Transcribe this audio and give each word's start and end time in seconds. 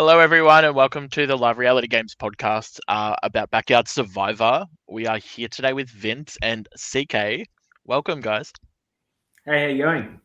Hello, 0.00 0.18
everyone, 0.18 0.64
and 0.64 0.74
welcome 0.74 1.10
to 1.10 1.26
the 1.26 1.36
Live 1.36 1.58
Reality 1.58 1.86
Games 1.86 2.16
podcast 2.18 2.80
uh, 2.88 3.14
about 3.22 3.50
Backyard 3.50 3.86
Survivor. 3.86 4.64
We 4.88 5.06
are 5.06 5.18
here 5.18 5.46
today 5.46 5.74
with 5.74 5.90
Vince 5.90 6.38
and 6.40 6.66
CK. 6.74 7.46
Welcome, 7.84 8.22
guys. 8.22 8.50
Hey, 9.44 9.60
how 9.60 9.66
you 9.66 9.84
going? 9.84 10.20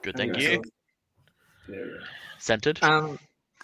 Good, 0.00 0.14
How 0.14 0.20
thank 0.20 0.38
you 0.38 0.62
you. 1.68 1.98
Centered. 2.38 2.82
Um, 2.82 3.18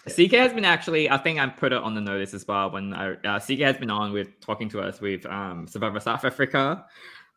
CK 0.07 0.33
has 0.33 0.53
been 0.53 0.63
actually, 0.63 1.09
I 1.09 1.17
think 1.17 1.39
I 1.39 1.47
put 1.47 1.73
it 1.73 1.81
on 1.81 1.95
the 1.95 2.01
notice 2.01 2.35
as 2.35 2.47
well 2.47 2.69
when 2.69 2.93
I, 2.93 3.13
uh, 3.13 3.39
CK 3.39 3.61
has 3.61 3.77
been 3.77 3.89
on 3.89 4.13
with 4.13 4.39
talking 4.41 4.69
to 4.69 4.79
us 4.79 5.01
with 5.01 5.25
um, 5.25 5.65
Survivor 5.67 5.99
South 5.99 6.23
Africa, 6.23 6.85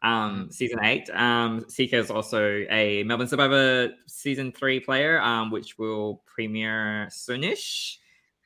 um, 0.02 0.48
season 0.50 0.78
eight. 0.82 1.08
Um, 1.10 1.64
CK 1.64 1.94
is 1.94 2.10
also 2.10 2.64
a 2.70 3.02
Melbourne 3.04 3.28
Survivor 3.28 3.90
season 4.06 4.52
three 4.52 4.80
player, 4.80 5.20
um, 5.20 5.50
which 5.50 5.78
will 5.78 6.22
premiere 6.26 7.08
soonish. 7.11 7.96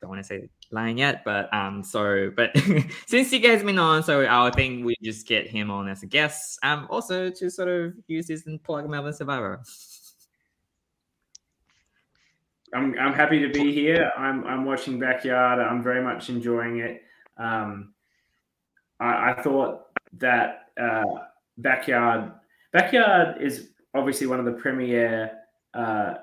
Don't 0.00 0.10
want 0.10 0.20
to 0.20 0.26
say 0.26 0.38
the 0.38 0.48
line 0.72 0.98
yet, 0.98 1.24
but 1.24 1.52
um, 1.54 1.82
so 1.82 2.32
but 2.34 2.56
since 3.06 3.30
CK 3.30 3.44
has 3.44 3.62
been 3.62 3.78
on, 3.78 4.02
so 4.02 4.26
I 4.28 4.50
think 4.50 4.84
we 4.84 4.96
just 5.02 5.26
get 5.26 5.46
him 5.46 5.70
on 5.70 5.88
as 5.88 6.02
a 6.02 6.06
guest, 6.06 6.58
um, 6.62 6.86
also 6.90 7.30
to 7.30 7.50
sort 7.50 7.68
of 7.68 7.94
use 8.08 8.26
this 8.26 8.46
and 8.46 8.62
plug 8.62 8.88
Melbourne 8.88 9.12
Survivor. 9.12 9.62
I'm 12.74 12.98
I'm 12.98 13.12
happy 13.12 13.38
to 13.40 13.48
be 13.48 13.72
here. 13.72 14.10
I'm 14.16 14.44
I'm 14.44 14.64
watching 14.64 14.98
Backyard. 14.98 15.58
I'm 15.58 15.82
very 15.82 16.02
much 16.02 16.30
enjoying 16.30 16.78
it. 16.78 17.02
Um, 17.36 17.92
I, 18.98 19.32
I 19.32 19.42
thought 19.42 19.82
that 20.18 20.70
uh, 20.80 21.04
Backyard 21.58 22.32
Backyard 22.72 23.40
is 23.40 23.68
obviously 23.94 24.26
one 24.26 24.38
of 24.38 24.46
the 24.46 24.52
premier 24.52 25.30
uh, 25.74 26.14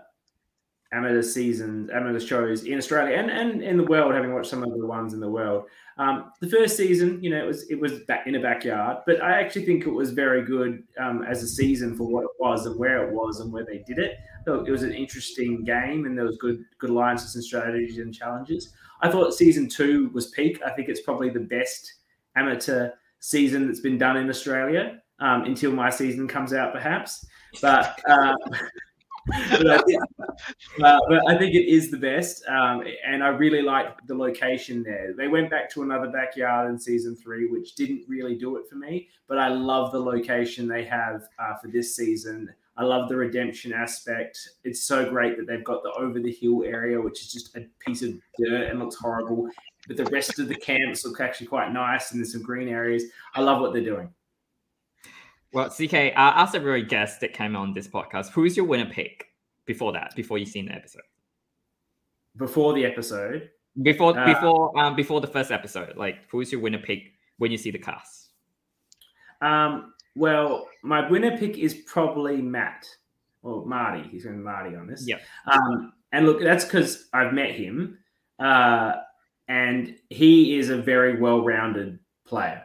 amateur 0.92 1.22
seasons, 1.22 1.92
amateur 1.92 2.20
shows 2.20 2.64
in 2.64 2.78
Australia 2.78 3.16
and, 3.16 3.30
and 3.30 3.62
in 3.62 3.78
the 3.78 3.84
world. 3.84 4.16
Having 4.16 4.34
watched 4.34 4.50
some 4.50 4.64
of 4.64 4.72
the 4.72 4.86
ones 4.86 5.14
in 5.14 5.20
the 5.20 5.30
world, 5.30 5.66
um, 6.00 6.32
the 6.40 6.50
first 6.50 6.76
season, 6.76 7.24
you 7.24 7.30
know, 7.30 7.38
it 7.38 7.46
was 7.46 7.70
it 7.70 7.80
was 7.80 8.00
back 8.08 8.26
in 8.26 8.34
a 8.34 8.40
backyard, 8.40 8.98
but 9.06 9.22
I 9.22 9.40
actually 9.40 9.66
think 9.66 9.86
it 9.86 9.92
was 9.92 10.12
very 10.12 10.44
good 10.44 10.84
um, 11.00 11.24
as 11.24 11.44
a 11.44 11.48
season 11.48 11.96
for 11.96 12.06
what 12.06 12.24
it 12.24 12.32
was 12.40 12.66
and 12.66 12.80
where 12.80 13.08
it 13.08 13.14
was 13.14 13.42
and 13.42 13.54
where 13.54 13.66
they 13.66 13.84
did 13.86 14.00
it. 14.00 14.18
So 14.46 14.66
it 14.66 14.72
was 14.72 14.82
an 14.82 14.94
interesting 14.94 15.64
game, 15.64 16.06
and 16.06 16.18
there 16.18 16.26
was 16.26 16.38
good 16.38 16.64
good 16.80 16.90
alliances 16.90 17.36
and 17.36 17.44
strategies 17.44 18.00
and 18.00 18.12
challenges. 18.12 18.74
I 19.02 19.12
thought 19.12 19.36
season 19.36 19.70
two 19.70 20.10
was 20.16 20.32
peak. 20.32 20.60
I 20.66 20.72
think 20.72 20.90
it's 20.90 21.02
probably 21.02 21.30
the 21.30 21.42
best 21.42 21.94
amateur 22.36 22.90
season 23.20 23.68
that's 23.68 23.82
been 23.82 24.00
done 24.00 24.18
in 24.18 24.30
Australia 24.30 25.00
um, 25.20 25.44
until 25.44 25.72
my 25.72 25.90
season 25.90 26.28
comes 26.28 26.54
out, 26.54 26.74
perhaps. 26.74 27.26
But, 27.62 28.00
uh, 28.08 28.36
but, 29.52 29.68
I 29.68 29.82
think, 29.82 30.02
uh, 30.84 31.00
but 31.08 31.28
I 31.28 31.38
think 31.38 31.54
it 31.56 31.68
is 31.68 31.92
the 31.92 31.98
best, 31.98 32.46
um, 32.48 32.84
and 33.06 33.24
I 33.24 33.30
really 33.30 33.62
like 33.62 34.06
the 34.08 34.16
location 34.16 34.84
there. 34.84 35.14
They 35.18 35.28
went 35.28 35.50
back 35.50 35.70
to 35.72 35.84
another 35.84 36.08
backyard 36.08 36.70
in 36.70 36.80
season 36.80 37.16
three, 37.16 37.48
which 37.48 37.76
didn't 37.76 38.06
really 38.08 38.36
do 38.36 38.58
it 38.58 38.68
for 38.70 38.76
me. 38.76 39.10
But 39.28 39.38
I 39.38 39.50
love 39.50 39.92
the 39.92 40.00
location 40.00 40.68
they 40.68 40.86
have 40.86 41.28
uh, 41.38 41.56
for 41.56 41.68
this 41.68 41.96
season. 41.96 42.50
I 42.78 42.84
love 42.84 43.10
the 43.10 43.16
redemption 43.18 43.74
aspect. 43.74 44.40
It's 44.64 44.84
so 44.84 45.10
great 45.10 45.38
that 45.38 45.48
they've 45.48 45.64
got 45.66 45.84
the 45.84 45.92
over 45.92 46.20
the 46.20 46.32
hill 46.32 46.64
area, 46.64 47.00
which 47.00 47.22
is 47.22 47.32
just 47.32 47.56
a 47.58 47.66
piece 47.86 48.02
of 48.02 48.14
dirt 48.38 48.70
and 48.70 48.80
looks 48.80 48.96
horrible. 48.96 49.50
But 49.88 49.98
the 49.98 50.06
rest 50.06 50.40
of 50.40 50.48
the 50.48 50.56
camps 50.56 51.06
look 51.06 51.20
actually 51.20 51.48
quite 51.48 51.74
nice, 51.74 52.12
and 52.12 52.20
there's 52.20 52.32
some 52.32 52.42
green 52.42 52.70
areas. 52.70 53.04
I 53.36 53.42
love 53.42 53.60
what 53.60 53.74
they're 53.74 53.84
doing. 53.84 54.14
Well, 55.52 55.70
CK, 55.70 55.94
uh, 55.94 56.12
ask 56.16 56.54
every 56.56 56.84
guest 56.84 57.22
that 57.22 57.34
came 57.34 57.56
on 57.56 57.74
this 57.74 57.88
podcast, 57.88 58.30
who's 58.30 58.56
your 58.56 58.66
winner 58.68 58.90
pick 58.90 59.28
before 59.66 59.92
that, 59.94 60.16
before 60.16 60.38
you've 60.38 60.50
seen 60.50 60.66
the 60.68 60.74
episode? 60.74 61.02
Before 62.38 62.74
the 62.74 62.86
episode, 62.86 63.50
Before 63.82 64.18
Uh, 64.18 64.26
before 64.26 64.78
um 64.80 64.96
before 64.96 65.22
the 65.22 65.28
first 65.28 65.52
episode, 65.52 65.96
like 65.98 66.18
who's 66.30 66.52
your 66.52 66.62
winner 66.62 66.80
pick 66.80 67.14
when 67.38 67.52
you 67.52 67.58
see 67.58 67.72
the 67.72 67.80
cast? 67.80 68.30
um, 69.42 69.94
well, 70.16 70.68
my 70.84 71.10
winner 71.10 71.38
pick 71.38 71.58
is 71.58 71.74
probably 71.74 72.42
Matt 72.42 72.86
or 73.42 73.66
Marty. 73.66 74.08
He's 74.10 74.26
going 74.26 74.38
to 74.38 74.44
Marty 74.44 74.76
on 74.76 74.86
this. 74.88 75.08
Yeah. 75.08 75.18
Um, 75.52 75.94
and 76.12 76.26
look, 76.26 76.42
that's 76.42 76.66
because 76.66 77.08
I've 77.14 77.34
met 77.34 77.52
him, 77.52 77.98
uh, 78.40 78.94
and 79.48 79.96
he 80.10 80.58
is 80.58 80.70
a 80.70 80.78
very 80.78 81.20
well-rounded 81.22 82.00
player. 82.26 82.64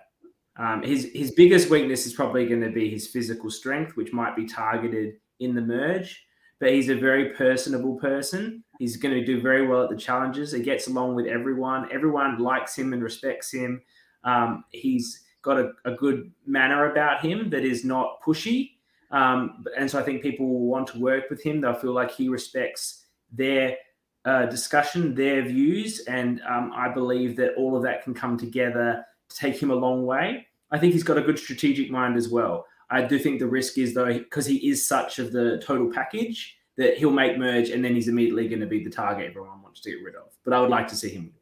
Um, 0.56 0.82
his 0.82 1.10
his 1.14 1.32
biggest 1.32 1.70
weakness 1.70 2.06
is 2.06 2.12
probably 2.12 2.46
going 2.46 2.60
to 2.60 2.70
be 2.70 2.88
his 2.88 3.08
physical 3.08 3.50
strength, 3.50 3.96
which 3.96 4.12
might 4.12 4.36
be 4.36 4.46
targeted 4.46 5.14
in 5.40 5.54
the 5.54 5.60
merge. 5.60 6.24
But 6.60 6.72
he's 6.72 6.88
a 6.88 6.94
very 6.94 7.30
personable 7.30 7.96
person. 7.96 8.62
He's 8.78 8.96
going 8.96 9.14
to 9.14 9.24
do 9.24 9.40
very 9.40 9.66
well 9.66 9.82
at 9.82 9.90
the 9.90 9.96
challenges. 9.96 10.52
He 10.52 10.62
gets 10.62 10.86
along 10.86 11.16
with 11.16 11.26
everyone. 11.26 11.88
Everyone 11.92 12.38
likes 12.38 12.76
him 12.76 12.92
and 12.92 13.02
respects 13.02 13.52
him. 13.52 13.82
Um, 14.22 14.64
he's 14.70 15.24
got 15.42 15.58
a, 15.58 15.72
a 15.84 15.92
good 15.92 16.32
manner 16.46 16.90
about 16.90 17.20
him 17.20 17.50
that 17.50 17.64
is 17.64 17.84
not 17.84 18.22
pushy. 18.24 18.70
Um, 19.10 19.64
and 19.76 19.90
so 19.90 19.98
I 19.98 20.02
think 20.02 20.22
people 20.22 20.48
will 20.48 20.66
want 20.66 20.86
to 20.88 20.98
work 20.98 21.24
with 21.28 21.42
him. 21.42 21.60
They'll 21.60 21.74
feel 21.74 21.92
like 21.92 22.12
he 22.12 22.28
respects 22.28 23.04
their 23.32 23.76
uh, 24.24 24.46
discussion, 24.46 25.14
their 25.14 25.42
views. 25.42 26.00
And 26.06 26.40
um, 26.48 26.72
I 26.74 26.88
believe 26.88 27.36
that 27.36 27.54
all 27.56 27.76
of 27.76 27.82
that 27.82 28.02
can 28.02 28.14
come 28.14 28.38
together 28.38 29.04
to 29.04 29.04
take 29.34 29.60
him 29.62 29.70
a 29.70 29.74
long 29.74 30.06
way. 30.06 30.46
I 30.70 30.78
think 30.78 30.92
he's 30.92 31.02
got 31.02 31.18
a 31.18 31.22
good 31.22 31.38
strategic 31.38 31.90
mind 31.90 32.16
as 32.16 32.28
well. 32.28 32.66
I 32.90 33.02
do 33.02 33.18
think 33.18 33.38
the 33.38 33.46
risk 33.46 33.78
is, 33.78 33.94
though, 33.94 34.12
because 34.18 34.46
he 34.46 34.68
is 34.68 34.86
such 34.86 35.18
of 35.18 35.32
the 35.32 35.58
total 35.64 35.90
package 35.92 36.56
that 36.76 36.96
he'll 36.98 37.10
make 37.10 37.38
merge 37.38 37.70
and 37.70 37.84
then 37.84 37.94
he's 37.94 38.08
immediately 38.08 38.48
going 38.48 38.60
to 38.60 38.66
be 38.66 38.82
the 38.82 38.90
target 38.90 39.26
everyone 39.30 39.62
wants 39.62 39.80
to 39.80 39.90
get 39.90 40.02
rid 40.02 40.16
of. 40.16 40.32
But 40.44 40.54
I 40.54 40.60
would 40.60 40.70
like 40.70 40.88
to 40.88 40.96
see 40.96 41.10
him. 41.10 41.32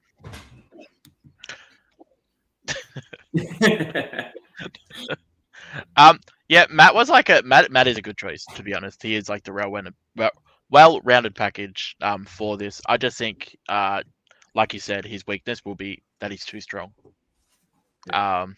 Um, 5.96 6.20
yeah, 6.48 6.66
Matt 6.70 6.94
was 6.94 7.08
like 7.08 7.28
a 7.30 7.42
Matt. 7.44 7.70
Matt 7.70 7.86
is 7.86 7.96
a 7.96 8.02
good 8.02 8.16
choice 8.16 8.44
to 8.54 8.62
be 8.62 8.74
honest. 8.74 9.02
He 9.02 9.14
is 9.14 9.28
like 9.28 9.44
the 9.44 9.52
well-rounded, 9.52 9.94
well-rounded 10.70 11.34
package 11.34 11.96
um, 12.02 12.24
for 12.24 12.56
this. 12.56 12.80
I 12.86 12.96
just 12.96 13.16
think, 13.16 13.56
uh, 13.68 14.02
like 14.54 14.74
you 14.74 14.80
said, 14.80 15.04
his 15.04 15.26
weakness 15.26 15.64
will 15.64 15.74
be 15.74 16.02
that 16.20 16.30
he's 16.30 16.44
too 16.44 16.60
strong. 16.60 16.92
Um, 18.10 18.56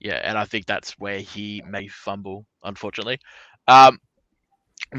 yeah, 0.00 0.20
and 0.22 0.36
I 0.38 0.44
think 0.44 0.66
that's 0.66 0.92
where 0.98 1.18
he 1.20 1.62
may 1.68 1.88
fumble, 1.88 2.46
unfortunately. 2.62 3.18
Um, 3.68 3.98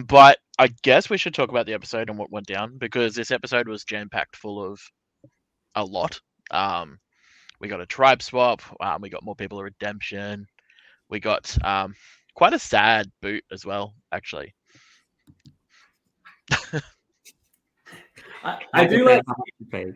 but 0.05 0.39
I 0.59 0.69
guess 0.81 1.09
we 1.09 1.17
should 1.17 1.33
talk 1.33 1.49
about 1.49 1.65
the 1.65 1.73
episode 1.73 2.09
and 2.09 2.17
what 2.17 2.31
went 2.31 2.47
down 2.47 2.77
because 2.77 3.15
this 3.15 3.31
episode 3.31 3.67
was 3.67 3.83
jam-packed 3.85 4.35
full 4.35 4.63
of 4.63 4.79
a 5.75 5.83
lot. 5.83 6.19
Um, 6.51 6.99
we 7.59 7.67
got 7.67 7.81
a 7.81 7.85
tribe 7.85 8.21
swap. 8.21 8.61
Um, 8.81 9.01
we 9.01 9.09
got 9.09 9.23
more 9.23 9.35
people 9.35 9.59
of 9.59 9.65
redemption. 9.65 10.47
We 11.09 11.19
got 11.19 11.57
um, 11.65 11.95
quite 12.35 12.53
a 12.53 12.59
sad 12.59 13.11
boot 13.21 13.43
as 13.51 13.65
well, 13.65 13.93
actually. 14.11 14.53
I, 18.47 18.59
I 18.73 18.85
do 18.87 19.05
like. 19.05 19.21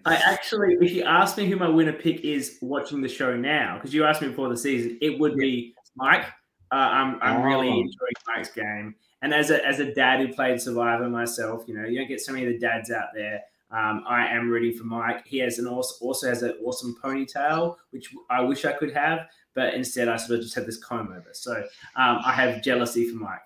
I 0.06 0.16
actually, 0.16 0.76
if 0.82 0.92
you 0.92 1.04
ask 1.04 1.38
me 1.38 1.48
who 1.50 1.56
my 1.56 1.70
winner 1.70 1.94
pick 1.94 2.22
is 2.22 2.58
watching 2.62 3.02
the 3.02 3.08
show 3.08 3.36
now, 3.36 3.76
because 3.76 3.94
you 3.94 4.04
asked 4.04 4.22
me 4.22 4.28
before 4.28 4.50
the 4.50 4.58
season, 4.58 4.98
it 5.02 5.18
would 5.20 5.36
be 5.38 5.74
Mike. 5.96 6.26
Uh, 6.72 6.76
I'm, 6.76 7.18
I'm 7.22 7.44
really 7.44 7.70
Oh. 7.70 7.80
enjoying 7.80 8.14
Mike's 8.36 8.52
game. 8.52 8.96
And 9.22 9.34
as 9.34 9.52
a, 9.52 9.66
as 9.66 9.80
a 9.80 9.94
dad 9.94 10.20
who 10.20 10.34
played 10.34 10.60
Survivor 10.60 11.08
myself, 11.10 11.64
you 11.68 11.76
know, 11.76 11.86
you 11.86 11.98
don't 12.00 12.08
get 12.08 12.22
so 12.22 12.32
many 12.34 12.46
of 12.46 12.54
the 12.54 12.60
dads 12.60 12.92
out 12.92 13.10
there. 13.14 13.42
Um, 13.72 14.04
I 14.08 14.28
am 14.28 14.50
rooting 14.50 14.78
for 14.78 14.84
Mike. 14.84 15.26
He 15.26 15.38
has 15.40 15.58
an 15.60 15.68
also, 15.68 15.96
also 16.06 16.28
has 16.28 16.44
an 16.44 16.56
awesome 16.64 16.96
ponytail, 17.02 17.78
which 17.92 18.14
I 18.30 18.42
wish 18.42 18.66
I 18.66 18.74
could 18.74 18.94
have, 18.94 19.28
but 19.54 19.74
instead 19.76 20.10
I 20.10 20.18
sort 20.18 20.40
of 20.40 20.44
just 20.44 20.56
have 20.56 20.66
this 20.66 20.78
comb 20.84 21.14
over. 21.16 21.30
So 21.32 21.54
um, 21.96 22.20
I 22.26 22.34
have 22.34 22.62
jealousy 22.62 23.10
for 23.10 23.16
Mike. 23.16 23.40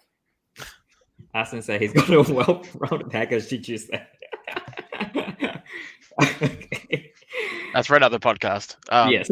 I 1.33 1.41
was 1.41 1.49
gonna 1.51 1.61
say 1.61 1.77
he's 1.77 1.93
got 1.93 2.09
a 2.09 2.33
well-rounded 2.33 3.09
package. 3.09 3.47
Did 3.49 3.67
you 3.67 3.77
say? 3.77 4.01
Okay. 6.21 7.11
That's 7.73 7.87
for 7.87 7.95
another 7.97 8.19
podcast. 8.19 8.75
Um, 8.89 9.09
yes. 9.11 9.29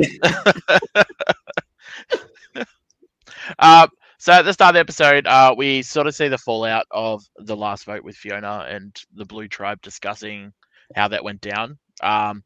Um, 3.59 3.87
so 4.17 4.33
at 4.33 4.43
the 4.43 4.53
start 4.53 4.69
of 4.71 4.73
the 4.75 4.79
episode, 4.79 5.27
uh, 5.27 5.53
we 5.57 5.81
sort 5.81 6.07
of 6.07 6.15
see 6.15 6.27
the 6.27 6.37
fallout 6.37 6.85
of 6.91 7.23
the 7.37 7.55
last 7.55 7.85
vote 7.85 8.03
with 8.03 8.15
Fiona 8.15 8.65
and 8.69 8.95
the 9.13 9.25
Blue 9.25 9.47
Tribe 9.47 9.81
discussing 9.81 10.53
how 10.95 11.07
that 11.09 11.23
went 11.23 11.41
down. 11.41 11.77
Um, 12.01 12.43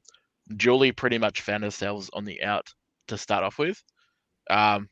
Julie 0.55 0.91
pretty 0.91 1.17
much 1.17 1.41
found 1.41 1.63
herself 1.63 2.09
on 2.13 2.25
the 2.25 2.43
out 2.43 2.67
to 3.07 3.17
start 3.17 3.43
off 3.43 3.57
with. 3.57 3.81
Um, 4.49 4.87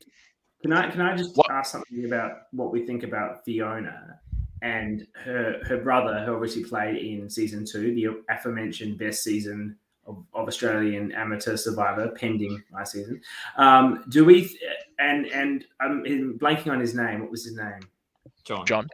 Can 0.62 0.72
I 0.72 0.90
can 0.90 1.00
I 1.00 1.16
just 1.16 1.36
What- 1.36 1.50
ask 1.50 1.72
something 1.72 2.04
about 2.04 2.32
what 2.50 2.72
we 2.72 2.84
think 2.84 3.02
about 3.04 3.44
Fiona 3.44 4.20
and 4.62 5.06
her 5.14 5.60
her 5.64 5.78
brother, 5.78 6.24
who 6.24 6.34
obviously 6.34 6.64
played 6.64 6.96
in 6.96 7.28
season 7.28 7.64
two, 7.64 7.94
the 7.94 8.22
aforementioned 8.32 8.98
best 8.98 9.22
season 9.22 9.76
of, 10.06 10.24
of 10.34 10.48
Australian 10.48 11.12
amateur 11.12 11.56
survivor, 11.56 12.08
pending 12.08 12.62
my 12.70 12.84
season. 12.84 13.20
Um, 13.56 14.04
do 14.08 14.24
we 14.24 14.46
th- 14.46 14.60
and 14.98 15.26
and 15.26 15.64
I'm 15.80 16.04
blanking 16.38 16.72
on 16.72 16.80
his 16.80 16.94
name. 16.94 17.20
What 17.20 17.30
was 17.30 17.44
his 17.44 17.56
name? 17.56 17.80
John. 18.44 18.64
John, 18.64 18.88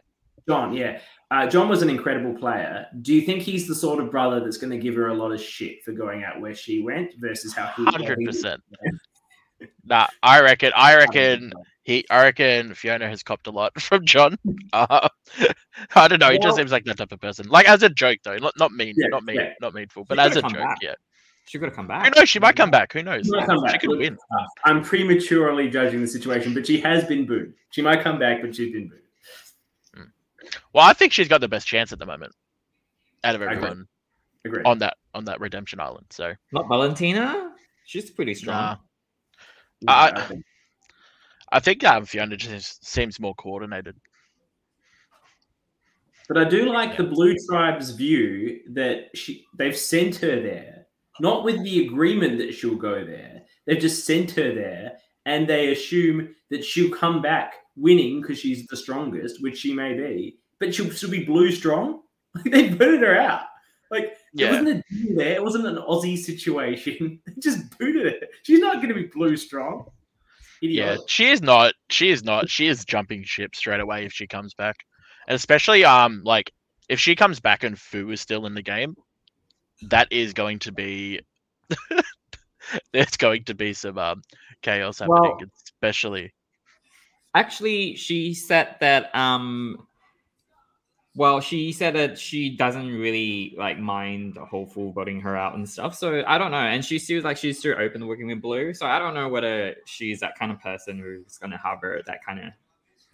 John, 0.47 0.73
yeah. 0.73 0.99
Uh, 1.31 1.47
John 1.47 1.67
was 1.69 1.81
an 1.81 1.89
incredible 1.89 2.33
player. 2.33 2.85
Do 3.01 3.13
you 3.13 3.21
think 3.21 3.41
he's 3.41 3.67
the 3.67 3.73
sort 3.75 3.99
of 3.99 4.11
brother 4.11 4.39
that's 4.39 4.57
going 4.57 4.71
to 4.71 4.77
give 4.77 4.95
her 4.95 5.07
a 5.07 5.13
lot 5.13 5.31
of 5.31 5.41
shit 5.41 5.83
for 5.83 5.91
going 5.91 6.23
out 6.23 6.39
where 6.41 6.53
she 6.53 6.83
went 6.83 7.13
versus 7.17 7.53
how 7.53 7.67
he? 7.75 7.85
Hundred 7.85 8.19
percent. 8.25 8.61
Nah, 9.85 10.07
I 10.21 10.41
reckon. 10.41 10.73
I 10.75 10.97
reckon 10.97 11.53
he. 11.83 12.05
I 12.09 12.23
reckon 12.23 12.73
Fiona 12.73 13.07
has 13.07 13.23
copped 13.23 13.47
a 13.47 13.51
lot 13.51 13.79
from 13.81 14.05
John. 14.05 14.37
Uh, 14.73 15.07
I 15.95 16.07
don't 16.07 16.19
know. 16.19 16.29
He 16.31 16.37
Well- 16.39 16.47
just 16.49 16.57
seems 16.57 16.71
like 16.71 16.85
that 16.85 16.97
type 16.97 17.11
of 17.11 17.19
person. 17.21 17.47
Like 17.47 17.67
as 17.67 17.83
a 17.83 17.89
joke, 17.89 18.19
though. 18.23 18.37
Not 18.37 18.53
not 18.57 18.71
mean. 18.71 18.93
Yeah, 18.97 19.07
not 19.07 19.23
mean. 19.23 19.35
yeah. 19.37 19.53
Not 19.61 19.73
meanful. 19.73 20.03
She's 20.03 20.07
But 20.09 20.19
as 20.19 20.35
a 20.37 20.41
joke, 20.41 20.53
back. 20.53 20.77
yeah. 20.81 20.95
She 21.45 21.59
could 21.59 21.65
have 21.67 21.75
come 21.75 21.87
back. 21.87 22.05
Who 22.05 22.19
knows? 22.19 22.29
She 22.29 22.39
might 22.39 22.55
come 22.55 22.71
back. 22.71 22.93
Who 22.93 23.03
knows? 23.03 23.25
She 23.25 23.31
might 23.31 23.45
come 23.47 23.67
She 23.69 23.77
could 23.77 23.89
Look, 23.89 23.99
win. 23.99 24.17
uh, 24.31 24.45
I'm 24.63 24.81
prematurely 24.81 25.69
judging 25.69 25.99
the 25.99 26.07
situation, 26.07 26.53
but 26.53 26.65
she 26.65 26.79
has 26.79 27.03
been 27.03 27.25
booed. 27.25 27.53
She 27.71 27.81
might 27.81 28.01
come 28.01 28.17
back, 28.17 28.41
but 28.41 28.55
she's 28.55 28.71
been 28.71 28.87
booed. 28.87 28.99
Well, 30.73 30.85
I 30.85 30.93
think 30.93 31.13
she's 31.13 31.27
got 31.27 31.41
the 31.41 31.47
best 31.47 31.67
chance 31.67 31.91
at 31.93 31.99
the 31.99 32.05
moment 32.05 32.33
out 33.23 33.35
of 33.35 33.41
everyone 33.41 33.87
Agreed. 34.45 34.65
on 34.65 34.79
that 34.79 34.97
on 35.13 35.25
that 35.25 35.39
redemption 35.39 35.79
island. 35.79 36.05
So 36.09 36.33
Not 36.51 36.67
Valentina. 36.67 37.51
She's 37.85 38.09
pretty 38.09 38.33
strong. 38.33 38.55
Nah. 38.55 38.77
Yeah, 39.81 39.91
I- 39.91 40.11
I 40.15 40.21
think- 40.27 40.45
I 41.53 41.59
think 41.59 41.83
um, 41.83 42.03
Fiona 42.05 42.35
just 42.35 42.85
seems 42.85 43.19
more 43.19 43.35
coordinated. 43.35 43.95
But 46.27 46.37
I 46.37 46.45
do 46.45 46.65
like 46.65 46.97
the 46.97 47.03
Blue 47.03 47.35
Tribe's 47.47 47.91
view 47.91 48.61
that 48.71 49.09
she 49.15 49.45
they've 49.57 49.77
sent 49.77 50.15
her 50.17 50.41
there, 50.41 50.87
not 51.19 51.43
with 51.43 51.63
the 51.63 51.85
agreement 51.85 52.39
that 52.39 52.53
she'll 52.53 52.75
go 52.75 53.05
there. 53.05 53.43
They've 53.67 53.79
just 53.79 54.05
sent 54.05 54.31
her 54.31 54.53
there, 54.53 54.93
and 55.25 55.47
they 55.47 55.71
assume 55.71 56.33
that 56.49 56.63
she'll 56.65 56.89
come 56.95 57.21
back 57.21 57.53
winning 57.75 58.21
because 58.21 58.39
she's 58.39 58.65
the 58.67 58.77
strongest, 58.77 59.43
which 59.43 59.57
she 59.59 59.73
may 59.73 59.93
be. 59.93 60.39
But 60.59 60.73
she'll 60.73 60.91
still 60.91 61.11
be 61.11 61.23
blue 61.23 61.51
strong. 61.51 62.01
Like 62.35 62.51
they 62.51 62.69
booted 62.69 63.01
her 63.01 63.15
out. 63.15 63.41
Like 63.91 64.17
there 64.33 64.47
Yeah. 64.47 64.51
wasn't 64.53 64.69
a 64.69 64.83
deal 64.91 65.15
there. 65.17 65.33
It 65.35 65.43
wasn't 65.43 65.67
an 65.67 65.75
Aussie 65.75 66.17
situation. 66.17 67.19
They 67.27 67.33
just 67.39 67.77
booted 67.77 68.05
her. 68.07 68.27
She's 68.41 68.59
not 68.59 68.77
going 68.77 68.87
to 68.87 68.95
be 68.95 69.03
blue 69.05 69.37
strong. 69.37 69.85
Yeah, 70.71 70.97
she 71.07 71.29
is 71.29 71.41
not. 71.41 71.73
She 71.89 72.09
is 72.09 72.23
not. 72.23 72.49
She 72.49 72.67
is 72.67 72.85
jumping 72.85 73.23
ship 73.23 73.55
straight 73.55 73.81
away 73.81 74.05
if 74.05 74.13
she 74.13 74.27
comes 74.27 74.53
back, 74.53 74.77
and 75.27 75.35
especially 75.35 75.83
um 75.83 76.21
like 76.23 76.51
if 76.87 76.99
she 76.99 77.15
comes 77.15 77.39
back 77.39 77.63
and 77.63 77.77
Fu 77.77 78.11
is 78.11 78.21
still 78.21 78.45
in 78.45 78.53
the 78.53 78.61
game, 78.61 78.95
that 79.89 80.07
is 80.11 80.33
going 80.33 80.59
to 80.59 80.71
be. 80.71 81.19
There's 82.93 83.17
going 83.17 83.43
to 83.45 83.53
be 83.53 83.73
some 83.73 83.97
um, 83.97 84.21
chaos 84.61 84.99
happening, 84.99 85.21
Well- 85.21 85.39
especially. 85.65 86.33
Actually, 87.35 87.95
she 87.95 88.33
said 88.33 88.75
that 88.79 89.13
um 89.15 89.85
well, 91.15 91.39
she 91.41 91.71
said 91.71 91.95
that 91.95 92.17
she 92.17 92.55
doesn't 92.55 92.87
really 92.87 93.53
like 93.57 93.77
mind 93.79 94.37
Hopeful 94.37 94.91
voting 94.91 95.21
her 95.21 95.37
out 95.37 95.55
and 95.55 95.69
stuff. 95.69 95.95
So 95.95 96.23
I 96.25 96.37
don't 96.37 96.51
know. 96.51 96.57
And 96.57 96.83
she 96.83 96.97
still 96.97 97.21
like 97.21 97.37
she's 97.37 97.59
still 97.59 97.75
open 97.79 98.01
to 98.01 98.07
working 98.07 98.27
with 98.27 98.41
Blue. 98.41 98.73
So 98.73 98.87
I 98.87 98.97
don't 98.99 99.13
know 99.13 99.29
whether 99.29 99.75
she's 99.85 100.19
that 100.21 100.37
kind 100.37 100.51
of 100.51 100.59
person 100.59 100.97
who's 100.97 101.37
gonna 101.37 101.57
harbor 101.57 102.01
that 102.07 102.25
kind 102.25 102.39
of 102.39 102.45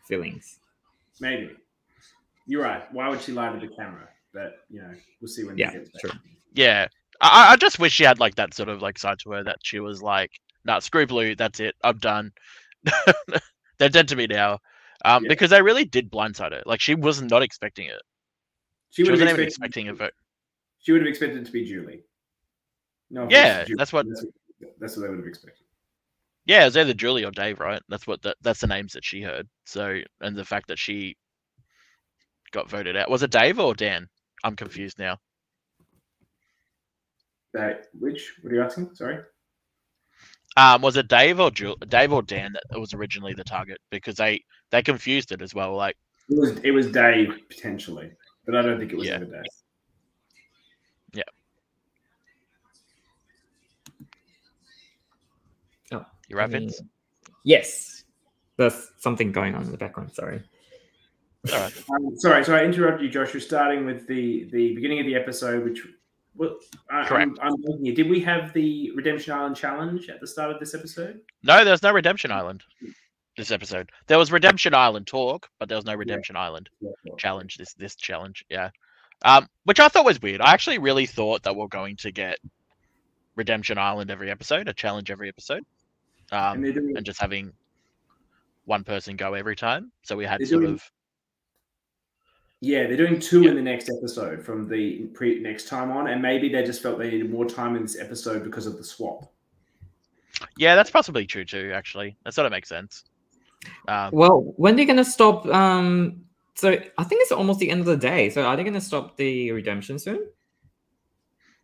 feelings. 0.08 0.60
Maybe. 1.20 1.52
You're 2.48 2.64
right. 2.64 2.92
Why 2.94 3.10
would 3.10 3.22
she 3.22 3.32
lie 3.34 3.52
to 3.52 3.60
the 3.60 3.74
camera? 3.76 4.08
But 4.34 4.54
you 4.70 4.82
know, 4.82 4.94
we'll 5.22 5.28
see 5.28 5.44
when 5.44 5.58
Yeah, 5.58 5.72
she 5.72 5.78
gets 5.80 5.90
back. 5.90 6.02
true. 6.02 6.12
Yeah, 6.54 6.88
I, 7.22 7.54
I 7.54 7.56
just 7.58 7.80
wish 7.80 7.94
she 7.94 8.04
had 8.04 8.20
like 8.20 8.36
that 8.36 8.54
sort 8.54 8.70
of 8.70 8.82
like 8.82 8.98
side 8.98 9.20
to 9.20 9.32
her 9.32 9.44
that 9.44 9.58
she 9.64 9.80
was 9.80 10.02
like, 10.02 10.32
"Nah, 10.66 10.80
screw 10.80 11.06
blue. 11.06 11.36
That's 11.36 11.60
it. 11.60 11.76
I'm 11.84 11.98
done. 11.98 12.32
They're 13.78 13.90
dead 13.90 14.08
to 14.10 14.16
me 14.16 14.28
now." 14.28 14.60
Um, 15.06 15.24
Yeah. 15.24 15.30
because 15.30 15.50
they 15.50 15.62
really 15.62 15.86
did 15.86 16.12
blindside 16.12 16.52
her. 16.52 16.64
Like 16.66 16.82
she 16.82 16.96
was 16.96 17.22
not 17.22 17.42
expecting 17.42 17.88
it. 17.88 18.02
She, 18.92 19.04
She 19.04 19.04
would 19.04 19.20
have 19.20 19.28
wasn't 19.28 19.40
even 19.40 19.48
expecting 19.48 19.88
a 19.90 19.94
vote. 19.94 20.14
She 20.80 20.92
would 20.92 21.02
have 21.02 21.08
expected 21.08 21.40
it 21.42 21.46
to 21.46 21.52
be 21.52 21.66
Julie. 21.66 22.02
No, 23.10 23.28
Yeah, 23.30 23.64
Julie, 23.64 23.78
that's 23.78 23.94
what- 23.94 24.08
That's 24.08 24.24
what, 24.24 24.80
that's 24.80 24.98
what 24.98 25.04
they 25.04 25.10
would 25.10 25.20
have 25.20 25.28
expected. 25.28 25.64
Yeah, 26.46 26.64
it 26.64 26.66
was 26.66 26.78
either 26.78 26.94
Julie 26.94 27.26
or 27.26 27.32
Dave, 27.32 27.60
right? 27.60 27.82
That's 27.90 28.08
what 28.08 28.22
the, 28.22 28.36
that's 28.42 28.62
the 28.62 28.68
names 28.68 28.94
that 28.94 29.06
she 29.06 29.22
heard. 29.22 29.48
So, 29.66 30.00
and 30.22 30.36
the 30.36 30.46
fact 30.46 30.68
that 30.70 30.80
she 30.80 31.16
got 32.52 32.70
voted 32.70 32.98
out 32.98 33.10
was 33.10 33.22
it 33.24 33.32
Dave 33.32 33.60
or 33.60 33.76
Dan? 33.76 34.08
I'm 34.44 34.56
confused 34.56 34.98
now. 34.98 35.18
That 37.54 37.88
which? 37.94 38.36
What 38.42 38.52
are 38.52 38.56
you 38.56 38.64
asking? 38.64 38.96
Sorry. 38.96 39.20
Um, 40.60 40.82
was 40.82 40.98
it 40.98 41.08
Dave 41.08 41.40
or 41.40 41.52
Ju- 41.52 41.78
Dave 41.88 42.12
or 42.12 42.22
Dan 42.22 42.52
that 42.54 42.80
was 42.80 42.94
originally 42.94 43.34
the 43.34 43.44
target? 43.44 43.80
Because 43.92 44.16
they 44.16 44.44
they 44.72 44.82
confused 44.84 45.32
it 45.32 45.42
as 45.42 45.56
well. 45.56 45.76
Like, 45.76 45.96
It 46.30 46.38
was 46.38 46.58
it 46.64 46.72
was 46.72 46.88
Dave 46.92 47.30
potentially, 47.50 48.12
but 48.46 48.56
I 48.56 48.62
don't 48.62 48.78
think 48.80 48.92
it 48.92 48.98
was 48.98 49.08
Yeah. 49.08 49.16
ever 49.16 49.26
Dave. 49.26 49.44
you 56.30 56.38
right, 56.38 56.50
Vince? 56.50 56.82
Yes. 57.44 58.04
There's 58.58 58.92
something 59.00 59.32
going 59.32 59.56
on 59.56 59.64
in 59.64 59.72
the 59.72 59.78
background, 59.78 60.14
sorry. 60.14 60.44
All 61.52 61.60
right. 61.60 61.74
Um, 61.92 62.16
sorry, 62.18 62.44
so 62.44 62.56
I 62.56 62.64
interrupted 62.64 63.02
you, 63.06 63.10
Josh. 63.10 63.34
You're 63.34 63.42
starting 63.42 63.86
with 63.86 64.06
the 64.08 64.44
the 64.52 64.76
beginning 64.76 65.00
of 65.00 65.06
the 65.06 65.16
episode, 65.16 65.64
which. 65.64 65.82
Well, 66.40 66.56
I, 66.90 67.06
Correct. 67.06 67.38
I'm, 67.42 67.54
I'm 67.54 67.62
looking 67.62 67.86
here. 67.86 67.94
Did 67.96 68.10
we 68.10 68.22
have 68.22 68.54
the 68.54 68.92
Redemption 68.96 69.34
Island 69.34 69.58
challenge 69.58 70.08
at 70.08 70.22
the 70.22 70.26
start 70.28 70.52
of 70.52 70.60
this 70.60 70.74
episode? 70.74 71.20
No, 71.44 71.66
there 71.66 71.74
was 71.74 71.84
no 71.84 71.92
Redemption 71.92 72.32
Island 72.32 72.64
this 73.36 73.52
episode. 73.52 73.92
There 74.08 74.18
was 74.18 74.32
Redemption 74.32 74.74
Island 74.74 75.06
talk, 75.06 75.50
but 75.60 75.68
there 75.68 75.78
was 75.78 75.84
no 75.86 75.96
Redemption 75.96 76.38
Island 76.38 76.70
challenge. 77.18 77.58
This 77.58 77.74
this 77.74 77.96
challenge, 77.96 78.46
yeah. 78.50 78.70
Um, 79.26 79.48
which 79.66 79.82
I 79.82 79.90
thought 79.90 80.06
was 80.06 80.22
weird. 80.22 80.40
I 80.40 80.54
actually 80.54 80.78
really 80.78 81.06
thought 81.06 81.44
that 81.44 81.54
we're 81.58 81.68
going 81.68 81.98
to 81.98 82.12
get 82.12 82.38
Redemption 83.36 83.78
Island 83.78 84.10
every 84.10 84.32
episode, 84.32 84.70
a 84.70 84.74
challenge 84.74 85.12
every 85.12 85.28
episode, 85.28 85.66
um, 86.32 86.64
And 86.64 86.98
and 86.98 87.06
just 87.06 87.20
having 87.20 87.52
one 88.64 88.86
person 88.86 89.18
go 89.18 89.34
every 89.34 89.58
time. 89.58 89.92
So 90.04 90.16
we 90.16 90.24
had 90.26 90.40
sort 90.48 90.62
doing- 90.62 90.74
of 90.76 90.92
Yeah, 92.62 92.88
they're 92.88 92.98
doing 92.98 93.20
two 93.20 93.44
Yeah. 93.44 93.52
in 93.52 93.56
the 93.56 93.62
next 93.62 93.90
episode 93.90 94.44
from 94.44 94.68
the 94.68 95.06
pre 95.14 95.40
next 95.40 95.68
time 95.68 95.92
on, 95.92 96.08
and 96.08 96.22
maybe 96.22 96.50
they 96.50 96.64
just 96.64 96.82
felt 96.82 97.00
they 97.00 97.10
needed 97.10 97.30
more 97.32 97.46
time 97.46 97.76
in 97.76 97.84
this 97.84 97.98
episode 97.98 98.44
because 98.44 98.66
of 98.68 98.78
the 98.78 98.84
swap. 98.84 99.32
yeah, 100.58 100.76
that's 100.76 100.90
possibly 100.92 101.26
true 101.26 101.44
too. 101.46 101.72
Actually, 101.74 102.16
that 102.24 102.34
sort 102.34 102.46
of 102.46 102.52
makes 102.52 102.70
sense. 102.70 103.04
Um, 103.88 104.12
Well, 104.14 104.54
when 104.58 104.76
they're 104.76 104.86
gonna 104.86 105.04
stop 105.06 105.46
um 105.48 106.24
so 106.56 106.72
I 106.98 107.04
think 107.06 107.22
it's 107.22 107.32
almost 107.32 107.60
the 107.60 107.70
end 107.70 107.80
of 107.82 107.86
the 107.88 107.98
day. 107.98 108.30
So 108.30 108.44
are 108.44 108.56
they 108.58 108.64
gonna 108.66 108.82
stop 108.82 109.16
the 109.18 109.52
redemption 109.52 109.98
soon? 110.00 110.28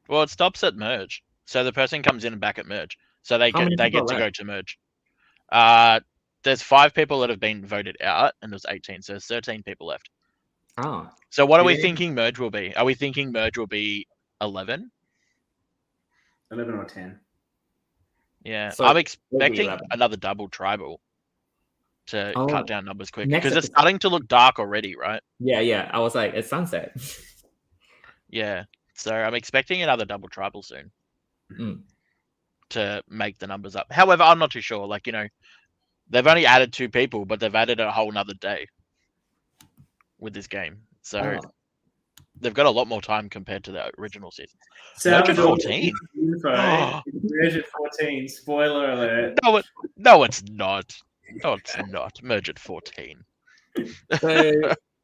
well, 0.08 0.24
it 0.24 0.30
stops 0.30 0.64
at 0.64 0.76
merge, 0.76 1.24
so 1.46 1.64
the 1.64 1.74
person 1.74 2.04
comes 2.04 2.24
in 2.26 2.34
and 2.34 2.40
back 2.42 2.58
at 2.60 2.66
merge, 2.68 2.98
so 3.22 3.38
they 3.38 3.52
get 3.52 3.70
they 3.78 3.90
get 3.90 4.04
are 4.04 4.08
to 4.08 4.18
go 4.18 4.30
to 4.30 4.44
merge. 4.46 4.80
Uh, 5.52 6.00
there's 6.44 6.62
five 6.62 6.94
people 6.94 7.20
that 7.22 7.30
have 7.30 7.40
been 7.40 7.66
voted 7.66 7.98
out, 8.02 8.34
and 8.42 8.52
there's 8.52 8.66
18, 8.70 9.02
so 9.02 9.14
there's 9.14 9.26
13 9.26 9.64
people 9.64 9.88
left. 9.88 10.10
Oh. 10.78 11.10
So 11.30 11.46
what 11.46 11.60
are 11.60 11.66
we 11.66 11.78
thinking 11.78 12.14
merge 12.14 12.40
will 12.40 12.50
be? 12.50 12.76
Are 12.76 12.86
we 12.86 12.94
thinking 12.96 13.32
merge 13.32 13.58
will 13.58 13.68
be 13.68 14.08
11? 14.42 14.92
Eleven 16.52 16.76
or 16.76 16.86
ten. 16.86 17.20
Yeah, 18.44 18.70
So 18.70 18.86
I'm 18.86 18.98
expecting 18.98 19.68
another 19.92 20.16
double 20.18 20.48
tribal 20.48 21.02
to 22.08 22.32
Oh. 22.36 22.46
cut 22.46 22.68
down 22.68 22.86
numbers 22.86 23.10
quick 23.10 23.28
Next 23.28 23.44
because 23.44 23.58
it's 23.58 23.66
starting 23.68 23.98
to 24.00 24.10
look 24.10 24.28
dark 24.28 24.60
already, 24.60 24.96
right? 24.96 25.22
Yeah, 25.40 25.62
yeah. 25.62 25.90
I 25.92 26.00
was 26.00 26.14
like, 26.16 26.34
it's 26.34 26.50
sunset. 26.50 26.96
Yeah, 28.28 28.64
so 28.96 29.14
I'm 29.14 29.36
expecting 29.36 29.82
another 29.84 30.04
double 30.04 30.28
tribal 30.28 30.62
soon 30.62 30.92
Mm. 31.58 31.84
to 32.70 33.02
make 33.08 33.38
the 33.38 33.48
numbers 33.48 33.76
up. 33.76 33.90
However, 33.92 34.24
I'm 34.24 34.40
not 34.40 34.52
too 34.52 34.62
sure. 34.62 34.86
Like 34.88 35.06
you 35.08 35.14
know, 35.14 35.28
they've 36.10 36.26
only 36.28 36.46
added 36.46 36.74
two 36.74 36.90
people, 36.90 37.24
but 37.26 37.40
they've 37.40 37.54
added 37.56 37.80
a 37.80 37.92
whole 37.92 38.12
nother 38.12 38.34
day 38.34 38.68
with 40.26 40.34
this 40.34 40.48
game, 40.48 40.82
so 41.02 41.20
Oh. 41.42 41.52
they've 42.42 42.54
got 42.54 42.66
a 42.66 42.70
lot 42.70 42.88
more 42.90 43.02
time 43.02 43.30
compared 43.30 43.64
to 43.64 43.72
the 43.72 43.90
original 43.98 44.32
season. 44.32 44.58
Sounds 44.98 45.30
Merge 45.30 45.38
at 45.40 45.46
14? 45.46 45.94
Info. 46.18 47.02
Merge 47.24 47.56
at 47.56 47.66
fourteen. 47.68 48.28
Spoiler 48.28 48.92
alert. 48.92 49.38
No, 49.44 49.58
it, 49.58 49.66
no, 49.96 50.24
it's 50.24 50.44
not. 50.50 50.94
No, 51.44 51.54
it's 51.54 51.76
not. 51.90 52.22
Merge 52.22 52.50
at 52.50 52.60
14. 52.60 53.24
So 54.20 54.52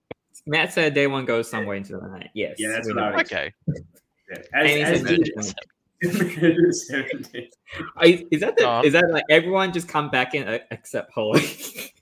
Matt 0.48 0.74
said 0.74 0.94
day 0.94 1.08
one 1.08 1.26
goes 1.26 1.50
somewhere 1.50 1.76
into 1.76 1.98
the 1.98 2.08
night. 2.08 2.30
Yes. 2.34 2.56
Yeah, 2.58 2.70
that's 2.70 2.88
what 2.88 2.98
I 2.98 3.12
know. 3.12 3.18
Okay. 3.20 3.54
Yeah. 3.68 4.38
And 4.54 4.68
As, 4.68 4.90
as 5.00 5.04
merge 5.04 5.18
did- 5.18 5.38
at 5.38 5.54
Merge 6.42 6.68
at 6.68 6.74
seventeen. 6.76 7.48
I- 7.98 8.26
Is 8.32 8.42
that 8.42 8.58
the, 8.58 8.64
Oh. 8.68 8.82
is 8.84 8.94
that 8.94 9.10
like 9.12 9.26
everyone 9.30 9.72
just 9.72 9.88
come 9.88 10.10
back 10.10 10.34
in 10.34 10.48
uh, 10.48 10.58
except 10.72 11.14
Holly? 11.14 11.44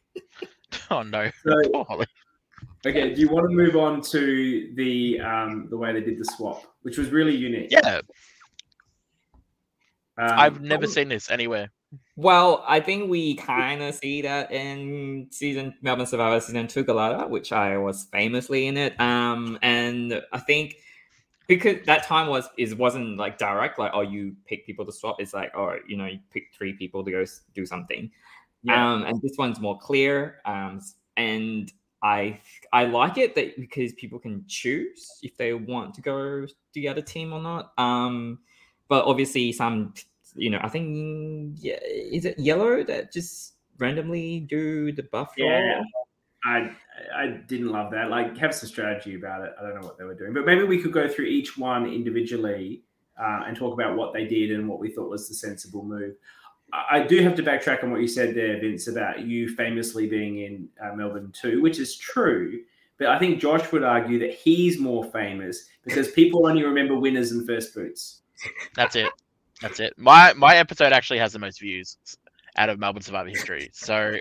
Oh 0.92 1.04
no. 1.04 1.30
So, 1.44 1.86
Holly. 1.88 2.08
Okay, 2.86 3.14
do 3.14 3.22
you 3.22 3.30
want 3.30 3.50
to 3.50 3.56
move 3.56 3.76
on 3.76 4.02
to 4.02 4.72
the 4.76 5.20
um 5.22 5.68
the 5.70 5.78
way 5.78 5.94
they 5.94 6.02
did 6.02 6.18
the 6.20 6.26
swap, 6.26 6.64
which 6.84 6.98
was 6.98 7.10
really 7.10 7.36
unique? 7.36 7.72
Yeah, 7.72 8.02
Um, 10.18 10.32
I've 10.38 10.62
never 10.62 10.84
I'm- 10.84 10.92
seen 10.92 11.10
this 11.10 11.30
anywhere. 11.32 11.72
Well, 12.16 12.64
I 12.68 12.82
think 12.82 13.10
we 13.10 13.34
kind 13.36 13.82
of 13.82 13.96
see 13.96 14.22
that 14.22 14.52
in 14.52 15.28
season 15.32 15.74
Melbourne 15.82 16.06
Survivor 16.06 16.40
season 16.40 16.68
two 16.68 16.84
Galata, 16.84 17.28
which 17.28 17.52
I 17.52 17.78
was 17.78 18.04
famously 18.12 18.68
in 18.68 18.78
it. 18.78 19.00
Um, 19.00 19.58
and 19.64 20.22
I 20.32 20.40
think 20.40 20.76
because 21.48 21.84
that 21.88 22.04
time 22.04 22.28
was 22.28 22.48
is 22.58 22.76
wasn't 22.76 23.18
like 23.18 23.40
direct, 23.40 23.80
like 23.80 23.92
oh 23.96 24.02
you 24.02 24.36
pick 24.46 24.68
people 24.68 24.86
to 24.86 24.92
swap. 24.92 25.16
It's 25.20 25.34
like 25.34 25.52
oh 25.56 25.78
you 25.88 25.98
know 25.98 26.06
you 26.06 26.20
pick 26.30 26.52
three 26.56 26.74
people 26.74 27.04
to 27.06 27.10
go 27.10 27.26
do 27.56 27.66
something. 27.66 28.12
Yeah. 28.62 28.92
Um, 28.94 29.04
and 29.04 29.20
this 29.22 29.36
one's 29.38 29.60
more 29.60 29.80
clear. 29.80 30.42
Um, 30.46 30.82
and 31.18 31.72
I 32.04 32.40
I 32.72 32.86
like 32.86 33.18
it 33.18 33.36
that 33.36 33.60
because 33.60 33.94
people 33.94 34.20
can 34.20 34.44
choose 34.48 35.20
if 35.22 35.36
they 35.38 35.54
want 35.54 35.94
to 35.96 36.02
go 36.02 36.46
to 36.46 36.54
the 36.74 36.88
other 36.88 37.02
team 37.02 37.34
or 37.34 37.42
not. 37.42 37.74
Um, 37.78 38.40
but 38.88 39.06
obviously 39.06 39.52
some 39.52 39.94
you 40.36 40.50
know 40.50 40.60
I 40.62 40.70
think 40.70 41.58
yeah 41.60 41.80
is 41.84 42.26
it 42.26 42.38
yellow 42.40 42.84
that 42.84 43.12
just 43.12 43.56
randomly 43.78 44.42
do 44.42 44.92
the 44.92 45.04
buff 45.04 45.34
yeah. 45.38 45.82
I 46.46 46.72
I 47.16 47.28
didn't 47.48 47.70
love 47.70 47.92
that. 47.92 48.10
Like, 48.10 48.38
have 48.38 48.54
some 48.54 48.70
strategy 48.70 49.16
about 49.16 49.44
it. 49.44 49.54
I 49.60 49.64
don't 49.64 49.76
know 49.76 49.86
what 49.86 49.98
they 49.98 50.06
were 50.06 50.16
doing, 50.16 50.34
but 50.34 50.46
maybe 50.46 50.64
we 50.64 50.82
could 50.82 50.94
go 50.94 51.08
through 51.08 51.26
each 51.26 51.58
one 51.58 51.86
individually 51.86 52.84
uh, 53.20 53.44
and 53.46 53.58
talk 53.58 53.74
about 53.74 53.98
what 53.98 54.14
they 54.14 54.26
did 54.26 54.52
and 54.52 54.68
what 54.68 54.80
we 54.80 54.90
thought 54.90 55.10
was 55.10 55.28
the 55.28 55.34
sensible 55.36 55.84
move. 55.84 56.16
I 56.72 57.02
do 57.02 57.22
have 57.22 57.36
to 57.36 57.44
backtrack 57.44 57.84
on 57.84 57.92
what 57.92 58.02
you 58.02 58.08
said 58.08 58.36
there, 58.36 58.60
Vince, 58.60 58.88
about 58.88 59.22
you 59.22 59.50
famously 59.56 60.08
being 60.08 60.40
in 60.40 60.70
uh, 60.84 60.96
Melbourne 60.96 61.32
too, 61.32 61.62
which 61.62 61.80
is 61.80 61.96
true. 61.96 62.62
But 62.98 63.08
I 63.08 63.18
think 63.18 63.40
Josh 63.40 63.72
would 63.72 63.84
argue 63.84 64.20
that 64.20 64.34
he's 64.34 64.78
more 64.78 65.04
famous 65.06 65.66
because 65.84 66.12
people 66.12 66.46
only 66.48 66.64
remember 66.64 66.96
winners 66.96 67.32
and 67.32 67.48
first 67.48 67.74
boots. 67.74 68.22
That's 68.76 68.96
it. 68.96 69.10
That's 69.62 69.80
it. 69.80 69.94
My 69.98 70.34
my 70.34 70.56
episode 70.58 70.94
actually 70.94 71.20
has 71.20 71.34
the 71.34 71.40
most 71.40 71.60
views 71.60 71.98
out 72.56 72.70
of 72.70 72.80
Melbourne 72.80 73.02
Survivor 73.02 73.30
history, 73.30 73.70
so 73.74 74.16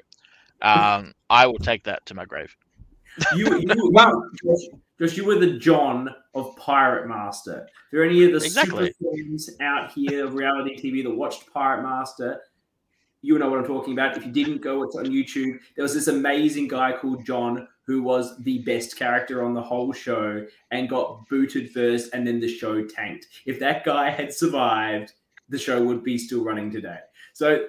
um, 0.62 1.12
I 1.30 1.46
will 1.46 1.58
take 1.58 1.84
that 1.84 2.04
to 2.06 2.14
my 2.14 2.24
grave. 2.24 2.56
You, 3.34 3.58
you, 3.58 3.66
Josh, 4.44 4.78
Josh, 4.98 5.16
you 5.16 5.24
were 5.24 5.38
the 5.38 5.58
John 5.58 6.12
of 6.34 6.56
Pirate 6.56 7.08
Master. 7.08 7.60
Are 7.60 7.68
there 7.92 8.04
any 8.04 8.24
of 8.24 8.32
the 8.32 8.44
exactly. 8.44 8.92
super 8.98 9.16
fans 9.16 9.50
out 9.60 9.92
here 9.92 10.26
of 10.26 10.34
reality 10.34 10.76
TV 10.76 11.04
that 11.04 11.14
watched 11.14 11.52
Pirate 11.52 11.82
Master? 11.82 12.40
You 13.22 13.38
know 13.38 13.48
what 13.48 13.60
I'm 13.60 13.66
talking 13.66 13.92
about. 13.92 14.16
If 14.16 14.26
you 14.26 14.32
didn't 14.32 14.60
go, 14.60 14.82
it's 14.82 14.96
on 14.96 15.06
YouTube. 15.06 15.58
There 15.76 15.82
was 15.82 15.94
this 15.94 16.08
amazing 16.08 16.68
guy 16.68 16.92
called 16.92 17.24
John 17.24 17.68
who 17.86 18.02
was 18.02 18.36
the 18.42 18.58
best 18.58 18.96
character 18.96 19.42
on 19.44 19.54
the 19.54 19.62
whole 19.62 19.92
show 19.92 20.44
and 20.70 20.90
got 20.90 21.26
booted 21.28 21.70
first, 21.70 22.12
and 22.12 22.26
then 22.26 22.38
the 22.38 22.48
show 22.48 22.84
tanked. 22.84 23.26
If 23.46 23.58
that 23.60 23.84
guy 23.84 24.10
had 24.10 24.32
survived, 24.32 25.14
the 25.48 25.58
show 25.58 25.82
would 25.82 26.04
be 26.04 26.18
still 26.18 26.44
running 26.44 26.70
today. 26.70 26.98
So 27.32 27.66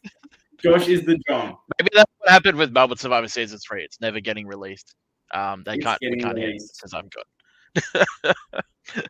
Josh 0.62 0.88
is 0.88 1.04
the 1.04 1.20
John. 1.28 1.56
Maybe 1.78 1.90
that's 1.94 2.10
what 2.18 2.30
happened 2.30 2.58
with 2.58 2.72
Melbourne 2.72 2.98
Survivor 2.98 3.28
season 3.28 3.58
three. 3.58 3.84
It's 3.84 4.00
never 4.00 4.18
getting 4.18 4.46
released. 4.46 4.94
Um, 5.32 5.62
they 5.64 5.74
it's 5.74 5.84
can't. 5.84 5.98
We 6.00 6.16
can't 6.16 6.38
hear 6.38 6.52
because 6.52 6.94
I'm 6.94 7.08
good. 7.08 8.34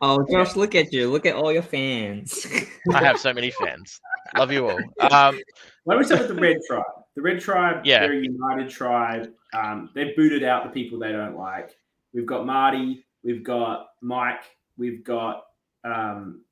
oh, 0.01 0.25
Josh, 0.31 0.55
look 0.55 0.75
at 0.75 0.93
you! 0.93 1.09
Look 1.11 1.25
at 1.25 1.35
all 1.35 1.51
your 1.51 1.63
fans. 1.63 2.45
I 2.91 3.03
have 3.03 3.19
so 3.19 3.33
many 3.33 3.51
fans. 3.51 3.99
Love 4.37 4.51
you 4.51 4.69
all. 4.69 4.79
Um, 5.11 5.39
Let 5.85 5.99
me 5.99 6.05
start 6.05 6.21
with 6.21 6.35
the 6.35 6.41
Red 6.41 6.57
Tribe. 6.67 6.83
The 7.15 7.21
Red 7.21 7.41
Tribe, 7.41 7.81
yeah. 7.83 7.99
they're 7.99 8.13
a 8.13 8.23
united 8.23 8.69
tribe. 8.69 9.31
Um, 9.53 9.89
they've 9.93 10.15
booted 10.15 10.43
out 10.43 10.63
the 10.63 10.69
people 10.69 10.97
they 10.97 11.11
don't 11.11 11.37
like. 11.37 11.75
We've 12.13 12.25
got 12.25 12.45
Marty. 12.45 13.05
We've 13.23 13.43
got 13.43 13.87
Mike. 14.01 14.43
We've 14.77 15.03
got 15.03 15.43
um, 15.83 16.43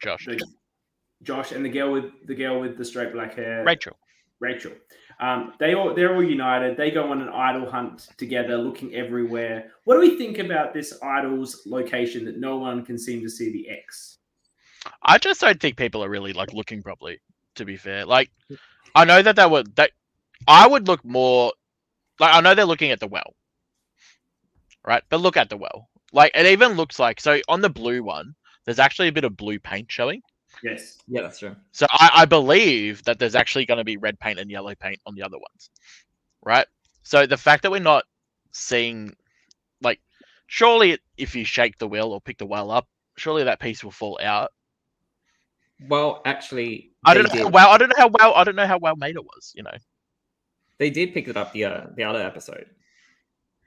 Josh. 0.00 0.26
The, 0.26 0.40
Josh 1.22 1.52
and 1.52 1.64
the 1.64 1.68
girl 1.68 1.90
with 1.90 2.12
the 2.26 2.34
girl 2.34 2.60
with 2.60 2.76
the 2.76 2.84
straight 2.84 3.12
black 3.12 3.34
hair, 3.34 3.64
Rachel. 3.64 3.96
Rachel. 4.40 4.72
Um, 5.20 5.52
they 5.58 5.74
all 5.74 5.94
they're 5.94 6.14
all 6.14 6.22
united. 6.22 6.76
They 6.76 6.90
go 6.90 7.10
on 7.10 7.20
an 7.20 7.28
idol 7.28 7.70
hunt 7.70 8.08
together, 8.16 8.56
looking 8.56 8.94
everywhere. 8.94 9.70
What 9.84 9.94
do 9.94 10.00
we 10.00 10.18
think 10.18 10.38
about 10.38 10.74
this 10.74 11.00
idol's 11.02 11.62
location 11.66 12.24
that 12.24 12.38
no 12.38 12.56
one 12.58 12.84
can 12.84 12.98
seem 12.98 13.22
to 13.22 13.30
see 13.30 13.52
the 13.52 13.68
X? 13.68 14.18
I 15.02 15.18
just 15.18 15.40
don't 15.40 15.60
think 15.60 15.76
people 15.76 16.04
are 16.04 16.10
really 16.10 16.32
like 16.32 16.52
looking 16.52 16.82
properly. 16.82 17.20
To 17.56 17.64
be 17.64 17.76
fair, 17.76 18.04
like 18.04 18.30
I 18.94 19.04
know 19.04 19.22
that 19.22 19.36
they 19.36 19.46
were 19.46 19.64
that 19.76 19.92
I 20.48 20.66
would 20.66 20.88
look 20.88 21.04
more 21.04 21.52
like 22.18 22.34
I 22.34 22.40
know 22.40 22.54
they're 22.54 22.64
looking 22.64 22.90
at 22.90 23.00
the 23.00 23.06
well, 23.06 23.34
right? 24.84 25.02
But 25.08 25.20
look 25.20 25.36
at 25.36 25.48
the 25.48 25.56
well. 25.56 25.88
Like 26.12 26.32
it 26.34 26.46
even 26.46 26.72
looks 26.72 26.98
like 26.98 27.20
so 27.20 27.40
on 27.48 27.60
the 27.60 27.70
blue 27.70 28.02
one. 28.02 28.34
There's 28.64 28.78
actually 28.78 29.08
a 29.08 29.12
bit 29.12 29.24
of 29.24 29.36
blue 29.36 29.58
paint 29.58 29.90
showing. 29.90 30.22
Yes. 30.62 30.98
Yeah, 31.08 31.22
that's 31.22 31.38
true. 31.38 31.56
So 31.72 31.86
I, 31.90 32.10
I 32.14 32.24
believe 32.24 33.02
that 33.04 33.18
there's 33.18 33.34
actually 33.34 33.66
going 33.66 33.78
to 33.78 33.84
be 33.84 33.96
red 33.96 34.18
paint 34.18 34.38
and 34.38 34.50
yellow 34.50 34.74
paint 34.74 35.00
on 35.06 35.14
the 35.14 35.22
other 35.22 35.36
ones, 35.36 35.70
right? 36.42 36.66
So 37.02 37.26
the 37.26 37.36
fact 37.36 37.62
that 37.62 37.70
we're 37.70 37.80
not 37.80 38.04
seeing, 38.52 39.14
like, 39.82 40.00
surely 40.46 40.98
if 41.16 41.34
you 41.34 41.44
shake 41.44 41.78
the 41.78 41.88
wheel 41.88 42.12
or 42.12 42.20
pick 42.20 42.38
the 42.38 42.46
wheel 42.46 42.70
up, 42.70 42.88
surely 43.16 43.44
that 43.44 43.60
piece 43.60 43.84
will 43.84 43.90
fall 43.90 44.18
out. 44.22 44.52
Well, 45.88 46.22
actually, 46.24 46.92
I 47.04 47.14
don't 47.14 47.32
know. 47.34 47.44
How 47.44 47.48
well, 47.48 47.68
I 47.70 47.78
don't 47.78 47.88
know 47.88 47.96
how 47.98 48.08
well. 48.08 48.34
I 48.34 48.44
don't 48.44 48.56
know 48.56 48.66
how 48.66 48.78
well 48.78 48.96
made 48.96 49.16
it 49.16 49.24
was. 49.24 49.52
You 49.56 49.64
know, 49.64 49.76
they 50.78 50.88
did 50.88 51.12
pick 51.12 51.28
it 51.28 51.36
up 51.36 51.52
the 51.52 51.64
uh, 51.64 51.86
the 51.96 52.04
other 52.04 52.22
episode. 52.22 52.66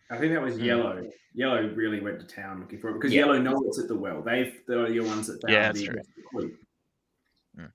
I 0.10 0.17
think 0.17 0.34
that 0.34 0.41
was 0.41 0.56
mm. 0.56 0.63
Yellow. 0.63 1.10
Yellow 1.34 1.70
really 1.75 2.00
went 2.00 2.20
to 2.22 2.25
town 2.25 2.62
looking 2.62 2.79
for 2.79 2.89
it 2.89 2.94
because 2.94 3.13
yeah. 3.13 3.25
Yellow 3.25 3.39
knows 3.39 3.62
it's 3.67 3.79
at 3.79 3.88
the 3.89 3.96
well. 3.96 4.22
They've 4.22 4.53
they're 4.67 4.89
the 4.89 5.01
ones 5.01 5.27
that 5.27 5.41
found 5.41 5.53
yeah, 5.53 5.72
the 5.72 6.01
clue. 6.32 6.56
Mm. 7.58 7.66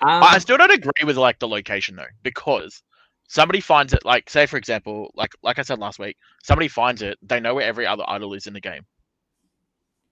Um, 0.00 0.22
I 0.22 0.38
still 0.38 0.56
don't 0.56 0.72
agree 0.72 1.04
with 1.04 1.16
like 1.16 1.38
the 1.38 1.48
location 1.48 1.96
though, 1.96 2.04
because 2.22 2.82
somebody 3.28 3.60
finds 3.60 3.92
it 3.92 4.04
like 4.04 4.28
say 4.30 4.46
for 4.46 4.56
example, 4.56 5.10
like 5.14 5.32
like 5.42 5.58
I 5.58 5.62
said 5.62 5.78
last 5.78 5.98
week, 5.98 6.16
somebody 6.42 6.68
finds 6.68 7.02
it, 7.02 7.18
they 7.22 7.40
know 7.40 7.54
where 7.54 7.66
every 7.66 7.86
other 7.86 8.04
idol 8.08 8.34
is 8.34 8.46
in 8.46 8.54
the 8.54 8.60
game. 8.60 8.82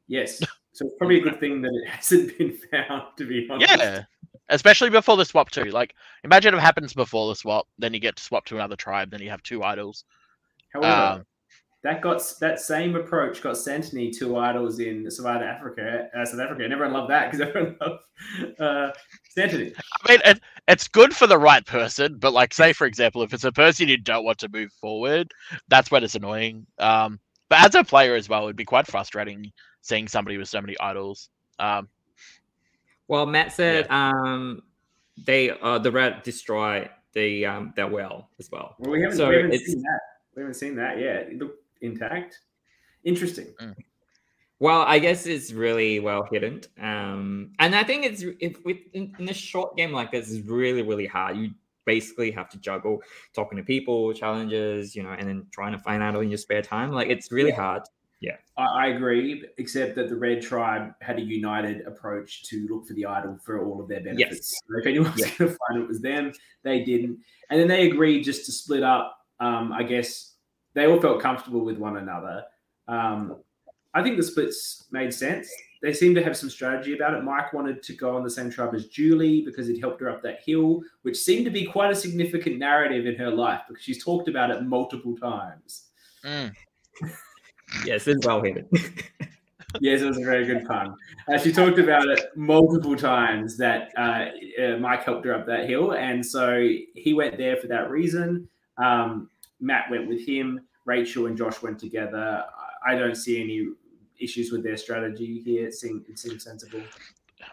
Yes. 0.07 0.43
So 0.73 0.85
it's 0.85 0.95
probably 0.99 1.21
a 1.21 1.23
good 1.23 1.41
thing 1.41 1.63
that 1.63 1.73
it 1.73 1.89
hasn't 1.91 2.37
been 2.37 2.53
found, 2.71 3.05
to 3.17 3.25
be 3.27 3.49
honest. 3.51 3.75
Yeah. 3.79 4.03
Especially 4.51 4.91
before 4.91 5.17
the 5.17 5.25
swap 5.25 5.51
too. 5.51 5.71
Like 5.71 5.95
imagine 6.23 6.53
it 6.53 6.61
happens 6.61 6.93
before 6.93 7.29
the 7.29 7.35
swap, 7.35 7.67
then 7.79 7.95
you 7.95 7.99
get 7.99 8.15
to 8.17 8.23
swap 8.23 8.45
to 8.45 8.57
another 8.57 8.77
tribe, 8.77 9.11
then 9.11 9.23
you 9.23 9.31
have 9.31 9.43
two 9.43 9.63
idols. 9.63 10.05
However, 10.75 11.21
um, 11.21 11.27
that 11.87 12.03
got 12.03 12.21
that 12.41 12.59
same 12.59 12.97
approach 12.97 13.41
got 13.41 13.55
Santony 13.55 14.13
two 14.13 14.37
idols 14.37 14.81
in 14.81 15.09
Survivor 15.09 15.45
Africa, 15.45 16.09
uh, 16.19 16.25
South 16.25 16.41
Africa, 16.41 16.65
and 16.65 16.73
everyone 16.73 16.95
loved 16.95 17.11
that 17.11 17.31
because 17.31 17.47
everyone 17.49 17.77
loved 17.81 18.03
uh, 18.59 18.91
Santony. 19.37 19.73
I 20.05 20.13
mean, 20.13 20.21
it, 20.25 20.41
it's 20.67 20.89
good 20.89 21.15
for 21.15 21.29
the 21.29 21.39
right 21.39 21.65
person, 21.65 22.19
but 22.19 22.33
like, 22.33 22.53
say 22.53 22.73
for 22.73 22.89
example, 22.89 23.23
if 23.23 23.33
it's 23.33 23.45
a 23.45 23.53
person 23.53 23.87
you 23.87 23.99
don't 23.99 24.25
want 24.25 24.39
to 24.39 24.49
move 24.49 24.73
forward, 24.73 25.31
that's 25.69 25.89
when 25.93 26.03
it's 26.03 26.17
annoying. 26.17 26.67
Um, 26.81 27.21
but 27.49 27.65
as 27.65 27.77
a 27.77 27.85
player 27.85 28.17
as 28.17 28.29
well, 28.29 28.45
it'd 28.45 28.57
be 28.57 28.65
quite 28.65 28.89
frustrating 28.89 29.53
seeing 29.83 30.09
somebody 30.09 30.39
with 30.39 30.49
so 30.49 30.61
many 30.61 30.77
idols. 30.81 31.29
Um, 31.61 31.89
well, 33.07 33.27
Matt 33.27 33.53
said 33.53 33.87
yeah. 33.89 34.11
um, 34.11 34.63
they 35.25 35.51
uh, 35.51 35.79
the 35.79 35.93
red 35.93 36.25
destroy 36.25 36.91
the 37.13 37.47
um, 37.47 37.73
their 37.77 37.87
well 37.87 38.29
as 38.41 38.51
well. 38.51 38.75
Well, 38.81 38.91
we 38.91 39.03
haven't, 39.03 39.19
so 39.19 39.29
we 39.29 39.37
haven't 39.37 39.61
seen 39.61 39.83
that. 39.83 40.01
We 40.35 40.43
haven't 40.43 40.55
seen 40.55 40.75
that 40.75 40.99
yet 40.99 41.31
intact. 41.81 42.41
Interesting. 43.05 43.55
Mm. 43.61 43.75
Well, 44.59 44.83
I 44.83 44.99
guess 44.99 45.27
it's 45.27 45.53
really 45.53 46.01
well 46.01 46.27
hidden, 46.31 46.63
um, 46.81 47.53
and 47.59 47.75
I 47.75 47.85
think 47.85 48.07
it's 48.07 48.25
if 48.41 48.57
with 48.65 48.79
in, 48.95 49.15
in, 49.19 49.29
a 49.29 49.35
short 49.35 49.77
game 49.77 49.93
like 49.93 50.11
this, 50.11 50.31
is 50.31 50.41
really 50.49 50.81
really 50.81 51.07
hard. 51.07 51.37
You 51.37 51.51
basically 51.85 52.31
have 52.31 52.49
to 52.51 52.59
juggle 52.59 53.03
talking 53.35 53.59
to 53.59 53.65
people, 53.65 54.15
challenges, 54.15 54.97
you 54.97 55.03
know, 55.03 55.11
and 55.11 55.29
then 55.29 55.47
trying 55.53 55.73
to 55.73 55.79
find 55.79 56.03
out 56.03 56.17
in 56.17 56.31
your 56.31 56.39
spare 56.39 56.63
time. 56.63 56.91
Like 56.91 57.09
it's 57.09 57.31
really 57.31 57.51
yeah. 57.51 57.57
hard. 57.57 57.83
Yeah, 58.21 58.37
I, 58.57 58.65
I, 58.65 58.87
agree. 58.89 59.45
Except 59.59 59.95
that 59.97 60.09
the 60.09 60.17
Red 60.17 60.41
Tribe 60.41 60.95
had 61.03 61.19
a 61.19 61.23
united 61.23 61.87
approach 61.87 62.45
to 62.45 62.67
look 62.71 62.87
for 62.87 62.95
the 62.95 63.05
idol 63.05 63.39
for 63.45 63.63
all 63.63 63.79
of 63.79 63.89
their 63.89 64.01
benefits. 64.01 64.19
Yes. 64.19 64.63
So 64.67 64.79
if 64.79 64.87
anyone 64.87 65.13
was 65.13 65.21
yeah. 65.21 65.37
going 65.37 65.51
to 65.51 65.59
find 65.69 65.81
it, 65.81 65.83
it 65.83 65.89
was 65.89 66.01
them. 66.01 66.33
They 66.63 66.83
didn't, 66.83 67.19
and 67.51 67.61
then 67.61 67.69
they 67.69 67.91
agreed 67.91 68.23
just 68.23 68.47
to 68.47 68.53
split 68.53 68.83
up. 68.83 69.19
Um, 69.39 69.71
I 69.71 69.83
guess 69.83 70.36
they 70.77 70.87
all 70.87 71.01
felt 71.01 71.21
comfortable 71.21 71.65
with 71.65 71.79
one 71.79 71.97
another. 71.97 72.45
Um, 72.87 73.39
I 73.95 74.03
think 74.03 74.19
the 74.19 74.23
splits 74.23 74.85
made 74.91 75.13
sense. 75.13 75.51
They 75.83 75.95
seemed 75.95 76.17
to 76.17 76.23
have 76.23 76.37
some 76.37 76.51
strategy 76.51 76.95
about 76.95 77.15
it. 77.15 77.25
Mike 77.25 77.55
wanted 77.55 77.83
to 77.83 77.95
go 77.95 78.15
on 78.15 78.23
the 78.23 78.31
same 78.31 78.51
tribe 78.51 78.75
as 78.75 78.87
Julie 78.87 79.43
because 79.43 79.71
it 79.71 79.81
helped 79.81 80.03
her 80.03 80.11
up 80.11 80.23
that 80.23 80.41
hill, 80.45 80.83
which 81.01 81.17
seemed 81.17 81.47
to 81.47 81.51
be 81.51 81.65
quite 81.65 81.91
a 81.91 81.95
significant 81.95 82.59
narrative 82.59 83.07
in 83.07 83.17
her 83.17 83.31
life 83.31 83.63
because 83.67 83.83
she's 83.83 84.05
talked 84.05 84.29
about 84.29 84.51
it 84.51 84.63
multiple 84.65 85.17
times. 85.17 85.85
Mm. 86.23 86.53
yes, 87.87 88.07
it's 88.07 88.27
well 88.27 88.43
hidden. 88.43 88.69
yes, 89.81 90.03
it 90.03 90.07
was 90.07 90.19
a 90.19 90.25
very 90.25 90.45
good 90.45 90.67
pun. 90.67 90.95
Uh, 91.27 91.39
she 91.39 91.53
talked 91.53 91.79
about 91.79 92.07
it 92.07 92.37
multiple 92.37 92.97
times 92.97 93.57
that 93.57 93.93
uh, 93.97 94.27
uh, 94.63 94.77
Mike 94.77 95.05
helped 95.05 95.25
her 95.25 95.35
up 95.35 95.47
that 95.47 95.69
hill, 95.69 95.93
and 95.93 96.25
so 96.25 96.69
he 96.95 97.15
went 97.15 97.39
there 97.39 97.57
for 97.57 97.67
that 97.69 97.91
reason. 97.91 98.47
Um, 98.77 99.31
Matt 99.61 99.91
went 99.91 100.09
with 100.09 100.27
him. 100.27 100.61
Rachel 100.85 101.27
and 101.27 101.37
Josh 101.37 101.63
went 101.63 101.79
together. 101.79 102.45
I 102.87 102.95
don't 102.95 103.17
see 103.17 103.43
any 103.43 103.67
issues 104.21 104.53
with 104.53 104.63
their 104.63 104.77
strategy 104.77 105.41
here. 105.45 105.67
It 105.67 105.75
seems, 105.75 106.09
it 106.09 106.19
seems 106.19 106.45
sensible. 106.45 106.83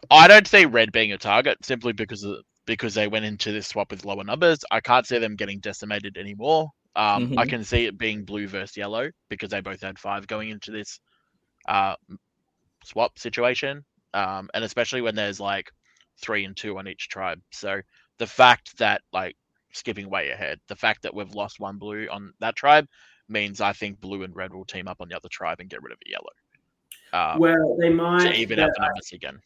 I 0.09 0.27
don't 0.27 0.47
see 0.47 0.65
Red 0.65 0.91
being 0.91 1.11
a 1.11 1.17
target 1.17 1.63
simply 1.65 1.93
because 1.93 2.23
of 2.23 2.37
because 2.65 2.93
they 2.93 3.07
went 3.09 3.25
into 3.25 3.51
this 3.51 3.67
swap 3.67 3.91
with 3.91 4.05
lower 4.05 4.23
numbers. 4.23 4.59
I 4.71 4.79
can't 4.79 5.05
see 5.05 5.17
them 5.17 5.35
getting 5.35 5.59
decimated 5.59 6.17
anymore. 6.17 6.69
Um, 6.95 7.33
I 7.37 7.43
Mhm. 7.43 7.49
can 7.49 7.63
see 7.65 7.85
it 7.85 7.97
being 7.97 8.23
blue 8.23 8.47
versus 8.47 8.77
yellow 8.77 9.11
because 9.29 9.49
they 9.49 9.59
both 9.59 9.81
had 9.81 9.99
five 9.99 10.27
going 10.27 10.49
into 10.49 10.71
this 10.71 10.99
uh, 11.67 11.95
swap 12.85 13.17
situation, 13.19 13.83
um, 14.13 14.49
and 14.53 14.63
especially 14.63 15.01
when 15.01 15.15
there's 15.15 15.39
like 15.39 15.71
three 16.21 16.45
and 16.45 16.55
two 16.55 16.77
on 16.77 16.87
each 16.87 17.09
tribe. 17.09 17.41
So 17.51 17.81
the 18.19 18.27
fact 18.27 18.77
that 18.77 19.01
like 19.11 19.35
skipping 19.73 20.09
way 20.09 20.29
ahead, 20.29 20.59
the 20.67 20.75
fact 20.75 21.01
that 21.03 21.13
we've 21.13 21.33
lost 21.35 21.59
one 21.59 21.77
blue 21.77 22.07
on 22.11 22.33
that 22.39 22.55
tribe 22.55 22.87
means 23.29 23.61
I 23.61 23.73
think 23.73 23.99
blue 23.99 24.23
and 24.23 24.35
red 24.35 24.53
will 24.53 24.65
team 24.65 24.87
up 24.87 24.97
on 25.01 25.09
the 25.09 25.15
other 25.15 25.29
tribe 25.29 25.59
and 25.59 25.69
get 25.69 25.81
rid 25.81 25.91
of 25.93 25.99
a 26.05 26.09
yellow. 26.09 26.29
Uh, 27.11 27.37
Well, 27.39 27.77
they 27.79 27.89
might. 27.89 28.31
to 28.31 28.33
even 28.33 28.59
out 28.59 28.71
the 28.75 28.81
numbers 28.85 29.11
again. 29.13 29.39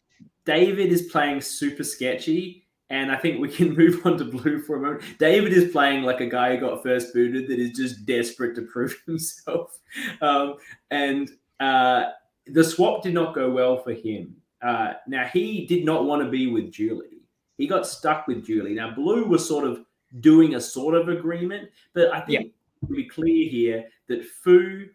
David 0.44 0.90
is 0.90 1.02
playing 1.02 1.40
super 1.42 1.84
sketchy, 1.84 2.66
and 2.90 3.12
I 3.12 3.16
think 3.16 3.40
we 3.40 3.48
can 3.48 3.74
move 3.76 4.04
on 4.06 4.16
to 4.18 4.24
blue 4.24 4.60
for 4.60 4.76
a 4.76 4.80
moment. 4.80 5.04
David 5.18 5.52
is 5.52 5.70
playing 5.70 6.02
like 6.04 6.20
a 6.20 6.26
guy 6.26 6.54
who 6.54 6.60
got 6.60 6.82
first 6.82 7.12
booted 7.12 7.48
that 7.48 7.58
is 7.58 7.76
just 7.76 8.06
desperate 8.06 8.54
to 8.56 8.62
prove 8.72 9.00
himself, 9.06 9.78
um, 10.22 10.54
and 10.90 11.30
uh, 11.60 12.04
the 12.46 12.64
swap 12.64 13.02
did 13.02 13.14
not 13.14 13.34
go 13.34 13.50
well 13.50 13.76
for 13.78 13.92
him. 13.92 14.34
Uh, 14.62 14.94
now 15.06 15.24
he 15.26 15.66
did 15.66 15.84
not 15.84 16.04
want 16.04 16.22
to 16.22 16.28
be 16.30 16.48
with 16.48 16.72
Julie. 16.72 17.22
He 17.58 17.66
got 17.66 17.86
stuck 17.86 18.26
with 18.26 18.44
Julie. 18.46 18.74
Now 18.74 18.92
blue 18.92 19.24
was 19.24 19.46
sort 19.46 19.64
of 19.64 19.84
doing 20.20 20.54
a 20.54 20.60
sort 20.60 20.94
of 20.94 21.08
agreement, 21.08 21.68
but 21.92 22.12
I 22.12 22.20
think 22.20 22.52
to 22.86 22.94
be 22.94 23.04
clear 23.04 23.48
here 23.48 23.84
that 24.08 24.24
Fu, 24.24 24.86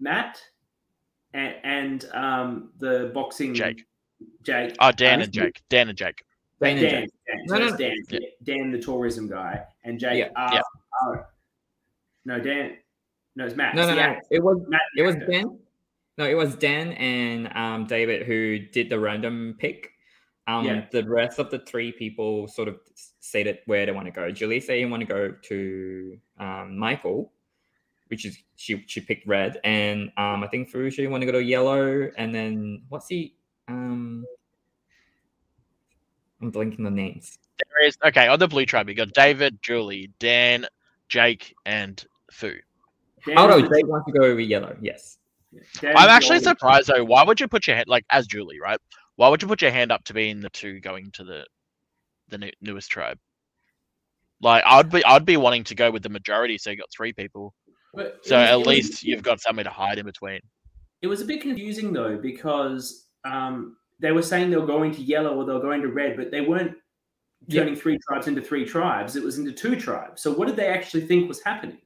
Matt, 0.00 0.40
and, 1.32 1.54
and 1.64 2.04
um, 2.12 2.70
the 2.78 3.10
boxing 3.14 3.54
Jake. 3.54 3.84
Jake. 4.42 4.76
Oh, 4.80 4.92
Dan 4.92 5.20
uh, 5.20 5.24
and 5.24 5.32
Jake. 5.32 5.62
Dan 5.68 5.88
and 5.88 5.98
Jake. 5.98 6.22
Dan 6.60 6.76
Dan, 6.76 6.84
and 6.84 6.92
Dan, 6.92 7.02
Jake. 7.02 7.48
So 7.48 7.58
No, 7.58 7.68
no, 7.68 7.76
Dan, 7.76 7.96
Yeah. 8.08 8.18
Dan, 8.42 8.70
the 8.70 8.78
tourism 8.80 9.28
guy, 9.28 9.62
and 9.84 9.98
Jake. 9.98 10.18
Yeah. 10.18 10.28
Are, 10.36 10.54
Yeah. 10.54 10.60
are- 11.02 11.28
no, 12.24 12.40
Dan. 12.40 12.76
No, 13.36 13.46
it's 13.46 13.56
Matt. 13.56 13.74
No, 13.74 13.86
no, 13.86 13.94
no. 13.94 14.16
It 14.30 14.42
was 14.42 14.58
Matt 14.68 14.80
it 14.96 15.02
was 15.02 15.16
actor. 15.16 15.26
Dan. 15.26 15.58
No, 16.16 16.24
it 16.24 16.34
was 16.34 16.54
Dan 16.54 16.92
and 16.92 17.54
um, 17.56 17.86
David 17.86 18.24
who 18.26 18.60
did 18.60 18.88
the 18.88 18.98
random 18.98 19.56
pick. 19.58 19.90
Um, 20.46 20.66
Yeah. 20.66 20.86
The 20.90 21.08
rest 21.08 21.38
of 21.38 21.50
the 21.50 21.60
three 21.60 21.92
people 21.92 22.48
sort 22.48 22.68
of 22.68 22.78
stated 23.20 23.58
where 23.66 23.86
they 23.86 23.92
want 23.92 24.06
to 24.06 24.12
go. 24.12 24.30
Julie 24.30 24.60
said 24.60 24.78
you 24.78 24.88
want 24.88 25.00
to 25.00 25.06
go 25.06 25.30
to 25.30 26.18
um, 26.38 26.78
Michael, 26.78 27.32
which 28.08 28.24
is 28.24 28.38
she 28.56 28.84
she 28.86 29.00
picked 29.00 29.26
red, 29.26 29.58
and 29.64 30.12
um, 30.16 30.44
I 30.44 30.48
think 30.48 30.70
Furushi 30.70 31.08
want 31.08 31.22
to 31.22 31.26
go 31.26 31.32
to 31.32 31.42
yellow, 31.42 32.10
and 32.16 32.34
then 32.34 32.82
what's 32.88 33.06
the 33.06 33.32
um, 33.68 34.26
I'm 36.42 36.52
blanking 36.52 36.84
the 36.84 36.90
names. 36.90 37.38
There 37.58 37.86
is 37.86 37.96
okay 38.04 38.28
on 38.28 38.38
the 38.38 38.48
blue 38.48 38.66
tribe. 38.66 38.88
You 38.88 38.94
got 38.94 39.12
David, 39.12 39.58
Julie, 39.62 40.10
Dan, 40.18 40.66
Jake, 41.08 41.54
and 41.64 42.04
Fu. 42.30 42.52
Dan 43.26 43.38
Oh 43.38 43.46
no, 43.46 43.60
Jake 43.60 43.86
wants 43.86 44.06
to 44.06 44.18
go 44.18 44.34
with 44.34 44.46
yellow. 44.46 44.76
Yes. 44.80 45.18
Dan's 45.80 45.94
I'm 45.96 46.10
actually 46.10 46.40
surprised 46.40 46.88
though. 46.88 47.04
Why 47.04 47.22
would 47.22 47.40
you 47.40 47.48
put 47.48 47.66
your 47.66 47.76
head 47.76 47.88
like 47.88 48.04
as 48.10 48.26
Julie, 48.26 48.60
right? 48.60 48.78
Why 49.16 49.28
would 49.28 49.42
you 49.42 49.48
put 49.48 49.62
your 49.62 49.70
hand 49.70 49.92
up 49.92 50.04
to 50.04 50.14
being 50.14 50.40
the 50.40 50.50
two 50.50 50.80
going 50.80 51.10
to 51.12 51.24
the 51.24 51.46
the 52.28 52.38
new, 52.38 52.50
newest 52.60 52.90
tribe? 52.90 53.18
Like 54.40 54.64
I'd 54.66 54.90
be 54.90 55.04
I'd 55.04 55.24
be 55.24 55.36
wanting 55.36 55.64
to 55.64 55.74
go 55.74 55.90
with 55.90 56.02
the 56.02 56.08
majority, 56.08 56.58
so 56.58 56.70
you 56.70 56.76
got 56.76 56.90
three 56.94 57.12
people. 57.12 57.54
but 57.94 58.18
So 58.24 58.36
was- 58.38 58.48
at 58.48 58.54
it 58.54 58.58
was- 58.58 58.66
least 58.66 59.02
you've 59.04 59.22
got 59.22 59.40
somewhere 59.40 59.64
to 59.64 59.70
hide 59.70 59.98
in 59.98 60.06
between. 60.06 60.40
It 61.02 61.06
was 61.06 61.20
a 61.20 61.24
bit 61.24 61.42
confusing 61.42 61.92
though 61.92 62.16
because 62.16 63.06
um, 63.24 63.76
they 64.00 64.10
were 64.12 64.22
saying 64.22 64.50
they 64.50 64.56
were 64.56 64.66
going 64.66 64.92
to 64.92 65.02
yellow 65.02 65.36
or 65.36 65.44
they 65.44 65.52
were 65.52 65.60
going 65.60 65.82
to 65.82 65.88
red, 65.88 66.16
but 66.16 66.30
they 66.30 66.40
weren't 66.40 66.76
Yeah. 67.46 67.60
turning 67.60 67.76
three 67.76 67.98
tribes 68.08 68.26
into 68.26 68.42
three 68.42 68.64
tribes. 68.64 69.16
It 69.16 69.22
was 69.22 69.38
into 69.38 69.52
two 69.52 69.76
tribes. 69.76 70.22
So 70.22 70.32
what 70.32 70.46
did 70.48 70.56
they 70.56 70.66
actually 70.68 71.06
think 71.06 71.28
was 71.28 71.42
happening? 71.42 71.78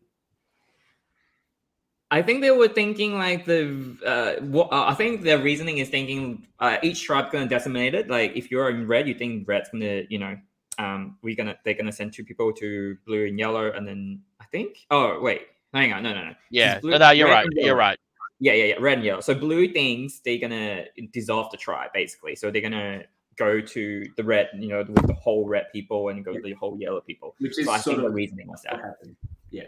I 2.11 2.23
think 2.23 2.41
they 2.41 2.51
were 2.51 2.69
thinking 2.69 3.19
like 3.19 3.45
the 3.45 3.97
uh, 4.05 4.43
what 4.45 4.73
uh, 4.73 4.87
I 4.89 4.95
think 4.95 5.23
their 5.23 5.39
reasoning 5.39 5.79
is 5.79 5.89
thinking 5.91 6.47
uh, 6.59 6.79
each 6.83 7.05
tribe 7.05 7.31
gonna 7.31 7.47
decimate 7.47 7.95
it. 7.95 8.09
Like 8.09 8.35
if 8.35 8.51
you're 8.51 8.71
in 8.71 8.87
red, 8.87 9.07
you 9.07 9.15
think 9.15 9.47
red's 9.47 9.69
gonna 9.69 10.03
you 10.09 10.19
know 10.19 10.37
um 10.79 11.19
we're 11.23 11.37
gonna 11.37 11.57
they're 11.65 11.75
gonna 11.75 11.93
send 11.93 12.13
two 12.15 12.25
people 12.25 12.53
to 12.55 12.97
blue 13.07 13.27
and 13.27 13.39
yellow, 13.39 13.73
and 13.73 13.87
then 13.87 14.21
I 14.41 14.45
think 14.47 14.79
oh 14.91 15.21
wait 15.21 15.43
hang 15.75 15.93
on 15.93 16.03
no 16.03 16.15
no 16.15 16.25
no 16.25 16.35
Yeah, 16.51 16.81
blue- 16.81 16.93
no, 16.93 16.99
no, 16.99 17.11
you're 17.11 17.29
right. 17.29 17.47
You're 17.53 17.77
right. 17.77 17.99
yeah 18.41 18.55
yeah 18.55 18.65
yeah 18.65 18.75
red 18.81 18.99
and 18.99 19.05
yellow. 19.05 19.21
So 19.21 19.35
blue 19.35 19.69
thinks 19.73 20.21
they're 20.21 20.39
gonna 20.39 20.85
dissolve 21.13 21.51
the 21.51 21.59
tribe 21.59 21.91
basically. 21.93 22.37
So 22.37 22.51
they're 22.51 22.63
gonna 22.63 23.03
go 23.37 23.61
to 23.61 24.05
the 24.17 24.25
red 24.25 24.49
you 24.55 24.69
know 24.69 24.79
with 24.89 25.07
the 25.07 25.13
whole 25.13 25.47
red 25.47 25.67
people 25.75 26.09
and 26.09 26.25
go 26.25 26.33
to 26.33 26.41
the 26.41 26.55
whole 26.55 26.79
yellow 26.81 27.03
people. 27.03 27.35
Which 27.39 27.59
is 27.59 27.67
So 27.67 27.73
I 27.73 27.79
sort 27.81 27.97
think 27.97 28.09
the 28.09 28.15
reasoning 28.15 28.49
was 28.49 28.63
what 28.67 28.79
that. 28.79 28.85
happened. 28.87 29.17
Yeah. 29.51 29.65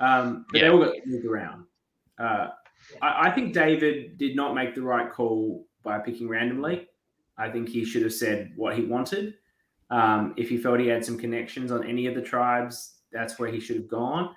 Um, 0.00 0.46
but 0.50 0.58
Yeah. 0.60 0.64
they 0.68 0.70
all 0.74 0.84
got 0.84 0.94
moved 1.06 1.24
around. 1.26 1.64
Uh, 2.18 2.48
I, 3.02 3.28
I 3.28 3.30
think 3.30 3.52
David 3.52 4.18
did 4.18 4.36
not 4.36 4.54
make 4.54 4.74
the 4.74 4.82
right 4.82 5.10
call 5.10 5.66
by 5.82 5.98
picking 5.98 6.28
randomly. 6.28 6.88
I 7.38 7.50
think 7.50 7.68
he 7.68 7.84
should 7.84 8.02
have 8.02 8.14
said 8.14 8.52
what 8.56 8.76
he 8.76 8.84
wanted. 8.84 9.34
Um, 9.90 10.34
if 10.36 10.48
he 10.48 10.56
felt 10.56 10.80
he 10.80 10.88
had 10.88 11.04
some 11.04 11.18
connections 11.18 11.70
on 11.70 11.86
any 11.86 12.06
of 12.06 12.14
the 12.14 12.22
tribes, 12.22 12.96
that's 13.12 13.38
where 13.38 13.50
he 13.50 13.60
should 13.60 13.76
have 13.76 13.88
gone. 13.88 14.34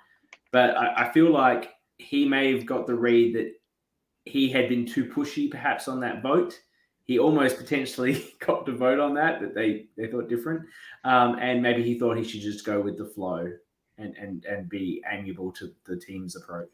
But 0.52 0.76
I, 0.76 1.06
I 1.08 1.12
feel 1.12 1.30
like 1.30 1.72
he 1.98 2.26
may 2.26 2.52
have 2.52 2.66
got 2.66 2.86
the 2.86 2.94
read 2.94 3.34
that 3.34 3.52
he 4.24 4.48
had 4.48 4.68
been 4.68 4.86
too 4.86 5.06
pushy, 5.06 5.50
perhaps, 5.50 5.88
on 5.88 6.00
that 6.00 6.22
vote. 6.22 6.58
He 7.04 7.18
almost 7.18 7.56
potentially 7.58 8.34
got 8.38 8.66
to 8.66 8.72
vote 8.72 9.00
on 9.00 9.14
that, 9.14 9.40
but 9.40 9.54
they, 9.54 9.86
they 9.96 10.06
thought 10.06 10.28
different. 10.28 10.62
Um, 11.04 11.38
and 11.40 11.62
maybe 11.62 11.82
he 11.82 11.98
thought 11.98 12.16
he 12.16 12.24
should 12.24 12.42
just 12.42 12.64
go 12.64 12.80
with 12.80 12.96
the 12.96 13.06
flow 13.06 13.50
and, 13.98 14.16
and, 14.16 14.44
and 14.44 14.68
be 14.68 15.02
amiable 15.10 15.52
to 15.52 15.72
the 15.86 15.96
team's 15.96 16.36
approach. 16.36 16.70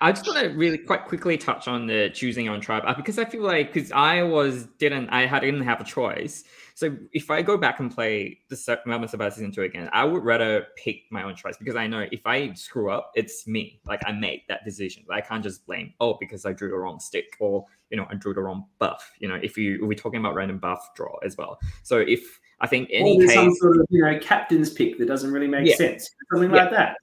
I 0.00 0.12
just 0.12 0.26
want 0.26 0.40
to 0.40 0.48
really 0.48 0.78
quite 0.78 1.04
quickly 1.06 1.38
touch 1.38 1.68
on 1.68 1.86
the 1.86 2.10
choosing 2.10 2.48
on 2.48 2.60
tribe 2.60 2.82
uh, 2.86 2.94
because 2.94 3.18
I 3.18 3.24
feel 3.24 3.42
like 3.42 3.72
because 3.72 3.92
I 3.92 4.22
was 4.22 4.66
didn't 4.78 5.08
I 5.10 5.26
had 5.26 5.40
didn't 5.40 5.62
have 5.62 5.80
a 5.80 5.84
choice. 5.84 6.44
So 6.74 6.96
if 7.12 7.30
I 7.30 7.42
go 7.42 7.56
back 7.56 7.80
and 7.80 7.94
play 7.94 8.38
the 8.48 8.80
Moments 8.86 9.14
about 9.14 9.34
season 9.34 9.52
two 9.52 9.62
again, 9.62 9.88
I 9.92 10.04
would 10.04 10.24
rather 10.24 10.66
pick 10.76 11.02
my 11.10 11.22
own 11.22 11.36
choice 11.36 11.56
because 11.56 11.76
I 11.76 11.86
know 11.86 12.06
if 12.10 12.26
I 12.26 12.52
screw 12.54 12.90
up, 12.90 13.12
it's 13.14 13.46
me. 13.46 13.80
Like 13.86 14.00
I 14.06 14.12
made 14.12 14.42
that 14.48 14.64
decision. 14.64 15.04
I 15.10 15.20
can't 15.20 15.42
just 15.42 15.66
blame 15.66 15.92
oh 16.00 16.16
because 16.18 16.46
I 16.46 16.52
drew 16.52 16.70
the 16.70 16.76
wrong 16.78 16.98
stick 16.98 17.36
or 17.40 17.66
you 17.90 17.96
know 17.96 18.06
I 18.10 18.14
drew 18.14 18.34
the 18.34 18.42
wrong 18.42 18.66
buff. 18.78 19.12
You 19.18 19.28
know 19.28 19.38
if 19.42 19.56
you 19.56 19.86
we're 19.86 19.94
talking 19.94 20.20
about 20.20 20.34
random 20.34 20.58
buff 20.58 20.94
draw 20.94 21.16
as 21.24 21.36
well. 21.36 21.60
So 21.82 21.98
if 21.98 22.40
I 22.60 22.66
think 22.66 22.88
any 22.92 23.16
or 23.16 23.18
there's 23.18 23.30
case 23.30 23.36
some 23.36 23.54
sort 23.56 23.80
of 23.80 23.86
you 23.90 24.02
know 24.04 24.18
captain's 24.20 24.70
pick 24.70 24.98
that 24.98 25.06
doesn't 25.06 25.32
really 25.32 25.48
make 25.48 25.66
Yeah. 25.66 25.76
sense, 25.76 26.08
something 26.32 26.50
Yeah. 26.50 26.62
like 26.62 26.70
that. 26.70 26.96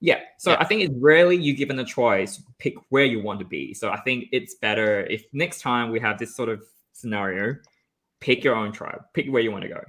Yeah. 0.00 0.20
So 0.38 0.52
Yeah. 0.52 0.58
I 0.60 0.64
think 0.64 0.82
it's 0.82 0.94
rarely 0.98 1.36
you 1.36 1.54
given 1.54 1.78
a 1.78 1.84
choice, 1.84 2.42
pick 2.58 2.74
where 2.88 3.04
you 3.04 3.22
want 3.22 3.38
to 3.40 3.44
be. 3.44 3.74
So 3.74 3.90
I 3.90 4.00
think 4.00 4.28
it's 4.32 4.54
better 4.54 5.02
if 5.06 5.24
next 5.32 5.60
time 5.60 5.90
we 5.90 6.00
have 6.00 6.18
this 6.18 6.34
sort 6.34 6.48
of 6.48 6.62
scenario, 6.92 7.56
pick 8.20 8.42
your 8.42 8.54
own 8.54 8.72
tribe, 8.72 9.02
pick 9.12 9.26
where 9.28 9.42
you 9.42 9.52
want 9.52 9.62
to 9.62 9.68
go. 9.68 9.80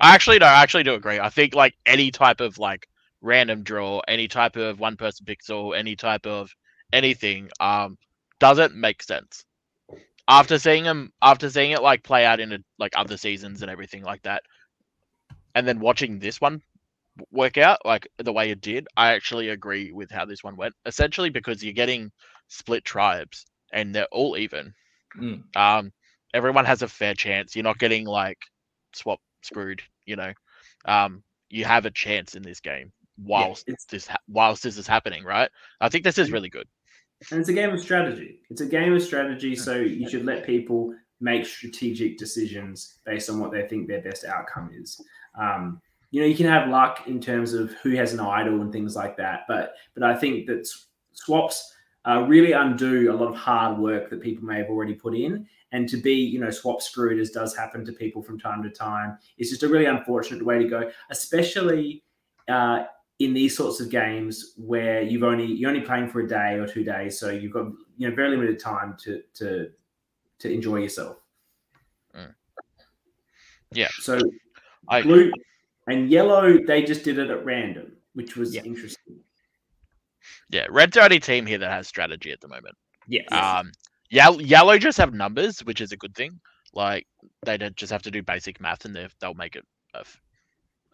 I 0.00 0.14
actually 0.14 0.38
no, 0.38 0.46
I 0.46 0.62
actually 0.62 0.84
do 0.84 0.94
agree. 0.94 1.18
I 1.20 1.28
think 1.28 1.54
like 1.54 1.74
any 1.86 2.10
type 2.10 2.40
of 2.40 2.58
like 2.58 2.88
random 3.20 3.62
draw, 3.62 4.00
any 4.08 4.28
type 4.28 4.56
of 4.56 4.78
one 4.80 4.96
person 4.96 5.26
pixel, 5.26 5.76
any 5.76 5.96
type 5.96 6.26
of 6.26 6.54
anything, 6.92 7.48
um, 7.60 7.98
doesn't 8.38 8.74
make 8.74 9.02
sense. 9.02 9.44
After 10.28 10.58
seeing 10.58 10.84
them, 10.84 11.12
after 11.22 11.48
seeing 11.48 11.72
it 11.72 11.82
like 11.82 12.02
play 12.02 12.24
out 12.24 12.38
in 12.38 12.52
a, 12.52 12.58
like 12.78 12.92
other 12.96 13.16
seasons 13.16 13.62
and 13.62 13.70
everything 13.70 14.02
like 14.02 14.22
that, 14.22 14.42
and 15.54 15.66
then 15.66 15.80
watching 15.80 16.18
this 16.18 16.40
one 16.40 16.62
work 17.30 17.58
out 17.58 17.78
like 17.84 18.08
the 18.18 18.32
way 18.32 18.50
it 18.50 18.60
did, 18.60 18.86
I 18.96 19.14
actually 19.14 19.48
agree 19.48 19.92
with 19.92 20.10
how 20.10 20.24
this 20.24 20.44
one 20.44 20.56
went. 20.56 20.74
Essentially, 20.86 21.30
because 21.30 21.62
you're 21.62 21.72
getting 21.72 22.10
split 22.48 22.84
tribes 22.84 23.46
and 23.72 23.94
they're 23.94 24.08
all 24.12 24.36
even. 24.36 24.72
Mm. 25.20 25.56
Um, 25.56 25.92
everyone 26.34 26.64
has 26.64 26.82
a 26.82 26.88
fair 26.88 27.14
chance. 27.14 27.54
You're 27.54 27.64
not 27.64 27.78
getting 27.78 28.06
like 28.06 28.38
swap 28.94 29.20
screwed. 29.42 29.82
You 30.06 30.16
know, 30.16 30.32
um, 30.84 31.22
you 31.50 31.64
have 31.64 31.86
a 31.86 31.90
chance 31.90 32.34
in 32.34 32.42
this 32.42 32.60
game 32.60 32.92
whilst 33.18 33.68
it's- 33.68 33.84
this 33.90 34.06
ha- 34.06 34.16
whilst 34.28 34.62
this 34.62 34.78
is 34.78 34.86
happening, 34.86 35.24
right? 35.24 35.50
I 35.80 35.88
think 35.88 36.04
this 36.04 36.18
is 36.18 36.30
really 36.30 36.50
good. 36.50 36.68
And 37.30 37.40
it's 37.40 37.48
a 37.48 37.52
game 37.52 37.70
of 37.70 37.80
strategy. 37.80 38.40
It's 38.48 38.60
a 38.60 38.66
game 38.66 38.94
of 38.94 39.02
strategy, 39.02 39.56
so 39.56 39.74
you 39.76 40.08
should 40.08 40.24
let 40.24 40.46
people 40.46 40.94
make 41.20 41.44
strategic 41.44 42.16
decisions 42.16 43.00
based 43.04 43.28
on 43.28 43.40
what 43.40 43.50
they 43.50 43.66
think 43.66 43.88
their 43.88 44.02
best 44.02 44.24
outcome 44.24 44.70
is. 44.72 45.04
Um, 45.36 45.80
you 46.10 46.20
know, 46.20 46.26
you 46.26 46.36
can 46.36 46.46
have 46.46 46.68
luck 46.68 47.06
in 47.06 47.20
terms 47.20 47.52
of 47.52 47.72
who 47.82 47.90
has 47.90 48.12
an 48.12 48.20
idol 48.20 48.60
and 48.62 48.72
things 48.72 48.96
like 48.96 49.16
that, 49.16 49.40
but 49.48 49.74
but 49.94 50.02
I 50.02 50.14
think 50.14 50.46
that 50.46 50.68
swaps 51.12 51.74
uh, 52.08 52.24
really 52.26 52.52
undo 52.52 53.12
a 53.12 53.14
lot 53.14 53.28
of 53.28 53.36
hard 53.36 53.78
work 53.78 54.08
that 54.10 54.22
people 54.22 54.44
may 54.44 54.58
have 54.58 54.68
already 54.68 54.94
put 54.94 55.14
in. 55.14 55.46
And 55.72 55.86
to 55.90 55.98
be, 55.98 56.14
you 56.14 56.40
know, 56.40 56.48
swap 56.48 56.80
screwed 56.80 57.20
as 57.20 57.30
does 57.30 57.54
happen 57.54 57.84
to 57.84 57.92
people 57.92 58.22
from 58.22 58.40
time 58.40 58.62
to 58.62 58.70
time 58.70 59.18
is 59.36 59.50
just 59.50 59.62
a 59.62 59.68
really 59.68 59.84
unfortunate 59.84 60.42
way 60.42 60.58
to 60.58 60.66
go, 60.66 60.90
especially 61.10 62.02
uh, 62.48 62.84
in 63.18 63.34
these 63.34 63.54
sorts 63.54 63.78
of 63.80 63.90
games 63.90 64.54
where 64.56 65.02
you've 65.02 65.24
only 65.24 65.44
you're 65.44 65.68
only 65.68 65.82
playing 65.82 66.08
for 66.08 66.20
a 66.20 66.28
day 66.28 66.54
or 66.54 66.66
two 66.66 66.84
days, 66.84 67.18
so 67.18 67.30
you've 67.30 67.52
got 67.52 67.66
you 67.98 68.08
know 68.08 68.14
very 68.14 68.30
limited 68.30 68.58
time 68.58 68.96
to 69.00 69.22
to 69.34 69.70
to 70.38 70.50
enjoy 70.50 70.76
yourself. 70.76 71.18
Yeah. 73.72 73.88
So 74.00 74.18
I 74.88 75.02
blue 75.02 75.30
and 75.88 76.10
yellow, 76.10 76.58
they 76.64 76.82
just 76.82 77.04
did 77.04 77.18
it 77.18 77.30
at 77.30 77.44
random, 77.44 77.92
which 78.14 78.36
was 78.36 78.54
Yeah. 78.54 78.62
interesting. 78.64 79.20
yeah, 80.50 80.66
red's 80.70 80.94
the 80.94 81.02
only 81.04 81.20
team 81.20 81.46
here 81.46 81.58
that 81.58 81.70
has 81.70 81.88
strategy 81.88 82.32
at 82.32 82.40
the 82.40 82.48
moment. 82.48 82.76
Yeah. 83.06 83.22
Um, 83.34 83.72
yellow, 84.10 84.38
yellow 84.38 84.78
just 84.78 84.98
have 84.98 85.12
numbers, 85.14 85.60
which 85.60 85.80
is 85.80 85.92
a 85.92 85.96
good 85.96 86.14
thing. 86.14 86.40
Like 86.72 87.06
they 87.44 87.56
don't 87.56 87.76
just 87.76 87.92
have 87.92 88.02
to 88.02 88.10
do 88.10 88.22
basic 88.22 88.60
math, 88.60 88.84
and 88.84 88.94
they've- 88.94 89.14
they'll 89.20 89.34
make 89.34 89.56
it 89.56 89.64
a, 89.94 90.00
f- 90.00 90.20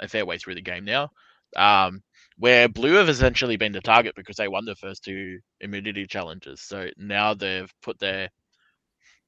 a 0.00 0.08
fair 0.08 0.24
way 0.26 0.38
through 0.38 0.54
the 0.54 0.62
game 0.62 0.84
now. 0.84 1.10
Um, 1.56 2.02
where 2.36 2.68
blue 2.68 2.94
have 2.94 3.08
essentially 3.08 3.56
been 3.56 3.72
the 3.72 3.80
target 3.80 4.14
because 4.16 4.36
they 4.36 4.48
won 4.48 4.64
the 4.64 4.74
first 4.76 5.04
two 5.04 5.38
immunity 5.60 6.06
challenges, 6.06 6.60
so 6.60 6.88
now 6.96 7.34
they've 7.34 7.72
put 7.82 7.98
their 8.00 8.28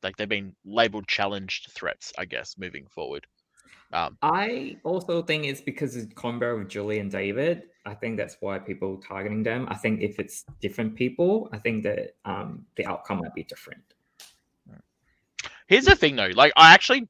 like 0.03 0.17
they've 0.17 0.29
been 0.29 0.55
labeled 0.65 1.09
challenged 1.09 1.71
threats, 1.73 2.13
I 2.19 2.25
guess, 2.27 2.57
moving 2.59 2.87
forward. 2.89 3.27
Um, 3.93 4.19
I 4.23 4.77
also 4.85 5.23
think 5.23 5.45
it's 5.47 5.61
because 5.61 5.97
it's 5.97 6.13
combo 6.15 6.59
with 6.59 6.69
Julie 6.69 6.99
and 6.99 7.11
David. 7.11 7.65
I 7.85 7.95
think 7.95 8.17
that's 8.17 8.37
why 8.41 8.59
people 8.59 8.97
targeting 8.99 9.43
them. 9.43 9.67
I 9.71 9.77
think 9.77 10.01
if 10.03 10.19
it's 10.19 10.45
different 10.61 10.97
people, 10.97 11.49
I 11.53 11.59
think 11.59 11.85
that 11.85 12.17
um, 12.25 12.67
the 12.77 12.85
outcome 12.87 13.19
might 13.19 13.35
be 13.35 13.45
different. 13.45 13.83
here's 15.69 15.85
the 15.85 15.95
thing, 15.97 16.17
though. 16.17 16.31
Like, 16.35 16.53
I 16.57 16.73
actually 16.75 17.09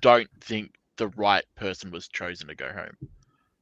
don't 0.00 0.28
think 0.40 0.72
the 0.96 1.08
right 1.08 1.44
person 1.56 1.90
was 1.90 2.08
chosen 2.08 2.48
to 2.48 2.54
go 2.54 2.72
home. 2.72 2.96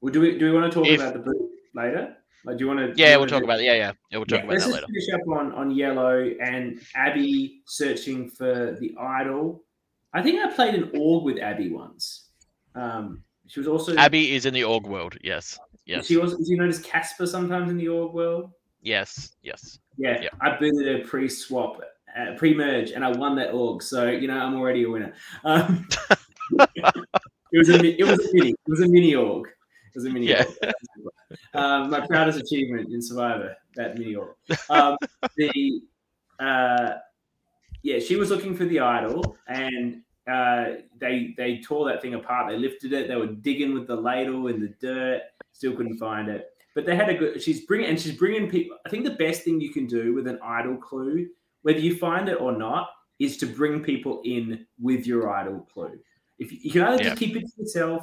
Well, 0.00 0.12
do 0.12 0.20
we 0.20 0.38
do 0.38 0.52
we 0.52 0.58
want 0.58 0.72
to 0.72 0.78
talk 0.78 0.86
If- 0.88 1.00
about 1.00 1.14
the 1.14 1.20
blue 1.20 1.50
later? 1.74 2.16
Like, 2.46 2.58
do 2.58 2.64
you 2.64 2.68
want 2.68 2.94
to? 2.94 3.00
Yeah, 3.00 3.16
we'll 3.16 3.26
talk 3.26 3.42
about 3.42 3.60
it. 3.60 3.64
Yeah, 3.64 3.72
yeah, 3.74 3.92
yeah 4.10 4.18
we'll 4.18 4.26
talk 4.26 4.40
Yeah, 4.40 4.44
about 4.44 4.52
Let's 4.52 4.64
that 4.66 4.70
just 4.72 4.82
later. 4.82 4.86
finish 4.86 5.22
up 5.22 5.28
on 5.38 5.52
on 5.52 5.70
yellow 5.70 6.30
and 6.42 6.78
Abby 6.94 7.62
searching 7.66 8.28
for 8.28 8.76
the 8.78 8.94
idol. 9.00 9.62
I 10.12 10.22
think 10.22 10.44
I 10.44 10.52
played 10.54 10.74
an 10.74 10.90
org 10.94 11.24
with 11.24 11.38
Abby 11.38 11.70
once. 11.70 12.23
Um, 12.74 13.22
she 13.46 13.60
was 13.60 13.68
also 13.68 13.94
Abby 13.96 14.34
is 14.34 14.46
in 14.46 14.54
the 14.54 14.64
org 14.64 14.86
world. 14.86 15.16
Yes, 15.22 15.58
yes, 15.86 16.06
She 16.06 16.16
was. 16.16 16.32
Is 16.34 16.48
she 16.48 16.54
known 16.56 16.68
as 16.68 16.78
Casper 16.80 17.26
sometimes 17.26 17.70
in 17.70 17.76
the 17.76 17.88
org 17.88 18.12
world? 18.14 18.50
yes, 18.82 19.36
yes. 19.42 19.78
Yeah, 19.96 20.20
Yeah. 20.20 20.28
I 20.40 20.56
booted 20.58 20.86
her 21.00 21.06
pre-swap, 21.06 21.80
uh, 22.18 22.34
pre-merge, 22.36 22.90
and 22.90 23.04
I 23.04 23.10
won 23.12 23.36
that 23.36 23.52
org. 23.52 23.82
So 23.82 24.10
you 24.10 24.26
know, 24.28 24.38
I'm 24.38 24.54
already 24.56 24.82
a 24.84 24.90
winner. 24.90 25.12
Um, 25.44 25.86
it 26.58 27.58
was 27.58 27.68
a 27.70 27.84
it 27.84 28.04
was 28.04 28.18
a 28.18 28.32
mini 28.34 28.50
it 28.50 28.56
was 28.68 28.80
a 28.80 28.88
mini 28.88 29.14
org. 29.14 29.46
It 29.48 29.94
was 29.94 30.04
a 30.06 30.10
mini 30.10 30.26
Yeah. 30.28 30.44
org. 30.62 30.72
Um, 31.54 31.90
my 31.90 32.04
proudest 32.06 32.38
achievement 32.40 32.92
in 32.92 33.00
Survivor 33.00 33.56
that 33.76 33.96
mini 33.98 34.14
org. 34.16 34.34
Um, 34.68 34.96
the 35.36 35.80
uh, 36.40 36.94
yeah, 37.82 37.98
she 38.00 38.16
was 38.16 38.30
looking 38.30 38.54
for 38.56 38.64
the 38.64 38.80
idol, 38.80 39.36
and 39.46 40.02
uh, 40.30 40.80
they 40.98 41.34
they 41.36 41.58
tore 41.58 41.88
that 41.88 42.00
thing 42.02 42.14
apart. 42.14 42.48
They 42.50 42.56
lifted 42.58 42.92
it. 42.92 43.08
They 43.08 43.16
were 43.16 43.26
digging 43.26 43.74
with 43.74 43.86
the 43.86 43.96
ladle 43.96 44.46
in 44.48 44.60
the 44.60 44.68
dirt. 44.80 45.22
Still 45.52 45.76
couldn't 45.76 45.98
find 45.98 46.28
it. 46.28 46.50
But 46.74 46.86
they 46.86 46.96
had 46.96 47.08
a 47.08 47.14
good. 47.14 47.42
She's 47.42 47.64
bringing 47.66 47.88
and 47.88 48.00
she's 48.00 48.16
bringing 48.16 48.50
people. 48.50 48.76
I 48.84 48.88
think 48.88 49.04
the 49.04 49.12
best 49.12 49.42
thing 49.42 49.60
you 49.60 49.70
can 49.72 49.86
do 49.86 50.14
with 50.14 50.26
an 50.26 50.38
idol 50.42 50.76
clue, 50.76 51.28
whether 51.62 51.78
you 51.78 51.96
find 51.96 52.28
it 52.28 52.40
or 52.40 52.52
not, 52.52 52.90
is 53.18 53.36
to 53.38 53.46
bring 53.46 53.82
people 53.82 54.22
in 54.24 54.66
with 54.80 55.06
your 55.06 55.30
idol 55.30 55.60
clue. 55.72 55.98
If 56.38 56.50
you, 56.50 56.58
you 56.62 56.70
can 56.72 56.82
either 56.82 57.02
Yeah. 57.02 57.10
just 57.10 57.18
keep 57.18 57.36
it 57.36 57.42
to 57.42 57.62
yourself, 57.62 58.02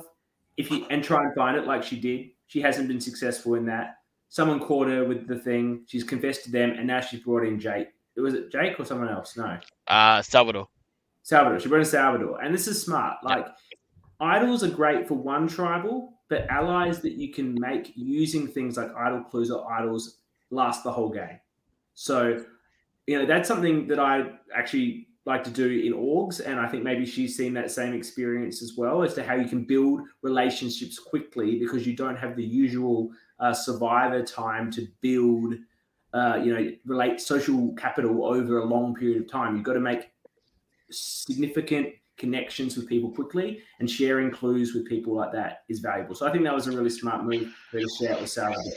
if 0.58 0.72
you 0.72 0.86
and 0.90 1.04
try 1.04 1.22
and 1.22 1.34
find 1.36 1.58
it 1.58 1.66
like 1.66 1.84
she 1.84 2.00
did. 2.00 2.30
She 2.48 2.62
hasn't 2.62 2.88
been 2.88 3.02
successful 3.02 3.56
in 3.56 3.66
that. 3.68 3.98
Someone 4.30 4.60
caught 4.60 4.88
her 4.88 5.04
with 5.06 5.28
the 5.28 5.38
thing. 5.40 5.84
She's 5.88 6.04
confessed 6.04 6.46
to 6.46 6.52
them, 6.52 6.72
and 6.72 6.86
now 6.88 7.02
she's 7.02 7.22
brought 7.22 7.46
in 7.46 7.60
Jake. 7.60 7.88
Was 8.16 8.34
it 8.34 8.52
Jake 8.52 8.80
or 8.80 8.86
someone 8.86 9.10
else? 9.10 9.36
No. 9.36 9.58
Uh, 9.88 10.22
Salvador. 10.22 10.68
Salvador. 11.24 11.60
She 11.60 11.70
brought 11.70 11.80
in 11.80 11.86
Salvador, 11.86 12.42
and 12.42 12.54
this 12.54 12.68
is 12.68 12.82
smart. 12.82 13.18
Yeah. 13.24 13.30
Like 13.30 13.48
idols 14.20 14.64
are 14.64 14.70
great 14.70 15.08
for 15.08 15.16
one 15.16 15.48
tribal, 15.48 16.14
but 16.30 16.48
allies 16.50 17.02
that 17.02 17.14
you 17.14 17.32
can 17.32 17.56
make 17.60 17.92
using 17.96 18.48
things 18.48 18.78
like 18.78 18.94
idol 18.96 19.24
clues 19.24 19.52
or 19.52 19.72
idols 19.72 20.18
last 20.50 20.84
the 20.84 20.92
whole 20.92 21.10
game. 21.10 21.40
So, 21.94 22.44
you 23.08 23.20
know, 23.20 23.26
that's 23.26 23.48
something 23.48 23.88
that 23.88 24.00
I 24.00 24.32
actually 24.56 25.08
like 25.26 25.44
to 25.44 25.52
do 25.52 25.68
in 25.68 25.94
orgs, 25.94 26.40
and 26.44 26.60
I 26.60 26.68
think 26.68 26.84
maybe 26.84 27.06
she's 27.06 27.38
seen 27.38 27.54
that 27.54 27.70
same 27.70 27.94
experience 27.94 28.64
as 28.64 28.74
well 28.76 29.04
as 29.04 29.14
to 29.14 29.24
how 29.24 29.36
you 29.36 29.48
can 29.48 29.64
build 29.64 30.02
relationships 30.24 30.98
quickly 30.98 31.60
because 31.60 31.86
you 31.86 31.96
don't 31.96 32.18
have 32.18 32.36
the 32.36 32.44
usual 32.44 33.12
uh, 33.40 33.54
survivor 33.54 34.24
time 34.24 34.72
to 34.72 34.88
build. 35.02 35.56
Uh, 36.14 36.42
you 36.44 36.54
know, 36.54 36.70
relate 36.86 37.22
social 37.22 37.74
capital 37.76 38.26
over 38.26 38.60
a 38.60 38.66
long 38.66 38.94
period 38.94 39.22
of 39.22 39.32
time. 39.32 39.56
You've 39.56 39.64
got 39.64 39.76
to 39.76 39.80
make 39.80 40.12
significant 40.92 41.90
connections 42.18 42.78
with 42.78 42.88
people 42.88 43.12
quickly, 43.12 43.62
and 43.80 43.90
sharing 43.90 44.30
clues 44.32 44.74
with 44.74 44.88
people 44.88 45.16
like 45.16 45.32
that 45.32 45.64
is 45.70 45.80
valuable. 45.80 46.16
So 46.16 46.28
I 46.28 46.32
think 46.32 46.44
that 46.44 46.54
was 46.54 46.68
a 46.68 46.72
really 46.72 46.90
smart 46.90 47.24
move 47.24 47.54
to 47.72 47.88
share 48.00 48.14
it 48.14 48.22
with 48.22 48.30
Salvador. 48.30 48.74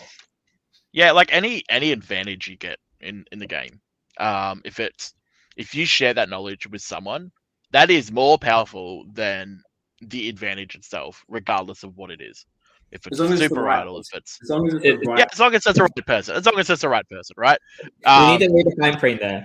Yeah, 0.93 1.13
like 1.13 1.33
any 1.33 1.65
any 1.69 1.93
advantage 1.93 2.49
you 2.49 2.57
get 2.57 2.79
in 3.01 3.25
in 3.33 3.39
the 3.39 3.47
game, 3.47 3.81
um, 4.19 4.63
if 4.65 4.81
it's 4.81 5.15
if 5.57 5.75
you 5.75 5.87
share 5.87 6.15
that 6.15 6.29
knowledge 6.29 6.67
with 6.67 6.83
someone, 6.83 7.31
that 7.73 7.91
is 7.91 8.13
more 8.13 8.39
powerful 8.39 9.05
than 9.13 9.63
the 10.01 10.29
advantage 10.29 10.75
itself, 10.75 11.25
regardless 11.29 11.83
of 11.83 11.97
what 11.97 12.11
it 12.11 12.21
is. 12.21 12.47
If 12.91 13.07
it's 13.07 13.19
a 13.19 13.25
as 13.25 13.31
it's 13.31 13.41
the 13.41 13.49
super 13.49 13.63
right 13.63 13.81
idol, 13.83 13.99
if 13.99 14.07
it's 14.15 14.39
As 14.43 14.51
long 14.51 14.67
as 14.69 14.75
it's 14.75 14.85
It- 14.85 15.01
the 15.01 15.11
right, 15.11 15.19
yeah, 15.19 15.27
as 15.33 15.41
long 15.41 15.55
as 15.55 15.67
it's 15.67 15.77
the 15.77 15.83
right 15.83 16.07
person, 16.07 16.37
as 16.37 16.47
long 16.47 16.59
as 16.59 16.71
it's 16.71 16.83
the 16.83 16.89
right 16.89 17.09
person, 17.09 17.35
right? 17.37 17.59
we 17.83 17.91
Um, 18.05 18.27
need 18.27 18.39
to 18.47 18.53
read 18.53 18.67
the 18.67 18.77
fine 18.81 18.99
print 18.99 19.21
there. 19.21 19.45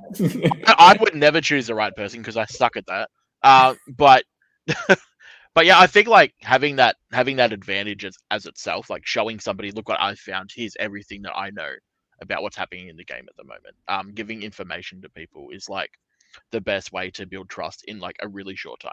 I 0.78 0.96
would 1.00 1.16
never 1.16 1.42
choose 1.42 1.68
the 1.68 1.76
right 1.76 1.96
person 1.96 2.20
because 2.22 2.38
I 2.38 2.46
suck 2.46 2.78
at 2.78 2.86
that. 2.88 3.10
Uh, 3.42 3.76
but 3.88 4.24
but 5.56 5.66
yeah, 5.66 5.80
I 5.80 5.88
think 5.88 6.08
like 6.08 6.34
having 6.42 6.76
that 6.78 6.98
having 7.12 7.38
that 7.38 7.54
advantage 7.54 8.06
as, 8.06 8.16
as 8.32 8.46
itself, 8.46 8.90
like 8.90 9.06
showing 9.06 9.40
somebody, 9.40 9.72
look 9.72 9.90
what 9.90 10.02
I 10.02 10.16
found. 10.16 10.52
Here's 10.54 10.76
everything 10.80 11.22
that 11.24 11.36
I 11.36 11.50
know 11.50 11.72
about 12.22 12.44
what's 12.44 12.58
happening 12.58 12.90
in 12.90 12.98
the 12.98 13.06
game 13.06 13.26
at 13.28 13.36
the 13.38 13.44
moment. 13.46 13.76
Um, 13.88 14.14
giving 14.14 14.44
information 14.44 15.02
to 15.02 15.10
people 15.10 15.50
is 15.52 15.70
like 15.70 15.92
the 16.52 16.62
best 16.62 16.92
way 16.92 17.10
to 17.12 17.26
build 17.26 17.50
trust 17.50 17.84
in 17.88 18.00
like 18.00 18.18
a 18.22 18.28
really 18.28 18.56
short 18.56 18.80
time. 18.82 18.92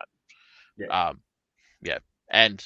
Yeah. 0.78 1.08
Um, 1.08 1.20
yeah, 1.82 1.98
and 2.30 2.64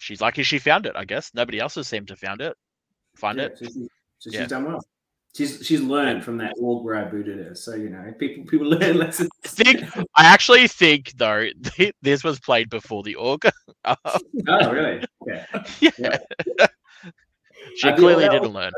she's 0.00 0.20
lucky 0.20 0.42
she 0.42 0.58
found 0.58 0.86
it. 0.86 0.96
I 0.96 1.04
guess 1.04 1.30
nobody 1.34 1.60
else 1.60 1.76
has 1.76 1.86
seemed 1.86 2.08
to 2.08 2.16
found 2.16 2.40
it. 2.40 2.56
Find 3.16 3.38
yeah, 3.38 3.44
it. 3.44 3.58
so 3.58 3.64
she's, 3.66 3.88
so 4.18 4.30
Yeah. 4.30 4.40
she's 4.40 4.48
done 4.48 4.64
well. 4.64 4.84
She's 5.36 5.64
she's 5.64 5.80
learned 5.80 6.24
from 6.24 6.38
that 6.38 6.54
org 6.58 6.84
where 6.84 6.96
I 6.96 7.04
booted 7.04 7.38
her. 7.38 7.54
So 7.54 7.74
you 7.76 7.90
know, 7.90 8.12
people 8.18 8.44
people 8.44 8.66
learn 8.78 8.98
lessons. 8.98 9.30
I 9.44 9.48
think 9.48 9.84
I 10.16 10.24
actually 10.24 10.66
think 10.66 11.12
though 11.16 11.46
th- 11.62 11.94
this 12.02 12.24
was 12.24 12.40
played 12.40 12.68
before 12.68 13.02
the 13.04 13.14
org. 13.14 13.42
Uh, 13.84 13.94
oh 14.48 14.72
really? 14.72 15.04
Okay. 15.22 15.44
yeah. 15.80 15.90
Yeah. 15.96 16.66
she 17.76 17.90
the 17.90 17.96
clearly 17.96 18.28
didn't 18.28 18.52
learn. 18.52 18.72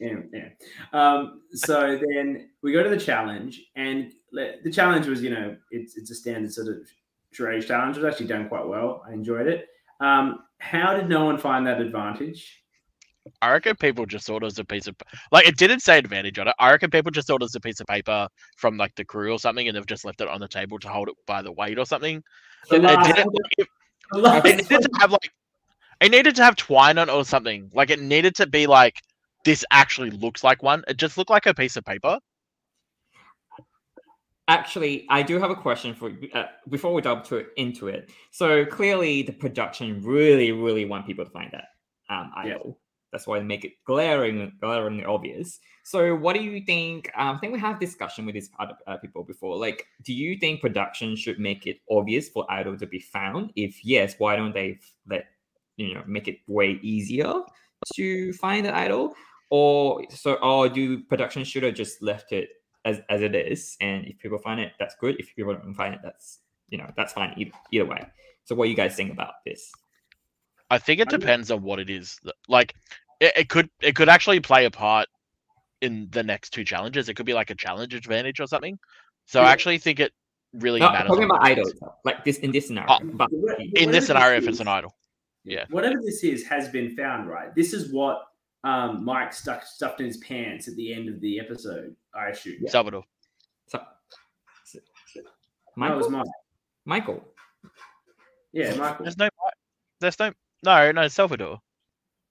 Yeah, 0.00 0.16
yeah. 0.32 0.48
Um, 0.92 1.42
so 1.52 1.96
then 2.08 2.50
we 2.62 2.72
go 2.72 2.82
to 2.82 2.88
the 2.88 2.98
challenge, 2.98 3.62
and 3.76 4.12
the 4.32 4.70
challenge 4.72 5.06
was, 5.06 5.22
you 5.22 5.30
know, 5.30 5.56
it's 5.70 5.96
it's 5.96 6.10
a 6.10 6.14
standard 6.14 6.52
sort 6.52 6.66
of 6.66 6.78
charade 7.30 7.64
challenge. 7.64 7.96
It 7.96 8.02
was 8.02 8.12
actually 8.12 8.26
done 8.26 8.48
quite 8.48 8.66
well. 8.66 9.04
I 9.08 9.12
enjoyed 9.12 9.46
it. 9.46 9.68
Um, 10.00 10.40
how 10.62 10.94
did 10.94 11.08
no 11.08 11.24
one 11.24 11.38
find 11.38 11.66
that 11.66 11.80
advantage? 11.80 12.62
I 13.40 13.52
reckon 13.52 13.76
people 13.76 14.04
just 14.06 14.26
thought 14.26 14.42
it 14.42 14.44
was 14.46 14.58
a 14.58 14.64
piece 14.64 14.86
of 14.86 14.96
like 15.30 15.46
it 15.46 15.56
didn't 15.56 15.80
say 15.80 15.98
advantage 15.98 16.38
on 16.38 16.48
it. 16.48 16.54
I 16.58 16.70
reckon 16.70 16.90
people 16.90 17.10
just 17.10 17.26
thought 17.28 17.40
it 17.40 17.44
was 17.44 17.54
a 17.54 17.60
piece 17.60 17.80
of 17.80 17.86
paper 17.86 18.26
from 18.56 18.76
like 18.76 18.94
the 18.96 19.04
crew 19.04 19.32
or 19.32 19.38
something, 19.38 19.66
and 19.68 19.76
they've 19.76 19.86
just 19.86 20.04
left 20.04 20.20
it 20.20 20.28
on 20.28 20.40
the 20.40 20.48
table 20.48 20.78
to 20.80 20.88
hold 20.88 21.08
it 21.08 21.14
by 21.26 21.42
the 21.42 21.52
weight 21.52 21.78
or 21.78 21.86
something. 21.86 22.22
The 22.68 22.76
It 22.76 22.82
last- 22.82 23.14
didn't. 23.14 23.32
It, 23.58 23.68
the 24.12 24.42
it 24.44 24.56
needed 24.70 24.82
to 24.82 24.90
have 25.00 25.10
like 25.12 25.30
it 26.00 26.10
needed 26.10 26.34
to 26.36 26.44
have 26.44 26.56
twine 26.56 26.98
on 26.98 27.08
it 27.08 27.12
or 27.12 27.24
something. 27.24 27.70
Like 27.72 27.90
it 27.90 28.00
needed 28.00 28.34
to 28.36 28.46
be 28.46 28.66
like 28.66 28.96
this 29.44 29.64
actually 29.70 30.10
looks 30.10 30.42
like 30.44 30.62
one. 30.62 30.82
It 30.88 30.96
just 30.96 31.16
looked 31.18 31.30
like 31.30 31.46
a 31.46 31.54
piece 31.54 31.76
of 31.76 31.84
paper. 31.84 32.18
Actually, 34.52 35.06
I 35.08 35.22
do 35.22 35.38
have 35.38 35.50
a 35.50 35.54
question 35.54 35.94
for 35.94 36.12
uh, 36.34 36.44
before 36.68 36.92
we 36.92 37.00
dive 37.00 37.22
to 37.30 37.46
into 37.56 37.88
it. 37.88 38.10
So 38.32 38.66
clearly, 38.66 39.22
the 39.22 39.32
production 39.32 40.02
really, 40.02 40.52
really 40.52 40.84
want 40.84 41.06
people 41.06 41.24
to 41.24 41.30
find 41.30 41.50
that 41.52 41.68
um, 42.14 42.30
Yeah. 42.36 42.56
idol. 42.56 42.78
That's 43.12 43.26
why 43.26 43.38
they 43.38 43.44
make 43.44 43.64
it 43.64 43.72
glaring, 43.86 44.52
glaringly 44.60 45.04
obvious. 45.04 45.60
So, 45.84 46.14
what 46.14 46.34
do 46.34 46.42
you 46.42 46.60
think? 46.64 47.10
Um, 47.16 47.36
I 47.36 47.38
think 47.38 47.52
we 47.52 47.60
have 47.60 47.78
discussion 47.78 48.24
with 48.26 48.34
these 48.34 48.50
other 48.58 48.76
uh, 48.86 48.96
people 48.98 49.22
before. 49.22 49.56
Like, 49.56 49.86
do 50.02 50.12
you 50.14 50.38
think 50.38 50.60
production 50.62 51.14
should 51.16 51.38
make 51.38 51.66
it 51.66 51.78
obvious 51.90 52.28
for 52.30 52.50
idol 52.50 52.76
to 52.78 52.86
be 52.86 53.00
found? 53.00 53.52
If 53.56 53.84
yes, 53.84 54.14
why 54.18 54.36
don't 54.36 54.54
they 54.54 54.78
let 55.06 55.24
you 55.76 55.94
know 55.94 56.02
make 56.06 56.26
it 56.28 56.38
way 56.46 56.78
easier 56.82 57.32
to 57.94 58.32
find 58.34 58.66
the 58.66 58.74
idol? 58.74 59.14
Or 59.50 60.02
so, 60.08 60.34
or 60.34 60.68
do 60.70 61.02
production 61.04 61.44
should 61.44 61.64
have 61.64 61.74
just 61.74 62.00
left 62.02 62.32
it 62.32 62.48
as 62.84 63.00
as 63.08 63.22
it 63.22 63.34
is, 63.34 63.76
and 63.80 64.06
if 64.06 64.18
people 64.18 64.38
find 64.38 64.60
it, 64.60 64.72
that's 64.78 64.94
good. 64.96 65.16
If 65.18 65.34
people 65.36 65.54
don't 65.54 65.74
find 65.74 65.94
it, 65.94 66.00
that's 66.02 66.40
you 66.68 66.78
know 66.78 66.90
that's 66.96 67.12
fine 67.12 67.34
either, 67.36 67.52
either 67.70 67.84
way. 67.86 68.06
So, 68.44 68.54
what 68.54 68.64
do 68.64 68.70
you 68.70 68.76
guys 68.76 68.96
think 68.96 69.12
about 69.12 69.34
this? 69.46 69.70
I 70.70 70.78
think 70.78 71.00
it 71.00 71.08
depends 71.10 71.50
on 71.50 71.62
what 71.62 71.78
it 71.78 71.90
is. 71.90 72.18
that- 72.24 72.34
Like 72.48 72.74
it, 73.20 73.32
it 73.36 73.48
could 73.48 73.68
it 73.80 73.94
could 73.94 74.08
actually 74.08 74.40
play 74.40 74.64
a 74.64 74.70
part 74.70 75.06
in 75.80 76.08
the 76.10 76.22
next 76.22 76.50
two 76.50 76.64
challenges. 76.64 77.08
It 77.08 77.14
could 77.14 77.26
be 77.26 77.34
like 77.34 77.50
a 77.50 77.54
challenge 77.54 77.94
advantage 77.94 78.40
or 78.40 78.46
something. 78.46 78.78
So 79.26 79.42
I 79.42 79.52
actually 79.52 79.78
think 79.78 80.00
it 80.00 80.12
really 80.54 80.80
No, 80.80 80.90
matters. 80.90 81.08
talking 81.08 81.24
about 81.24 81.42
idols, 81.44 81.68
is. 81.72 81.80
like 82.04 82.24
this 82.24 82.38
in 82.38 82.50
this 82.52 82.66
scenario. 82.66 82.90
Oh, 82.92 82.98
but 83.14 83.30
In 83.74 83.90
this 83.90 84.06
scenario, 84.06 84.36
if 84.38 84.42
is- 84.44 84.48
it's 84.48 84.60
an 84.60 84.68
idol. 84.68 84.96
Yeah. 85.44 85.64
Whatever 85.70 86.00
this 86.02 86.22
is 86.24 86.44
has 86.46 86.68
been 86.68 86.96
found, 86.96 87.28
right? 87.28 87.54
This 87.54 87.72
is 87.72 87.92
what 87.92 88.22
um, 88.64 89.04
Mike 89.04 89.32
stuck 89.32 89.64
stuffed 89.64 90.00
in 90.00 90.06
his 90.06 90.18
pants 90.18 90.68
at 90.68 90.76
the 90.76 90.92
end 90.94 91.08
of 91.08 91.20
the 91.20 91.40
episode. 91.40 91.94
I 92.14 92.28
assume. 92.28 92.66
Salvador. 92.68 93.04
so, 93.66 93.80
That 94.74 95.24
Michael, 95.76 95.96
was 95.96 96.08
Mike. 96.10 96.26
Michael. 96.84 97.24
Yeah, 98.52 98.74
Michael. 98.76 99.04
There's 99.04 99.16
no. 99.18 99.28
There's 100.00 100.18
no. 100.18 100.32
No, 100.64 100.92
no, 100.92 101.08
Salvador. 101.08 101.58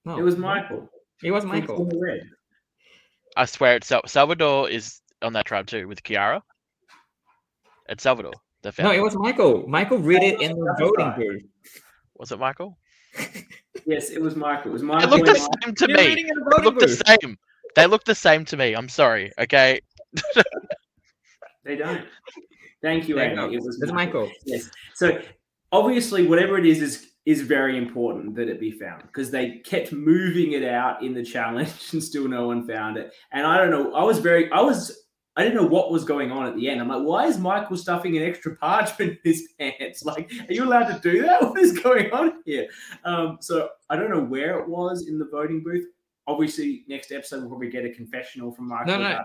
No, 0.06 0.18
It 0.18 0.22
was 0.22 0.38
Michael. 0.38 0.90
It 1.24 1.32
was 1.32 1.44
from 1.44 1.52
Michael. 1.52 1.76
Former 1.76 2.00
Red. 2.00 2.22
I 3.36 3.46
swear 3.46 3.76
it's 3.76 3.88
Sal- 3.88 4.08
Salvador 4.08 4.70
is 4.70 5.02
on 5.22 5.34
that 5.34 5.46
tribe 5.46 5.68
too 5.68 5.88
with 5.88 6.04
Kiara. 6.04 6.42
It's 7.90 8.04
Salvador. 8.04 8.34
The 8.62 8.74
No, 8.80 8.92
it 8.92 9.02
was 9.02 9.16
Michael. 9.16 9.68
Michael 9.68 9.98
read 9.98 10.24
it 10.24 10.42
in 10.42 10.52
the 10.52 10.76
voting 10.80 11.06
right. 11.08 11.18
booth. 11.18 11.42
Was 12.18 12.32
it 12.32 12.40
Michael? 12.40 12.78
Yes, 13.86 14.10
it 14.10 14.22
was 14.22 14.36
Michael. 14.36 14.72
It 14.72 14.74
was 14.74 14.82
They 14.82 14.88
Michael. 14.88 15.10
look 15.10 15.26
the 15.26 15.34
Mike. 15.34 15.64
same 15.64 15.76
to 15.76 15.88
me. 15.88 16.08
reading 16.08 16.28
the 16.28 16.34
They 16.34 16.50
voting 16.50 16.64
look 16.64 16.80
the 16.80 16.88
same. 17.22 17.38
They 17.76 17.86
look 17.88 18.04
the 18.04 18.16
same 18.16 18.46
to 18.46 18.58
me. 18.58 18.74
I'm 18.74 18.90
sorry. 18.90 19.32
Okay. 19.40 19.80
They 21.64 21.76
don't. 21.76 22.06
Thank 22.82 23.08
you, 23.08 23.16
There 23.16 23.32
Amy. 23.32 23.56
It 23.56 23.62
was 23.62 23.80
It's 23.82 23.92
Michael. 23.92 24.30
Yes. 24.46 24.70
So 24.96 25.22
obviously, 25.72 26.26
whatever 26.28 26.58
it 26.58 26.66
is, 26.66 26.82
is 26.82 27.08
is 27.28 27.42
very 27.42 27.78
important 27.78 28.34
that 28.36 28.50
it 28.50 28.60
be 28.60 28.72
found 28.72 29.04
because 29.04 29.30
they 29.30 29.60
kept 29.60 29.92
moving 29.92 30.54
it 30.54 30.64
out 30.64 31.04
in 31.04 31.14
the 31.14 31.24
challenge 31.24 31.72
and 31.92 32.04
still 32.04 32.28
no 32.28 32.48
one 32.48 32.68
found 32.68 32.98
it. 32.98 33.14
And 33.32 33.46
I 33.46 33.58
don't 33.58 33.70
know. 33.70 33.94
I 33.94 34.04
was 34.04 34.18
very. 34.20 34.52
I 34.52 34.62
was. 34.62 35.01
I 35.38 35.44
didn't 35.44 35.56
know 35.56 35.68
what 35.68 35.92
was 35.92 36.04
going 36.04 36.32
on 36.32 36.46
at 36.46 36.56
the 36.56 36.70
end. 36.70 36.82
I'm 36.82 36.90
like, 36.90 37.04
why 37.04 37.26
is 37.26 37.38
Michael 37.38 37.78
stuffing 37.78 38.18
an 38.18 38.24
extra 38.24 38.56
parchment 38.58 39.12
in 39.24 39.32
his 39.32 39.50
pants? 39.58 40.04
Like, 40.04 40.32
are 40.50 40.54
you 40.54 40.66
allowed 40.66 40.88
to 40.88 41.00
do 41.00 41.22
that? 41.22 41.42
What 41.52 41.60
is 41.60 41.80
going 41.80 42.12
on 42.12 42.42
here? 42.46 42.68
Um, 43.06 43.38
so 43.40 43.70
I 43.90 43.96
don't 43.96 44.10
know 44.10 44.24
where 44.24 44.60
it 44.60 44.68
was 44.68 45.08
in 45.08 45.18
the 45.18 45.26
voting 45.26 45.64
booth. 45.64 45.86
Obviously, 46.28 46.84
next 46.88 47.12
episode 47.12 47.42
we'll 47.42 47.50
probably 47.50 47.70
get 47.70 47.86
a 47.86 47.90
confessional 47.90 48.52
from 48.52 48.68
Michael. 48.68 48.98
No, 48.98 49.00
no. 49.00 49.20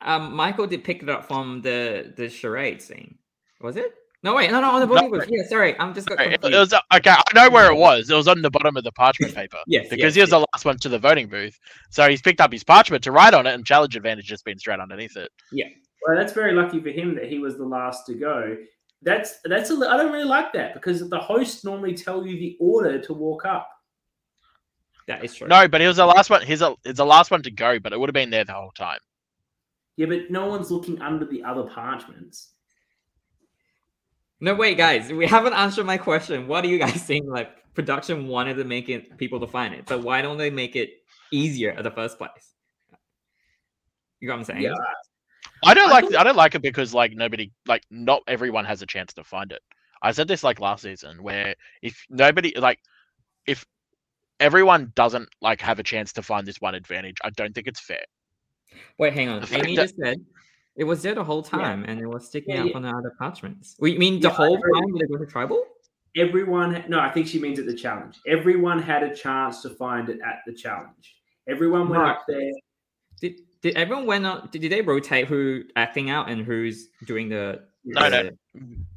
Um, 0.00 0.34
Michael 0.34 0.66
did 0.66 0.84
pick 0.84 1.02
it 1.02 1.08
up 1.08 1.26
from 1.26 1.62
the 1.62 2.12
the 2.16 2.28
charade 2.28 2.80
scene. 2.80 3.18
Was 3.60 3.76
it? 3.76 3.94
No, 4.24 4.34
wait, 4.34 4.50
no, 4.50 4.58
no, 4.62 4.70
on 4.70 4.80
the 4.80 4.86
voting 4.86 5.10
booth. 5.10 5.28
Yeah, 5.28 5.46
sorry, 5.46 5.78
I'm 5.78 5.92
just 5.92 6.08
got 6.08 6.18
It, 6.18 6.42
it 6.42 6.50
was 6.50 6.72
okay. 6.72 7.10
I 7.10 7.22
know 7.34 7.50
where 7.50 7.70
it 7.70 7.76
was. 7.76 8.08
It 8.08 8.14
was 8.14 8.26
on 8.26 8.40
the 8.40 8.50
bottom 8.50 8.74
of 8.74 8.82
the 8.82 8.90
parchment 8.92 9.34
paper. 9.36 9.58
Yes, 9.66 9.88
because 9.90 9.98
yes, 9.98 10.14
he 10.14 10.20
was 10.22 10.30
yes. 10.30 10.30
the 10.30 10.46
last 10.54 10.64
one 10.64 10.78
to 10.78 10.88
the 10.88 10.98
voting 10.98 11.28
booth. 11.28 11.58
So 11.90 12.08
he's 12.08 12.22
picked 12.22 12.40
up 12.40 12.50
his 12.50 12.64
parchment 12.64 13.04
to 13.04 13.12
write 13.12 13.34
on 13.34 13.46
it, 13.46 13.52
and 13.52 13.66
challenge 13.66 13.96
advantage 13.96 14.24
just 14.24 14.46
been 14.46 14.58
straight 14.58 14.80
underneath 14.80 15.18
it. 15.18 15.30
Yeah, 15.52 15.66
well, 16.06 16.16
that's 16.16 16.32
very 16.32 16.54
lucky 16.54 16.80
for 16.80 16.88
him 16.88 17.14
that 17.16 17.26
he 17.26 17.38
was 17.38 17.58
the 17.58 17.66
last 17.66 18.06
to 18.06 18.14
go. 18.14 18.56
That's 19.02 19.40
that's 19.44 19.68
a, 19.68 19.74
li- 19.74 19.88
I 19.88 19.98
don't 19.98 20.10
really 20.10 20.24
like 20.24 20.54
that 20.54 20.72
because 20.72 21.06
the 21.06 21.20
hosts 21.20 21.62
normally 21.62 21.92
tell 21.92 22.26
you 22.26 22.38
the 22.38 22.56
order 22.58 22.98
to 22.98 23.12
walk 23.12 23.44
up. 23.44 23.68
That 25.06 25.22
is 25.22 25.34
true. 25.34 25.48
No, 25.48 25.68
but 25.68 25.82
he 25.82 25.86
was 25.86 25.98
the 25.98 26.06
last 26.06 26.30
one. 26.30 26.40
He's 26.40 26.62
a, 26.62 26.74
he's 26.82 26.94
the 26.94 27.04
last 27.04 27.30
one 27.30 27.42
to 27.42 27.50
go, 27.50 27.78
but 27.78 27.92
it 27.92 28.00
would 28.00 28.08
have 28.08 28.14
been 28.14 28.30
there 28.30 28.44
the 28.44 28.54
whole 28.54 28.72
time. 28.74 29.00
Yeah, 29.98 30.06
but 30.06 30.30
no 30.30 30.46
one's 30.46 30.70
looking 30.70 31.02
under 31.02 31.26
the 31.26 31.44
other 31.44 31.64
parchments. 31.64 32.53
No, 34.44 34.54
wait, 34.54 34.76
guys, 34.76 35.10
we 35.10 35.26
haven't 35.26 35.54
answered 35.54 35.86
my 35.86 35.96
question. 35.96 36.46
What 36.46 36.60
do 36.60 36.68
you 36.68 36.78
guys 36.78 37.02
think? 37.06 37.24
Like, 37.26 37.72
production 37.72 38.28
wanted 38.28 38.58
to 38.58 38.64
make 38.64 38.90
it 38.90 39.16
people 39.16 39.40
to 39.40 39.46
find 39.46 39.72
it, 39.72 39.86
but 39.86 40.02
why 40.02 40.20
don't 40.20 40.36
they 40.36 40.50
make 40.50 40.76
it 40.76 40.90
easier 41.32 41.72
at 41.72 41.82
the 41.82 41.90
first 41.90 42.18
place? 42.18 42.52
You 44.20 44.28
know 44.28 44.34
what 44.34 44.40
I'm 44.40 44.44
saying? 44.44 44.60
Yeah, 44.60 44.74
I 45.64 45.72
don't 45.72 45.88
like 45.88 46.14
I 46.14 46.22
don't 46.22 46.36
like 46.36 46.54
it 46.54 46.60
because 46.60 46.92
like 46.92 47.12
nobody 47.14 47.52
like 47.66 47.84
not 47.90 48.20
everyone 48.28 48.66
has 48.66 48.82
a 48.82 48.86
chance 48.86 49.14
to 49.14 49.24
find 49.24 49.50
it. 49.50 49.62
I 50.02 50.12
said 50.12 50.28
this 50.28 50.44
like 50.44 50.60
last 50.60 50.82
season 50.82 51.22
where 51.22 51.54
if 51.80 52.04
nobody 52.10 52.52
like 52.58 52.80
if 53.46 53.64
everyone 54.40 54.92
doesn't 54.94 55.30
like 55.40 55.62
have 55.62 55.78
a 55.78 55.82
chance 55.82 56.12
to 56.14 56.22
find 56.22 56.46
this 56.46 56.60
one 56.60 56.74
advantage, 56.74 57.16
I 57.24 57.30
don't 57.30 57.54
think 57.54 57.66
it's 57.66 57.80
fair. 57.80 58.04
Wait, 58.98 59.14
hang 59.14 59.30
on. 59.30 59.42
Amy 59.52 59.74
that- 59.74 59.84
just 59.84 59.96
said 59.96 60.18
it 60.76 60.84
was 60.84 61.02
there 61.02 61.14
the 61.14 61.24
whole 61.24 61.42
Yeah. 61.44 61.58
time, 61.58 61.84
and 61.86 62.00
it 62.00 62.06
was 62.06 62.26
sticking 62.26 62.54
Yeah, 62.54 62.62
out 62.62 62.66
yeah. 62.66 62.72
from 62.72 62.82
the 62.82 62.88
other 62.90 63.12
parchments. 63.18 63.76
We 63.78 63.96
mean 63.98 64.20
the 64.20 64.28
Yeah, 64.28 64.34
whole 64.34 64.58
time 64.58 64.92
did 64.92 65.02
it 65.02 65.10
go 65.10 65.18
to 65.18 65.26
tribal? 65.26 65.64
everyone. 66.16 66.84
No, 66.88 67.00
I 67.00 67.10
think 67.10 67.26
she 67.26 67.40
means 67.40 67.58
at 67.58 67.66
the 67.66 67.74
challenge. 67.74 68.18
Everyone 68.26 68.80
had 68.80 69.02
a 69.02 69.14
chance 69.14 69.62
to 69.62 69.70
find 69.70 70.08
it 70.08 70.20
at 70.24 70.42
the 70.46 70.52
challenge. 70.52 71.16
Everyone 71.48 71.88
went 71.88 72.02
No. 72.02 72.08
up 72.10 72.24
there. 72.28 72.52
Did 73.20 73.40
did 73.62 73.76
everyone 73.76 74.04
went 74.06 74.26
on? 74.26 74.48
Did, 74.52 74.60
did 74.62 74.72
they 74.72 74.82
rotate 74.82 75.26
who 75.26 75.64
acting 75.74 76.10
out 76.10 76.28
and 76.28 76.44
who's 76.44 76.88
doing 77.06 77.28
the? 77.30 77.66
No, 77.84 78.08
no. 78.08 78.30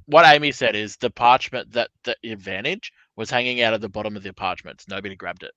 What 0.05 0.25
Amy 0.25 0.51
said 0.51 0.75
is 0.75 0.97
the 0.97 1.09
parchment 1.09 1.71
that 1.73 1.89
the 2.03 2.15
advantage 2.23 2.91
was 3.15 3.29
hanging 3.29 3.61
out 3.61 3.73
at 3.73 3.81
the 3.81 3.89
bottom 3.89 4.15
of 4.15 4.23
the 4.23 4.33
parchments. 4.33 4.87
Nobody 4.87 5.15
grabbed 5.15 5.43
it. 5.43 5.51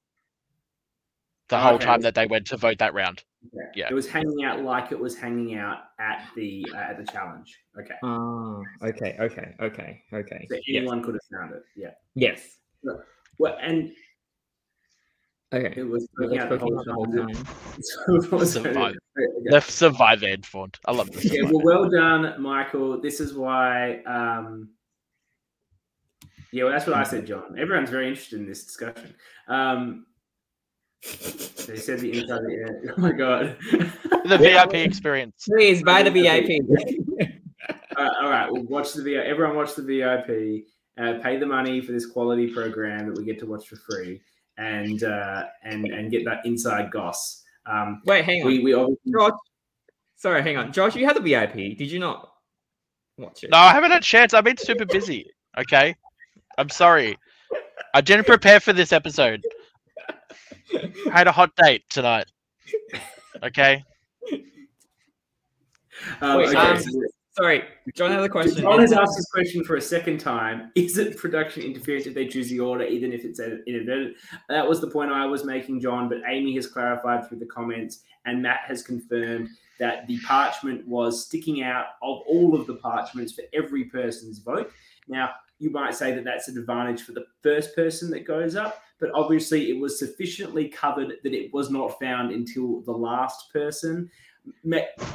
The 1.50 1.58
whole 1.58 1.74
Okay. 1.74 1.84
time 1.84 2.00
that 2.02 2.14
they 2.14 2.26
went 2.26 2.46
to 2.48 2.56
vote 2.56 2.78
that 2.78 2.94
round. 2.94 3.24
Yeah. 3.74 3.88
It 3.90 3.94
was 3.94 4.08
hanging 4.08 4.44
out 4.44 4.62
like 4.62 4.92
it 4.92 4.98
was 4.98 5.16
hanging 5.18 5.56
out 5.56 5.78
at 5.98 6.28
the 6.36 6.64
uh, 6.72 6.76
at 6.78 6.96
the 7.04 7.04
challenge. 7.12 7.58
Okay. 7.78 7.94
Oh, 8.04 8.62
okay, 8.82 9.16
okay, 9.20 9.54
okay, 9.60 10.02
okay. 10.12 10.46
So 10.48 10.56
Yes. 10.66 10.76
anyone 10.82 11.02
could 11.02 11.14
have 11.14 11.38
found 11.40 11.54
it. 11.54 11.62
Yeah. 11.76 11.90
yes. 12.14 12.58
Well, 13.38 13.58
and 13.60 13.92
Okay. 15.52 15.80
it 15.80 15.82
was 15.82 16.04
It 16.04 16.10
hanging 16.22 16.38
out 16.38 16.50
the 16.50 16.58
whole 16.58 17.06
time. 17.06 17.28
time. 17.34 17.44
So 17.80 18.14
it 18.14 18.30
was- 18.32 18.52
Survive. 18.52 18.94
Okay. 19.18 19.26
The 19.46 19.60
survive 19.60 20.22
end 20.22 20.46
font. 20.46 20.78
I 20.86 20.92
love 20.92 21.10
this. 21.10 21.24
Yeah, 21.24 21.42
well, 21.50 21.64
well 21.64 21.90
done, 21.90 22.40
Michael. 22.40 23.00
This 23.00 23.18
is 23.18 23.34
why. 23.34 24.02
Um, 24.04 24.70
yeah, 26.52 26.64
well, 26.64 26.72
that's 26.72 26.86
what 26.86 26.94
I 26.96 27.02
said, 27.02 27.26
John. 27.26 27.56
Everyone's 27.58 27.90
very 27.90 28.06
interested 28.08 28.38
in 28.38 28.46
this 28.46 28.64
discussion. 28.64 29.14
Um, 29.48 30.06
they 31.02 31.76
said 31.76 32.00
the 32.00 32.18
inside. 32.18 32.42
The, 32.42 32.94
oh 32.98 33.00
my 33.00 33.12
god! 33.12 33.56
the 34.24 34.38
VIP 34.38 34.74
experience. 34.74 35.46
Please 35.48 35.82
buy 35.82 36.02
the 36.02 36.10
VIP. 36.10 36.60
Uh, 37.96 38.10
all 38.22 38.30
right, 38.30 38.50
we'll 38.50 38.64
watch 38.64 38.92
the 38.92 39.02
VIP. 39.02 39.24
Everyone 39.24 39.56
watch 39.56 39.74
the 39.74 39.82
VIP. 39.82 40.66
Uh, 40.98 41.18
pay 41.22 41.38
the 41.38 41.46
money 41.46 41.80
for 41.80 41.92
this 41.92 42.04
quality 42.04 42.52
program 42.52 43.06
that 43.06 43.16
we 43.16 43.24
get 43.24 43.38
to 43.38 43.46
watch 43.46 43.66
for 43.66 43.76
free, 43.76 44.20
and 44.58 45.02
uh, 45.04 45.44
and 45.62 45.86
and 45.86 46.10
get 46.10 46.24
that 46.24 46.44
inside 46.44 46.90
goss. 46.90 47.44
Um, 47.66 48.02
Wait, 48.04 48.24
hang 48.24 48.42
on. 48.42 48.48
we 48.48 48.58
we 48.60 48.74
obviously 48.74 49.12
Josh, 49.12 49.32
sorry, 50.16 50.42
hang 50.42 50.56
on. 50.56 50.72
Josh, 50.72 50.94
you 50.96 51.06
had 51.06 51.16
the 51.16 51.20
VIP. 51.20 51.78
Did 51.78 51.90
you 51.90 51.98
not 51.98 52.30
watch 53.16 53.44
it? 53.44 53.50
No, 53.50 53.58
I 53.58 53.72
haven't 53.72 53.90
had 53.90 54.00
a 54.00 54.04
chance. 54.04 54.34
I've 54.34 54.44
been 54.44 54.56
super 54.56 54.84
busy. 54.84 55.30
Okay. 55.58 55.96
I'm 56.58 56.68
sorry. 56.68 57.18
I 57.94 58.00
didn't 58.00 58.26
prepare 58.26 58.60
for 58.60 58.72
this 58.72 58.92
episode. 58.92 59.42
I 60.74 60.92
had 61.12 61.26
a 61.26 61.33
hot 61.33 61.54
date 61.56 61.83
tonight. 61.88 62.26
Okay. 63.42 63.85
um, 66.20 66.38
Wait, 66.38 66.48
okay, 66.48 66.56
um, 66.56 66.83
Sorry, 67.33 67.62
John 67.94 68.11
had 68.11 68.22
a 68.22 68.28
question. 68.28 68.62
John 68.62 68.80
has 68.80 68.92
asked 68.92 69.16
this 69.16 69.30
question 69.33 69.64
for 69.64 69.76
a 69.76 69.80
second 69.80 70.18
time. 70.18 70.72
Is 70.74 70.98
it 70.98 71.16
production 71.16 71.62
interference 71.62 72.06
if 72.06 72.14
they 72.14 72.26
choose 72.26 72.50
the 72.50 72.61
order, 72.61 72.85
even 72.85 73.12
if 73.12 73.24
it's 73.24 73.38
inadvertent? 73.38 74.16
That 74.48 74.68
was 74.68 74.80
the 74.80 74.90
point 74.90 75.12
I 75.12 75.26
was 75.26 75.44
making, 75.44 75.80
John, 75.80 76.09
but 76.09 76.18
Amy 76.26 76.54
has 76.56 76.66
clarified 76.66 77.28
through 77.28 77.38
the 77.38 77.46
comments, 77.46 78.00
and 78.26 78.42
Matt 78.42 78.61
has 78.66 78.83
confirmed 78.83 79.48
that 79.78 80.06
the 80.09 80.18
parchment 80.26 80.87
was 80.87 81.24
sticking 81.24 81.62
out 81.62 81.87
of 82.02 82.18
all 82.26 82.54
of 82.54 82.66
the 82.66 82.74
parchments 82.74 83.33
for 83.33 83.44
every 83.54 83.85
person's 83.85 84.40
vote. 84.40 84.70
Now, 85.09 85.30
you 85.61 85.70
might 85.70 85.94
say 85.94 86.12
that 86.12 86.25
that's 86.25 86.49
an 86.49 86.59
advantage 86.59 87.03
for 87.03 87.12
the 87.12 87.27
first 87.42 87.77
person 87.77 88.11
that 88.11 88.27
goes 88.27 88.57
up, 88.57 88.83
but 88.99 89.11
obviously 89.14 89.70
it 89.70 89.79
was 89.79 89.99
sufficiently 89.99 90.68
covered 90.68 91.12
that 91.23 91.33
it 91.33 91.53
was 91.53 91.70
not 91.70 91.99
found 92.01 92.33
until 92.33 92.81
the 92.81 92.92
last 92.92 93.53
person. 93.53 94.11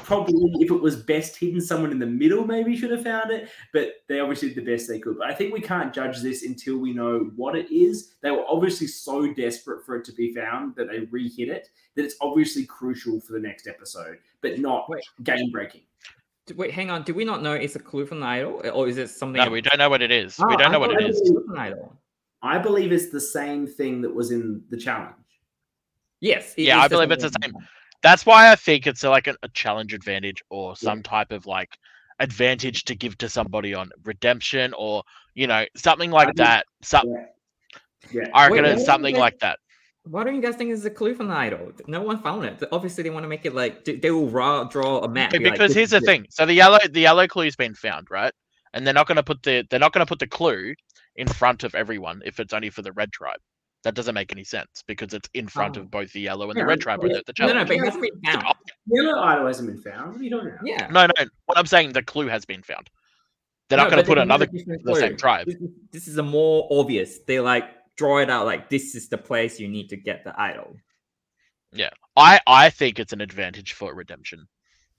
Probably, 0.04 0.36
if 0.64 0.70
it 0.70 0.82
was 0.82 0.98
best 0.98 1.36
hidden, 1.36 1.60
someone 1.60 1.92
in 1.92 1.98
the 1.98 2.06
middle 2.06 2.46
maybe 2.46 2.78
should 2.78 2.92
have 2.92 3.04
found 3.04 3.32
it, 3.32 3.50
but 3.74 3.96
they 4.08 4.20
obviously 4.20 4.50
did 4.54 4.64
the 4.64 4.72
best 4.72 4.88
they 4.88 5.00
could. 5.00 5.18
But 5.18 5.28
I 5.28 5.34
think 5.34 5.52
we 5.52 5.62
can't 5.62 5.92
judge 5.92 6.22
this 6.22 6.44
until 6.44 6.78
we 6.78 6.94
know 6.94 7.32
what 7.36 7.56
it 7.56 7.74
is. 7.74 8.14
They 8.22 8.30
were 8.30 8.46
obviously 8.48 8.86
so 8.86 9.34
desperate 9.34 9.84
for 9.84 9.96
it 9.96 10.06
to 10.06 10.14
be 10.14 10.34
found 10.34 10.76
that 10.76 10.90
they 10.90 11.00
re-hit 11.00 11.50
it 11.50 11.70
that 11.96 12.06
it's 12.06 12.16
obviously 12.22 12.66
crucial 12.66 13.20
for 13.20 13.34
the 13.34 13.40
next 13.40 13.68
episode, 13.68 14.20
but 14.42 14.60
not 14.60 14.88
game 15.24 15.50
breaking. 15.50 15.82
Wait, 16.54 16.72
hang 16.72 16.92
on. 16.92 17.02
Do 17.04 17.14
we 17.14 17.26
not 17.26 17.42
know 17.42 17.54
it's 17.54 17.76
a 17.76 17.80
clue 17.80 18.06
from 18.06 18.20
the 18.20 18.26
idol, 18.28 18.62
or 18.74 18.88
is 18.88 18.98
it 18.98 19.10
something? 19.10 19.44
No, 19.44 19.50
we 19.50 19.62
don't 19.62 19.80
know 19.80 19.90
what 19.90 20.04
it 20.04 20.12
is. 20.12 20.40
Oh, 20.40 20.46
we 20.48 20.54
ah, 20.54 20.58
don't 20.58 20.68
I 20.68 20.72
know 20.74 20.80
what 20.80 20.92
it 20.92 21.02
is. 21.02 21.18
it 21.18 21.22
was 21.22 21.22
is. 21.22 21.30
a 21.30 21.34
clue 21.34 21.44
from 21.46 21.56
the 21.56 21.62
idol. 21.62 21.98
I 22.44 22.58
believe 22.60 22.92
it's 22.92 23.10
the 23.10 23.20
same 23.20 23.66
thing 23.66 24.02
that 24.02 24.14
was 24.14 24.30
in 24.32 24.64
the 24.70 24.78
challenge. 24.78 25.16
Yes. 26.22 26.54
Yeah, 26.58 26.80
I 26.80 26.88
believe 26.88 27.10
it's 27.12 27.24
the 27.24 27.34
same. 27.42 27.54
That's 28.04 28.26
why 28.26 28.52
I 28.52 28.56
think 28.56 28.86
it's 28.86 29.04
like 29.04 29.26
a, 29.26 29.36
a 29.42 29.50
challenge 29.50 29.94
advantage 29.96 30.44
or 30.50 30.76
some 30.76 31.02
type 31.02 31.32
of 31.32 31.48
like 31.48 31.76
advantage 32.20 32.84
to 32.86 32.96
give 32.96 33.18
to 33.18 33.28
somebody 33.28 33.74
on 33.74 33.90
redemption 34.04 34.74
or 34.78 35.04
you 35.34 35.48
know 35.48 35.66
something 35.76 36.12
like 36.12 36.28
think- 36.28 36.38
that. 36.38 36.66
Some, 36.82 37.08
Yeah. 37.08 37.26
Yeah. 38.12 38.30
I 38.36 38.48
reckon 38.48 38.66
what 38.66 38.72
it's 38.74 38.86
something 38.86 39.16
like 39.16 39.40
that. 39.40 39.58
Why 40.06 40.24
don't 40.24 40.36
you 40.36 40.42
guys 40.42 40.56
think 40.56 40.72
it's 40.72 40.86
a 40.86 40.90
clue 40.90 41.16
from 41.16 41.28
the 41.30 41.34
idol? 41.34 41.72
No 41.88 42.02
one 42.04 42.22
found 42.22 42.46
it. 42.46 42.64
Obviously, 42.72 43.04
they 43.04 43.10
want 43.10 43.24
to 43.24 43.28
make 43.28 43.46
it 43.46 43.56
like 43.56 43.86
they 43.86 43.96
they 43.96 44.12
will 44.12 44.30
raw 44.30 44.64
draw 44.64 45.00
a 45.00 45.10
map. 45.10 45.30
Okay, 45.30 45.40
be 45.40 45.46
like, 45.46 45.54
because 45.54 45.70
"This 45.70 45.76
here's 45.76 45.90
the 45.90 45.98
it." 45.98 46.04
thing. 46.06 46.26
So 46.30 46.46
the 46.46 46.54
yellow 46.54 46.78
the 46.90 47.02
yellow 47.02 47.28
clue's 47.28 47.56
been 47.56 47.74
found, 47.74 48.08
right? 48.12 48.32
And 48.74 48.86
they're 48.86 48.94
not 48.94 49.08
gonna 49.08 49.24
put 49.24 49.42
the 49.44 49.66
they're 49.70 49.80
not 49.80 49.94
gonna 49.94 50.06
put 50.06 50.20
the 50.20 50.28
clue 50.28 50.74
in 51.16 51.28
front 51.28 51.64
of 51.64 51.74
everyone 51.76 52.22
if 52.26 52.40
it's 52.40 52.54
only 52.54 52.70
for 52.70 52.82
the 52.84 52.92
red 52.92 53.12
tribe. 53.12 53.40
That 53.84 53.94
doesn't 53.96 54.16
make 54.16 54.32
any 54.32 54.44
sense 54.44 54.84
because 54.88 55.14
it's 55.14 55.30
in 55.34 55.48
front 55.48 55.78
Oh. 55.78 55.82
of 55.82 55.92
both 55.92 56.12
the 56.12 56.20
yellow 56.22 56.50
and 56.50 56.58
Yeah, 56.58 56.64
the 56.64 56.68
red 56.68 56.82
tribe 56.82 57.02
but- 57.02 57.12
or 57.12 57.14
the, 57.16 57.24
the 57.28 57.34
No, 57.40 57.54
no, 57.54 57.66
but 57.66 57.72
it 57.76 57.84
hasn't 57.86 58.02
been 58.02 58.32
found. 58.32 58.56
Yellow 58.88 59.20
idol 59.22 59.48
hasn't 59.48 59.70
been 59.70 59.82
found. 59.94 60.12
What 60.14 60.22
are 60.22 60.24
you 60.24 60.30
talking 60.32 60.48
about? 60.50 60.60
Yeah. 60.66 60.88
No, 60.92 61.06
no. 61.06 61.26
What 61.46 61.58
I'm 61.58 61.66
saying, 61.68 61.94
the 61.94 62.02
clue 62.04 62.28
has 62.28 62.46
been 62.46 62.64
found. 62.64 62.90
They're 63.70 63.78
not 63.78 63.90
going 63.92 64.04
to 64.04 64.08
put 64.08 64.16
they 64.16 64.22
can 64.46 64.56
use 64.56 64.64
another 64.68 64.80
the 64.84 64.96
same 64.96 65.18
tribe. 65.18 65.46
This, 65.48 65.56
is- 65.56 65.70
this 65.92 66.08
is 66.08 66.18
a 66.18 66.24
more 66.24 66.68
obvious. 66.72 67.20
They're 67.28 67.42
like 67.42 67.66
draw 67.98 68.20
it 68.20 68.30
out 68.30 68.46
like 68.46 68.70
this 68.70 68.96
is 68.96 69.08
the 69.10 69.18
place 69.18 69.60
you 69.60 69.68
need 69.68 69.88
to 69.90 69.98
get 69.98 70.24
the 70.24 70.40
idol. 70.40 70.76
Yeah. 71.72 71.90
I 72.16 72.40
I 72.48 72.70
think 72.70 73.00
it's 73.00 73.14
an 73.14 73.22
advantage 73.22 73.74
for 73.74 73.94
Redemption 73.94 74.48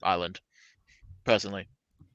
Island. 0.03 0.39
Personally, 1.25 1.67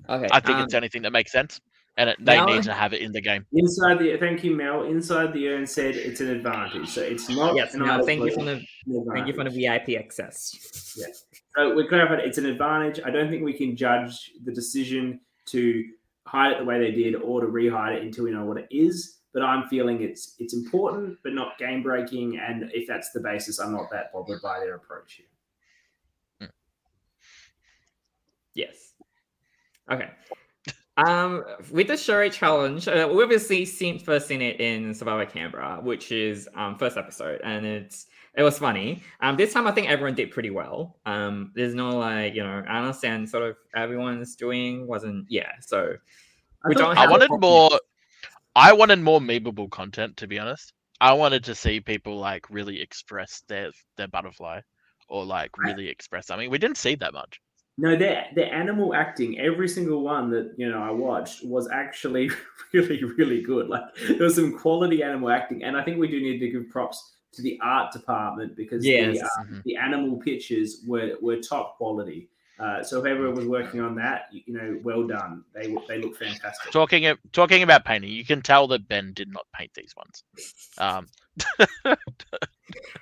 Okay. 0.08 0.28
I 0.32 0.40
think 0.40 0.58
um, 0.58 0.64
it's 0.64 0.74
anything 0.74 1.02
that 1.02 1.12
makes 1.12 1.30
sense, 1.30 1.60
and 1.96 2.10
it, 2.10 2.16
they 2.20 2.36
now- 2.36 2.46
need 2.46 2.62
to 2.64 2.72
have 2.72 2.92
it 2.92 3.02
in 3.02 3.12
the 3.12 3.20
game. 3.20 3.44
Inside 3.52 3.98
the 3.98 4.16
thank 4.16 4.42
you, 4.42 4.56
Mel. 4.56 4.82
Inside 4.84 5.32
the 5.32 5.48
urn 5.48 5.66
said 5.66 5.94
it's 5.96 6.20
an 6.20 6.28
advantage, 6.30 6.88
so 6.88 7.02
it's 7.02 7.28
not. 7.28 7.54
yes. 7.54 7.74
No, 7.74 8.04
thank 8.04 8.24
you 8.24 8.32
for 8.32 8.44
the 8.44 8.52
it's 8.86 9.08
thank 9.14 9.26
you 9.28 9.32
for 9.34 9.44
the. 9.44 9.50
VIP 9.50 9.98
access. 10.00 10.50
So 11.56 11.74
we 11.74 11.86
clarified 11.86 12.20
it's 12.20 12.38
an 12.38 12.46
advantage. 12.46 13.00
I 13.04 13.10
don't 13.10 13.28
think 13.30 13.44
we 13.44 13.52
can 13.52 13.76
judge 13.76 14.32
the 14.44 14.52
decision 14.52 15.20
to 15.46 15.84
hide 16.26 16.52
it 16.52 16.58
the 16.60 16.64
way 16.64 16.78
they 16.78 16.92
did 16.92 17.14
or 17.16 17.40
to 17.40 17.46
rehide 17.46 17.96
it 17.96 18.02
until 18.02 18.24
we 18.24 18.30
know 18.30 18.44
what 18.44 18.56
it 18.58 18.68
is. 18.70 19.18
But 19.34 19.42
I'm 19.42 19.66
feeling 19.68 20.02
it's 20.02 20.34
it's 20.38 20.52
important, 20.54 21.18
but 21.24 21.32
not 21.32 21.56
game 21.58 21.82
breaking. 21.82 22.38
And 22.38 22.70
if 22.74 22.86
that's 22.86 23.12
the 23.12 23.20
basis, 23.20 23.58
I'm 23.58 23.72
not 23.72 23.90
that 23.90 24.12
bothered 24.12 24.42
by 24.42 24.58
their 24.60 24.74
approach 24.74 25.14
here. 25.14 26.48
Yes. 28.54 28.92
Okay. 29.90 30.10
Um, 30.98 31.42
with 31.70 31.86
the 31.88 31.96
Shuri 31.96 32.28
challenge, 32.28 32.86
uh, 32.86 33.08
we 33.10 33.22
obviously 33.22 33.64
seen 33.64 33.98
first 33.98 34.26
seen 34.28 34.42
it 34.42 34.60
in 34.60 34.92
Survivor 34.94 35.24
Canberra, 35.24 35.80
which 35.82 36.12
is 36.12 36.48
um 36.54 36.76
first 36.76 36.98
episode, 36.98 37.40
and 37.42 37.64
it's 37.64 38.06
it 38.36 38.42
was 38.42 38.58
funny. 38.58 39.02
Um, 39.20 39.36
this 39.36 39.54
time 39.54 39.66
I 39.66 39.72
think 39.72 39.88
everyone 39.88 40.14
did 40.14 40.30
pretty 40.30 40.50
well. 40.50 40.98
Um, 41.06 41.50
there's 41.54 41.74
no 41.74 41.96
like 41.96 42.34
you 42.34 42.42
know 42.44 42.62
I 42.68 42.78
understand 42.80 43.28
sort 43.30 43.44
of 43.44 43.56
everyone's 43.74 44.36
doing 44.36 44.86
wasn't 44.86 45.24
yeah. 45.30 45.52
So 45.60 45.96
we 46.68 46.74
thought- 46.74 46.80
don't 46.80 46.98
I 46.98 47.00
have 47.00 47.08
a 47.08 47.12
wanted 47.12 47.28
proper- 47.28 47.40
more. 47.40 47.70
I 48.54 48.72
wanted 48.72 49.00
more 49.00 49.20
memeable 49.20 49.70
content, 49.70 50.16
to 50.18 50.26
be 50.26 50.38
honest. 50.38 50.72
I 51.00 51.14
wanted 51.14 51.44
to 51.44 51.54
see 51.54 51.80
people 51.80 52.18
like 52.18 52.48
really 52.50 52.80
express 52.80 53.42
their 53.48 53.70
their 53.96 54.08
butterfly, 54.08 54.60
or 55.08 55.24
like 55.24 55.56
really 55.58 55.88
express 55.88 56.30
I 56.30 56.36
mean, 56.36 56.50
We 56.50 56.58
didn't 56.58 56.76
see 56.78 56.94
that 56.96 57.12
much. 57.12 57.40
No, 57.78 57.96
their 57.96 58.26
their 58.34 58.52
animal 58.52 58.94
acting, 58.94 59.38
every 59.40 59.68
single 59.68 60.02
one 60.02 60.30
that 60.30 60.54
you 60.58 60.70
know 60.70 60.82
I 60.82 60.90
watched 60.90 61.44
was 61.44 61.68
actually 61.70 62.30
really, 62.72 63.02
really 63.02 63.42
good. 63.42 63.68
Like 63.68 63.82
there 64.06 64.18
was 64.22 64.34
some 64.34 64.56
quality 64.58 65.02
animal 65.02 65.30
acting, 65.30 65.64
and 65.64 65.76
I 65.76 65.82
think 65.82 65.98
we 65.98 66.08
do 66.08 66.20
need 66.20 66.38
to 66.40 66.50
give 66.50 66.68
props 66.68 67.14
to 67.32 67.42
the 67.42 67.58
art 67.62 67.90
department 67.92 68.54
because 68.56 68.84
Yes. 68.84 69.14
the, 69.14 69.20
uh, 69.22 69.44
Mhm. 69.44 69.62
the 69.64 69.76
animal 69.76 70.18
pictures 70.18 70.82
were 70.86 71.16
were 71.22 71.38
top 71.38 71.78
quality. 71.78 72.28
Uh, 72.58 72.82
so 72.82 73.00
whoever 73.00 73.30
was 73.30 73.46
working 73.46 73.80
on 73.80 73.94
that, 73.96 74.26
you 74.30 74.42
you 74.46 74.54
know, 74.54 74.78
well 74.84 75.06
done. 75.06 75.42
They 75.54 75.74
they 75.88 75.98
look 75.98 76.16
fantastic. 76.16 76.70
Talking 76.72 77.06
a- 77.06 77.18
talking 77.32 77.62
about 77.62 77.84
painting, 77.84 78.10
you 78.10 78.24
can 78.24 78.42
tell 78.42 78.68
that 78.68 78.86
Ben 78.88 79.12
did 79.14 79.32
not 79.32 79.46
paint 79.54 79.72
these 79.74 79.94
ones. 79.96 80.24
Um, 80.78 81.08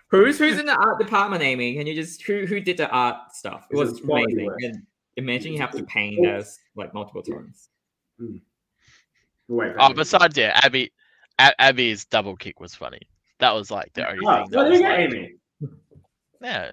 Who's 0.08 0.38
who's 0.38 0.58
in 0.58 0.66
the 0.66 0.74
art 0.74 0.98
department, 0.98 1.42
Amy? 1.42 1.74
Can 1.74 1.86
you 1.86 1.94
just 1.94 2.22
who 2.22 2.46
who 2.46 2.60
did 2.60 2.76
the 2.76 2.88
art 2.90 3.34
stuff? 3.34 3.66
It 3.70 3.74
It 3.74 3.78
was 3.78 3.90
was 3.92 4.00
amazing. 4.00 4.46
work. 4.46 4.58
And 4.62 4.82
imagine 5.16 5.52
you 5.52 5.60
have 5.60 5.70
to 5.72 5.84
paint 5.84 6.26
as 6.26 6.58
like 6.74 6.92
multiple 6.94 7.22
times. 7.22 7.68
Wait, 9.48 9.72
oh, 9.78 9.92
besides 9.92 10.36
yeah, 10.36 10.58
Abby, 10.62 10.92
A- 11.38 11.60
Abby's 11.60 12.04
double 12.04 12.36
kick 12.36 12.60
was 12.60 12.74
funny. 12.74 13.00
That 13.38 13.52
was 13.54 13.70
like 13.70 13.92
the 13.94 14.08
only 14.08 14.24
oh, 14.26 14.42
thing. 14.42 14.50
That 14.50 14.56
well, 14.56 14.70
was 14.70 14.78
you 14.78 14.84
go, 14.84 14.90
like- 14.90 14.98
Amy. 15.00 15.34
Yeah, 16.42 16.72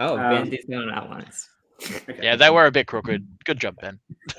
Oh, 0.00 0.18
Um, 0.18 0.48
Ben 0.48 0.50
did 0.50 0.74
on 0.74 0.90
outlines. 0.90 1.48
Okay. 1.82 2.18
yeah, 2.22 2.36
they 2.36 2.50
were 2.50 2.66
a 2.66 2.70
bit 2.70 2.86
crooked. 2.86 3.26
Good 3.44 3.58
job, 3.60 3.76
Ben. 3.80 4.00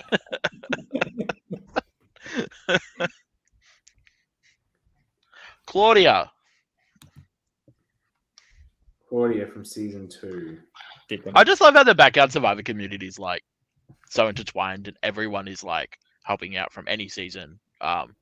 Claudia, 5.66 6.32
Claudia 9.08 9.48
from 9.48 9.66
season 9.66 10.08
two. 10.10 10.58
I 11.36 11.44
just 11.44 11.60
love 11.62 11.74
how 11.74 11.84
the 11.84 11.94
backyard 11.94 12.32
survivor 12.32 12.64
community 12.64 13.06
is 13.06 13.20
like 13.20 13.44
so 14.10 14.28
intertwined, 14.28 14.88
and 14.88 14.98
everyone 15.04 15.48
is 15.48 15.64
like 15.64 15.98
helping 16.24 16.56
out 16.58 16.72
from 16.72 16.86
any 16.88 17.08
season. 17.10 17.60
Um, 17.82 18.16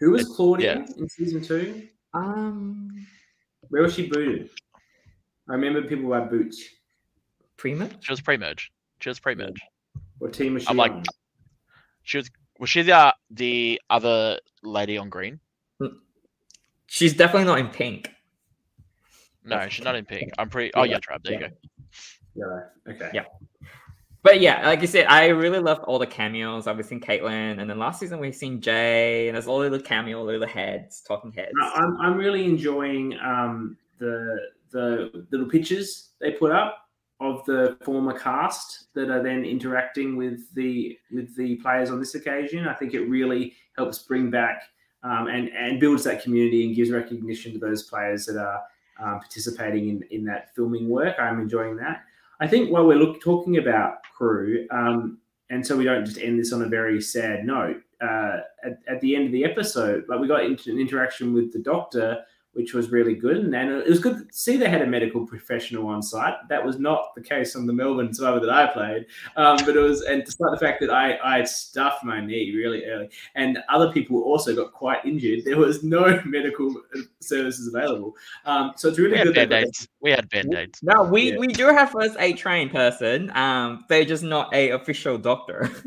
Who 0.00 0.12
was 0.12 0.26
Claudia 0.28 0.76
Yeah. 0.78 0.84
in 0.98 1.08
season 1.08 1.42
two? 1.42 1.88
um 2.14 2.90
Where 3.68 3.82
was 3.82 3.94
she 3.94 4.06
booted? 4.08 4.50
I 5.48 5.52
remember 5.54 5.82
people 5.82 6.06
wear 6.08 6.22
boots. 6.22 6.62
Prima. 7.56 7.88
she 8.00 8.12
was 8.12 8.20
pre-merge. 8.20 8.72
She 9.00 9.08
was 9.08 9.20
pre-merge. 9.20 9.60
What 10.18 10.32
team 10.32 10.54
was 10.54 10.62
she 10.64 10.68
I'm 10.68 10.76
like- 10.76 10.92
on? 10.92 11.04
She 12.04 12.18
was 12.18 12.30
was 12.58 12.68
she 12.70 12.82
the 12.82 12.92
uh, 12.96 13.12
the 13.30 13.80
other 13.90 14.38
lady 14.62 14.98
on 14.98 15.08
green? 15.08 15.38
She's 16.86 17.14
definitely 17.14 17.46
not 17.46 17.58
in 17.58 17.68
pink. 17.68 18.10
No, 19.44 19.68
she's 19.68 19.84
not 19.84 19.94
in 19.94 20.04
pink. 20.04 20.30
I'm 20.38 20.48
pretty. 20.50 20.72
Oh 20.74 20.82
Yeah, 20.82 20.92
yeah, 20.92 20.98
trap. 20.98 21.22
There 21.24 21.32
you 21.34 21.40
yeah. 21.40 21.48
go. 21.48 21.54
Yellow. 22.34 22.62
Okay. 22.88 23.10
Yeah. 23.14 23.24
But 24.22 24.40
yeah, 24.40 24.66
like 24.66 24.80
you 24.80 24.86
said, 24.86 25.06
I 25.06 25.28
really 25.28 25.58
loved 25.58 25.82
all 25.84 25.98
the 25.98 26.06
cameos. 26.06 26.66
I've 26.68 26.84
seen 26.84 27.00
Caitlyn, 27.00 27.60
and 27.60 27.68
then 27.68 27.78
last 27.78 27.98
season 27.98 28.20
we've 28.20 28.34
seen 28.34 28.60
Jay, 28.60 29.26
and 29.28 29.34
there's 29.34 29.48
all 29.48 29.58
the 29.58 29.68
little 29.68 29.84
cameo, 29.84 30.38
the 30.38 30.46
heads, 30.46 31.02
talking 31.06 31.32
heads. 31.32 31.50
No, 31.54 31.70
I'm, 31.74 31.96
I'm 32.00 32.16
really 32.16 32.44
enjoying 32.44 33.18
um, 33.20 33.76
the 33.98 34.38
the 34.72 35.26
little 35.30 35.48
pictures 35.48 36.10
they 36.20 36.32
put 36.32 36.50
up 36.50 36.78
of 37.20 37.44
the 37.44 37.76
former 37.84 38.18
cast 38.18 38.92
that 38.94 39.08
are 39.08 39.22
then 39.22 39.44
interacting 39.44 40.16
with 40.16 40.52
the 40.54 40.98
with 41.12 41.34
the 41.36 41.56
players 41.56 41.90
on 41.90 42.00
this 42.00 42.14
occasion. 42.14 42.66
I 42.66 42.74
think 42.74 42.94
it 42.94 43.02
really 43.02 43.54
helps 43.76 44.00
bring 44.00 44.30
back 44.30 44.64
um, 45.04 45.28
and 45.28 45.48
and 45.50 45.78
builds 45.78 46.04
that 46.04 46.22
community 46.22 46.66
and 46.66 46.74
gives 46.74 46.90
recognition 46.90 47.52
to 47.52 47.58
those 47.58 47.84
players 47.84 48.26
that 48.26 48.36
are 48.36 48.62
um, 49.00 49.20
participating 49.20 49.88
in 49.88 50.04
in 50.10 50.24
that 50.24 50.54
filming 50.54 50.88
work. 50.88 51.16
I'm 51.18 51.40
enjoying 51.40 51.76
that. 51.76 52.02
I 52.40 52.48
think 52.48 52.70
while 52.70 52.86
we're 52.86 52.98
look, 52.98 53.20
talking 53.20 53.58
about 53.58 54.02
crew, 54.16 54.66
um, 54.72 55.18
and 55.50 55.64
so 55.64 55.76
we 55.76 55.84
don't 55.84 56.04
just 56.04 56.18
end 56.18 56.40
this 56.40 56.52
on 56.52 56.62
a 56.62 56.68
very 56.68 57.00
sad 57.00 57.44
note. 57.44 57.82
Uh, 58.00 58.40
at, 58.64 58.80
at 58.88 59.00
the 59.00 59.14
end 59.14 59.26
of 59.26 59.32
the 59.32 59.44
episode, 59.44 60.04
like 60.08 60.18
we 60.18 60.26
got 60.26 60.44
into 60.44 60.72
an 60.72 60.78
interaction 60.80 61.32
with 61.32 61.52
the 61.52 61.60
doctor, 61.60 62.18
which 62.54 62.74
was 62.74 62.90
really 62.90 63.14
good, 63.14 63.38
and, 63.38 63.54
and 63.54 63.70
it 63.70 63.88
was 63.88 63.98
good 63.98 64.16
to 64.28 64.34
see 64.34 64.56
they 64.56 64.68
had 64.68 64.82
a 64.82 64.86
medical 64.86 65.26
professional 65.26 65.86
on 65.86 66.02
site. 66.02 66.34
That 66.50 66.64
was 66.64 66.78
not 66.78 67.14
the 67.14 67.22
case 67.22 67.56
on 67.56 67.66
the 67.66 67.72
Melbourne 67.72 68.12
Survivor 68.12 68.40
that 68.40 68.50
I 68.50 68.66
played, 68.72 69.06
um, 69.36 69.56
but 69.64 69.74
it 69.76 69.80
was, 69.80 70.02
and 70.02 70.22
despite 70.24 70.50
the 70.52 70.58
fact 70.58 70.80
that 70.82 70.90
I 70.90 71.18
I 71.22 71.44
stuffed 71.44 72.04
my 72.04 72.20
knee 72.24 72.54
really 72.54 72.84
early, 72.84 73.08
and 73.34 73.58
other 73.68 73.90
people 73.92 74.22
also 74.22 74.54
got 74.54 74.72
quite 74.72 75.04
injured, 75.04 75.44
there 75.44 75.56
was 75.56 75.82
no 75.82 76.20
medical 76.26 76.74
services 77.20 77.68
available. 77.68 78.14
Um, 78.44 78.72
so 78.76 78.88
it's 78.88 78.98
really 78.98 79.12
We 79.12 79.18
had 79.18 79.26
good. 79.28 79.36
that- 79.36 79.48
band 79.50 79.64
aids. 79.66 79.88
We 80.00 80.10
had 80.10 80.28
band 80.28 80.54
aids. 80.54 80.80
No, 80.82 81.04
we, 81.04 81.32
Yeah. 81.32 81.38
we 81.38 81.46
do 81.46 81.68
have 81.68 81.90
first 81.90 82.16
aid 82.18 82.36
trained 82.36 82.72
person. 82.72 83.30
Um, 83.36 83.84
they're 83.88 84.04
just 84.04 84.24
not 84.24 84.52
a 84.54 84.70
official 84.70 85.16
doctor. 85.18 85.70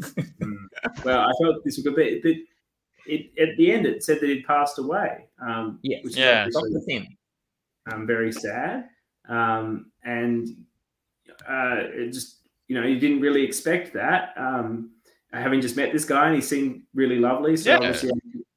Well, 1.04 1.20
I 1.22 1.32
felt 1.42 1.64
this 1.64 1.78
was 1.78 1.86
a 1.88 1.92
bit, 1.92 2.22
bit 2.22 2.38
it, 3.08 3.32
at 3.40 3.56
the 3.58 3.72
end, 3.72 3.86
it 3.86 4.04
said 4.04 4.20
that 4.22 4.28
he'd 4.28 4.46
passed 4.46 4.80
away. 4.80 5.26
Um, 5.40 5.80
Yes. 5.84 6.04
which 6.04 6.14
is 6.14 6.20
Yeah. 6.20 6.46
obviously, 6.56 6.74
Doctor 6.74 6.86
Tim. 6.88 7.18
um, 7.92 8.08
very 8.08 8.32
sad. 8.32 8.90
Um, 9.28 9.92
and 10.04 10.48
uh, 11.48 11.78
it 11.94 12.12
just, 12.12 12.48
you 12.68 12.80
know, 12.80 12.86
you 12.88 13.00
didn't 13.00 13.22
really 13.22 13.44
expect 13.44 13.94
that. 13.94 14.34
Um, 14.38 14.92
having 15.34 15.62
just 15.62 15.76
met 15.76 15.92
this 15.92 16.06
guy 16.06 16.28
and 16.28 16.36
he 16.36 16.42
seemed 16.42 16.84
really 16.94 17.20
lovely. 17.20 17.58
So 17.58 17.72
Yeah. 17.72 17.78
obviously, 17.78 18.12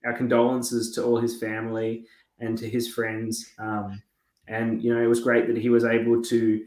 our 0.04 0.12
condolences 0.14 0.92
to 0.92 1.05
all 1.05 1.18
his 1.18 1.38
family 1.38 2.07
and 2.38 2.57
to 2.59 2.68
his 2.68 2.92
friends. 2.92 3.53
Um, 3.59 4.01
and 4.46 4.82
you 4.82 4.94
know, 4.94 5.03
it 5.03 5.07
was 5.09 5.20
great 5.20 5.46
that 5.49 5.57
he 5.59 5.68
was 5.70 5.84
able 5.84 6.22
to 6.22 6.64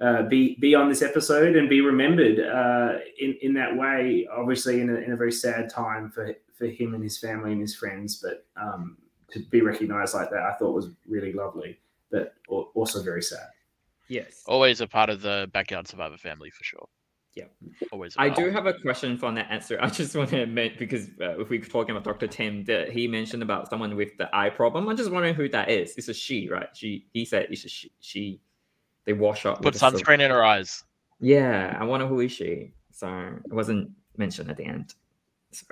uh, 0.00 0.22
be 0.24 0.56
be 0.60 0.74
on 0.74 0.88
this 0.88 1.00
episode 1.00 1.54
and 1.56 1.68
be 1.68 1.80
remembered 1.80 2.40
uh, 2.40 2.98
in 3.20 3.34
in 3.40 3.54
that 3.54 3.74
way. 3.76 4.26
Obviously, 4.30 4.80
in 4.80 4.90
a, 4.90 4.94
in 4.96 5.12
a 5.12 5.16
very 5.16 5.30
sad 5.32 5.70
time 5.70 6.10
for 6.10 6.34
for 6.62 6.68
him 6.68 6.94
and 6.94 7.02
his 7.02 7.18
family 7.18 7.50
and 7.50 7.60
his 7.60 7.74
friends, 7.74 8.22
but 8.22 8.46
um, 8.56 8.96
to 9.32 9.40
be 9.50 9.62
recognised 9.62 10.14
like 10.14 10.30
that, 10.30 10.42
I 10.42 10.52
thought 10.52 10.74
was 10.74 10.90
really 11.08 11.32
lovely, 11.32 11.80
but 12.12 12.34
also 12.48 13.02
very 13.02 13.22
sad. 13.22 13.48
Yes. 14.08 14.44
Always 14.46 14.80
a 14.80 14.86
part 14.86 15.10
of 15.10 15.22
the 15.22 15.50
backyard 15.52 15.88
survivor 15.88 16.16
family 16.16 16.50
for 16.50 16.62
sure. 16.62 16.88
Yeah, 17.34 17.44
always. 17.90 18.14
I 18.18 18.28
do 18.28 18.50
have 18.50 18.66
a 18.66 18.74
question 18.74 19.16
for 19.16 19.32
that 19.32 19.50
answer. 19.50 19.78
I 19.80 19.88
just 19.88 20.14
want 20.14 20.28
to 20.30 20.42
admit 20.42 20.78
because 20.78 21.08
uh, 21.20 21.40
if 21.40 21.48
we're 21.48 21.62
talking 21.62 21.96
about 21.96 22.04
Dr. 22.04 22.28
Tim, 22.28 22.62
that 22.64 22.92
he 22.92 23.08
mentioned 23.08 23.42
about 23.42 23.70
someone 23.70 23.96
with 23.96 24.10
the 24.18 24.28
eye 24.36 24.50
problem. 24.50 24.86
I'm 24.86 24.98
just 24.98 25.10
wondering 25.10 25.34
who 25.34 25.48
that 25.48 25.70
is. 25.70 25.94
It's 25.96 26.08
a 26.08 26.14
she, 26.14 26.50
right? 26.50 26.68
She. 26.74 27.06
He 27.14 27.24
said 27.24 27.46
it's 27.48 27.64
a 27.64 27.70
she. 27.70 27.90
she 28.00 28.40
they 29.06 29.14
wash 29.14 29.46
up. 29.46 29.62
Put 29.62 29.72
with 29.72 29.82
a 29.82 29.86
sunscreen 29.86 30.20
in 30.20 30.30
her 30.30 30.44
eyes. 30.44 30.84
Yeah, 31.20 31.74
I 31.80 31.84
wonder 31.84 32.06
who 32.06 32.20
is 32.20 32.32
she. 32.32 32.74
So 32.90 33.08
it 33.46 33.52
wasn't 33.52 33.90
mentioned 34.18 34.50
at 34.50 34.58
the 34.58 34.66
end. 34.66 34.92
So 35.52 35.66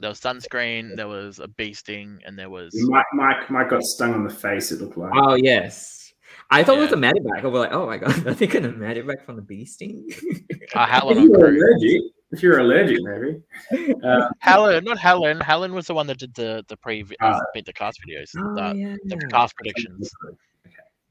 There 0.00 0.08
was 0.10 0.20
sunscreen. 0.20 0.96
There 0.96 1.08
was 1.08 1.38
a 1.38 1.48
bee 1.48 1.72
sting, 1.74 2.18
and 2.26 2.38
there 2.38 2.50
was 2.50 2.70
Mike, 2.88 3.04
Mike, 3.12 3.50
Mike 3.50 3.68
got 3.70 3.82
stung 3.82 4.14
on 4.14 4.24
the 4.24 4.32
face. 4.34 4.72
It 4.72 4.80
looked 4.80 4.96
like. 4.96 5.12
oh 5.14 5.34
yes, 5.34 6.12
I 6.50 6.62
thought 6.64 6.78
it 6.78 6.80
was 6.80 6.90
Yeah. 6.90 6.96
a 6.96 7.12
medivac. 7.12 7.44
I 7.44 7.46
was 7.46 7.60
like, 7.60 7.72
oh 7.72 7.86
my 7.86 7.98
god, 7.98 8.26
I 8.26 8.34
think 8.34 8.54
a 8.54 8.60
medivac 8.60 9.24
from 9.24 9.36
the 9.36 9.42
bee 9.42 9.64
sting. 9.64 10.08
uh, 10.74 10.86
Helen 10.86 11.18
if 11.18 11.24
you're 11.24 11.38
crew. 11.38 11.48
allergic, 11.48 12.02
if 12.32 12.42
you're 12.42 12.58
allergic, 12.58 12.98
maybe. 13.02 13.94
Uh, 14.02 14.28
Helen, 14.38 14.84
not 14.84 14.98
Helen. 14.98 15.38
Helen 15.40 15.74
was 15.74 15.86
the 15.86 15.94
one 15.94 16.06
that 16.06 16.18
did 16.18 16.34
the 16.34 16.64
the 16.68 16.76
pre 16.78 17.02
uh, 17.02 17.06
Ah. 17.20 17.40
the 17.54 17.72
cast 17.72 17.98
videos. 18.06 18.30
oh, 18.38 18.54
the, 18.54 18.78
yeah. 18.78 18.96
the 19.04 19.16
cast 19.30 19.54
predictions. 19.56 20.10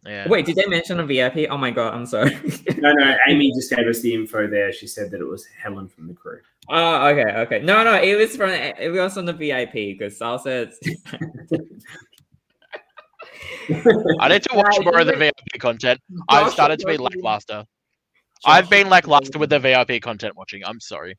Yeah. 0.05 0.27
Wait, 0.29 0.45
did 0.45 0.55
they 0.55 0.65
mention 0.65 0.99
a 0.99 1.05
VIP? 1.05 1.47
Oh 1.49 1.57
my 1.57 1.71
god, 1.71 1.93
I'm 1.93 2.05
sorry. 2.05 2.31
no, 2.77 2.93
no. 2.93 3.15
Amy 3.27 3.51
just 3.53 3.69
gave 3.69 3.85
us 3.87 3.99
the 3.99 4.13
info 4.13 4.47
there. 4.47 4.71
She 4.71 4.87
said 4.87 5.11
that 5.11 5.19
it 5.19 5.27
was 5.27 5.45
Helen 5.61 5.89
from 5.89 6.07
the 6.07 6.13
crew. 6.13 6.39
Oh, 6.69 7.07
okay, 7.07 7.31
okay. 7.39 7.59
No, 7.59 7.83
no, 7.83 7.95
it 8.01 8.15
was 8.15 8.35
from 8.35 8.51
it 8.51 8.91
was 8.91 9.17
on 9.17 9.25
the 9.25 9.33
VIP 9.33 9.73
because 9.73 10.17
Sal 10.17 10.39
said. 10.39 10.71
I 14.19 14.29
need 14.29 14.43
to 14.43 14.55
watch 14.55 14.77
more 14.81 14.99
of 14.99 15.07
the 15.07 15.15
VIP 15.15 15.59
content. 15.59 15.99
I've 16.29 16.51
started 16.51 16.79
to 16.79 16.85
be 16.85 16.97
lackluster. 16.97 17.65
I've 18.45 18.69
been 18.69 18.89
lackluster 18.89 19.37
with 19.37 19.49
the 19.49 19.59
VIP 19.59 20.01
content 20.01 20.35
watching. 20.37 20.63
I'm 20.65 20.79
sorry. 20.79 21.17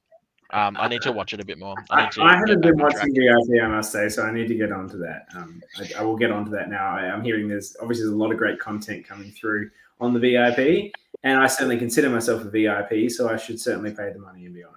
Um, 0.52 0.76
I 0.78 0.88
need 0.88 1.02
to 1.02 1.12
watch 1.12 1.32
it 1.32 1.40
a 1.40 1.44
bit 1.44 1.58
more. 1.58 1.74
I 1.90 2.00
I, 2.00 2.02
need 2.04 2.12
to. 2.12 2.22
I 2.22 2.30
get 2.30 2.38
haven't 2.38 2.60
been 2.62 2.80
on 2.80 2.92
watching 2.92 3.14
VIP, 3.14 3.62
I 3.62 3.66
must 3.68 3.92
say, 3.92 4.08
so 4.08 4.24
I 4.24 4.32
need 4.32 4.48
to 4.48 4.54
get 4.54 4.72
onto 4.72 4.98
that. 4.98 5.26
Um, 5.36 5.62
I, 5.78 6.00
I 6.00 6.02
will 6.02 6.16
get 6.16 6.30
onto 6.30 6.50
that 6.52 6.68
now. 6.70 6.88
I, 6.96 7.02
I'm 7.10 7.22
hearing 7.22 7.48
there's 7.48 7.76
obviously 7.80 8.04
there's 8.04 8.14
a 8.14 8.18
lot 8.18 8.32
of 8.32 8.38
great 8.38 8.58
content 8.58 9.06
coming 9.06 9.30
through 9.32 9.70
on 10.00 10.12
the 10.12 10.20
VIP, 10.20 10.92
and 11.22 11.38
I 11.38 11.46
certainly 11.46 11.78
consider 11.78 12.10
myself 12.10 12.44
a 12.44 12.50
VIP, 12.50 13.10
so 13.10 13.28
I 13.28 13.36
should 13.36 13.60
certainly 13.60 13.92
pay 13.92 14.12
the 14.12 14.18
money 14.18 14.46
and 14.46 14.54
be 14.54 14.64
on 14.64 14.72
it. 14.72 14.76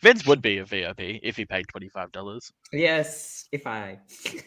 Vince 0.00 0.26
would 0.26 0.42
be 0.42 0.58
a 0.58 0.64
VIP 0.64 1.20
if 1.22 1.36
he 1.36 1.44
paid 1.44 1.66
twenty 1.68 1.88
five 1.88 2.12
dollars. 2.12 2.52
yes, 2.72 3.48
if 3.52 3.66
I, 3.66 3.98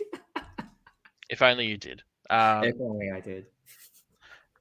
If 1.29 1.41
only 1.41 1.67
you 1.67 1.77
did. 1.77 2.01
Um, 2.29 2.63
if 2.63 2.75
only 2.79 3.11
I 3.11 3.19
did. 3.19 3.47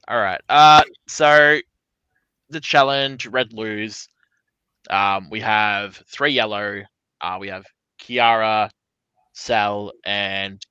All 0.07 0.19
right. 0.19 0.41
Uh, 0.49 0.83
so 1.07 1.59
the 2.49 2.59
challenge, 2.59 3.27
red 3.27 3.53
lose. 3.53 4.07
Um, 4.89 5.29
we 5.29 5.39
have 5.41 5.95
three 6.07 6.31
yellow. 6.31 6.81
Uh, 7.21 7.37
we 7.39 7.47
have 7.49 7.65
Kiara, 7.99 8.69
Sal, 9.33 9.91
and 10.05 10.61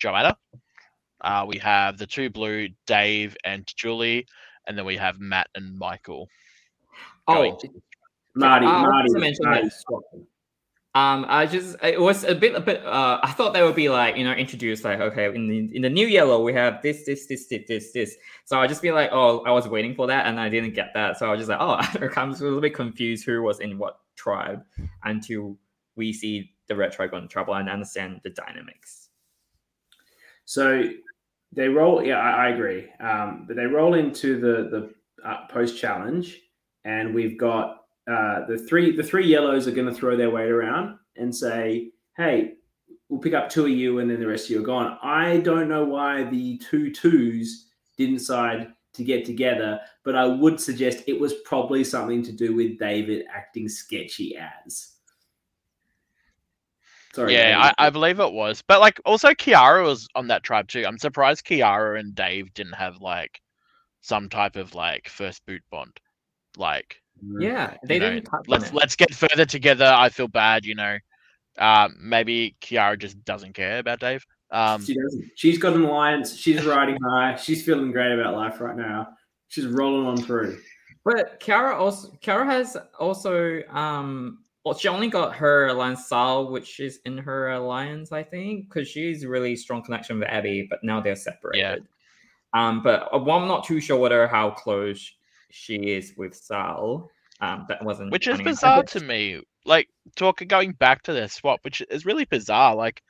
Joanna. 0.00 0.36
Uh, 1.20 1.44
we 1.46 1.58
have 1.58 1.98
the 1.98 2.06
two 2.06 2.30
blue, 2.30 2.68
Dave 2.86 3.36
and 3.44 3.66
Julie, 3.76 4.26
and 4.66 4.76
then 4.76 4.84
we 4.84 4.96
have 4.96 5.20
Matt 5.20 5.48
and 5.54 5.76
Michael. 5.78 6.28
Oh, 7.28 7.56
to- 7.56 7.68
Marty, 8.34 8.66
I 8.66 8.82
Marty, 8.82 9.08
Marty. 9.42 9.70
Um, 10.94 11.24
I 11.26 11.46
just 11.46 11.76
it 11.82 11.98
was 11.98 12.24
a 12.24 12.34
bit 12.34 12.54
a 12.54 12.60
bit. 12.60 12.84
Uh, 12.84 13.18
I 13.22 13.32
thought 13.32 13.54
they 13.54 13.62
would 13.62 13.74
be 13.74 13.88
like 13.88 14.16
you 14.16 14.24
know 14.24 14.32
introduced 14.32 14.84
like 14.84 15.00
okay 15.00 15.34
in 15.34 15.48
the 15.48 15.74
in 15.74 15.82
the 15.82 15.88
new 15.88 16.06
yellow 16.06 16.42
we 16.42 16.52
have 16.52 16.82
this 16.82 17.06
this 17.06 17.26
this 17.26 17.46
this 17.46 17.66
this 17.66 17.92
this. 17.92 18.16
So 18.44 18.60
I 18.60 18.66
just 18.66 18.82
be 18.82 18.92
like 18.92 19.08
oh 19.10 19.40
I 19.44 19.52
was 19.52 19.66
waiting 19.66 19.94
for 19.94 20.06
that 20.08 20.26
and 20.26 20.38
I 20.38 20.50
didn't 20.50 20.74
get 20.74 20.92
that. 20.92 21.18
So 21.18 21.26
I 21.28 21.30
was 21.30 21.40
just 21.40 21.48
like 21.48 21.60
oh 21.60 21.80
I 22.20 22.24
was 22.24 22.40
a 22.42 22.44
little 22.44 22.60
bit 22.60 22.74
confused 22.74 23.24
who 23.24 23.42
was 23.42 23.60
in 23.60 23.78
what 23.78 24.00
tribe 24.16 24.62
until 25.04 25.56
we 25.96 26.12
see 26.12 26.52
the 26.68 26.76
red 26.76 26.92
tribe 26.92 27.14
on 27.14 27.26
trouble 27.26 27.54
and 27.54 27.70
understand 27.70 28.20
the 28.22 28.30
dynamics. 28.30 29.08
So 30.44 30.90
they 31.52 31.68
roll. 31.68 32.04
Yeah, 32.04 32.18
I, 32.18 32.46
I 32.46 32.48
agree. 32.50 32.88
Um, 33.00 33.44
but 33.46 33.56
they 33.56 33.66
roll 33.66 33.94
into 33.94 34.40
the 34.40 34.68
the 34.68 35.28
uh, 35.28 35.46
post 35.48 35.78
challenge, 35.78 36.40
and 36.84 37.14
we've 37.14 37.38
got 37.38 37.81
uh, 38.10 38.46
the 38.46 38.58
three 38.58 38.94
the 38.96 39.02
three 39.02 39.26
yellows 39.26 39.68
are 39.68 39.72
going 39.72 39.86
to 39.86 39.94
throw 39.94 40.16
their 40.16 40.30
weight 40.30 40.50
around 40.50 40.98
and 41.16 41.34
say, 41.34 41.90
"Hey, 42.16 42.54
we'll 43.08 43.20
pick 43.20 43.34
up 43.34 43.48
two 43.48 43.64
of 43.64 43.70
you, 43.70 44.00
and 44.00 44.10
then 44.10 44.20
the 44.20 44.26
rest 44.26 44.46
of 44.46 44.50
you 44.50 44.60
are 44.60 44.64
gone." 44.64 44.98
I 45.02 45.38
don't 45.38 45.68
know 45.68 45.84
why 45.84 46.24
the 46.24 46.58
two 46.58 46.90
twos 46.90 47.68
didn't 47.96 48.16
decide 48.16 48.72
to 48.94 49.04
get 49.04 49.24
together, 49.24 49.80
but 50.04 50.16
I 50.16 50.26
would 50.26 50.60
suggest 50.60 51.04
it 51.06 51.18
was 51.18 51.34
probably 51.44 51.84
something 51.84 52.22
to 52.24 52.32
do 52.32 52.54
with 52.54 52.78
David 52.78 53.26
acting 53.32 53.68
sketchy 53.68 54.36
as. 54.36 54.88
Sorry. 57.14 57.34
yeah, 57.34 57.72
I, 57.78 57.86
I 57.86 57.90
believe 57.90 58.20
it 58.20 58.32
was. 58.32 58.62
But 58.66 58.80
like 58.80 58.98
also 59.04 59.30
Kiara 59.30 59.84
was 59.84 60.08
on 60.14 60.28
that 60.28 60.42
tribe 60.42 60.68
too. 60.68 60.84
I'm 60.86 60.98
surprised 60.98 61.44
Kiara 61.44 62.00
and 62.00 62.14
Dave 62.14 62.52
didn't 62.54 62.74
have 62.74 63.02
like 63.02 63.40
some 64.00 64.30
type 64.30 64.56
of 64.56 64.74
like 64.74 65.08
first 65.08 65.44
boot 65.44 65.62
bond. 65.70 66.00
Like 66.56 67.01
Yeah, 67.38 67.76
they 67.84 67.94
you 67.94 68.00
know, 68.00 68.10
didn't 68.10 68.24
touch 68.24 68.44
let's 68.48 68.68
it. 68.68 68.74
let's 68.74 68.96
get 68.96 69.14
further 69.14 69.44
together. 69.44 69.86
I 69.86 70.08
feel 70.08 70.28
bad, 70.28 70.64
you 70.64 70.74
know. 70.74 70.98
Um, 71.58 71.96
maybe 72.00 72.56
Kiara 72.60 72.98
just 72.98 73.22
doesn't 73.24 73.52
care 73.52 73.78
about 73.78 74.00
Dave. 74.00 74.24
Um, 74.50 74.84
She 74.84 74.94
doesn't. 74.94 75.30
She's 75.36 75.58
got 75.58 75.74
an 75.74 75.84
alliance. 75.84 76.36
She's 76.36 76.64
riding 76.64 76.98
high. 77.02 77.36
She's 77.36 77.64
feeling 77.64 77.92
great 77.92 78.12
about 78.12 78.34
life 78.34 78.60
right 78.60 78.76
now. 78.76 79.08
She's 79.48 79.66
rolling 79.66 80.06
on 80.06 80.16
through. 80.16 80.58
But 81.04 81.40
Kiara 81.40 81.74
also 81.74 82.12
Kara 82.20 82.44
has 82.46 82.76
also 82.98 83.62
um 83.70 84.44
well 84.64 84.74
she 84.74 84.88
only 84.88 85.08
got 85.08 85.34
her 85.34 85.66
alliance 85.66 86.06
Sal, 86.06 86.50
which 86.50 86.80
is 86.80 87.00
in 87.04 87.18
her 87.18 87.52
alliance, 87.52 88.12
I 88.12 88.22
think, 88.22 88.68
because 88.68 88.88
she's 88.88 89.26
really 89.26 89.56
strong 89.56 89.82
connection 89.82 90.18
with 90.20 90.28
Abby, 90.28 90.66
but 90.68 90.82
now 90.82 91.00
they're 91.00 91.16
separated. 91.16 91.60
Yeah. 91.60 91.76
Um, 92.54 92.82
but 92.82 93.08
uh, 93.12 93.18
well, 93.18 93.38
I'm 93.38 93.48
not 93.48 93.64
too 93.64 93.80
sure 93.80 93.98
whether 93.98 94.26
how 94.28 94.50
close 94.50 95.10
she 95.52 95.76
is 95.76 96.14
with 96.16 96.34
Sal. 96.34 97.08
Um, 97.40 97.66
that 97.68 97.84
wasn't 97.84 98.10
which 98.10 98.26
is 98.26 98.34
I 98.34 98.38
mean, 98.38 98.48
I 98.48 98.50
bizarre 98.50 98.82
to 98.82 99.00
me. 99.00 99.40
Like 99.64 99.88
talk 100.16 100.42
going 100.48 100.72
back 100.72 101.02
to 101.04 101.12
their 101.12 101.28
swap, 101.28 101.60
which 101.62 101.82
is 101.90 102.04
really 102.04 102.24
bizarre. 102.24 102.74
Like 102.74 103.02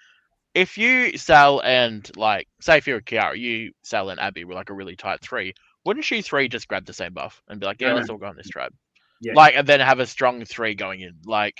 if 0.54 0.76
you 0.76 1.16
Sal 1.16 1.60
and 1.62 2.10
like 2.16 2.48
say 2.60 2.76
if 2.78 2.86
you're 2.86 2.98
a 2.98 3.02
Kiara, 3.02 3.38
you 3.38 3.72
Sal 3.82 4.10
and 4.10 4.20
Abby 4.20 4.44
were 4.44 4.54
like 4.54 4.70
a 4.70 4.74
really 4.74 4.96
tight 4.96 5.20
three. 5.22 5.54
Wouldn't 5.84 6.10
you 6.10 6.22
three 6.22 6.48
just 6.48 6.68
grab 6.68 6.84
the 6.84 6.92
same 6.92 7.12
buff 7.14 7.42
and 7.48 7.58
be 7.60 7.66
like, 7.66 7.80
yeah, 7.80 7.88
No, 7.90 7.96
let's 7.96 8.10
all 8.10 8.18
go 8.18 8.26
on 8.26 8.36
this 8.36 8.48
tribe, 8.48 8.72
Yeah. 9.20 9.34
like, 9.34 9.54
and 9.56 9.66
then 9.66 9.80
have 9.80 9.98
a 9.98 10.06
strong 10.06 10.44
three 10.44 10.74
going 10.74 11.00
in, 11.00 11.14
like 11.24 11.54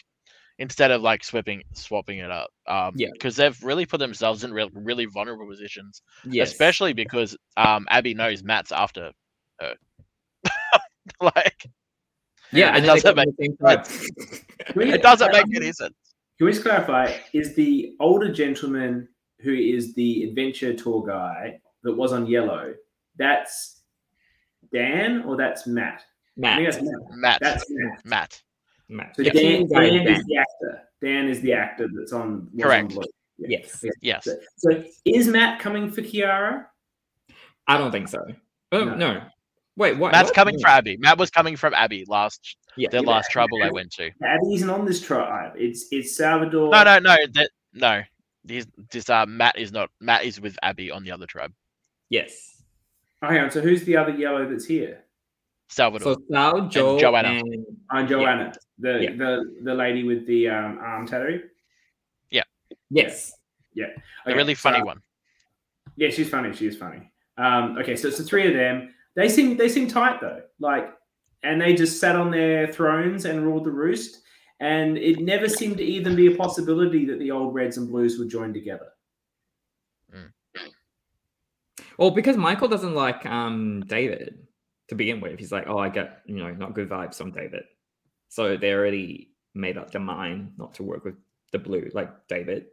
instead 0.59 0.91
of 0.93 1.03
like 1.03 1.25
swapping 1.25 1.63
swapping 1.73 2.19
it 2.19 2.31
up. 2.31 2.51
Um, 2.67 2.95
Yeah. 2.97 3.09
because 3.13 3.37
they've 3.37 3.65
really 3.65 3.87
put 3.87 3.99
themselves 3.99 4.45
in 4.45 4.53
real, 4.53 4.71
really 4.75 5.07
vulnerable 5.07 5.49
positions, 5.49 6.03
Yes. 6.27 6.53
especially 6.53 6.93
because 6.93 7.37
um 7.57 7.87
Abby 7.89 8.15
knows 8.15 8.43
Matt's 8.45 8.73
after 8.73 9.13
her. 9.61 9.75
like 11.21 11.67
yeah, 12.53 12.73
it 12.75 12.79
and 12.79 12.87
doesn't 12.87 13.17
make 13.17 13.27
on 13.29 13.35
the 13.39 13.45
same 13.45 13.57
tribe. 13.57 13.85
Can 14.67 14.75
we- 14.77 14.93
it 14.93 15.03
doesn't 15.03 15.33
make 15.33 15.47
any 15.55 15.73
sense. 15.73 15.95
Can 16.39 16.47
we 16.47 16.53
just 16.53 16.63
clarify? 16.65 17.13
Is 17.33 17.55
the 17.55 17.95
older 18.01 18.33
gentleman 18.33 19.09
who 19.41 19.53
is 19.53 19.95
the 19.95 20.25
adventure 20.25 20.75
tour 20.75 21.05
guy 21.07 21.61
that 21.83 21.93
was 21.93 22.13
on 22.13 22.27
yellow? 22.27 22.75
That's 23.17 23.83
Dan 24.73 25.23
or 25.23 25.37
that's 25.37 25.67
Matt? 25.67 26.03
I 26.39 26.41
Matt. 26.41 26.57
think 26.57 26.71
that's 26.71 26.83
Matt. 26.83 27.19
Matt. 27.19 27.39
That's 27.41 27.65
Matt. 27.69 28.05
Matt. 28.05 28.43
Matt. 28.89 29.17
So 29.17 29.23
The 29.23 29.31
Dan, 29.31 29.43
team 29.43 29.69
guy 29.69 29.85
is 29.85 29.93
Dan 29.93 30.07
is 30.09 30.25
the 30.27 30.37
actor. 30.37 30.83
Dan 31.03 31.29
is 31.29 31.41
the 31.41 31.53
actor 31.53 31.89
that's 31.95 32.13
on. 32.13 32.49
was 32.53 32.65
on 32.65 32.69
Correct. 32.69 32.89
Blue. 32.91 33.03
Yeah. 33.39 33.59
Yes. 33.61 33.85
Yes. 34.01 34.25
So, 34.25 34.37
so 34.57 34.85
is 35.05 35.29
Matt 35.29 35.59
coming 35.61 35.91
for 35.91 36.03
Kiara? 36.03 36.67
I 37.67 37.77
don't 37.79 37.91
think 37.93 38.09
so. 38.09 38.21
Oh, 38.73 38.85
No. 38.85 38.95
no. 38.97 39.23
Wait, 39.77 39.97
what? 39.97 40.13
Matt's 40.13 40.27
what? 40.29 40.35
coming 40.35 40.55
No. 40.57 40.63
for 40.63 40.69
Abby. 40.69 40.97
Matt 40.99 41.19
was 41.19 41.31
coming 41.31 41.57
from 41.57 41.73
Abby 41.75 42.05
last 42.09 42.57
Yeah. 42.77 42.89
the 42.91 42.99
Yeah, 42.99 43.09
last 43.09 43.27
but- 43.29 43.33
trouble 43.33 43.59
they 43.61 43.71
went 43.71 43.91
to. 43.93 44.11
Abby 44.23 44.55
isn't 44.55 44.69
on 44.71 44.85
this 44.85 45.01
tribe. 45.01 45.55
It's 45.57 45.87
it's 45.91 46.17
Salvador. 46.17 46.71
No, 46.71 46.83
no, 46.85 46.99
no, 46.99 47.17
that 47.35 47.51
no. 47.73 48.03
He's 48.47 48.67
this 48.91 49.09
uh 49.09 49.25
Matt 49.27 49.57
is 49.59 49.73
not 49.73 49.91
Matt 50.01 50.25
is 50.25 50.41
with 50.41 50.59
Abby 50.63 50.91
on 50.91 51.05
the 51.05 51.11
other 51.13 51.27
tribe. 51.27 51.53
Yes. 52.11 52.63
Oh, 53.23 53.29
hang 53.29 53.41
on. 53.41 53.51
So 53.51 53.61
who's 53.61 53.85
the 53.85 53.97
other 53.97 54.11
yellow 54.13 54.49
that's 54.49 54.65
here? 54.65 55.05
Salvador. 55.69 56.15
So 56.15 56.23
Sal, 56.31 56.69
Joe, 56.69 56.99
Joanna. 56.99 57.29
and 57.29 57.65
I'm 57.89 58.07
Joanna, 58.07 58.53
the 58.79 58.99
Yeah. 59.05 59.11
the 59.13 59.57
the 59.63 59.75
lady 59.75 60.03
with 60.05 60.27
the 60.27 60.49
um, 60.49 60.79
arm 60.79 61.07
tattoo. 61.07 61.45
Yeah. 62.31 62.43
Yes, 62.91 63.33
Yeah. 63.75 63.87
Okay, 64.27 64.37
really 64.37 64.55
funny 64.55 64.81
so- 64.81 64.85
one. 64.85 65.01
Yeah, 65.97 66.11
she's 66.11 66.29
funny. 66.29 66.53
She 66.55 66.67
is 66.67 66.77
funny. 66.77 67.11
Um, 67.39 67.79
okay, 67.79 67.97
so 67.97 68.09
it's 68.09 68.19
the 68.19 68.25
three 68.25 68.47
of 68.49 68.55
them. 68.55 68.93
They 69.17 69.29
seem 69.29 69.57
they 69.57 69.69
seem 69.69 69.89
tight 69.89 70.21
though. 70.21 70.43
Like, 70.59 70.93
and 71.43 71.61
they 71.61 71.75
just 71.75 72.01
sat 72.01 72.17
on 72.17 72.31
their 72.31 72.67
thrones 72.73 73.25
and 73.25 73.43
ruled 73.45 73.65
the 73.65 73.71
roost. 73.71 74.23
And 74.61 74.97
it 74.97 75.19
never 75.21 75.49
seemed 75.49 75.79
to 75.79 75.85
even 75.85 76.15
be 76.15 76.33
a 76.33 76.37
possibility 76.37 77.05
that 77.07 77.19
the 77.19 77.31
old 77.33 77.53
Reds 77.55 77.79
and 77.79 77.89
Blues 77.89 78.19
would 78.19 78.31
join 78.31 78.53
together. 78.55 78.89
Well, 81.99 82.11
because 82.11 82.37
Michael 82.37 82.69
doesn't 82.69 82.95
like 82.95 83.27
um 83.27 83.83
David. 83.87 84.39
to 84.89 84.95
begin 84.95 85.21
with. 85.21 85.39
He's 85.39 85.53
like, 85.53 85.67
oh, 85.69 85.79
I 85.79 85.89
get 85.89 86.23
you 86.27 86.37
know 86.37 86.53
not 86.53 86.75
good 86.75 86.89
vibes 86.89 87.17
from 87.17 87.33
David, 87.33 87.65
so 88.29 88.57
they 88.57 88.73
already 88.73 89.31
made 89.55 89.77
up 89.77 89.91
their 89.91 90.01
mind 90.01 90.53
not 90.59 90.75
to 90.75 90.83
work 90.83 91.05
with 91.05 91.17
the 91.51 91.59
blue 91.59 91.91
like 91.95 92.11
David. 92.29 92.67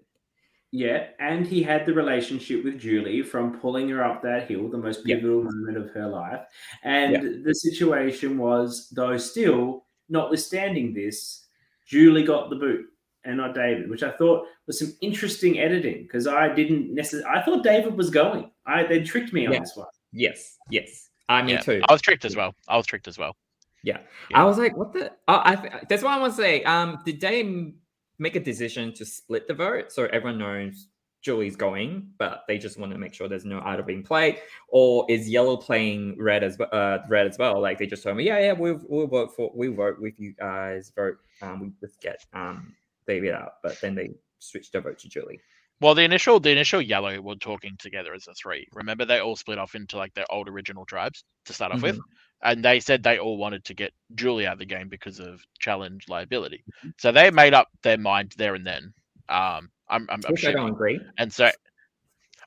Yeah, 0.72 1.08
and 1.20 1.48
he 1.48 1.64
had 1.64 1.86
the 1.88 1.94
relationship 1.94 2.64
with 2.64 2.80
Julie 2.80 3.24
from 3.24 3.60
pulling 3.60 3.90
her 3.90 4.04
up 4.04 4.22
that 4.22 4.48
hill, 4.48 4.70
the 4.70 4.78
most 4.78 5.02
Yeah. 5.04 5.16
pivotal 5.16 5.44
moment 5.44 5.78
of 5.78 5.90
her 5.92 6.08
life. 6.08 6.42
And 6.84 7.12
Yeah. 7.14 7.42
the 7.44 7.56
situation 7.56 8.38
was, 8.38 8.88
though, 8.90 9.18
still, 9.18 9.86
notwithstanding 10.10 10.94
this, 10.94 11.48
Julie 11.88 12.24
got 12.24 12.52
the 12.52 12.56
boot 12.56 12.86
and 13.24 13.38
not 13.38 13.56
David, 13.56 13.90
which 13.90 14.04
I 14.04 14.12
thought 14.12 14.46
was 14.68 14.78
some 14.80 14.94
interesting 15.02 15.60
editing 15.60 16.04
because 16.04 16.28
I 16.28 16.54
didn't 16.54 16.94
necessarily. 16.94 17.28
I 17.36 17.42
thought 17.42 17.64
David 17.64 17.98
was 17.98 18.12
going. 18.12 18.52
I 18.68 18.84
they 18.84 19.02
tricked 19.02 19.34
me 19.34 19.48
on 19.48 19.54
Yeah. 19.54 19.60
this 19.62 19.76
one. 19.76 19.88
Yes, 20.12 20.58
yes, 20.70 21.10
I 21.30 21.42
me 21.42 21.54
Yeah, 21.54 21.62
too. 21.62 21.82
I 21.90 21.92
was 21.94 22.02
tricked 22.02 22.26
as 22.26 22.36
well. 22.36 22.54
I 22.68 22.78
was 22.78 22.86
tricked 22.86 23.08
as 23.08 23.18
well. 23.18 23.36
Yeah. 23.84 24.00
Yeah. 24.30 24.42
I 24.42 24.46
was 24.46 24.58
like, 24.60 24.78
what 24.78 24.94
the? 24.94 25.12
Oh, 25.28 25.42
I 25.44 25.56
th- 25.56 25.74
that's 25.90 26.04
what 26.04 26.12
I 26.12 26.20
want 26.20 26.34
to 26.36 26.38
say. 26.42 26.64
Um, 26.64 27.00
did 27.06 27.20
they 27.22 27.40
m- 27.42 27.76
make 28.20 28.36
a 28.36 28.40
decision 28.40 28.94
to 28.94 29.06
split 29.06 29.48
the 29.48 29.54
vote 29.54 29.92
so 29.92 30.06
everyone 30.06 30.38
knows 30.38 30.88
Julie's 31.22 31.56
going, 31.56 32.12
but 32.18 32.44
they 32.48 32.58
just 32.58 32.80
want 32.80 32.94
to 32.94 32.98
make 32.98 33.14
sure 33.14 33.28
there's 33.28 33.46
no 33.46 33.62
idol 33.66 33.86
being 33.86 34.04
played, 34.04 34.40
or 34.70 35.06
is 35.10 35.30
yellow 35.30 35.58
playing 35.58 36.16
red 36.18 36.44
as 36.44 36.58
well? 36.58 36.70
Uh, 36.72 37.00
red 37.10 37.28
as 37.28 37.38
well. 37.38 37.60
Like 37.60 37.78
they 37.78 37.88
just 37.88 38.04
told 38.04 38.18
me, 38.18 38.24
yeah, 38.24 38.40
yeah, 38.40 38.52
we'll 38.54 38.80
we'll 38.88 39.08
vote 39.08 39.36
for 39.36 39.52
we 39.54 39.68
vote 39.68 40.00
with 40.00 40.20
you 40.20 40.34
guys. 40.34 40.92
Vote. 40.96 41.18
Um, 41.42 41.60
we 41.60 41.72
just 41.86 42.00
get 42.02 42.26
um 42.34 42.74
David 43.06 43.34
out, 43.34 43.54
but 43.64 43.80
then 43.82 43.96
they 43.96 44.12
switched 44.40 44.72
the 44.72 44.82
vote 44.82 45.00
to 45.00 45.10
Julie. 45.10 45.42
Well, 45.82 45.96
the 45.96 46.04
initial 46.04 46.40
the 46.40 46.52
initial 46.52 46.82
yellow 46.82 47.20
were 47.20 47.36
talking 47.36 47.76
together 47.80 48.14
as 48.14 48.28
a 48.28 48.34
three. 48.34 48.68
Remember, 48.74 49.04
they 49.04 49.20
all 49.20 49.36
split 49.36 49.58
off 49.58 49.76
into 49.76 49.98
like 49.98 50.14
their 50.14 50.32
old 50.32 50.48
original 50.48 50.86
tribes 50.86 51.24
to 51.46 51.54
start 51.54 51.74
off 51.74 51.82
with, 51.82 52.00
and 52.44 52.64
they 52.64 52.80
said 52.80 53.04
they 53.04 53.20
all 53.20 53.38
wanted 53.38 53.66
to 53.66 53.74
get 53.74 53.92
Julie 54.16 54.48
out 54.48 54.54
of 54.54 54.60
the 54.60 54.66
game 54.66 54.88
because 54.90 55.20
of 55.20 55.42
challenge 55.60 56.08
liability. 56.08 56.64
So 56.98 57.12
they 57.12 57.32
made 57.32 57.54
up 57.54 57.68
their 57.84 57.98
mind 57.98 58.34
there 58.38 58.56
and 58.56 58.66
then. 58.66 58.94
Um, 59.28 59.70
I'm, 59.90 60.08
I'm, 60.10 60.22
I'm 60.26 60.32
Which 60.32 60.46
I 60.46 60.52
don't 60.52 60.70
agree. 60.72 61.00
And 61.18 61.32
so 61.32 61.50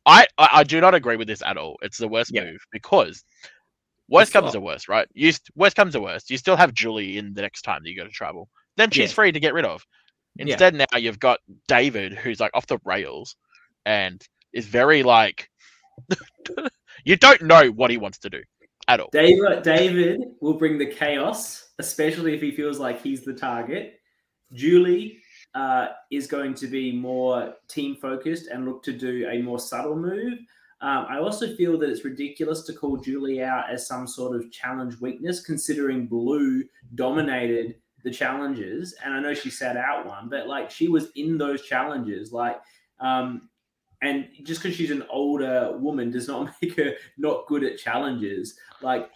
I, 0.07 0.27
I 0.39 0.49
I 0.53 0.65
do 0.65 0.81
not 0.81 0.95
agree 0.95 1.17
with 1.17 1.29
this 1.29 1.43
at 1.43 1.57
all. 1.57 1.77
It's 1.83 1.99
the 1.99 2.09
worst 2.09 2.31
Yeah. 2.35 2.45
move 2.45 2.61
because 2.73 3.23
worst 4.09 4.29
It's 4.29 4.33
comes 4.33 4.47
not. 4.47 4.53
to 4.55 4.61
worst, 4.61 4.89
right? 4.89 5.07
You 5.15 5.33
st- 5.33 5.51
worst 5.57 5.77
comes 5.77 5.93
to 5.93 6.01
worst, 6.01 6.31
you 6.31 6.39
still 6.39 6.57
have 6.57 6.73
Julie 6.75 7.19
in 7.19 7.35
the 7.35 7.43
next 7.43 7.63
time 7.63 7.83
that 7.83 7.91
you 7.91 7.97
go 7.97 8.05
to 8.05 8.11
travel. 8.11 8.49
Then 8.77 8.91
she's 8.91 9.11
Yeah. 9.11 9.15
free 9.15 9.33
to 9.33 9.41
get 9.41 9.55
rid 9.55 9.65
of. 9.65 9.85
Yeah. 10.37 10.45
Instead, 10.47 10.75
now 10.75 10.87
you've 10.99 11.21
got 11.21 11.41
David, 11.69 12.15
who's 12.15 12.41
like 12.41 12.53
off 12.55 12.67
the 12.67 12.79
rails, 12.85 13.37
and 13.85 14.23
is 14.53 14.67
very 14.67 15.03
like 15.03 15.49
you 17.05 17.17
don't 17.17 17.43
know 17.43 17.69
what 17.69 17.91
he 17.91 17.97
wants 17.99 18.19
to 18.19 18.31
do 18.31 18.43
at 18.89 19.01
all. 19.01 19.09
David, 19.13 19.63
David 19.63 20.21
will 20.41 20.55
bring 20.55 20.79
the 20.79 20.87
chaos, 20.87 21.69
especially 21.79 22.35
if 22.35 22.41
he 22.41 22.51
feels 22.51 22.79
like 22.79 23.03
he's 23.03 23.25
the 23.25 23.35
target. 23.35 23.95
Julie 24.53 25.19
uh, 25.55 25.89
is 26.11 26.27
going 26.27 26.55
to 26.55 26.67
be 26.67 26.93
more 26.93 27.55
team 27.69 27.97
focused 27.97 28.49
and 28.49 28.65
look 28.65 28.83
to 28.85 28.93
do 28.93 29.29
a 29.31 29.41
more 29.43 29.59
subtle 29.59 29.97
move. 29.97 30.39
Um, 30.81 31.07
I 31.09 31.19
also 31.19 31.55
feel 31.55 31.79
that 31.79 31.91
it's 31.91 32.05
ridiculous 32.05 32.63
to 32.63 32.73
call 32.73 32.97
Julie 32.97 33.43
out 33.43 33.71
as 33.71 33.87
some 33.87 34.07
sort 34.07 34.35
of 34.35 34.51
challenge 34.51 35.01
weakness, 35.01 35.41
considering 35.41 36.07
Blue 36.07 36.65
dominated 36.97 37.77
the 38.03 38.11
challenges. 38.11 38.95
And 39.05 39.15
I 39.15 39.21
know 39.21 39.33
she 39.33 39.49
sat 39.49 39.77
out 39.77 40.07
one, 40.07 40.29
but 40.29 40.49
like 40.49 40.73
she 40.73 40.89
was 40.89 41.11
in 41.15 41.39
those 41.39 41.63
challenges. 41.63 42.33
Like, 42.33 42.61
um, 42.99 43.49
and 44.03 44.29
just 44.43 44.63
because 44.63 44.77
she's 44.77 44.91
an 44.91 45.05
older 45.11 45.77
woman 45.79 46.11
does 46.11 46.29
not 46.29 46.53
make 46.63 46.77
her 46.77 46.95
not 47.17 47.47
good 47.47 47.65
at 47.65 47.79
challenges. 47.79 48.59
Like, 48.83 49.09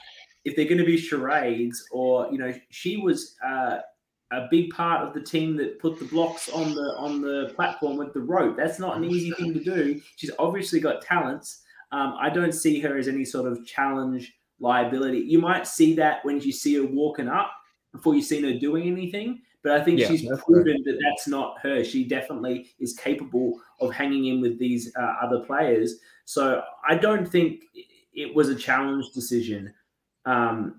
if 0.45 0.55
they're 0.55 0.64
going 0.64 0.78
to 0.78 0.84
be 0.84 0.97
charades, 0.97 1.87
or 1.91 2.28
you 2.30 2.39
know, 2.39 2.55
she 2.70 2.97
was 2.97 3.34
uh, 3.45 3.78
a 4.32 4.47
big 4.51 4.70
part 4.70 5.07
of 5.07 5.12
the 5.12 5.20
team 5.20 5.57
that 5.57 5.80
put 5.80 5.99
the 5.99 6.05
blocks 6.07 6.49
on 6.49 6.74
the 6.74 6.95
on 6.99 7.20
the 7.20 7.53
platform 7.57 7.97
with 7.97 8.14
the 8.14 8.20
rope. 8.20 8.57
That's 8.57 8.78
not 8.78 8.97
an 8.97 9.05
easy 9.05 9.32
thing 9.32 9.53
to 9.55 9.62
do. 9.62 10.01
She's 10.16 10.30
obviously 10.39 10.80
got 10.80 11.03
talents. 11.03 11.62
Um, 11.93 12.16
I 12.20 12.30
don't 12.30 12.53
see 12.53 12.80
her 12.80 12.97
as 12.97 13.09
any 13.09 13.24
sort 13.24 13.51
of 13.51 13.66
challenge 13.66 14.32
liability. 14.61 15.18
You 15.18 15.41
might 15.41 15.66
see 15.66 15.95
that 15.97 16.24
when 16.24 16.41
you 16.41 16.53
see 16.53 16.74
her 16.76 16.87
walking 16.87 17.28
up 17.28 17.53
before 17.93 18.14
you've 18.14 18.24
seen 18.24 18.45
her 18.45 18.59
doing 18.59 18.87
anything. 18.87 19.41
But 19.66 19.80
I 19.80 19.82
think 19.84 19.98
Yeah, 19.98 20.06
she's 20.06 20.22
proven 20.44 20.80
that 20.84 20.96
that's 21.02 21.26
not 21.26 21.58
her. 21.60 21.82
She 21.82 22.04
definitely 22.04 22.70
is 22.78 22.92
capable 22.96 23.60
of 23.80 23.92
hanging 23.92 24.26
in 24.26 24.40
with 24.40 24.60
these 24.60 24.92
uh, 24.96 25.14
other 25.20 25.40
players. 25.40 25.96
So 26.24 26.62
I 26.88 26.94
don't 26.94 27.26
think 27.26 27.64
it 28.14 28.32
was 28.32 28.48
a 28.48 28.54
challenge 28.54 29.10
decision. 29.12 29.74
Um, 30.24 30.78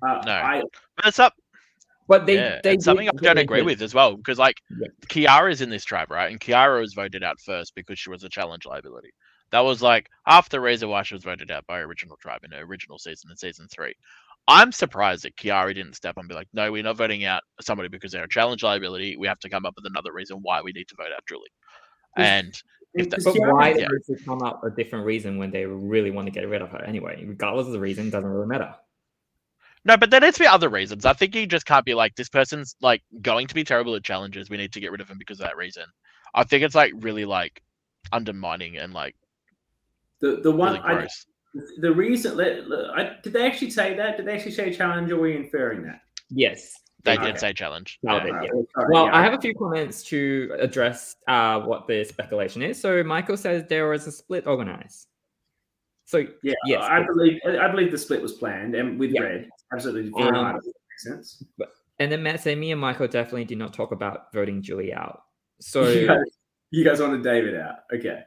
uh, 0.00 0.22
No. 0.24 0.32
I, 0.32 0.62
But 0.96 1.04
it's 1.08 1.18
up. 1.18 1.34
But 2.08 2.24
they, 2.24 2.36
yeah, 2.36 2.60
they 2.64 2.72
it's 2.72 2.86
something 2.86 3.06
I 3.06 3.12
don't 3.20 3.36
agree 3.36 3.58
did- 3.58 3.66
with 3.66 3.82
as 3.82 3.92
well 3.92 4.16
because 4.16 4.38
like 4.38 4.62
Yeah. 4.80 4.88
Kiara's 5.08 5.60
in 5.60 5.68
this 5.68 5.84
tribe, 5.84 6.10
right? 6.10 6.30
And 6.30 6.40
Kiara 6.40 6.80
was 6.80 6.94
voted 6.94 7.22
out 7.22 7.38
first 7.38 7.74
because 7.74 7.98
she 7.98 8.08
was 8.08 8.24
a 8.24 8.30
challenge 8.30 8.64
liability. 8.64 9.10
That 9.50 9.60
was 9.60 9.82
like 9.82 10.08
half 10.24 10.48
the 10.48 10.58
reason 10.62 10.88
why 10.88 11.02
she 11.02 11.14
was 11.14 11.24
voted 11.24 11.50
out 11.50 11.66
by 11.66 11.80
original 11.80 12.16
tribe 12.16 12.44
in 12.44 12.52
her 12.52 12.62
original 12.62 12.98
season 12.98 13.30
in 13.30 13.36
season 13.36 13.68
three. 13.68 13.94
I'm 14.48 14.70
surprised 14.72 15.24
that 15.24 15.36
Kiara 15.36 15.74
didn't 15.74 15.94
step 15.94 16.12
up 16.12 16.18
and 16.18 16.28
be 16.28 16.34
like, 16.34 16.48
no, 16.52 16.70
we're 16.70 16.82
not 16.82 16.96
voting 16.96 17.24
out 17.24 17.42
somebody 17.60 17.88
because 17.88 18.12
they're 18.12 18.24
a 18.24 18.28
challenge 18.28 18.62
liability. 18.62 19.16
We 19.16 19.26
have 19.26 19.40
to 19.40 19.48
come 19.48 19.66
up 19.66 19.74
with 19.76 19.86
another 19.86 20.12
reason 20.12 20.38
why 20.40 20.62
we 20.62 20.72
need 20.72 20.86
to 20.88 20.94
vote 20.96 21.12
out 21.14 21.22
Julie. 21.28 21.48
And 22.16 22.54
if 22.94 23.10
that- 23.10 23.24
But 23.24 23.34
why 23.38 23.70
Yeah. 23.70 23.88
did 23.88 24.02
they 24.08 24.24
come 24.24 24.42
up 24.42 24.62
a 24.62 24.70
different 24.70 25.04
reason 25.04 25.36
when 25.36 25.50
they 25.50 25.66
really 25.66 26.10
want 26.12 26.26
to 26.26 26.30
get 26.30 26.48
rid 26.48 26.62
of 26.62 26.70
her 26.70 26.82
anyway? 26.84 27.24
Regardless 27.24 27.66
of 27.66 27.72
the 27.72 27.80
reason, 27.80 28.08
doesn't 28.10 28.28
really 28.30 28.46
matter. 28.46 28.74
no, 29.84 29.96
but 29.96 30.10
there 30.10 30.20
needs 30.20 30.36
to 30.36 30.42
be 30.42 30.48
other 30.48 30.68
reasons. 30.68 31.04
I 31.04 31.12
think 31.12 31.34
you 31.36 31.46
just 31.46 31.64
can't 31.64 31.84
be 31.84 31.94
like, 31.94 32.14
this 32.16 32.28
person's 32.28 32.74
like 32.80 33.02
going 33.22 33.46
to 33.46 33.54
be 33.54 33.62
terrible 33.62 33.94
at 33.94 34.02
challenges. 34.02 34.50
We 34.50 34.56
need 34.56 34.72
to 34.72 34.80
get 34.80 34.90
rid 34.90 35.00
of 35.00 35.08
him 35.08 35.16
because 35.16 35.38
of 35.38 35.46
that 35.46 35.56
reason. 35.56 35.84
I 36.34 36.42
think 36.42 36.64
it's 36.64 36.74
like 36.74 36.92
really 36.96 37.24
like 37.24 37.62
undermining 38.12 38.78
and 38.78 38.92
like 38.92 39.14
the 40.20 40.40
the 40.42 40.50
one 40.50 40.72
really 40.72 40.84
I, 40.84 40.94
gross. 40.94 41.26
The 41.78 41.92
reason 41.92 42.36
let- 42.36 42.68
let- 42.68 42.90
I, 42.90 43.16
did 43.22 43.32
they 43.32 43.46
actually 43.46 43.70
say 43.70 43.94
that? 43.96 44.16
Did 44.16 44.26
they 44.26 44.34
actually 44.34 44.52
say 44.52 44.72
challenge? 44.72 45.10
Or 45.10 45.16
were 45.16 45.22
we 45.22 45.36
inferring 45.36 45.82
that? 45.84 46.00
Yes. 46.30 46.74
They 47.04 47.14
Okay. 47.14 47.26
did 47.26 47.38
say 47.38 47.52
challenge. 47.52 47.98
No, 48.02 48.16
yeah. 48.16 48.24
they- 48.24 48.30
Alright, 48.30 48.50
yeah. 48.52 48.62
sorry, 48.74 48.86
Well, 48.90 49.06
yeah. 49.06 49.16
I 49.16 49.22
have 49.22 49.34
a 49.34 49.40
few 49.40 49.54
comments 49.54 50.02
to 50.04 50.54
address 50.58 51.16
uh, 51.28 51.60
what 51.60 51.86
the 51.86 52.02
speculation 52.04 52.62
is. 52.62 52.80
So 52.80 53.02
Michael 53.04 53.36
says 53.36 53.64
there 53.68 53.88
was 53.88 54.06
a 54.06 54.12
split 54.12 54.46
organized. 54.46 55.06
So 56.04 56.24
Yeah, 56.42 56.54
yes, 56.66 56.82
I 56.84 57.04
believe 57.04 57.40
I 57.46 57.68
believe 57.68 57.90
the 57.90 57.98
split 57.98 58.22
was 58.22 58.34
planned 58.34 58.74
and 58.76 58.98
with 58.98 59.10
Yeah. 59.10 59.22
red. 59.22 59.48
Absolutely, 59.72 60.12
very 60.16 60.36
Um. 60.36 60.54
Makes 60.54 60.64
sense. 60.98 61.44
and 61.98 62.12
then 62.12 62.22
Matt 62.22 62.40
said 62.40 62.58
me 62.58 62.70
and 62.72 62.80
Michael 62.80 63.08
definitely 63.08 63.44
did 63.44 63.58
not 63.58 63.72
talk 63.74 63.90
about 63.92 64.32
voting 64.32 64.62
Julie 64.62 64.92
out. 64.94 65.22
So 65.60 65.88
you, 65.88 66.06
guys, 66.06 66.38
you 66.70 66.84
guys 66.84 67.00
wanted 67.00 67.22
David 67.22 67.56
out. 67.56 67.76
Okay. 67.92 68.22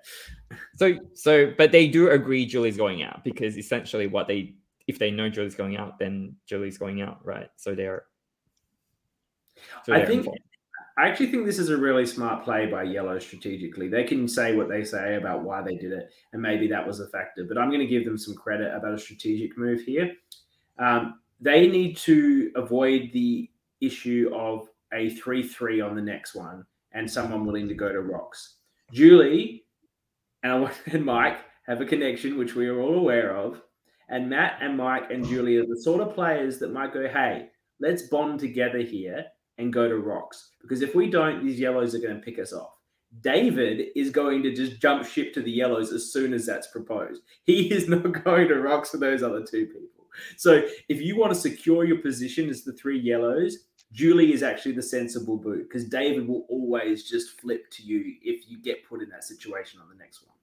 So 0.76 0.98
so 1.14 1.54
but 1.58 1.72
they 1.72 1.88
do 1.88 2.10
agree 2.10 2.46
Julie's 2.46 2.78
going 2.78 3.04
out 3.04 3.24
because 3.24 3.58
essentially 3.58 4.08
what 4.08 4.28
they 4.28 4.56
if 4.88 4.98
they 4.98 5.12
know 5.12 5.30
Julie's 5.30 5.54
going 5.54 5.78
out, 5.78 6.00
then 6.00 6.36
Julie's 6.48 6.80
going 6.80 7.04
out, 7.04 7.24
right? 7.24 7.50
So 7.58 7.76
they're 7.76 8.06
so 9.86 9.94
I 9.94 10.04
think 10.04 10.20
informed. 10.20 10.40
I 10.98 11.08
actually 11.08 11.28
think 11.28 11.46
this 11.46 11.60
is 11.60 11.70
a 11.70 11.78
really 11.78 12.06
smart 12.06 12.44
play 12.44 12.66
by 12.66 12.84
Yellow 12.84 13.20
strategically. 13.20 13.88
They 13.88 14.04
can 14.04 14.28
say 14.28 14.56
what 14.56 14.68
they 14.68 14.84
say 14.84 15.16
about 15.16 15.44
why 15.44 15.62
they 15.62 15.76
did 15.76 15.94
it, 15.94 16.12
and 16.34 16.42
maybe 16.42 16.68
that 16.68 16.86
was 16.86 17.00
a 17.00 17.08
factor. 17.08 17.46
But 17.46 17.58
I'm 17.58 17.70
going 17.70 17.80
to 17.80 17.88
give 17.88 18.04
them 18.04 18.18
some 18.18 18.34
credit 18.34 18.74
about 18.76 18.96
a 18.96 19.00
strategic 19.00 19.58
move 19.58 19.82
here. 19.82 20.12
Um, 20.78 21.20
they 21.40 21.68
need 21.68 21.96
to 21.98 22.52
avoid 22.56 23.12
the 23.14 23.50
issue 23.80 24.30
of 24.34 24.68
a 24.92 25.12
3 25.12 25.44
3 25.44 25.82
on 25.82 25.96
the 25.96 26.02
next 26.02 26.36
one 26.36 26.66
and 26.92 27.10
someone 27.10 27.46
willing 27.46 27.68
to 27.68 27.76
go 27.76 27.92
to 27.92 28.02
rocks. 28.02 28.56
Julie 28.92 29.66
and, 30.44 30.70
and 30.88 31.06
Mike 31.06 31.40
have 31.68 31.82
a 31.82 31.86
connection, 31.86 32.38
which 32.38 32.56
we 32.56 32.68
are 32.68 32.82
all 32.82 32.98
aware 32.98 33.36
of. 33.36 33.62
And 34.10 34.30
Matt 34.30 34.60
and 34.62 34.76
Mike 34.76 35.12
and 35.12 35.28
Julie 35.28 35.58
are 35.58 35.66
the 35.66 35.82
sort 35.82 36.02
of 36.02 36.16
players 36.16 36.58
that 36.60 36.74
might 36.74 36.94
go, 36.94 37.08
hey, 37.08 37.50
let's 37.80 38.04
bond 38.04 38.40
together 38.40 38.80
here 38.80 39.26
and 39.60 39.72
go 39.72 39.88
to 39.88 39.98
rocks. 39.98 40.50
Because 40.62 40.82
if 40.82 40.96
we 40.96 41.10
don't, 41.10 41.46
these 41.46 41.60
yellows 41.60 41.94
are 41.94 42.00
going 42.00 42.16
to 42.16 42.22
pick 42.22 42.40
us 42.40 42.54
off. 42.54 42.72
David 43.22 43.88
is 43.96 44.10
going 44.10 44.44
to 44.44 44.54
just 44.54 44.82
jump 44.82 45.06
ship 45.06 45.34
to 45.34 45.42
the 45.42 45.52
yellows 45.52 45.92
as 45.92 46.12
soon 46.12 46.34
as 46.34 46.46
that's 46.46 46.68
proposed. 46.68 47.22
He 47.44 47.72
is 47.74 47.88
not 47.88 48.24
going 48.24 48.48
to 48.48 48.56
rocks 48.56 48.92
for 48.92 48.98
those 48.98 49.22
other 49.22 49.44
two 49.44 49.68
people. 49.68 50.08
So 50.38 50.64
if 50.90 51.02
you 51.02 51.18
want 51.18 51.34
to 51.34 51.40
secure 51.40 51.86
your 51.86 52.00
position 52.00 52.50
as 52.50 52.64
the 52.64 52.74
three 52.74 53.00
yellows, 53.00 53.69
Julie 53.92 54.34
is 54.34 54.44
actually 54.44 54.74
the 54.74 54.84
sensible 54.84 55.38
boot 55.38 55.68
because 55.68 55.86
David 55.86 56.28
will 56.28 56.46
always 56.50 57.10
just 57.10 57.40
flip 57.40 57.70
to 57.72 57.84
you 57.84 58.16
if 58.22 58.50
you 58.50 58.62
get 58.62 58.88
put 58.88 59.02
in 59.02 59.10
that 59.10 59.24
situation 59.24 59.80
on 59.82 59.90
the 59.90 59.96
next 59.96 60.22
one. 60.22 60.36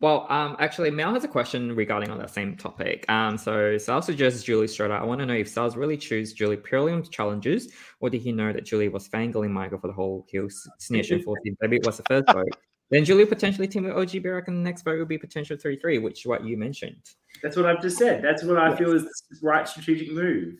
Well, 0.00 0.26
um, 0.30 0.56
actually, 0.58 0.90
Mel 0.90 1.12
has 1.12 1.24
a 1.24 1.28
question 1.28 1.76
regarding 1.76 2.08
on 2.08 2.16
that 2.18 2.30
same 2.30 2.56
topic. 2.56 3.04
Um, 3.10 3.36
so 3.36 3.76
Sal 3.76 4.00
suggests 4.00 4.42
Julie 4.42 4.66
straight. 4.66 4.90
I 4.90 5.04
want 5.04 5.20
to 5.20 5.26
know 5.26 5.34
if 5.34 5.48
Sal's 5.48 5.76
really 5.76 5.98
choose 5.98 6.32
Julie 6.32 6.56
purely 6.56 6.92
on 6.92 7.02
challenges, 7.02 7.70
or 8.00 8.08
did 8.08 8.22
he 8.22 8.32
know 8.32 8.50
that 8.50 8.64
Julie 8.64 8.88
was 8.88 9.06
fangirling 9.10 9.50
Michael 9.50 9.78
for 9.78 9.88
the 9.88 9.92
whole 9.92 10.24
heel 10.30 10.48
snitch 10.78 11.10
and 11.10 11.22
14? 11.22 11.54
Maybe 11.60 11.76
it 11.76 11.84
was 11.84 11.98
the 11.98 12.02
first 12.04 12.28
vote. 12.32 12.48
Then 12.90 13.04
Julie 13.04 13.26
potentially 13.26 13.68
team 13.68 13.84
with 13.84 13.92
OG 13.92 14.22
Barak, 14.22 14.48
and 14.48 14.56
the 14.56 14.62
next 14.62 14.82
vote 14.82 14.98
would 14.98 15.06
be 15.06 15.18
potential 15.18 15.58
3 15.58 15.78
3, 15.78 15.98
which 15.98 16.20
is 16.20 16.26
what 16.26 16.44
you 16.44 16.56
mentioned. 16.56 17.10
That's 17.42 17.56
what 17.56 17.66
I've 17.66 17.82
just 17.82 17.98
said. 17.98 18.24
That's 18.24 18.42
what 18.42 18.56
I 18.56 18.74
feel 18.74 18.94
is 18.94 19.02
the 19.02 19.38
right 19.42 19.68
strategic 19.68 20.12
move. 20.12 20.54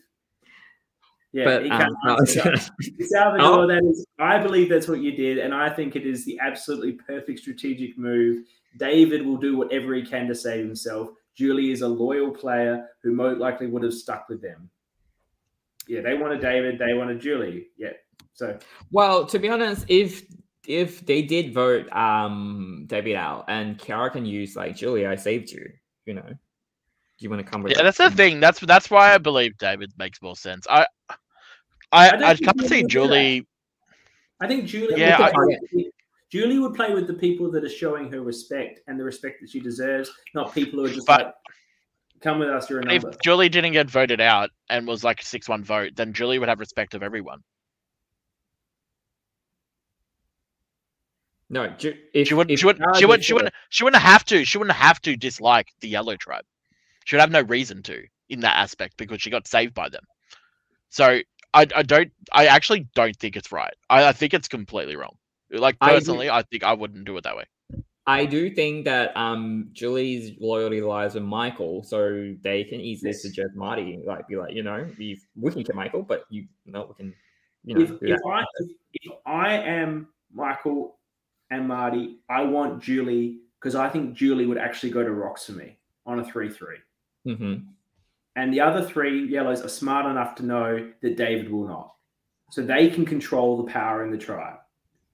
Yeah, 1.33 1.45
But, 1.45 1.63
he 1.63 1.69
um, 1.69 1.79
can't 1.79 1.93
no. 2.03 2.17
Salvador, 3.05 3.63
Oh. 3.63 3.67
that 3.67 3.83
is, 3.83 4.05
I 4.19 4.37
believe 4.37 4.69
that's 4.69 4.87
what 4.87 4.99
you 4.99 5.11
did, 5.13 5.37
and 5.37 5.53
I 5.53 5.69
think 5.69 5.95
it 5.95 6.05
is 6.05 6.25
the 6.25 6.37
absolutely 6.39 6.93
perfect 6.93 7.39
strategic 7.39 7.97
move. 7.97 8.43
David 8.77 9.25
will 9.25 9.37
do 9.37 9.55
whatever 9.57 9.93
he 9.93 10.03
can 10.03 10.27
to 10.27 10.35
save 10.35 10.65
himself. 10.65 11.09
Julie 11.35 11.71
is 11.71 11.81
a 11.81 11.87
loyal 11.87 12.31
player 12.31 12.85
who 13.01 13.13
most 13.13 13.39
likely 13.39 13.67
would 13.67 13.83
have 13.83 13.93
stuck 13.93 14.27
with 14.27 14.41
them. 14.41 14.69
Yeah, 15.87 16.01
they 16.01 16.15
wanted 16.15 16.41
David, 16.41 16.77
they 16.77 16.93
wanted 16.93 17.19
Julie. 17.21 17.67
Yeah, 17.77 17.93
so 18.33 18.57
Well, 18.91 19.25
to 19.25 19.39
be 19.39 19.49
honest, 19.49 19.85
if 19.87 20.23
if 20.67 21.05
they 21.05 21.21
did 21.21 21.53
vote 21.53 21.91
um 21.91 22.83
David 22.87 23.15
out 23.15 23.45
and 23.47 23.77
Kiara 23.77 24.11
can 24.11 24.25
use 24.25 24.55
like 24.55 24.75
Julie, 24.75 25.07
I 25.07 25.15
saved 25.15 25.51
you, 25.51 25.65
you 26.05 26.13
know. 26.13 26.27
Do 26.27 27.25
you 27.25 27.29
want 27.29 27.45
to 27.45 27.51
come 27.51 27.61
with 27.63 27.73
Yeah, 27.73 27.83
that's 27.83 27.97
the 27.97 28.09
thing. 28.09 28.39
That's 28.39 28.59
that's 28.59 28.89
why 28.89 29.13
I 29.13 29.17
believe 29.17 29.57
David 29.57 29.91
makes 29.97 30.21
more 30.21 30.35
sense. 30.35 30.65
I 30.69 30.85
I 31.91 32.09
I 32.09 32.29
I 32.31 32.33
think 32.35 32.45
can't 32.45 32.57
Julie 32.57 32.67
see 32.69 32.81
would 32.83 32.89
do 32.91 32.99
that. 33.01 33.07
Julie. 33.07 33.47
I 34.39 34.47
think 34.47 34.65
Julie. 34.65 34.99
Yeah, 34.99 35.17
would 35.19 35.27
I- 35.27 35.31
play 35.31 35.59
with- 35.73 35.85
Julie 36.31 36.59
would 36.59 36.73
play 36.75 36.93
with 36.93 37.07
the 37.07 37.13
people 37.13 37.51
that 37.51 37.63
are 37.65 37.69
showing 37.69 38.09
her 38.11 38.21
respect 38.21 38.79
and 38.87 38.97
the 38.99 39.03
respect 39.03 39.41
that 39.41 39.49
she 39.49 39.59
deserves, 39.59 40.09
not 40.33 40.53
people 40.53 40.79
who 40.79 40.85
are 40.85 40.89
just 40.89 41.05
But- 41.05 41.25
like, 41.25 41.33
"Come 42.21 42.39
with 42.39 42.47
us, 42.49 42.69
you're 42.69 42.79
a 42.79 42.85
number." 42.85 43.09
If. 43.09 43.19
Julie 43.21 43.49
didn't 43.49 43.73
get 43.73 43.89
voted 43.89 44.21
out 44.21 44.49
and 44.69 44.87
was 44.87 45.03
like 45.03 45.19
a 45.21 45.25
six-one 45.25 45.63
vote, 45.65 45.91
then 45.95 46.13
Julie 46.13 46.39
would 46.39 46.47
have 46.47 46.59
respect 46.61 46.93
of 46.93 47.03
everyone. 47.03 47.43
No, 51.49 51.67
Ju- 51.71 51.97
if, 52.13 52.29
She 52.29 52.33
wouldn't. 52.33 52.53
if 52.53 52.59
She 52.61 52.65
wouldn't. 52.65 52.85
no, 52.93 52.97
She 52.97 53.05
wouldn't. 53.05 53.25
She 53.25 53.33
wouldn't. 53.33 53.53
She 53.69 53.83
wouldn't 53.83 54.01
have 54.01 54.23
to. 54.25 54.45
She 54.45 54.57
wouldn't 54.57 54.77
have 54.77 55.01
to 55.01 55.17
dislike 55.17 55.67
the 55.81 55.89
yellow 55.89 56.15
tribe. 56.15 56.45
She 57.05 57.15
would 57.15 57.21
have 57.21 57.31
no 57.31 57.41
reason 57.41 57.83
to 57.83 58.05
in 58.29 58.39
that 58.41 58.55
aspect 58.55 58.95
because 58.95 59.21
she 59.21 59.29
got 59.29 59.47
saved 59.47 59.73
by 59.73 59.89
them. 59.89 60.03
So 60.89 61.19
I, 61.53 61.67
I 61.75 61.83
don't. 61.83 62.11
I 62.31 62.47
actually 62.47 62.87
don't 62.95 63.15
think 63.17 63.35
it's 63.35 63.51
right. 63.51 63.73
I, 63.89 64.05
I 64.05 64.13
think 64.13 64.33
it's 64.33 64.47
completely 64.47 64.95
wrong. 64.95 65.15
Like 65.51 65.75
I 65.81 65.89
do- 65.89 65.95
personally, 65.95 66.29
I 66.29 66.43
think 66.43 66.63
I 66.63 66.73
wouldn't 66.73 67.05
do 67.05 67.17
it 67.17 67.23
that 67.23 67.35
way. 67.35 67.45
I 68.07 68.25
do 68.25 68.49
think 68.49 68.85
that 68.85 69.15
um 69.15 69.69
Julie's 69.73 70.35
loyalty 70.39 70.81
lies 70.81 71.13
with 71.13 71.23
Michael, 71.23 71.83
so 71.83 72.33
they 72.41 72.63
can 72.63 72.81
easily 72.81 73.11
Yes. 73.11 73.21
suggest 73.21 73.55
Marty, 73.55 74.01
like 74.05 74.27
be 74.27 74.37
like, 74.37 74.53
you 74.53 74.63
know, 74.63 74.89
we 74.97 75.19
we 75.35 75.51
can 75.51 75.63
get 75.63 75.75
Michael, 75.75 76.01
but 76.01 76.25
you 76.29 76.47
no, 76.65 76.87
we 76.87 76.95
can, 76.95 77.13
you 77.63 77.75
know, 77.75 77.81
if, 77.81 77.89
do 77.89 77.95
if 78.01 78.19
that. 78.21 78.27
I 78.27 78.43
if, 78.59 78.71
if 78.93 79.11
I 79.25 79.53
am 79.53 80.07
Michael 80.33 80.97
and 81.51 81.67
Marty, 81.67 82.19
I 82.29 82.43
want 82.43 82.81
Julie 82.81 83.39
because 83.59 83.75
I 83.75 83.87
think 83.89 84.15
Julie 84.15 84.47
would 84.47 84.57
actually 84.57 84.91
go 84.91 85.03
to 85.03 85.11
rocks 85.11 85.45
for 85.45 85.51
me 85.51 85.77
on 86.05 86.19
a 86.19 86.25
three-three. 86.25 86.77
hmm 87.25 87.55
And 88.35 88.53
the 88.53 88.61
other 88.61 88.83
three 88.83 89.27
yellows 89.27 89.61
are 89.61 89.69
smart 89.69 90.05
enough 90.05 90.35
to 90.35 90.45
know 90.45 90.91
that 91.01 91.17
David 91.17 91.51
will 91.51 91.67
not. 91.67 91.95
So 92.49 92.61
they 92.61 92.89
can 92.89 93.05
control 93.05 93.57
the 93.57 93.71
power 93.71 94.03
in 94.03 94.11
the 94.11 94.17
tribe. 94.17 94.57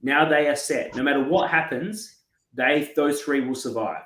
Now 0.02 0.28
they 0.28 0.48
are 0.48 0.56
set. 0.56 0.94
No 0.94 1.02
matter 1.02 1.22
what 1.22 1.50
happens, 1.50 2.16
they 2.54 2.92
those 2.94 3.22
three 3.22 3.40
will 3.40 3.54
survive. 3.54 4.02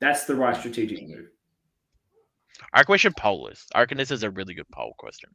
That's 0.00 0.24
the 0.24 0.34
right 0.34 0.56
strategic 0.56 1.06
move. 1.06 1.28
I 2.72 2.82
question 2.82 3.12
poll 3.16 3.46
this. 3.48 3.66
I 3.74 3.80
reckon 3.80 3.98
this 3.98 4.10
is 4.10 4.22
a 4.22 4.30
really 4.30 4.54
good 4.54 4.68
poll 4.70 4.94
question. 4.98 5.30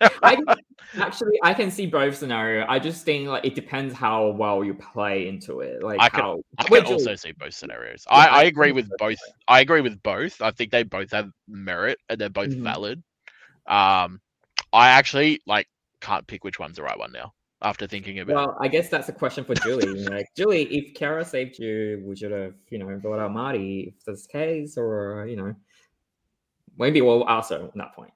I 0.00 0.36
actually 0.98 1.38
I 1.42 1.54
can 1.54 1.70
see 1.70 1.86
both 1.86 2.16
scenario. 2.16 2.66
I 2.68 2.78
just 2.78 3.04
think 3.04 3.28
like 3.28 3.44
it 3.44 3.54
depends 3.54 3.94
how 3.94 4.30
well 4.30 4.64
you 4.64 4.74
play 4.74 5.28
into 5.28 5.60
it. 5.60 5.82
Like 5.82 6.00
I 6.00 6.08
can- 6.08 6.20
how 6.20 6.42
I 6.58 6.64
can 6.64 6.86
also 6.86 7.04
Julie, 7.04 7.16
see 7.16 7.32
both 7.32 7.54
scenarios. 7.54 8.04
Yeah, 8.10 8.16
I, 8.16 8.26
I 8.26 8.42
agree 8.44 8.72
with 8.72 8.88
both. 8.98 9.18
I 9.48 9.60
agree 9.60 9.80
with 9.80 10.02
both. 10.02 10.40
I 10.40 10.50
think 10.50 10.70
they 10.70 10.82
both 10.82 11.10
have 11.12 11.30
merit 11.48 11.98
and 12.08 12.20
they're 12.20 12.30
both 12.30 12.50
Mhm. 12.50 12.62
valid. 12.62 13.02
Um, 13.66 14.20
I 14.72 14.88
actually 14.88 15.40
like 15.46 15.68
can't 16.00 16.26
pick 16.26 16.44
which 16.44 16.58
one's 16.58 16.76
the 16.76 16.82
right 16.82 16.98
one 16.98 17.12
now 17.12 17.32
after 17.62 17.86
thinking 17.86 18.18
about. 18.18 18.32
it. 18.32 18.36
Well, 18.36 18.56
I 18.60 18.68
guess 18.68 18.88
that's 18.88 19.08
a 19.08 19.12
question 19.12 19.44
for 19.44 19.54
Julie. 19.54 19.86
like 20.08 20.26
Julie, 20.36 20.64
if 20.64 20.94
Kara 20.94 21.24
saved 21.24 21.58
you, 21.58 22.00
would 22.04 22.20
you 22.20 22.30
have, 22.30 22.54
you 22.70 22.78
know, 22.78 22.86
brought 22.98 23.20
out 23.20 23.32
Marty 23.32 23.94
if 23.96 24.04
that's 24.04 24.26
the 24.26 24.32
case, 24.32 24.76
or 24.76 25.26
you 25.28 25.36
know, 25.36 25.54
maybe 26.78 27.00
we'll 27.00 27.28
ask 27.28 27.50
her 27.50 27.64
at 27.64 27.74
that 27.74 27.94
point. 27.94 28.12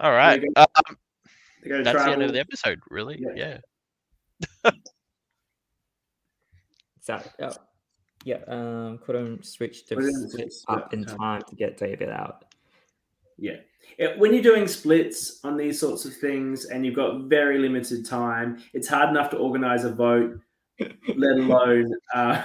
All 0.00 0.10
right, 0.12 0.42
um, 0.56 0.66
They 1.62 1.68
go 1.68 1.78
to 1.78 1.84
that's 1.84 2.04
the 2.04 2.10
end 2.10 2.22
of 2.22 2.32
the 2.32 2.40
episode. 2.40 2.80
Really, 2.90 3.20
Yeah. 3.36 3.58
yeah. 4.64 4.70
So, 7.00 7.20
oh, 7.42 7.52
yeah, 8.24 8.38
um, 8.46 8.98
couldn't 9.04 9.44
switch 9.44 9.84
the 9.84 9.96
Couldn't 9.96 10.30
split 10.30 10.54
up 10.68 10.94
in 10.94 11.04
time. 11.04 11.18
time 11.18 11.42
to 11.50 11.54
get 11.54 11.76
David 11.76 12.08
out. 12.08 12.46
Yeah. 13.36 13.56
It- 13.98 14.18
when 14.18 14.32
you're 14.32 14.42
doing 14.42 14.66
splits 14.66 15.44
on 15.44 15.58
these 15.58 15.78
sorts 15.78 16.06
of 16.06 16.14
things 16.16 16.64
and 16.64 16.86
you've 16.86 16.96
got 16.96 17.24
very 17.24 17.58
limited 17.58 18.06
time, 18.06 18.62
it's 18.72 18.88
hard 18.88 19.10
enough 19.10 19.28
to 19.32 19.36
organize 19.36 19.84
a 19.84 19.92
vote, 19.92 20.40
let 20.80 21.36
alone 21.36 21.92
uh, 22.14 22.44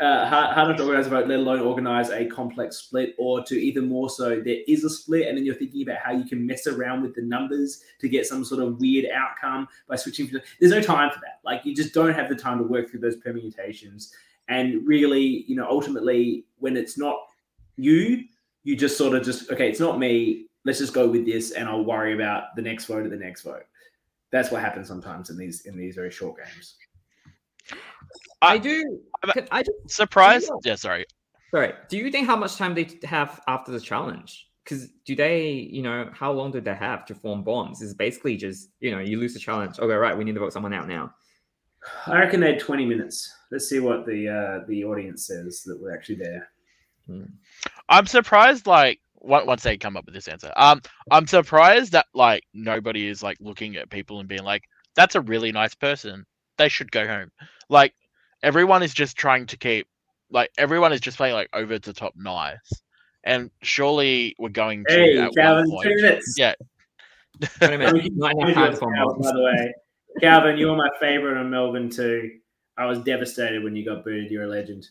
uh, 0.00 0.72
to 0.72 0.82
organize 0.82 1.06
a 1.06 1.10
vote, 1.10 1.28
let 1.28 1.38
alone 1.38 1.60
organize 1.60 2.10
a 2.10 2.26
complex 2.26 2.76
split, 2.76 3.14
or 3.18 3.44
to 3.44 3.54
even 3.54 3.88
more 3.88 4.10
so, 4.10 4.40
there 4.40 4.58
is 4.66 4.84
a 4.84 4.90
split, 4.90 5.28
and 5.28 5.36
then 5.36 5.44
you're 5.44 5.54
thinking 5.54 5.82
about 5.82 5.98
how 5.98 6.12
you 6.12 6.24
can 6.24 6.44
mess 6.44 6.66
around 6.66 7.02
with 7.02 7.14
the 7.14 7.22
numbers 7.22 7.82
to 8.00 8.08
get 8.08 8.26
some 8.26 8.44
sort 8.44 8.62
of 8.62 8.80
weird 8.80 9.06
outcome 9.12 9.68
by 9.88 9.96
switching. 9.96 10.30
There's 10.58 10.72
no 10.72 10.82
time 10.82 11.10
for 11.10 11.20
that. 11.20 11.40
Like 11.44 11.64
you 11.64 11.74
just 11.74 11.94
don't 11.94 12.14
have 12.14 12.28
the 12.28 12.34
time 12.34 12.58
to 12.58 12.64
work 12.64 12.90
through 12.90 13.00
those 13.00 13.16
permutations. 13.16 14.12
And 14.48 14.86
really, 14.86 15.44
you 15.46 15.54
know, 15.54 15.66
ultimately, 15.68 16.44
when 16.58 16.76
it's 16.76 16.98
not 16.98 17.16
you, 17.76 18.24
you 18.64 18.76
just 18.76 18.98
sort 18.98 19.14
of 19.14 19.22
just 19.22 19.50
okay, 19.50 19.68
it's 19.68 19.80
not 19.80 19.98
me. 19.98 20.46
Let's 20.64 20.78
just 20.78 20.92
go 20.92 21.08
with 21.08 21.24
this, 21.24 21.52
and 21.52 21.68
I'll 21.68 21.84
worry 21.84 22.14
about 22.14 22.54
the 22.56 22.62
next 22.62 22.86
vote 22.86 23.06
or 23.06 23.08
the 23.08 23.16
next 23.16 23.42
vote. 23.42 23.64
That's 24.30 24.50
what 24.50 24.60
happens 24.60 24.88
sometimes 24.88 25.30
in 25.30 25.36
these 25.36 25.66
in 25.66 25.76
these 25.76 25.94
very 25.94 26.10
short 26.10 26.36
games. 26.36 26.74
I 28.42 28.58
do. 28.58 29.00
I'm- 29.22 29.46
I 29.50 29.62
just 29.62 29.90
Surprised? 29.90 30.48
know- 30.48 30.60
Yeah, 30.64 30.76
sorry. 30.76 31.04
sorry. 31.50 31.74
Do 31.88 31.96
you 31.98 32.10
think 32.10 32.26
how 32.26 32.36
much 32.36 32.56
time 32.56 32.74
they 32.74 32.98
have 33.04 33.40
after 33.46 33.70
the 33.72 33.80
challenge? 33.80 34.46
Because 34.64 34.88
do 35.04 35.16
they, 35.16 35.50
you 35.50 35.82
know, 35.82 36.10
how 36.12 36.32
long 36.32 36.50
do 36.52 36.60
they 36.60 36.74
have 36.74 37.04
to 37.06 37.14
form 37.14 37.42
bonds? 37.42 37.82
Is 37.82 37.94
basically 37.94 38.36
just, 38.36 38.70
you 38.80 38.90
know, 38.90 39.00
you 39.00 39.18
lose 39.18 39.34
the 39.34 39.40
challenge. 39.40 39.78
Okay, 39.78 39.92
right, 39.94 40.16
we 40.16 40.24
need 40.24 40.34
to 40.34 40.40
vote 40.40 40.52
someone 40.52 40.72
out 40.72 40.86
now. 40.88 41.14
I 42.06 42.18
reckon 42.18 42.40
they 42.40 42.52
had 42.52 42.60
twenty 42.60 42.84
minutes. 42.84 43.32
Let's 43.50 43.68
see 43.68 43.80
what 43.80 44.06
the 44.06 44.28
uh, 44.28 44.66
the 44.68 44.84
audience 44.84 45.26
says 45.26 45.62
that 45.64 45.80
were 45.80 45.92
actually 45.94 46.16
there. 46.16 46.48
I'm 47.88 48.06
surprised. 48.06 48.66
Like 48.66 49.00
once 49.14 49.62
they 49.62 49.76
come 49.76 49.96
up 49.96 50.04
with 50.04 50.14
this 50.14 50.28
answer, 50.28 50.52
um, 50.56 50.80
I'm 51.10 51.26
surprised 51.26 51.92
that 51.92 52.06
like 52.14 52.44
nobody 52.54 53.08
is 53.08 53.22
like 53.22 53.38
looking 53.40 53.76
at 53.76 53.90
people 53.90 54.20
and 54.20 54.28
being 54.28 54.44
like, 54.44 54.62
"That's 54.94 55.14
a 55.14 55.20
really 55.20 55.52
nice 55.52 55.74
person. 55.74 56.26
They 56.60 56.68
should 56.68 56.92
go 56.92 57.06
home." 57.08 57.30
Like 57.68 57.94
everyone 58.42 58.82
is 58.82 58.92
just 58.94 59.16
trying 59.16 59.46
to 59.46 59.56
keep, 59.56 59.86
like 60.30 60.50
everyone 60.58 60.92
is 60.92 61.00
just 61.00 61.16
playing 61.16 61.34
like 61.34 61.48
over 61.52 61.78
the 61.78 61.92
top 61.92 62.12
nice, 62.16 62.58
and 63.24 63.50
surely 63.62 64.34
we're 64.38 64.50
going 64.50 64.84
to 64.88 64.92
Hey, 64.94 65.18
at 65.18 65.32
Calvin, 65.34 65.64
one 65.70 65.70
point. 65.70 65.88
two 65.88 66.02
minutes. 66.02 66.34
Yeah, 66.36 66.54
Wait 67.40 67.50
a 67.62 67.78
minute, 67.78 67.90
Thank 68.02 68.12
not 68.16 68.32
enough 68.32 68.54
time 68.54 68.62
minutes, 68.64 68.78
Calvin, 68.80 69.22
by 69.22 69.32
the 69.32 69.42
way, 69.42 69.74
Calvin, 70.20 70.58
you're 70.58 70.76
my 70.76 70.90
favorite 71.00 71.38
on 71.38 71.48
Melbourne 71.50 71.88
too. 71.90 72.30
I 72.76 72.86
was 72.86 72.98
devastated 73.00 73.62
when 73.64 73.74
you 73.76 73.84
got 73.84 74.04
booted. 74.04 74.30
You're 74.30 74.44
a 74.44 74.48
legend. 74.48 74.86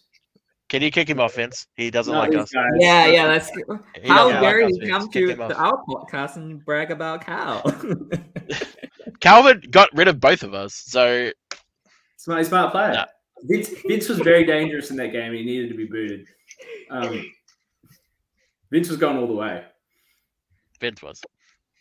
can 0.70 0.82
you 0.82 0.91
kick 0.91 1.09
him 1.09 1.20
off, 1.20 1.36
Vince? 1.36 1.67
He 1.76 1.89
doesn't 1.91 2.13
Not 2.13 2.30
like 2.30 2.38
us. 2.39 2.49
guys. 2.51 2.65
Yeah, 2.78 3.07
yeah. 3.07 3.28
That's 3.28 3.49
He 3.49 4.07
how 4.07 4.30
doesn't 4.30 4.41
like 4.41 4.41
dare 4.41 4.61
us, 4.65 4.72
you 4.74 4.80
Vince. 4.82 4.91
come 4.91 5.09
to 5.11 5.30
him 5.30 5.41
off. 5.41 5.49
the, 5.49 5.55
our 5.57 5.84
podcast 5.88 6.36
and 6.38 6.63
brag 6.63 6.91
about 6.91 7.26
Cal? 7.26 7.61
Calvin 9.20 9.61
got 9.72 9.89
rid 9.93 10.07
of 10.07 10.20
both 10.20 10.43
of 10.43 10.53
us, 10.53 10.74
so 10.76 11.32
Smart, 12.30 12.46
smart 12.46 12.72
player. 12.72 12.94
No. 12.94 13.06
Vince, 13.42 13.70
Vince 13.88 14.08
was 14.08 14.20
very 14.20 14.44
dangerous 14.44 14.92
in 14.92 14.98
that 14.98 15.12
game. 15.12 15.34
He 15.34 15.44
needed 15.44 15.70
to 15.70 15.76
be 15.76 15.86
booted. 15.86 16.28
Um, 16.92 17.26
Vince 18.70 18.88
was 18.88 19.00
going 19.00 19.18
all 19.18 19.26
the 19.26 19.34
way. 19.34 19.66
Vince 20.80 21.02
was. 21.02 21.24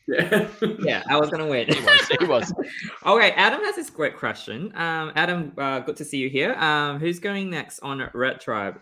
Yeah. 0.07 0.49
yeah, 0.79 1.03
I 1.07 1.19
was 1.19 1.29
gonna 1.29 1.47
win. 1.47 1.69
He 1.69 1.79
was. 1.81 2.09
He 2.19 2.25
was. 2.25 2.55
all 3.03 3.19
right, 3.19 3.35
Adam 3.37 3.61
has 3.61 3.77
this 3.77 3.91
great 3.91 4.17
question. 4.17 4.73
Um, 4.75 5.13
Adam, 5.17 5.53
uh, 5.59 5.81
good 5.81 5.97
to 5.97 6.05
see 6.07 6.17
you 6.17 6.31
here. 6.31 6.55
Um, 6.55 6.99
who's 6.99 7.19
going 7.19 7.51
next 7.51 7.81
on 7.81 8.09
Red 8.15 8.41
Tribe? 8.41 8.81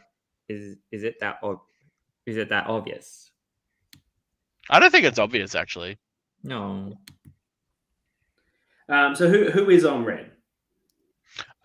Is 0.48 0.76
is 0.92 1.02
it 1.02 1.18
that 1.18 1.38
ob- 1.42 1.62
is 2.26 2.36
it 2.36 2.48
that 2.50 2.68
obvious? 2.68 3.32
I 4.70 4.78
don't 4.78 4.92
think 4.92 5.04
it's 5.04 5.18
obvious 5.18 5.56
actually. 5.56 5.98
No. 6.44 6.96
Um, 8.88 9.16
so 9.16 9.28
who 9.28 9.50
who 9.50 9.68
is 9.68 9.84
on 9.84 10.04
red? 10.04 10.30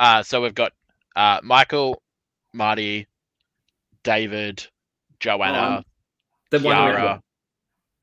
Uh, 0.02 0.24
so 0.24 0.41
we've 0.41 0.56
got 0.56 0.74
uh, 1.16 1.39
Michael, 1.43 2.02
Marty, 2.54 3.06
David, 4.04 4.66
Joanna, 5.20 5.86
The 6.49 6.60
one 6.60 6.76
Kiara. 6.76 7.22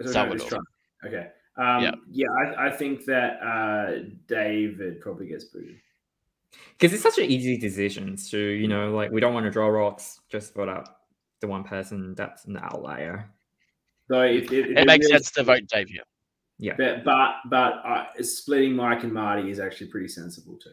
So 0.00 0.06
no, 0.06 0.12
Salvador. 0.12 0.60
Okay. 1.04 1.26
Um, 1.56 1.82
Yeah. 1.82 1.90
yeah, 2.08 2.26
I, 2.30 2.68
I 2.68 2.70
think 2.70 3.04
that 3.06 3.42
uh, 3.42 4.10
David 4.28 5.00
probably 5.00 5.26
gets 5.26 5.46
booted. 5.46 5.80
because 6.78 6.94
it's 6.94 7.02
such 7.02 7.18
an 7.18 7.24
easy 7.24 7.58
decision 7.58 8.14
to 8.30 8.38
you 8.38 8.68
know 8.68 8.94
like 8.94 9.10
we 9.10 9.20
don't 9.20 9.34
want 9.34 9.44
to 9.44 9.50
draw 9.50 9.66
rocks 9.66 10.20
just 10.30 10.54
vote 10.54 10.68
out 10.68 10.88
the 11.40 11.48
one 11.48 11.64
person 11.64 12.14
that's 12.14 12.44
an 12.44 12.56
outlier 12.58 13.28
So 14.08 14.22
if, 14.22 14.52
if, 14.52 14.66
It 14.78 14.86
makes 14.86 15.08
sense 15.08 15.32
to 15.32 15.42
vote 15.42 15.62
Xavier. 15.68 16.04
yeah 16.58 16.74
But 16.78 17.04
but, 17.04 17.30
but 17.50 17.72
uh, 17.84 18.04
splitting 18.22 18.74
Mike 18.76 19.02
and 19.02 19.12
Marty 19.12 19.50
is 19.50 19.58
actually 19.58 19.88
pretty 19.88 20.08
sensible 20.08 20.56
too. 20.62 20.70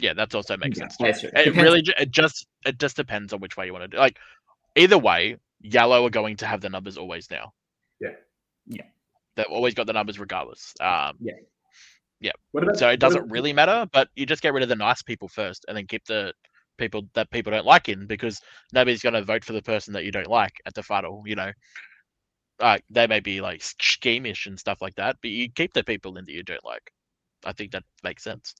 Yeah, 0.00 0.14
that's 0.14 0.34
also 0.34 0.56
makes 0.56 0.78
Yeah, 0.78 0.88
sense. 0.88 0.96
that's. 0.98 1.24
It 1.24 1.32
Depends- 1.34 1.56
really 1.58 1.82
ju- 1.82 1.92
it 1.98 2.10
just 2.10 2.46
it 2.66 2.78
just 2.78 2.96
depends 2.96 3.32
on 3.32 3.40
which 3.40 3.56
way 3.56 3.66
you 3.66 3.72
want 3.72 3.82
to 3.84 3.88
do. 3.88 3.96
Like 3.96 4.18
either 4.76 4.98
way, 4.98 5.36
yellow 5.60 6.04
are 6.06 6.10
going 6.10 6.36
to 6.38 6.46
have 6.46 6.60
the 6.60 6.68
numbers 6.70 6.96
always 6.98 7.30
now. 7.30 7.52
Yeah. 8.00 8.10
Yeah. 8.66 8.84
They've 9.36 9.46
always 9.46 9.74
got 9.74 9.86
the 9.86 9.92
numbers 9.92 10.18
regardless. 10.18 10.74
Um, 10.80 11.18
What 12.52 12.62
about 12.64 12.76
so 12.78 12.88
it 12.88 13.00
doesn't 13.00 13.18
about- 13.20 13.30
really 13.32 13.52
matter, 13.52 13.86
but 13.92 14.08
you 14.14 14.26
just 14.26 14.42
get 14.42 14.52
rid 14.52 14.62
of 14.62 14.68
the 14.68 14.76
nice 14.76 15.02
people 15.02 15.28
first, 15.28 15.64
and 15.68 15.76
then 15.76 15.86
keep 15.86 16.04
the 16.04 16.32
people 16.78 17.02
that 17.14 17.30
people 17.30 17.50
don't 17.52 17.66
like 17.66 17.88
in 17.88 18.06
because 18.06 18.40
nobody's 18.72 19.02
going 19.02 19.14
to 19.14 19.22
vote 19.22 19.44
for 19.44 19.52
the 19.52 19.62
person 19.62 19.92
that 19.94 20.04
you 20.04 20.12
don't 20.12 20.26
like 20.28 20.52
at 20.66 20.74
the 20.74 20.82
final. 20.82 21.22
You 21.26 21.34
know, 21.36 21.52
uh, 22.60 22.78
they 22.90 23.06
may 23.06 23.20
be 23.20 23.40
like 23.40 23.62
schemish 23.62 24.46
and 24.46 24.58
stuff 24.58 24.80
like 24.80 24.94
that, 24.96 25.16
but 25.22 25.30
you 25.30 25.50
keep 25.50 25.72
the 25.72 25.82
people 25.84 26.16
in 26.18 26.24
that 26.24 26.32
you 26.32 26.42
don't 26.42 26.64
like. 26.64 26.92
I 27.44 27.52
think 27.52 27.72
that 27.72 27.84
makes 28.04 28.22
sense. 28.22 28.54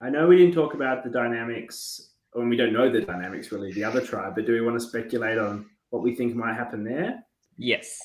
I 0.00 0.10
know 0.10 0.26
we 0.28 0.36
didn't 0.36 0.54
talk 0.54 0.74
about 0.74 1.02
the 1.04 1.10
dynamics, 1.10 2.10
and 2.34 2.48
we 2.48 2.56
don't 2.56 2.72
know 2.72 2.90
the 2.90 3.00
dynamics 3.00 3.50
really, 3.50 3.72
the 3.72 3.84
other 3.84 4.00
tribe, 4.00 4.34
but 4.34 4.46
do 4.46 4.52
we 4.52 4.60
want 4.60 4.78
to 4.80 4.86
speculate 4.86 5.38
on 5.38 5.66
what 5.90 6.02
we 6.02 6.14
think 6.14 6.34
might 6.34 6.54
happen 6.54 6.84
there? 6.84 7.22
yes 7.60 7.98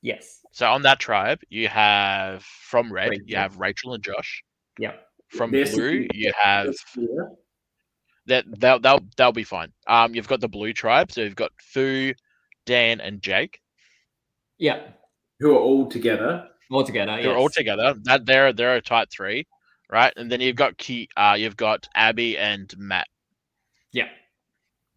yes 0.00 0.40
So 0.52 0.70
on 0.70 0.80
that 0.82 0.98
tribe, 0.98 1.40
you 1.50 1.68
have 1.68 2.42
from 2.42 2.90
red, 2.90 3.12
you 3.26 3.36
have 3.36 3.58
Rachel 3.58 3.92
and 3.92 4.02
Josh. 4.02 4.42
yeah 4.78 4.92
From 5.28 5.50
There's 5.50 5.74
blue, 5.74 6.02
some- 6.06 6.08
you 6.14 6.32
have 6.40 6.74
Yeah. 6.96 7.06
that 8.26 8.44
they'll 8.58 8.78
they'll 8.80 9.04
they'll 9.18 9.32
be 9.32 9.44
fine. 9.44 9.70
Um, 9.86 10.14
you've 10.14 10.28
got 10.28 10.40
the 10.40 10.48
blue 10.48 10.72
tribe, 10.72 11.12
so 11.12 11.20
you've 11.22 11.36
got 11.36 11.52
Fu, 11.60 12.14
Dan, 12.64 13.00
and 13.02 13.20
Jake. 13.20 13.60
yeah 14.58 14.80
Who 15.40 15.54
are 15.54 15.60
all 15.60 15.86
together. 15.90 16.48
all 16.70 16.84
together 16.84 17.20
They're 17.22 17.36
all 17.36 17.50
together. 17.50 17.94
That 18.04 18.24
they're 18.24 18.52
they're 18.54 18.76
a 18.76 18.80
tight 18.80 19.10
three, 19.10 19.46
right? 19.90 20.12
And 20.16 20.30
then 20.30 20.40
you've 20.40 20.56
got 20.56 20.76
Key, 20.78 21.08
uh, 21.16 21.36
you've 21.38 21.56
got 21.56 21.88
Abby 21.94 22.36
and 22.38 22.72
Matt 22.78 23.06
yeah 23.92 24.08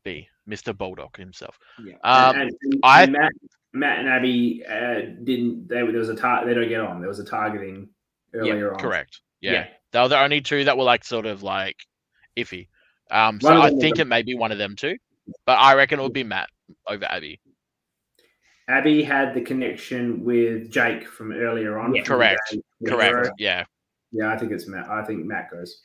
B, 0.03 0.27
Mr. 0.49 0.75
Bulldog 0.77 1.15
himself. 1.17 1.57
yeah 1.85 1.95
Um, 2.03 2.35
and, 2.35 2.51
and- 2.61 2.79
I- 2.83 3.03
and 3.03 3.11
Matt, 3.13 3.31
Matt 3.71 3.99
and 3.99 4.09
Abby 4.09 4.63
uh, 4.67 5.01
didn't. 5.23 5.67
They, 5.67 5.75
there 5.75 5.85
was 5.85 6.09
a 6.09 6.15
tar- 6.15 6.43
They 6.45 6.53
don't 6.55 6.67
get 6.69 6.81
on. 6.81 6.99
There 6.99 7.07
was 7.09 7.19
a 7.19 7.23
targeting 7.25 7.89
earlier 8.33 8.73
on. 8.73 8.79
correct. 8.79 9.21
Yeah. 9.41 9.51
Yeah. 9.51 9.67
they 9.91 9.99
were 10.01 10.07
the 10.07 10.19
only 10.19 10.41
two 10.41 10.63
that 10.65 10.75
were 10.77 10.83
like 10.83 11.03
sort 11.05 11.25
of 11.27 11.43
like 11.43 11.75
iffy. 12.35 12.67
Um, 13.11 13.39
so 13.39 13.49
I 13.61 13.69
think 13.71 13.99
it 13.99 14.05
may 14.05 14.21
be 14.23 14.33
one 14.35 14.51
of 14.51 14.57
them 14.57 14.75
two, 14.75 14.97
but 15.45 15.57
I 15.59 15.75
reckon 15.75 15.99
it 15.99 16.03
would 16.03 16.13
be 16.13 16.23
Matt 16.23 16.49
over 16.87 17.05
Abby. 17.05 17.39
Abby 18.67 19.01
had 19.03 19.33
the 19.33 19.41
connection 19.41 20.23
with 20.23 20.71
Jake 20.71 21.07
from 21.07 21.31
earlier 21.31 21.79
on. 21.79 21.93
Yeah. 21.95 22.03
from 22.03 22.15
Correct. 22.17 22.55
Correct. 22.87 23.29
Yeah. 23.39 23.65
Yeah, 24.12 24.32
I 24.32 24.38
think 24.38 24.51
it's 24.51 24.68
Matt. 24.68 24.89
I 24.89 25.03
think 25.03 25.26
Matt 25.26 25.51
goes. 25.51 25.82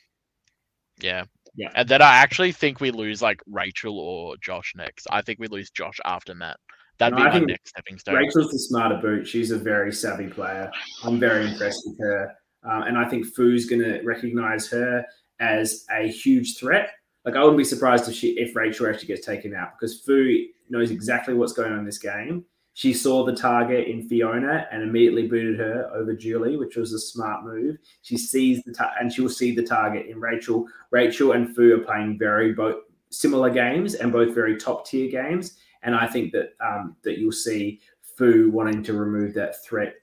Yeah. 1.01 1.25
Yeah. 1.57 1.69
And 1.75 1.89
then 1.89 2.03
I 2.03 2.17
actually 2.17 2.53
think 2.53 2.81
we 2.81 2.91
lose 2.91 3.23
like 3.23 3.41
Rachel 3.47 3.99
or 3.99 4.37
Josh 4.39 4.73
next. 4.77 5.07
I 5.11 5.23
think 5.23 5.39
we 5.39 5.47
lose 5.49 5.71
Josh 5.71 5.99
after 6.05 6.35
Matt. 6.35 6.59
That'd 6.99 7.19
No, 7.19 7.25
be 7.25 7.31
I 7.31 7.39
my 7.41 7.45
next 7.47 7.71
stepping 7.71 7.99
stone. 7.99 8.17
Rachel's 8.17 8.51
the 8.51 8.59
smarter 8.59 8.97
boot. 8.97 9.27
She's 9.27 9.51
a 9.51 9.59
very 9.59 9.93
savvy 9.93 10.29
player. 10.29 10.71
I'm 11.05 11.19
very 11.19 11.51
impressed 11.51 11.83
with 11.87 11.99
her. 12.01 12.35
Um, 12.65 12.83
and 12.83 12.99
I 12.99 13.09
think 13.09 13.27
Fu's 13.27 13.67
going 13.67 13.83
to 13.83 14.01
recognize 14.03 14.69
her 14.71 15.05
as 15.41 15.85
a 15.91 16.09
huge 16.09 16.57
threat. 16.57 16.91
Like 17.25 17.37
I 17.37 17.41
wouldn't 17.41 17.59
be 17.59 17.65
surprised 17.65 18.09
if 18.09 18.15
she 18.15 18.31
if 18.39 18.55
Rachel 18.55 18.87
actually 18.87 19.09
gets 19.09 19.27
taken 19.27 19.55
out 19.55 19.73
because 19.79 20.01
Fu 20.03 20.45
knows 20.71 20.91
exactly 20.91 21.35
what's 21.35 21.53
going 21.53 21.73
on 21.73 21.79
in 21.79 21.85
this 21.85 21.99
game. 21.99 22.45
She 22.77 22.93
saw 22.93 23.25
the 23.25 23.35
target 23.35 23.87
in 23.87 24.09
Fiona 24.09 24.67
and 24.73 24.83
immediately 24.83 25.29
booted 25.29 25.59
her 25.61 25.89
over 25.95 26.13
Julie, 26.15 26.57
which 26.57 26.77
was 26.77 26.93
a 26.93 26.99
smart 26.99 27.45
move. 27.45 27.79
She 28.03 28.17
sees 28.19 28.63
the 28.65 28.73
ta- 28.73 28.95
and 29.01 29.13
she 29.13 29.21
will 29.23 29.29
see 29.29 29.55
the 29.55 29.63
target 29.63 30.07
in 30.07 30.21
Rachel. 30.21 30.67
Rachel 30.91 31.33
and 31.33 31.55
Fu 31.55 31.75
are 31.75 31.85
playing 31.85 32.19
very 32.19 32.53
both 32.53 32.83
similar 33.11 33.49
games 33.49 33.95
and 33.95 34.11
both 34.11 34.35
very 34.35 34.57
top 34.57 34.87
tier 34.87 35.09
games. 35.09 35.57
And 35.85 35.95
I 35.95 36.09
think 36.09 36.33
that 36.33 36.55
um, 36.61 36.97
that 37.05 37.19
you'll 37.19 37.31
see 37.31 37.81
Fu 38.17 38.51
wanting 38.51 38.83
to 38.85 38.93
remove 38.95 39.35
that 39.35 39.63
threat 39.65 39.95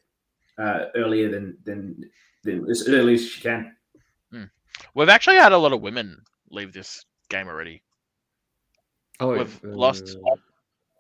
uh, 0.58 0.86
earlier 0.96 1.30
than 1.30 1.58
than 1.66 2.10
than 2.44 2.70
as 2.70 2.88
early 2.88 3.16
as 3.16 3.28
she 3.28 3.42
can. 3.42 3.76
We've 4.96 5.10
actually 5.10 5.36
had 5.36 5.52
a 5.52 5.58
lot 5.58 5.74
of 5.74 5.82
women 5.82 6.22
leave 6.50 6.72
this 6.74 7.06
game 7.30 7.48
already. 7.48 7.84
oh 9.20 9.34
We've 9.34 9.62
uh, 9.66 9.68
lost- 9.70 10.18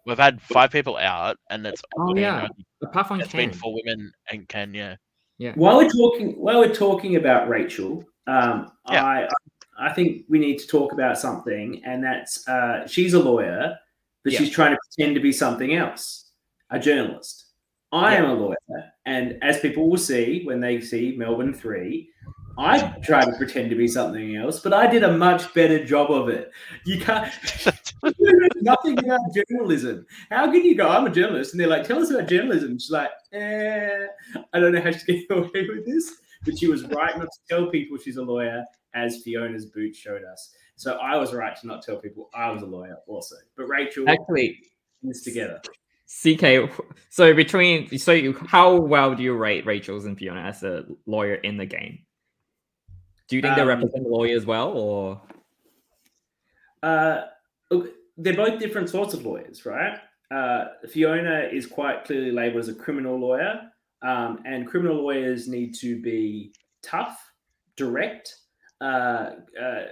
We've 0.05 0.17
had 0.17 0.41
five 0.41 0.71
people 0.71 0.97
out, 0.97 1.37
and 1.49 1.65
it's 1.65 1.81
Oh, 1.97 2.07
been, 2.13 2.23
yeah. 2.23 2.47
apart 2.83 3.07
from 3.07 3.21
it's 3.21 3.31
been 3.31 3.51
Ken. 3.51 3.59
four 3.59 3.73
women 3.83 4.11
and 4.31 4.47
Ken. 4.47 4.73
Yeah, 4.73 4.95
yeah. 5.37 5.53
While 5.55 5.77
we're 5.77 5.89
talking, 5.89 6.31
while 6.39 6.59
we're 6.59 6.73
talking 6.73 7.15
about 7.17 7.47
Rachel, 7.49 8.03
um, 8.27 8.71
Yeah. 8.89 9.05
I 9.05 9.27
I 9.79 9.91
think 9.93 10.25
we 10.29 10.37
need 10.39 10.59
to 10.59 10.67
talk 10.67 10.91
about 10.93 11.17
something, 11.17 11.81
and 11.85 12.03
that's 12.03 12.47
uh, 12.47 12.87
she's 12.87 13.13
a 13.13 13.19
lawyer, 13.19 13.75
but 14.23 14.33
Yeah. 14.33 14.39
she's 14.39 14.51
trying 14.51 14.71
to 14.71 14.77
pretend 14.95 15.15
to 15.15 15.21
be 15.21 15.31
something 15.31 15.73
else, 15.75 16.31
a 16.69 16.79
journalist. 16.79 17.45
I 17.91 18.15
am 18.15 18.25
a 18.25 18.33
lawyer, 18.33 18.55
and 19.05 19.37
as 19.43 19.59
people 19.59 19.89
will 19.89 19.97
see 19.97 20.43
when 20.45 20.59
they 20.61 20.79
see 20.81 21.15
Melbourne 21.17 21.53
Three, 21.53 22.09
I 22.57 22.93
try 23.03 23.25
to 23.25 23.31
pretend 23.33 23.69
to 23.69 23.75
be 23.75 23.87
something 23.87 24.35
else, 24.35 24.59
but 24.59 24.73
I 24.73 24.87
did 24.87 25.03
a 25.03 25.17
much 25.17 25.53
better 25.53 25.83
job 25.83 26.11
of 26.11 26.29
it. 26.29 26.51
You 26.85 26.99
can't. 26.99 27.31
you 28.17 28.49
nothing 28.61 28.99
about 28.99 29.21
journalism. 29.33 30.05
How 30.29 30.51
can 30.51 30.63
you 30.63 30.75
go? 30.75 30.87
I'm 30.87 31.07
a 31.07 31.09
journalist, 31.09 31.53
and 31.53 31.59
they're 31.59 31.67
like, 31.67 31.87
"Tell 31.87 32.01
us 32.01 32.11
about 32.11 32.27
journalism." 32.27 32.77
She's 32.77 32.91
like, 32.91 33.09
"Eh, 33.33 34.05
I 34.53 34.59
don't 34.59 34.73
know 34.73 34.81
how 34.81 34.91
she's 34.91 35.03
getting 35.03 35.25
away 35.31 35.67
with 35.67 35.85
this." 35.85 36.13
But 36.43 36.57
she 36.57 36.67
was 36.67 36.83
right 36.85 37.17
not 37.17 37.27
to 37.27 37.39
tell 37.49 37.67
people 37.67 37.97
she's 37.97 38.17
a 38.17 38.23
lawyer, 38.23 38.63
as 38.93 39.21
Fiona's 39.21 39.67
boot 39.67 39.95
showed 39.95 40.23
us. 40.23 40.53
So 40.75 40.93
I 40.93 41.17
was 41.17 41.33
right 41.33 41.55
to 41.55 41.67
not 41.67 41.83
tell 41.83 41.97
people 41.97 42.29
I 42.33 42.49
was 42.49 42.63
a 42.63 42.65
lawyer, 42.65 42.97
also. 43.07 43.35
But 43.55 43.65
Rachel 43.65 44.09
Actually, 44.09 44.59
is 45.03 45.21
together. 45.21 45.61
CK. 46.07 46.69
So 47.09 47.33
between 47.33 47.97
so 47.97 48.11
you, 48.11 48.33
how 48.33 48.75
well 48.75 49.15
do 49.15 49.23
you 49.23 49.33
rate 49.33 49.65
Rachel's 49.65 50.05
and 50.05 50.17
Fiona 50.17 50.41
as 50.41 50.63
a 50.63 50.85
lawyer 51.05 51.35
in 51.35 51.57
the 51.57 51.65
game? 51.65 51.99
Do 53.31 53.37
you 53.37 53.41
think 53.41 53.55
they 53.55 53.61
Um, 53.61 53.69
represent 53.69 54.05
lawyers 54.09 54.45
well, 54.45 54.77
or 54.77 55.21
Uh, 56.83 57.27
look, 57.69 57.93
they're 58.17 58.35
both 58.35 58.59
different 58.59 58.89
sorts 58.89 59.13
of 59.13 59.25
lawyers, 59.25 59.65
right? 59.65 59.97
Uh, 60.31 60.65
Fiona 60.89 61.47
is 61.49 61.65
quite 61.65 62.03
clearly 62.03 62.31
labeled 62.31 62.59
as 62.59 62.67
a 62.67 62.75
criminal 62.75 63.17
lawyer, 63.17 63.71
um, 64.01 64.41
and 64.45 64.67
criminal 64.67 64.97
lawyers 64.97 65.47
need 65.47 65.73
to 65.75 66.01
be 66.01 66.53
tough, 66.81 67.31
direct, 67.77 68.35
uh, 68.81 69.35
uh, 69.57 69.85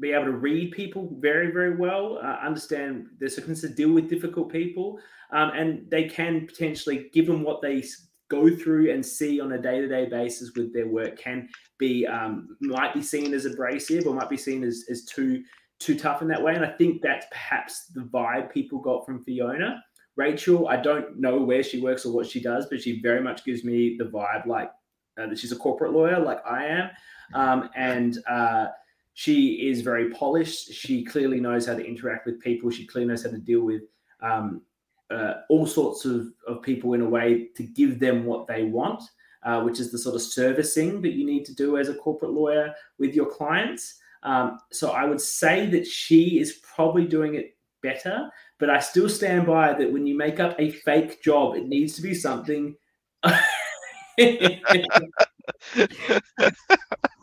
be 0.00 0.12
able 0.12 0.26
to 0.26 0.32
read 0.32 0.72
people 0.72 1.16
very, 1.18 1.50
very 1.50 1.76
well, 1.76 2.18
uh, 2.18 2.38
understand 2.44 3.08
their 3.18 3.28
circumstances, 3.30 3.74
deal 3.76 3.92
with 3.92 4.10
difficult 4.10 4.52
people, 4.52 4.98
um, 5.30 5.50
and 5.50 5.88
they 5.90 6.04
can 6.08 6.46
potentially, 6.46 7.08
given 7.14 7.42
what 7.42 7.62
they 7.62 7.82
go 8.30 8.48
through 8.54 8.92
and 8.92 9.04
see 9.04 9.40
on 9.40 9.52
a 9.52 9.60
day-to-day 9.60 10.06
basis 10.06 10.52
with 10.56 10.72
their 10.72 10.88
work, 10.88 11.18
can 11.18 11.48
be 11.78 12.06
um, 12.06 12.56
might 12.60 12.94
be 12.94 13.02
seen 13.02 13.34
as 13.34 13.44
abrasive 13.44 14.06
or 14.06 14.14
might 14.14 14.30
be 14.30 14.36
seen 14.36 14.64
as, 14.64 14.84
as 14.90 15.04
too 15.04 15.42
too 15.78 15.98
tough 15.98 16.22
in 16.22 16.28
that 16.28 16.42
way. 16.42 16.54
And 16.54 16.64
I 16.64 16.70
think 16.70 17.02
that's 17.02 17.26
perhaps 17.30 17.86
the 17.94 18.02
vibe 18.02 18.52
people 18.52 18.78
got 18.78 19.04
from 19.04 19.24
Fiona. 19.24 19.82
Rachel, 20.16 20.68
I 20.68 20.76
don't 20.76 21.18
know 21.18 21.42
where 21.42 21.62
she 21.62 21.80
works 21.80 22.04
or 22.04 22.12
what 22.12 22.26
she 22.26 22.40
does, 22.40 22.66
but 22.70 22.82
she 22.82 23.00
very 23.00 23.22
much 23.22 23.44
gives 23.44 23.64
me 23.64 23.96
the 23.98 24.04
vibe 24.04 24.46
like 24.46 24.70
uh, 25.18 25.26
that 25.26 25.38
she's 25.38 25.52
a 25.52 25.56
corporate 25.56 25.92
lawyer, 25.92 26.18
like 26.18 26.44
I 26.46 26.66
am, 26.66 26.90
um, 27.34 27.70
and 27.74 28.18
uh, 28.28 28.66
she 29.14 29.68
is 29.68 29.80
very 29.80 30.10
polished. 30.10 30.72
She 30.72 31.04
clearly 31.04 31.40
knows 31.40 31.66
how 31.66 31.74
to 31.74 31.84
interact 31.84 32.26
with 32.26 32.40
people. 32.40 32.70
She 32.70 32.86
clearly 32.86 33.08
knows 33.08 33.24
how 33.24 33.30
to 33.30 33.38
deal 33.38 33.62
with 33.62 33.82
um, 34.22 34.62
uh, 35.10 35.34
all 35.48 35.66
sorts 35.66 36.04
of, 36.04 36.28
of 36.46 36.62
people 36.62 36.94
in 36.94 37.00
a 37.00 37.08
way 37.08 37.48
to 37.56 37.62
give 37.62 37.98
them 37.98 38.24
what 38.24 38.46
they 38.46 38.64
want 38.64 39.02
uh, 39.42 39.62
which 39.62 39.80
is 39.80 39.90
the 39.90 39.98
sort 39.98 40.14
of 40.14 40.22
servicing 40.22 41.00
that 41.02 41.12
you 41.12 41.24
need 41.24 41.44
to 41.46 41.54
do 41.54 41.78
as 41.78 41.88
a 41.88 41.94
corporate 41.94 42.32
lawyer 42.32 42.74
with 42.98 43.14
your 43.14 43.26
clients. 43.26 43.98
Um, 44.22 44.58
so 44.70 44.90
I 44.90 45.04
would 45.04 45.20
say 45.20 45.66
that 45.70 45.86
she 45.86 46.38
is 46.38 46.60
probably 46.62 47.06
doing 47.06 47.34
it 47.36 47.56
better, 47.82 48.30
but 48.58 48.68
I 48.68 48.80
still 48.80 49.08
stand 49.08 49.46
by 49.46 49.72
that 49.72 49.90
when 49.90 50.06
you 50.06 50.16
make 50.16 50.40
up 50.40 50.54
a 50.58 50.70
fake 50.70 51.22
job, 51.22 51.56
it 51.56 51.66
needs 51.66 51.94
to 51.94 52.02
be 52.02 52.14
something. 52.14 52.76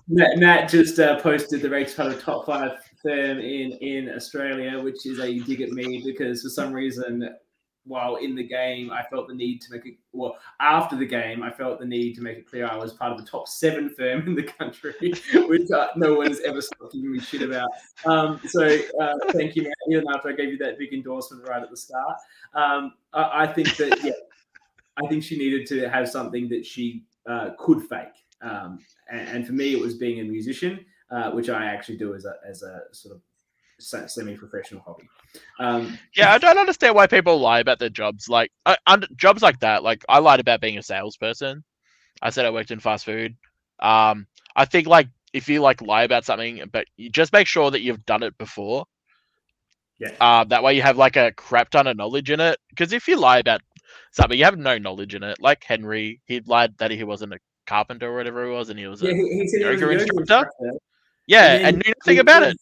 Matt, 0.10 0.38
Matt 0.38 0.70
just 0.70 1.00
uh, 1.00 1.20
posted 1.20 1.62
the 1.62 1.70
Race 1.70 1.96
Huddle 1.96 2.18
top 2.18 2.46
five 2.48 2.72
firm 3.04 3.38
in 3.40 3.74
in 3.74 4.10
Australia, 4.10 4.82
which 4.82 5.06
is 5.06 5.20
a 5.20 5.38
dig 5.40 5.62
at 5.62 5.70
me 5.70 6.02
because 6.04 6.42
for 6.42 6.50
some 6.50 6.74
reason 6.74 7.30
while 7.88 8.18
in 8.18 8.36
the 8.36 8.44
game, 8.44 8.92
I 8.92 9.04
felt 9.04 9.28
the 9.28 9.34
need 9.34 9.62
to 9.62 9.72
make 9.72 9.86
it. 9.86 9.96
Well, 10.12 10.38
after 10.60 10.96
the 10.96 11.06
game, 11.06 11.44
I 11.44 11.52
felt 11.52 11.80
the 11.80 11.86
need 11.86 12.16
to 12.16 12.22
make 12.22 12.38
it 12.38 12.50
clear 12.50 12.68
I 12.68 12.76
was 12.76 12.94
part 12.94 13.12
of 13.12 13.18
the 13.18 13.30
top 13.30 13.48
seven 13.48 13.90
firm 13.98 14.28
in 14.28 14.36
the 14.36 14.44
country, 14.44 14.94
which 15.34 15.72
uh, 15.72 15.88
no 15.96 16.16
one 16.16 16.28
has 16.28 16.42
ever 16.42 16.62
stopped 16.62 16.94
giving 16.94 17.12
me 17.12 17.20
shit 17.20 17.42
about. 17.42 17.70
Um, 18.06 18.40
so 18.48 18.78
uh, 19.00 19.14
thank 19.32 19.56
you, 19.56 19.64
man. 19.64 19.74
Even 19.90 20.06
after 20.14 20.30
I 20.30 20.34
gave 20.34 20.50
you 20.50 20.58
that 20.60 20.78
big 20.78 20.94
endorsement 20.94 21.48
right 21.48 21.62
at 21.62 21.70
the 21.70 21.78
start, 21.78 22.18
um, 22.54 22.94
I, 23.14 23.44
I, 23.44 23.48
think 23.48 23.76
that 23.78 24.00
yeah, 24.04 24.12
I 25.04 25.08
think 25.08 25.24
she 25.24 25.38
needed 25.38 25.66
to 25.68 25.90
have 25.90 26.10
something 26.10 26.50
that 26.50 26.66
she 26.66 27.06
uh, 27.28 27.52
could 27.58 27.82
fake. 27.84 28.08
Um, 28.42 28.80
and, 29.10 29.28
and, 29.30 29.48
for 29.48 29.54
me, 29.54 29.74
it 29.74 29.80
was 29.80 29.96
being 29.96 30.20
a 30.20 30.24
musician, 30.24 30.86
uh, 31.10 31.32
which 31.32 31.50
I 31.50 31.66
actually 31.66 31.98
do 31.98 32.14
as 32.14 32.26
a 32.26 32.36
as 32.48 32.62
a 32.62 32.82
sort 32.92 33.16
of 33.16 33.22
semi-professional 33.80 34.82
hobby. 34.82 35.08
Um, 35.60 35.98
yeah, 36.16 36.34
I 36.34 36.38
don't 36.38 36.58
understand 36.58 36.96
why 36.96 37.08
people 37.08 37.40
lie 37.40 37.60
about 37.60 37.80
their 37.80 37.90
jobs. 37.90 38.28
Like 38.28 38.52
uh, 38.66 38.76
under, 38.86 39.08
jobs 39.16 39.42
like 39.42 39.60
that, 39.60 39.84
like 39.84 40.04
I 40.10 40.20
lied 40.20 40.40
about 40.40 40.62
being 40.62 40.78
a 40.78 40.84
salesperson. 40.84 41.64
I 42.22 42.30
said 42.30 42.46
I 42.46 42.50
worked 42.50 42.72
in 42.72 42.80
fast 42.80 43.06
food. 43.06 43.36
Um, 43.80 44.28
I 44.56 44.66
think 44.66 44.88
like 44.88 45.10
if 45.34 45.48
you 45.48 45.62
like 45.62 45.82
lie 45.82 46.04
about 46.04 46.26
something, 46.26 46.64
but 46.72 46.88
you 46.96 47.10
just 47.10 47.34
make 47.34 47.48
sure 47.48 47.72
that 47.72 47.82
you've 47.82 48.06
done 48.06 48.24
it 48.24 48.38
before. 48.38 48.86
Yeah. 50.00 50.12
Uh, 50.20 50.44
that 50.46 50.64
way 50.64 50.76
you 50.76 50.82
have 50.82 50.98
like 50.98 51.16
a 51.16 51.32
crap 51.34 51.70
ton 51.70 51.88
of 51.88 51.98
knowledge 51.98 52.32
in 52.32 52.40
it. 52.40 52.58
Because 52.70 52.94
if 52.94 53.08
you 53.08 53.18
lie 53.18 53.40
about 53.40 53.62
something, 54.12 54.38
you 54.38 54.46
have 54.46 54.58
no 54.58 54.78
knowledge 54.78 55.16
in 55.16 55.24
it. 55.24 55.38
Like 55.40 55.64
Henry, 55.64 56.22
he 56.26 56.42
lied 56.42 56.78
that 56.78 56.92
he 56.92 57.04
wasn't 57.04 57.34
a 57.34 57.40
carpenter 57.66 58.10
or 58.10 58.16
whatever 58.16 58.46
he 58.46 58.52
was, 58.52 58.70
and 58.70 58.80
he 58.80 58.88
was 58.88 59.02
yeah, 59.02 59.12
a 59.12 59.14
he, 59.14 59.48
he 59.52 59.60
yoga, 59.60 59.80
yoga 59.80 59.92
instructor. 59.94 60.22
instructor. 60.22 60.72
Yeah, 61.28 61.56
and, 61.56 61.66
and 61.66 61.78
knew 61.78 61.94
nothing 62.00 62.20
about 62.20 62.44
it 62.44 62.58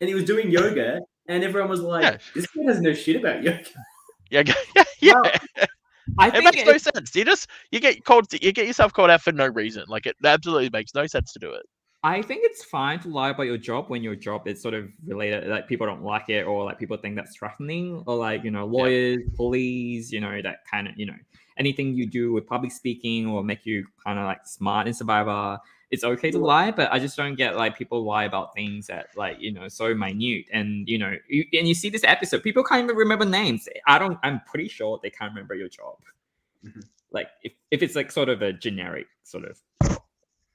and 0.00 0.08
he 0.08 0.14
was 0.14 0.24
doing 0.24 0.50
yoga, 0.50 1.00
and 1.28 1.44
everyone 1.44 1.70
was 1.70 1.80
like, 1.80 2.02
yeah. 2.02 2.18
"This 2.34 2.46
guy 2.46 2.64
doesn't 2.64 2.82
know 2.82 2.94
shit 2.94 3.16
about 3.16 3.42
yoga." 3.42 3.64
Yeah, 4.32 4.44
yeah, 4.76 4.84
yeah. 5.00 5.12
Well, 5.12 5.32
I 6.18 6.28
it 6.28 6.44
makes 6.44 6.64
no 6.64 6.78
sense. 6.78 7.16
You 7.16 7.24
just 7.24 7.48
you 7.72 7.80
get 7.80 8.04
called 8.04 8.32
you 8.32 8.52
get 8.52 8.66
yourself 8.66 8.92
called 8.92 9.10
out 9.10 9.22
for 9.22 9.32
no 9.32 9.48
reason. 9.48 9.84
Like 9.88 10.06
it 10.06 10.14
absolutely 10.24 10.70
makes 10.70 10.94
no 10.94 11.08
sense 11.08 11.32
to 11.32 11.40
do 11.40 11.52
it. 11.52 11.66
I 12.02 12.22
think 12.22 12.42
it's 12.44 12.64
fine 12.64 12.98
to 13.00 13.08
lie 13.08 13.30
about 13.30 13.42
your 13.42 13.58
job 13.58 13.90
when 13.90 14.02
your 14.02 14.14
job 14.14 14.48
is 14.48 14.62
sort 14.62 14.72
of 14.72 14.88
related, 15.04 15.48
like 15.48 15.68
people 15.68 15.86
don't 15.86 16.02
like 16.02 16.30
it, 16.30 16.46
or 16.46 16.64
like 16.64 16.78
people 16.78 16.96
think 16.96 17.16
that's 17.16 17.36
threatening, 17.36 18.02
or 18.06 18.16
like 18.16 18.42
you 18.42 18.50
know 18.50 18.64
lawyers, 18.64 19.18
yeah. 19.20 19.36
police, 19.36 20.10
you 20.10 20.20
know 20.20 20.40
that 20.42 20.58
kind 20.70 20.88
of 20.88 20.94
you 20.96 21.06
know 21.06 21.16
anything 21.58 21.94
you 21.94 22.06
do 22.06 22.32
with 22.32 22.46
public 22.46 22.72
speaking 22.72 23.26
or 23.26 23.44
make 23.44 23.66
you 23.66 23.84
kind 24.04 24.18
of 24.18 24.24
like 24.24 24.46
smart 24.46 24.86
in 24.86 24.94
Survivor 24.94 25.58
it's 25.90 26.04
okay 26.04 26.30
to 26.30 26.38
lie, 26.38 26.70
but 26.70 26.92
I 26.92 26.98
just 26.98 27.16
don't 27.16 27.34
get 27.34 27.56
like 27.56 27.76
people 27.76 28.04
lie 28.04 28.24
about 28.24 28.54
things 28.54 28.86
that 28.86 29.08
like 29.16 29.38
you 29.40 29.52
know 29.52 29.66
so 29.68 29.92
minute 29.94 30.46
and 30.52 30.88
you 30.88 30.98
know 30.98 31.16
you, 31.28 31.44
and 31.52 31.66
you 31.66 31.74
see 31.74 31.90
this 31.90 32.04
episode, 32.04 32.42
people 32.42 32.62
can't 32.62 32.84
even 32.84 32.96
remember 32.96 33.24
names. 33.24 33.68
I 33.86 33.98
don't. 33.98 34.18
I'm 34.22 34.40
pretty 34.46 34.68
sure 34.68 35.00
they 35.02 35.10
can't 35.10 35.32
remember 35.32 35.54
your 35.54 35.68
job. 35.68 35.96
Mm-hmm. 36.64 36.80
Like 37.10 37.28
if 37.42 37.52
if 37.70 37.82
it's 37.82 37.96
like 37.96 38.12
sort 38.12 38.28
of 38.28 38.40
a 38.40 38.52
generic 38.52 39.06
sort 39.24 39.44
of 39.44 39.98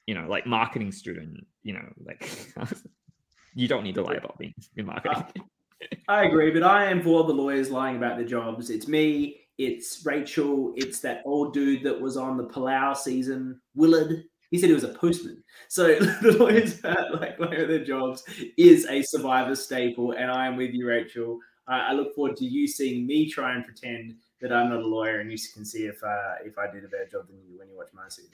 you 0.05 0.15
know 0.15 0.25
like 0.27 0.45
marketing 0.45 0.93
student, 0.93 1.45
you 1.63 1.73
know 1.73 1.85
like 2.05 2.29
you 3.55 3.67
don't 3.67 3.83
need 3.83 3.95
to 3.95 4.03
lie 4.03 4.15
about 4.15 4.37
being 4.37 4.55
in 4.77 4.85
marketing. 4.85 5.43
I 6.07 6.23
agree, 6.23 6.51
but 6.51 6.63
I 6.63 6.85
am 6.85 7.03
for 7.03 7.25
the 7.25 7.33
lawyers 7.33 7.69
lying 7.69 7.97
about 7.97 8.15
their 8.15 8.25
jobs. 8.25 8.69
It's 8.69 8.87
me. 8.87 9.41
It's 9.57 10.05
Rachel. 10.05 10.73
It's 10.77 11.01
that 11.01 11.21
old 11.25 11.53
dude 11.53 11.83
that 11.83 11.99
was 11.99 12.15
on 12.15 12.37
the 12.37 12.45
Palau 12.45 12.95
season, 12.95 13.59
Willard 13.75 14.23
he 14.51 14.57
said 14.57 14.69
he 14.69 14.73
was 14.73 14.83
a 14.83 14.89
postman. 14.89 15.43
So 15.67 15.95
the 16.21 16.35
lawyers 16.39 16.79
that 16.81 17.15
like 17.19 17.39
like 17.39 17.51
their 17.51 17.83
jobs 17.83 18.23
is 18.57 18.85
a 18.87 19.01
survivor 19.01 19.55
staple, 19.55 20.11
and 20.13 20.31
I 20.31 20.47
am 20.47 20.57
with 20.57 20.73
you, 20.73 20.87
Rachel. 20.87 21.39
I, 21.67 21.79
I, 21.79 21.91
look 21.93 22.13
forward 22.13 22.37
to 22.37 22.45
you 22.45 22.67
seeing 22.67 23.07
me 23.07 23.29
try 23.29 23.55
and 23.55 23.65
pretend 23.65 24.15
that 24.41 24.53
I'm 24.53 24.69
not 24.69 24.81
a 24.81 24.87
lawyer, 24.87 25.19
and 25.19 25.31
you 25.31 25.37
can 25.53 25.65
see 25.65 25.85
if 25.85 26.03
uh, 26.03 26.35
if 26.43 26.57
I 26.57 26.71
did 26.71 26.83
a 26.83 26.87
better 26.87 27.07
job 27.11 27.27
than 27.27 27.37
you 27.49 27.57
when 27.57 27.69
you 27.69 27.77
watch 27.77 27.89
my 27.93 28.07
season. 28.09 28.31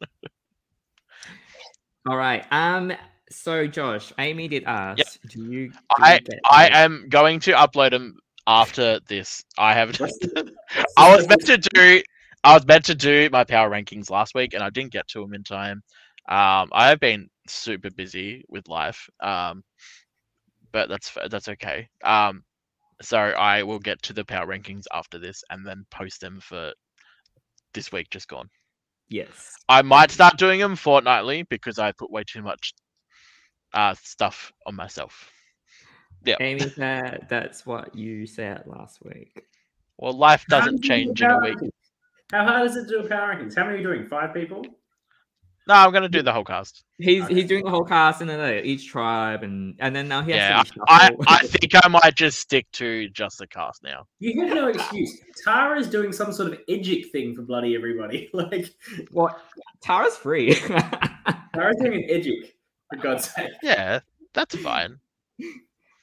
All 2.08 2.16
right. 2.16 2.44
Um. 2.50 2.92
So, 3.30 3.66
Josh, 3.66 4.10
Amy 4.18 4.48
did 4.48 4.64
ask, 4.64 4.98
yep. 4.98 5.08
"Do 5.30 5.44
you?" 5.44 5.68
Do 5.68 5.78
I 5.98 6.14
you 6.14 6.38
I 6.50 6.68
am 6.68 7.06
going 7.08 7.40
to 7.40 7.52
upload 7.52 7.90
them 7.90 8.18
after 8.46 9.00
this. 9.08 9.44
I 9.58 9.74
have. 9.74 10.00
I 10.96 11.14
was 11.14 11.28
meant 11.28 11.46
to 11.46 11.58
do 11.58 12.02
I 12.48 12.54
was 12.54 12.66
meant 12.66 12.86
to 12.86 12.94
do 12.94 13.28
my 13.30 13.44
power 13.44 13.70
rankings 13.70 14.10
last 14.10 14.34
week, 14.34 14.54
and 14.54 14.62
I 14.64 14.70
didn't 14.70 14.92
get 14.92 15.06
to 15.08 15.20
them 15.20 15.34
in 15.34 15.44
time. 15.44 15.82
Um, 16.30 16.70
I 16.72 16.88
have 16.88 16.98
been 17.00 17.28
super 17.46 17.90
busy 17.90 18.42
with 18.48 18.68
life, 18.68 19.06
um, 19.20 19.64
but 20.72 20.88
that's 20.88 21.12
that's 21.30 21.48
okay. 21.48 21.88
Um, 22.04 22.42
so 23.02 23.18
I 23.18 23.64
will 23.64 23.80
get 23.80 24.02
to 24.04 24.14
the 24.14 24.24
power 24.24 24.46
rankings 24.46 24.84
after 24.94 25.18
this, 25.18 25.44
and 25.50 25.66
then 25.66 25.84
post 25.90 26.22
them 26.22 26.40
for 26.40 26.72
this 27.74 27.92
week 27.92 28.08
just 28.10 28.28
gone. 28.28 28.48
Yes, 29.08 29.56
I 29.68 29.82
might 29.82 30.10
start 30.10 30.38
doing 30.38 30.60
them 30.60 30.76
fortnightly 30.76 31.44
because 31.50 31.78
I 31.78 31.92
put 31.92 32.10
way 32.10 32.24
too 32.26 32.42
much 32.42 32.74
uh, 33.74 33.94
stuff 34.02 34.52
on 34.66 34.76
myself. 34.76 35.30
Yeah, 36.24 36.38
Amy, 36.40 36.74
that 36.78 37.28
that's 37.28 37.66
what 37.66 37.94
you 37.94 38.26
said 38.26 38.64
last 38.66 39.00
week. 39.04 39.44
Well, 39.98 40.14
life 40.14 40.46
doesn't 40.48 40.82
change 40.82 41.22
in 41.22 41.30
a 41.32 41.38
week. 41.38 41.58
How 42.32 42.44
hard 42.44 42.70
is 42.70 42.76
it 42.76 42.84
to 42.84 42.88
do 42.88 42.98
a 43.00 43.08
power 43.08 43.34
rankings? 43.34 43.56
How 43.56 43.64
many 43.64 43.76
are 43.76 43.80
you 43.80 43.86
doing? 43.86 44.06
Five 44.06 44.34
people? 44.34 44.64
No, 45.66 45.74
I'm 45.74 45.92
gonna 45.92 46.08
do 46.08 46.22
the 46.22 46.32
whole 46.32 46.44
cast. 46.44 46.84
He's 46.96 47.24
okay. 47.24 47.34
he's 47.34 47.46
doing 47.46 47.62
the 47.62 47.70
whole 47.70 47.84
cast 47.84 48.22
and 48.22 48.30
then 48.30 48.40
uh, 48.40 48.60
each 48.64 48.88
tribe 48.88 49.42
and 49.42 49.76
and 49.80 49.94
then 49.94 50.08
now 50.08 50.22
he 50.22 50.32
has 50.32 50.72
yeah, 50.74 50.82
I, 50.88 51.10
I 51.26 51.46
think 51.46 51.72
I 51.74 51.88
might 51.88 52.14
just 52.14 52.38
stick 52.38 52.66
to 52.72 53.08
just 53.10 53.38
the 53.38 53.46
cast 53.46 53.82
now. 53.82 54.06
You 54.18 54.46
have 54.46 54.54
no 54.54 54.68
excuse. 54.68 55.20
Tara 55.44 55.78
is 55.78 55.88
doing 55.90 56.10
some 56.10 56.32
sort 56.32 56.52
of 56.52 56.58
edgic 56.70 57.10
thing 57.12 57.34
for 57.34 57.42
bloody 57.42 57.74
everybody. 57.74 58.30
Like 58.38 58.74
what? 59.10 59.40
Tara's 59.82 60.16
free. 60.16 60.54
Tara's 60.54 61.76
doing 61.80 61.94
an 61.94 62.04
edgic, 62.08 62.54
for 62.88 63.00
God's 63.02 63.30
sake. 63.30 63.50
Yeah, 63.62 64.00
that's 64.32 64.56
fine. 64.56 64.98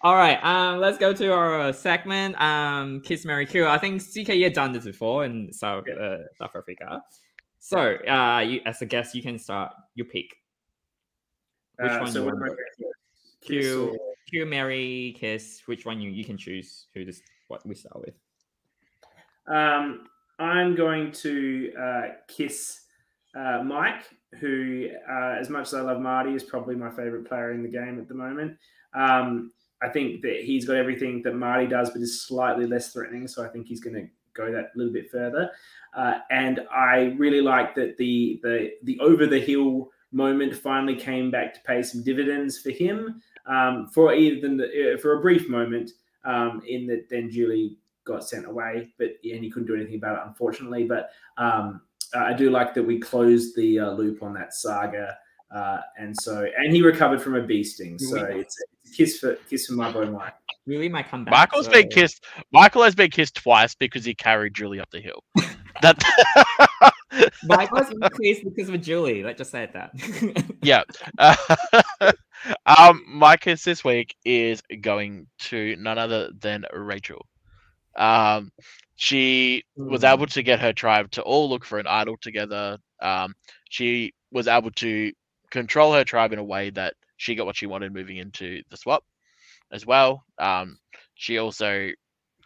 All 0.05 0.13
right, 0.13 0.37
um, 0.43 0.79
let's 0.79 0.99
go 0.99 1.13
to 1.13 1.33
our 1.33 1.73
segment. 1.73 2.39
Um, 2.39 3.01
Kiss 3.01 3.25
Mary 3.25 3.47
Kill. 3.47 3.67
I 3.67 3.79
think 3.79 4.03
CK 4.03 4.35
you 4.35 4.47
done 4.51 4.71
this 4.71 4.83
before 4.83 5.25
in 5.25 5.51
South 5.51 5.83
uh, 5.89 6.17
South 6.37 6.51
Africa. 6.55 7.01
So, 7.57 7.95
uh, 8.07 8.45
you 8.47 8.61
as 8.67 8.83
a 8.83 8.85
guest, 8.85 9.15
you 9.15 9.23
can 9.23 9.39
start. 9.39 9.73
You 9.95 10.05
pick. 10.05 10.27
Which 11.79 11.91
uh, 11.91 11.97
one 12.01 12.11
so 12.11 12.19
you 12.19 12.25
want? 12.25 12.59
Q, 13.41 13.97
Q, 14.29 14.45
Mary, 14.45 15.17
Kiss. 15.19 15.63
Which 15.65 15.87
one 15.87 15.99
you 15.99 16.11
you 16.11 16.23
can 16.23 16.37
choose? 16.37 16.85
Who 16.93 17.03
this 17.03 17.23
what 17.47 17.65
we 17.65 17.73
start 17.73 17.99
with? 18.05 18.13
Um, 19.47 20.05
I'm 20.37 20.75
going 20.75 21.13
to 21.13 21.73
uh, 21.81 22.01
kiss 22.27 22.81
uh, 23.35 23.63
Mike, 23.63 24.03
who, 24.39 24.87
uh, 25.09 25.37
as 25.39 25.49
much 25.49 25.69
as 25.69 25.73
I 25.73 25.81
love 25.81 25.99
Marty, 25.99 26.35
is 26.35 26.43
probably 26.43 26.75
my 26.75 26.91
favorite 26.91 27.27
player 27.27 27.53
in 27.53 27.63
the 27.63 27.69
game 27.69 27.97
at 27.99 28.07
the 28.07 28.13
moment. 28.13 28.55
Um, 28.93 29.51
I 29.81 29.89
think 29.89 30.21
that 30.21 30.41
he's 30.43 30.65
got 30.65 30.77
everything 30.77 31.21
that 31.23 31.35
Marty 31.35 31.67
does, 31.67 31.89
but 31.89 32.01
is 32.01 32.25
slightly 32.25 32.65
less 32.65 32.91
threatening. 32.91 33.27
So 33.27 33.43
I 33.43 33.49
think 33.49 33.67
he's 33.67 33.81
going 33.81 33.95
to 33.95 34.07
go 34.33 34.51
that 34.51 34.71
little 34.75 34.93
bit 34.93 35.09
further. 35.09 35.51
Uh, 35.93 36.19
and 36.29 36.61
I 36.73 37.15
really 37.17 37.41
like 37.41 37.75
that 37.75 37.97
the 37.97 38.39
the 38.43 38.71
the 38.83 38.99
over 38.99 39.25
the 39.25 39.39
hill 39.39 39.91
moment 40.11 40.55
finally 40.55 40.95
came 40.95 41.31
back 41.31 41.53
to 41.53 41.59
pay 41.61 41.83
some 41.83 42.03
dividends 42.03 42.59
for 42.59 42.71
him 42.71 43.21
um, 43.47 43.87
for 43.89 44.13
even 44.13 44.57
the, 44.57 44.93
uh, 44.93 44.97
for 44.97 45.17
a 45.17 45.21
brief 45.21 45.49
moment. 45.49 45.91
Um, 46.23 46.63
in 46.67 46.87
that, 46.87 47.07
then 47.09 47.29
Julie 47.29 47.77
got 48.03 48.27
sent 48.27 48.47
away, 48.47 48.93
but 48.97 49.09
and 49.23 49.43
he 49.43 49.51
couldn't 49.51 49.67
do 49.67 49.75
anything 49.75 49.95
about 49.95 50.17
it, 50.17 50.27
unfortunately. 50.27 50.85
But 50.85 51.11
um, 51.37 51.81
I 52.15 52.33
do 52.33 52.49
like 52.49 52.73
that 52.73 52.83
we 52.83 52.99
closed 52.99 53.55
the 53.55 53.79
uh, 53.79 53.91
loop 53.91 54.23
on 54.23 54.33
that 54.33 54.53
saga. 54.53 55.17
Uh, 55.53 55.81
and 55.97 56.15
so, 56.19 56.47
and 56.57 56.73
he 56.73 56.81
recovered 56.81 57.21
from 57.21 57.35
a 57.35 57.41
bee 57.41 57.63
sting. 57.63 57.99
So 57.99 58.23
it's, 58.25 58.57
kiss 58.95 59.19
for 59.19 59.35
kiss 59.49 59.67
for 59.67 59.73
my 59.73 59.91
boy 59.91 60.05
Mike. 60.05 60.33
Really 60.65 60.89
might 60.89 61.09
come 61.09 61.25
back. 61.25 61.33
Michael's 61.33 61.65
so... 61.65 61.71
been 61.71 61.89
kissed. 61.89 62.23
Michael 62.51 62.83
has 62.83 62.95
been 62.95 63.11
kissed 63.11 63.35
twice 63.35 63.75
because 63.75 64.05
he 64.05 64.15
carried 64.15 64.55
Julie 64.55 64.79
up 64.79 64.89
the 64.91 65.01
hill. 65.01 65.23
that 65.81 66.01
Michael's 67.43 67.89
been 67.89 68.09
kissed 68.21 68.43
because 68.43 68.69
of 68.69 68.81
Julie. 68.81 69.23
Let's 69.23 69.37
just 69.37 69.51
say 69.51 69.69
that. 69.73 69.91
yeah. 70.61 70.83
Uh, 71.17 71.35
um, 72.65 73.03
my 73.07 73.37
kiss 73.37 73.63
this 73.63 73.83
week 73.83 74.15
is 74.25 74.61
going 74.81 75.27
to 75.39 75.75
none 75.77 75.97
other 75.97 76.31
than 76.39 76.65
Rachel. 76.73 77.25
Um, 77.97 78.51
she 78.95 79.63
was 79.75 80.01
hmm. 80.01 80.07
able 80.07 80.25
to 80.27 80.43
get 80.43 80.59
her 80.59 80.73
tribe 80.73 81.11
to 81.11 81.21
all 81.21 81.49
look 81.49 81.65
for 81.65 81.79
an 81.79 81.87
idol 81.87 82.17
together. 82.21 82.77
Um, 83.01 83.33
she 83.69 84.13
was 84.31 84.47
able 84.47 84.71
to 84.71 85.11
control 85.51 85.93
her 85.93 86.03
tribe 86.03 86.33
in 86.33 86.39
a 86.39 86.43
way 86.43 86.69
that 86.71 86.95
she 87.17 87.35
got 87.35 87.45
what 87.45 87.55
she 87.55 87.67
wanted 87.67 87.93
moving 87.93 88.17
into 88.17 88.61
the 88.69 88.77
swap 88.77 89.03
as 89.71 89.85
well. 89.85 90.23
Um, 90.37 90.77
she 91.15 91.37
also 91.37 91.89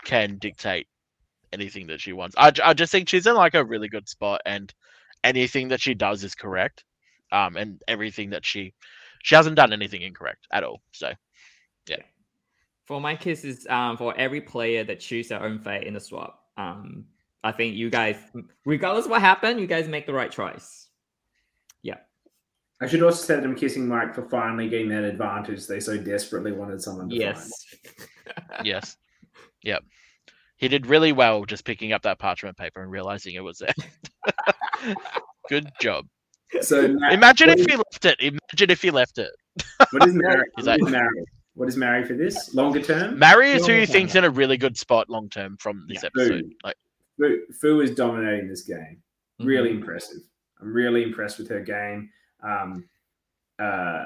can 0.06 0.38
dictate 0.38 0.88
anything 1.52 1.88
that 1.88 2.02
she 2.02 2.14
wants. 2.14 2.36
I, 2.38 2.52
I 2.64 2.74
just 2.74 2.92
think 2.92 3.10
she's 3.10 3.28
in 3.28 3.36
like 3.36 3.56
a 3.56 3.64
really 3.64 3.88
good 3.88 4.08
spot, 4.08 4.42
and 4.46 4.74
anything 5.24 5.70
that 5.70 5.82
she 5.82 5.94
does 5.94 6.24
is 6.24 6.36
correct. 6.36 6.84
Um, 7.32 7.58
and 7.58 7.82
everything 7.88 8.32
that 8.32 8.46
she 8.46 8.74
she 9.22 9.36
hasn't 9.36 9.56
done 9.56 9.74
anything 9.74 10.02
incorrect 10.02 10.48
at 10.52 10.64
all. 10.64 10.82
So, 10.92 11.12
yeah. 11.88 11.98
For 12.86 13.00
my 13.00 13.16
kiss 13.16 13.44
is 13.44 13.68
um 13.68 13.98
for 13.98 14.18
every 14.18 14.42
player 14.42 14.84
that 14.84 15.00
choose 15.00 15.28
their 15.28 15.44
own 15.44 15.60
fate 15.60 15.84
in 15.84 15.94
the 15.94 16.00
swap. 16.00 16.44
Um, 16.58 17.06
I 17.44 17.52
think 17.52 17.76
you 17.76 17.90
guys, 17.90 18.18
regardless 18.66 19.08
what 19.08 19.22
happened, 19.22 19.60
you 19.60 19.68
guys 19.68 19.88
make 19.88 20.06
the 20.06 20.14
right 20.14 20.32
choice. 20.32 20.89
Yeah. 22.80 22.86
I 22.86 22.90
should 22.90 23.04
also 23.04 23.24
say 23.24 23.36
that 23.36 23.44
I'm 23.44 23.56
kissing 23.56 23.88
Mike 23.88 24.14
for 24.14 24.24
finally 24.24 24.70
getting 24.70 24.90
that 24.90 25.04
advantage 25.04 25.68
they 25.68 25.80
so 25.80 25.98
desperately 25.98 26.52
wanted 26.52 26.82
someone 26.82 27.10
to 27.10 27.16
Yes. 27.16 27.52
find. 28.26 28.48
yes. 28.66 28.98
Yep. 29.64 29.84
He 30.58 30.68
did 30.68 30.86
really 30.88 31.12
well 31.12 31.46
just 31.46 31.66
picking 31.66 31.94
up 31.94 32.02
that 32.04 32.20
parchment 32.20 32.58
paper 32.58 32.82
and 32.82 32.92
realizing 32.92 33.36
it 33.36 33.44
was 33.44 33.60
there. 33.60 34.94
Good 35.50 35.70
job. 35.82 36.06
So 36.62 36.88
Matt, 36.88 37.14
Imagine 37.14 37.50
if 37.50 37.60
is- 37.60 37.66
he 37.66 37.76
left 37.76 38.06
it. 38.06 38.20
Imagine 38.20 38.70
if 38.72 38.82
he 38.82 38.92
left 38.92 39.18
it. 39.18 39.32
what 39.92 40.08
is 40.08 40.14
Mary? 40.16 40.44
Is 40.58 40.66
What 40.66 40.66
that- 40.66 40.80
is 40.82 40.92
Mary? 40.92 41.26
What 41.56 41.68
is 41.68 41.76
Mary 41.76 42.06
for 42.06 42.14
this 42.14 42.56
longer 42.56 42.82
term? 42.82 43.20
Mary 43.20 43.52
is 43.52 43.68
who 43.68 43.74
you 43.74 43.86
think's 43.86 44.16
in 44.16 44.24
a 44.24 44.30
really 44.30 44.56
good 44.56 44.78
spot 44.78 45.10
long 45.10 45.28
term 45.28 45.58
from 45.60 45.86
this 45.90 46.04
Yeah. 46.04 46.08
episode. 46.16 46.42
Boom. 46.44 46.52
Like, 46.64 46.78
Fu, 47.18 47.40
Fu 47.60 47.82
is 47.82 47.92
dominating 47.92 48.48
this 48.48 48.62
game. 48.62 49.02
Really 49.42 49.72
mm-hmm. 49.72 49.80
impressive. 49.80 50.22
I'm 50.62 50.72
really 50.72 51.04
impressed 51.04 51.38
with 51.38 51.50
her 51.50 51.60
game. 51.60 52.10
Um, 52.44 52.88
uh, 53.60 54.06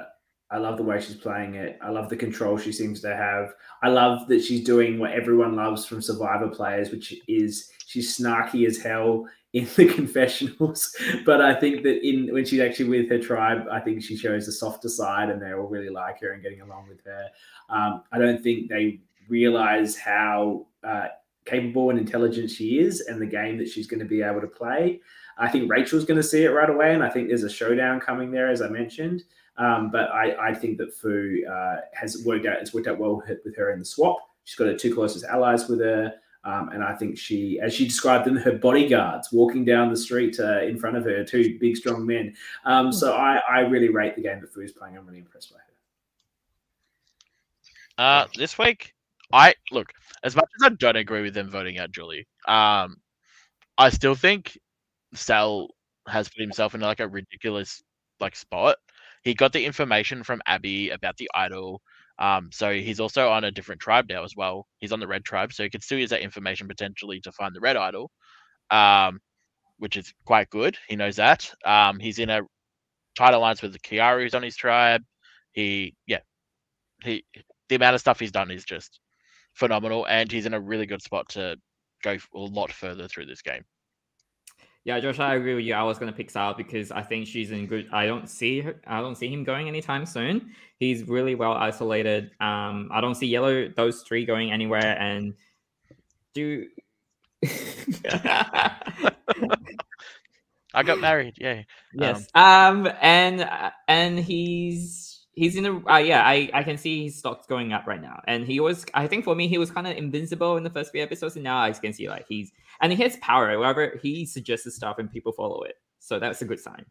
I 0.53 0.57
love 0.57 0.77
the 0.77 0.83
way 0.83 1.01
she's 1.01 1.15
playing 1.15 1.55
it. 1.55 1.79
I 1.81 1.89
love 1.89 2.09
the 2.09 2.15
control 2.15 2.59
she 2.59 2.71
seems 2.71 3.01
to 3.01 3.15
have. 3.15 3.53
I 3.81 3.89
love 3.89 4.27
that 4.27 4.43
she's 4.43 4.63
doing 4.63 4.99
what 4.99 5.11
everyone 5.11 5.55
loves 5.55 5.85
from 5.85 6.01
Survivor 6.01 6.47
players, 6.47 6.91
which 6.91 7.15
is 7.27 7.71
she's 7.87 8.15
snarky 8.15 8.67
as 8.67 8.77
hell 8.77 9.27
in 9.53 9.67
the 9.75 9.85
confessionals. 9.95 10.95
But 11.25 11.41
I 11.41 11.55
think 11.55 11.81
that 11.83 12.07
in 12.07 12.31
when 12.31 12.45
she's 12.45 12.59
actually 12.59 12.89
with 12.89 13.09
her 13.09 13.19
tribe, 13.19 13.65
I 13.71 13.79
think 13.79 14.03
she 14.03 14.15
shows 14.15 14.45
the 14.45 14.51
softer 14.51 14.89
side, 14.89 15.29
and 15.29 15.41
they 15.41 15.53
all 15.53 15.67
really 15.67 15.89
like 15.89 16.19
her 16.21 16.33
and 16.33 16.43
getting 16.43 16.61
along 16.61 16.87
with 16.87 17.03
her. 17.05 17.27
Um, 17.69 18.03
I 18.11 18.19
don't 18.19 18.43
think 18.43 18.69
they 18.69 18.99
realize 19.27 19.97
how 19.97 20.67
uh, 20.83 21.07
capable 21.45 21.89
and 21.89 21.97
intelligent 21.97 22.51
she 22.51 22.79
is, 22.79 23.01
and 23.01 23.19
the 23.19 23.25
game 23.25 23.57
that 23.57 23.69
she's 23.69 23.87
going 23.87 24.01
to 24.01 24.05
be 24.05 24.21
able 24.21 24.41
to 24.41 24.47
play. 24.47 25.01
I 25.37 25.49
think 25.49 25.69
Rachel's 25.69 26.05
going 26.05 26.21
to 26.21 26.27
see 26.27 26.43
it 26.43 26.49
right 26.49 26.69
away, 26.69 26.93
and 26.93 27.03
I 27.03 27.09
think 27.09 27.27
there's 27.27 27.43
a 27.43 27.49
showdown 27.49 27.99
coming 27.99 28.31
there, 28.31 28.49
as 28.49 28.61
I 28.61 28.69
mentioned. 28.69 29.23
Um, 29.57 29.91
but 29.91 30.11
I, 30.11 30.49
I 30.49 30.53
think 30.53 30.77
that 30.79 30.93
Fu 30.93 31.43
uh, 31.49 31.77
has 31.93 32.23
worked 32.25 32.45
out. 32.45 32.57
It's 32.59 32.73
worked 32.73 32.87
out 32.87 32.97
well 32.97 33.17
with 33.27 33.39
with 33.45 33.55
her 33.55 33.71
in 33.71 33.79
the 33.79 33.85
swap. 33.85 34.17
She's 34.45 34.55
got 34.55 34.67
her 34.67 34.75
two 34.75 34.93
closest 34.93 35.25
allies 35.25 35.67
with 35.69 35.79
her, 35.79 36.13
um, 36.43 36.69
and 36.69 36.83
I 36.83 36.93
think 36.95 37.17
she, 37.17 37.59
as 37.61 37.73
she 37.73 37.85
described 37.85 38.25
them, 38.25 38.35
her 38.35 38.53
bodyguards 38.53 39.31
walking 39.31 39.63
down 39.63 39.89
the 39.89 39.97
street 39.97 40.39
uh, 40.39 40.61
in 40.61 40.77
front 40.77 40.97
of 40.97 41.05
her, 41.05 41.23
two 41.23 41.57
big 41.59 41.77
strong 41.77 42.05
men. 42.05 42.35
Um, 42.65 42.91
so 42.91 43.13
I, 43.13 43.39
I 43.49 43.59
really 43.61 43.89
rate 43.89 44.15
the 44.15 44.23
game 44.23 44.41
that 44.41 44.53
Fu's 44.53 44.73
playing. 44.73 44.97
I'm 44.97 45.05
really 45.05 45.19
impressed 45.19 45.53
by 45.53 45.59
her. 47.97 48.03
uh, 48.03 48.27
this 48.35 48.57
week, 48.57 48.93
I 49.31 49.55
look 49.71 49.93
as 50.23 50.35
much 50.35 50.49
as 50.59 50.65
I 50.65 50.69
don't 50.69 50.97
agree 50.97 51.21
with 51.21 51.33
them 51.33 51.49
voting 51.49 51.79
out 51.79 51.91
Julie. 51.91 52.27
Um, 52.47 52.97
I 53.77 53.89
still 53.89 54.15
think 54.15 54.57
Sal 55.13 55.69
has 56.07 56.29
put 56.29 56.41
himself 56.41 56.75
in 56.75 56.81
like 56.81 56.99
a 56.99 57.07
ridiculous 57.07 57.81
like 58.19 58.35
spot. 58.35 58.77
He 59.23 59.33
got 59.33 59.53
the 59.53 59.65
information 59.65 60.23
from 60.23 60.41
Abby 60.47 60.89
about 60.89 61.17
the 61.17 61.29
idol. 61.35 61.81
Um, 62.19 62.49
so 62.51 62.73
he's 62.73 62.99
also 62.99 63.29
on 63.29 63.43
a 63.43 63.51
different 63.51 63.81
tribe 63.81 64.05
now 64.09 64.23
as 64.23 64.35
well. 64.35 64.67
He's 64.79 64.91
on 64.91 64.99
the 64.99 65.07
red 65.07 65.23
tribe, 65.25 65.53
so 65.53 65.63
he 65.63 65.69
could 65.69 65.83
still 65.83 65.97
use 65.97 66.09
that 66.11 66.21
information 66.21 66.67
potentially 66.67 67.19
to 67.21 67.31
find 67.31 67.55
the 67.55 67.59
red 67.61 67.77
idol, 67.77 68.11
um, 68.71 69.19
which 69.77 69.97
is 69.97 70.13
quite 70.25 70.49
good. 70.49 70.77
He 70.87 70.95
knows 70.95 71.15
that. 71.17 71.51
Um, 71.65 71.99
he's 71.99 72.19
in 72.19 72.29
a 72.29 72.41
tight 73.15 73.33
alliance 73.33 73.61
with 73.61 73.73
the 73.73 73.79
Kiara 73.79 74.21
who's 74.21 74.35
on 74.35 74.43
his 74.43 74.55
tribe. 74.57 75.03
He, 75.53 75.95
yeah, 76.07 76.19
he 77.03 77.25
the 77.69 77.75
amount 77.75 77.95
of 77.95 78.01
stuff 78.01 78.19
he's 78.19 78.31
done 78.31 78.51
is 78.51 78.65
just 78.65 78.99
phenomenal, 79.53 80.05
and 80.07 80.31
he's 80.31 80.45
in 80.45 80.53
a 80.53 80.59
really 80.61 80.85
good 80.85 81.01
spot 81.01 81.29
to 81.29 81.57
go 82.03 82.13
a 82.13 82.39
lot 82.39 82.71
further 82.71 83.07
through 83.07 83.25
this 83.25 83.41
game. 83.41 83.63
Yeah, 84.85 84.99
Josh, 84.99 85.19
I 85.19 85.35
agree 85.35 85.55
with 85.55 85.63
you. 85.63 85.73
I 85.73 85.83
was 85.83 85.97
gonna 85.97 86.11
pick 86.11 86.29
Sal 86.29 86.55
because 86.55 86.91
I 86.91 87.01
think 87.03 87.27
she's 87.27 87.51
in 87.51 87.67
good. 87.67 87.87
I 87.93 88.05
don't 88.05 88.29
see 88.29 88.59
her. 88.61 88.75
I 88.85 88.99
don't 88.99 89.15
see 89.15 89.29
him 89.31 89.45
going 89.45 89.67
anytime 89.69 90.05
soon. 90.05 90.51
He's 90.77 91.07
really 91.07 91.35
well 91.35 91.53
isolated. 91.53 92.31
Um, 92.41 92.89
I 92.91 92.99
don't 92.99 93.15
see 93.15 93.27
Yellow 93.27 93.69
those 93.69 94.01
three 94.01 94.25
going 94.25 94.51
anywhere. 94.51 94.97
And 94.99 95.35
do 96.33 96.65
I 100.73 100.83
got 100.83 100.99
married, 100.99 101.35
yeah. 101.37 101.63
yes. 101.93 102.27
Um, 102.33 102.89
and 103.01 103.41
uh, 103.41 103.71
and 103.87 104.19
he's 104.19 105.25
he's 105.33 105.55
in 105.55 105.65
a 105.65 105.87
uh, 105.89 105.97
yeah. 105.97 106.23
I 106.25 106.49
I 106.53 106.63
can 106.63 106.77
see 106.77 107.05
his 107.05 107.19
stocks 107.19 107.45
going 107.47 107.73
up 107.73 107.85
right 107.85 108.01
now. 108.01 108.21
And 108.27 108.45
he 108.45 108.59
was. 108.59 108.85
I 108.93 109.07
think 109.07 109.23
for 109.23 109.35
me, 109.35 109.47
he 109.47 109.57
was 109.57 109.71
kind 109.71 109.87
of 109.87 109.95
invincible 109.95 110.57
in 110.57 110.63
the 110.63 110.69
first 110.69 110.91
few 110.91 111.03
episodes, 111.03 111.35
and 111.35 111.43
now 111.43 111.61
I 111.61 111.71
can 111.71 111.93
see 111.93 112.09
like 112.09 112.25
he's 112.27 112.51
and 112.81 112.91
he 112.91 113.01
has 113.03 113.17
power. 113.17 113.49
However, 113.51 113.99
he 114.01 114.25
suggests 114.25 114.75
stuff 114.75 114.97
and 114.99 115.11
people 115.11 115.31
follow 115.31 115.63
it, 115.63 115.75
so 115.99 116.19
that's 116.19 116.41
a 116.41 116.45
good 116.45 116.59
sign. 116.59 116.85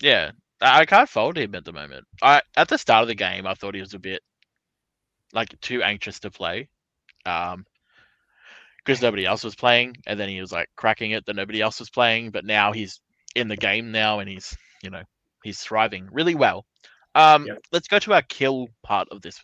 Yeah, 0.00 0.32
I 0.60 0.80
I 0.80 0.86
can't 0.86 1.08
fault 1.08 1.36
him 1.38 1.54
at 1.54 1.64
the 1.64 1.72
moment. 1.72 2.06
I 2.22 2.42
at 2.56 2.68
the 2.68 2.78
start 2.78 3.02
of 3.02 3.08
the 3.08 3.14
game, 3.14 3.46
I 3.46 3.54
thought 3.54 3.74
he 3.74 3.80
was 3.80 3.94
a 3.94 3.98
bit 3.98 4.22
like 5.32 5.58
too 5.60 5.82
anxious 5.82 6.20
to 6.20 6.30
play, 6.30 6.68
um, 7.26 7.64
because 8.78 9.02
nobody 9.02 9.24
else 9.26 9.44
was 9.44 9.54
playing, 9.54 9.96
and 10.06 10.18
then 10.18 10.28
he 10.28 10.40
was 10.40 10.52
like 10.52 10.68
cracking 10.76 11.12
it 11.12 11.24
that 11.26 11.36
nobody 11.36 11.60
else 11.60 11.78
was 11.80 11.90
playing. 11.90 12.30
But 12.30 12.44
now 12.44 12.72
he's 12.72 13.00
in 13.34 13.48
the 13.48 13.56
game 13.56 13.90
now, 13.92 14.18
and 14.20 14.28
he's 14.28 14.56
you 14.82 14.90
know 14.90 15.02
he's 15.42 15.60
thriving 15.60 16.08
really 16.12 16.34
well. 16.34 16.64
Um, 17.14 17.46
Yep. 17.46 17.58
let's 17.72 17.88
go 17.88 17.98
to 18.00 18.14
our 18.14 18.22
kill 18.22 18.68
part 18.82 19.08
of 19.10 19.22
this. 19.22 19.40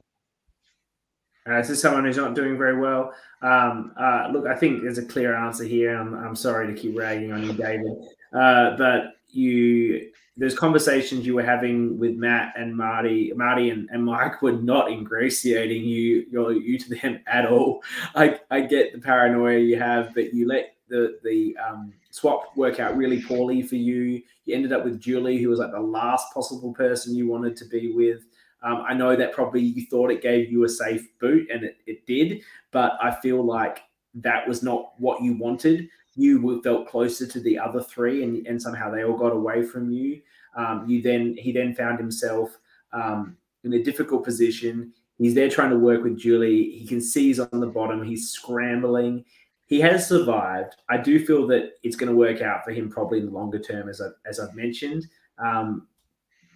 Uh, 1.49 1.59
this 1.59 1.71
is 1.71 1.81
someone 1.81 2.05
who's 2.05 2.17
not 2.17 2.35
doing 2.35 2.59
very 2.59 2.79
well. 2.79 3.13
Um, 3.43 3.93
uh, 3.99 4.29
look, 4.33 4.47
I 4.47 4.55
think 4.55 4.83
there's 4.83 4.99
a 4.99 5.05
clear 5.05 5.35
answer 5.35 5.65
here. 5.65 5.97
I'm, 5.97 6.15
I'm 6.15 6.37
sorry 6.37 6.67
to 6.67 6.79
keep 6.79 6.99
ragging 6.99 7.33
on 7.33 7.45
you, 7.45 7.53
David, 7.53 7.93
uh, 8.33 8.77
but 8.77 9.15
you 9.29 10.11
there's 10.39 10.55
conversations 10.55 11.27
you 11.27 11.35
were 11.35 11.43
having 11.43 11.99
with 11.99 12.15
Matt 12.15 12.55
and 12.57 12.75
Marty. 12.75 13.33
Marty 13.35 13.71
and, 13.71 13.89
and 13.91 14.05
Mike 14.05 14.41
were 14.41 14.53
not 14.53 14.91
ingratiating 14.91 15.83
you 15.83 16.27
you 16.31 16.79
to 16.79 16.95
them 16.95 17.21
at 17.27 17.47
all. 17.47 17.83
I, 18.15 18.39
I 18.51 18.61
get 18.61 18.93
the 18.93 19.01
paranoia 19.01 19.59
you 19.59 19.79
have, 19.79 20.15
but 20.15 20.33
you 20.33 20.47
let 20.47 20.77
the 20.89 21.19
the 21.25 21.57
um, 21.57 21.93
swap 22.11 22.57
work 22.57 22.79
out 22.79 22.97
really 22.97 23.21
poorly 23.21 23.63
for 23.63 23.77
you. 23.77 24.23
You 24.45 24.55
ended 24.55 24.73
up 24.73 24.85
with 24.85 25.01
Julie, 25.01 25.39
who 25.39 25.49
was 25.49 25.59
like 25.59 25.73
the 25.73 25.81
last 25.81 26.33
possible 26.33 26.73
person 26.73 27.17
you 27.17 27.27
wanted 27.27 27.57
to 27.57 27.65
be 27.67 27.93
with. 27.93 28.25
Um, 28.63 28.85
I 28.87 28.95
know 28.95 29.15
that 29.15 29.33
probably 29.33 29.63
you 29.63 29.87
thought 29.87 30.11
it 30.11 30.23
gave 30.23 30.51
you 30.51 30.65
a 30.65 30.69
safe 30.69 31.07
boot, 31.21 31.49
and 31.51 31.65
it, 31.65 31.77
it 31.87 32.07
did, 32.07 32.43
but 32.71 32.99
I 33.01 33.13
feel 33.13 33.45
like 33.45 33.81
that 34.15 34.47
was 34.49 34.63
not 34.63 34.93
what 34.99 35.23
you 35.23 35.37
wanted. 35.37 35.89
You 36.17 36.61
felt 36.63 36.89
closer 36.89 37.27
to 37.27 37.41
the 37.41 37.59
other 37.59 37.81
three, 37.81 38.25
and, 38.25 38.47
and 38.47 38.61
somehow 38.61 38.91
they 38.91 39.05
all 39.05 39.17
got 39.17 39.33
away 39.33 39.63
from 39.63 39.91
you. 39.91 40.21
Um, 40.57 40.89
you 40.89 41.01
then 41.03 41.37
he 41.39 41.53
then 41.53 41.75
found 41.75 41.99
himself 41.99 42.59
um, 42.93 43.37
in 43.63 43.73
a 43.75 43.83
difficult 43.83 44.25
position. 44.25 44.93
He's 45.19 45.35
there 45.35 45.49
trying 45.49 45.71
to 45.71 45.79
work 45.79 46.03
with 46.03 46.19
Julie. 46.19 46.71
He 46.79 46.87
can 46.87 47.01
see 47.01 47.27
he's 47.27 47.41
on 47.41 47.61
the 47.61 47.67
bottom. 47.67 48.03
He's 48.03 48.31
scrambling. 48.31 49.25
He 49.67 49.81
has 49.81 50.09
survived. 50.09 50.77
I 50.89 50.97
do 50.97 51.25
feel 51.25 51.47
that 51.49 51.73
it's 51.83 51.97
going 51.97 52.11
to 52.11 52.17
work 52.17 52.41
out 52.41 52.65
for 52.65 52.71
him 52.71 52.89
probably 52.89 53.19
in 53.19 53.27
the 53.27 53.33
longer 53.33 53.59
term, 53.59 53.89
as 53.89 54.01
I, 54.01 54.09
as 54.27 54.41
I've 54.41 54.55
mentioned. 54.55 55.07
Um, 55.39 55.87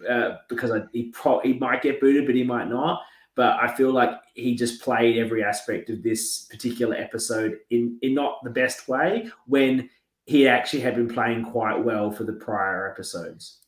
uh, 0.09 0.37
because 0.49 0.71
I, 0.71 0.83
he 0.91 1.05
pro- 1.05 1.39
he 1.41 1.53
might 1.53 1.81
get 1.81 1.99
booted, 1.99 2.25
but 2.25 2.35
he 2.35 2.43
might 2.43 2.69
not. 2.69 3.01
But 3.35 3.57
I 3.59 3.73
feel 3.75 3.91
like 3.91 4.11
he 4.35 4.55
just 4.55 4.81
played 4.81 5.17
every 5.17 5.43
aspect 5.43 5.89
of 5.89 6.03
this 6.03 6.43
particular 6.45 6.95
episode 6.95 7.59
in 7.69 7.97
in 8.01 8.13
not 8.13 8.43
the 8.43 8.49
best 8.49 8.87
way 8.87 9.29
when 9.47 9.89
he 10.25 10.47
actually 10.47 10.81
had 10.81 10.95
been 10.95 11.09
playing 11.09 11.45
quite 11.45 11.77
well 11.83 12.11
for 12.11 12.23
the 12.23 12.33
prior 12.33 12.89
episodes. 12.91 13.59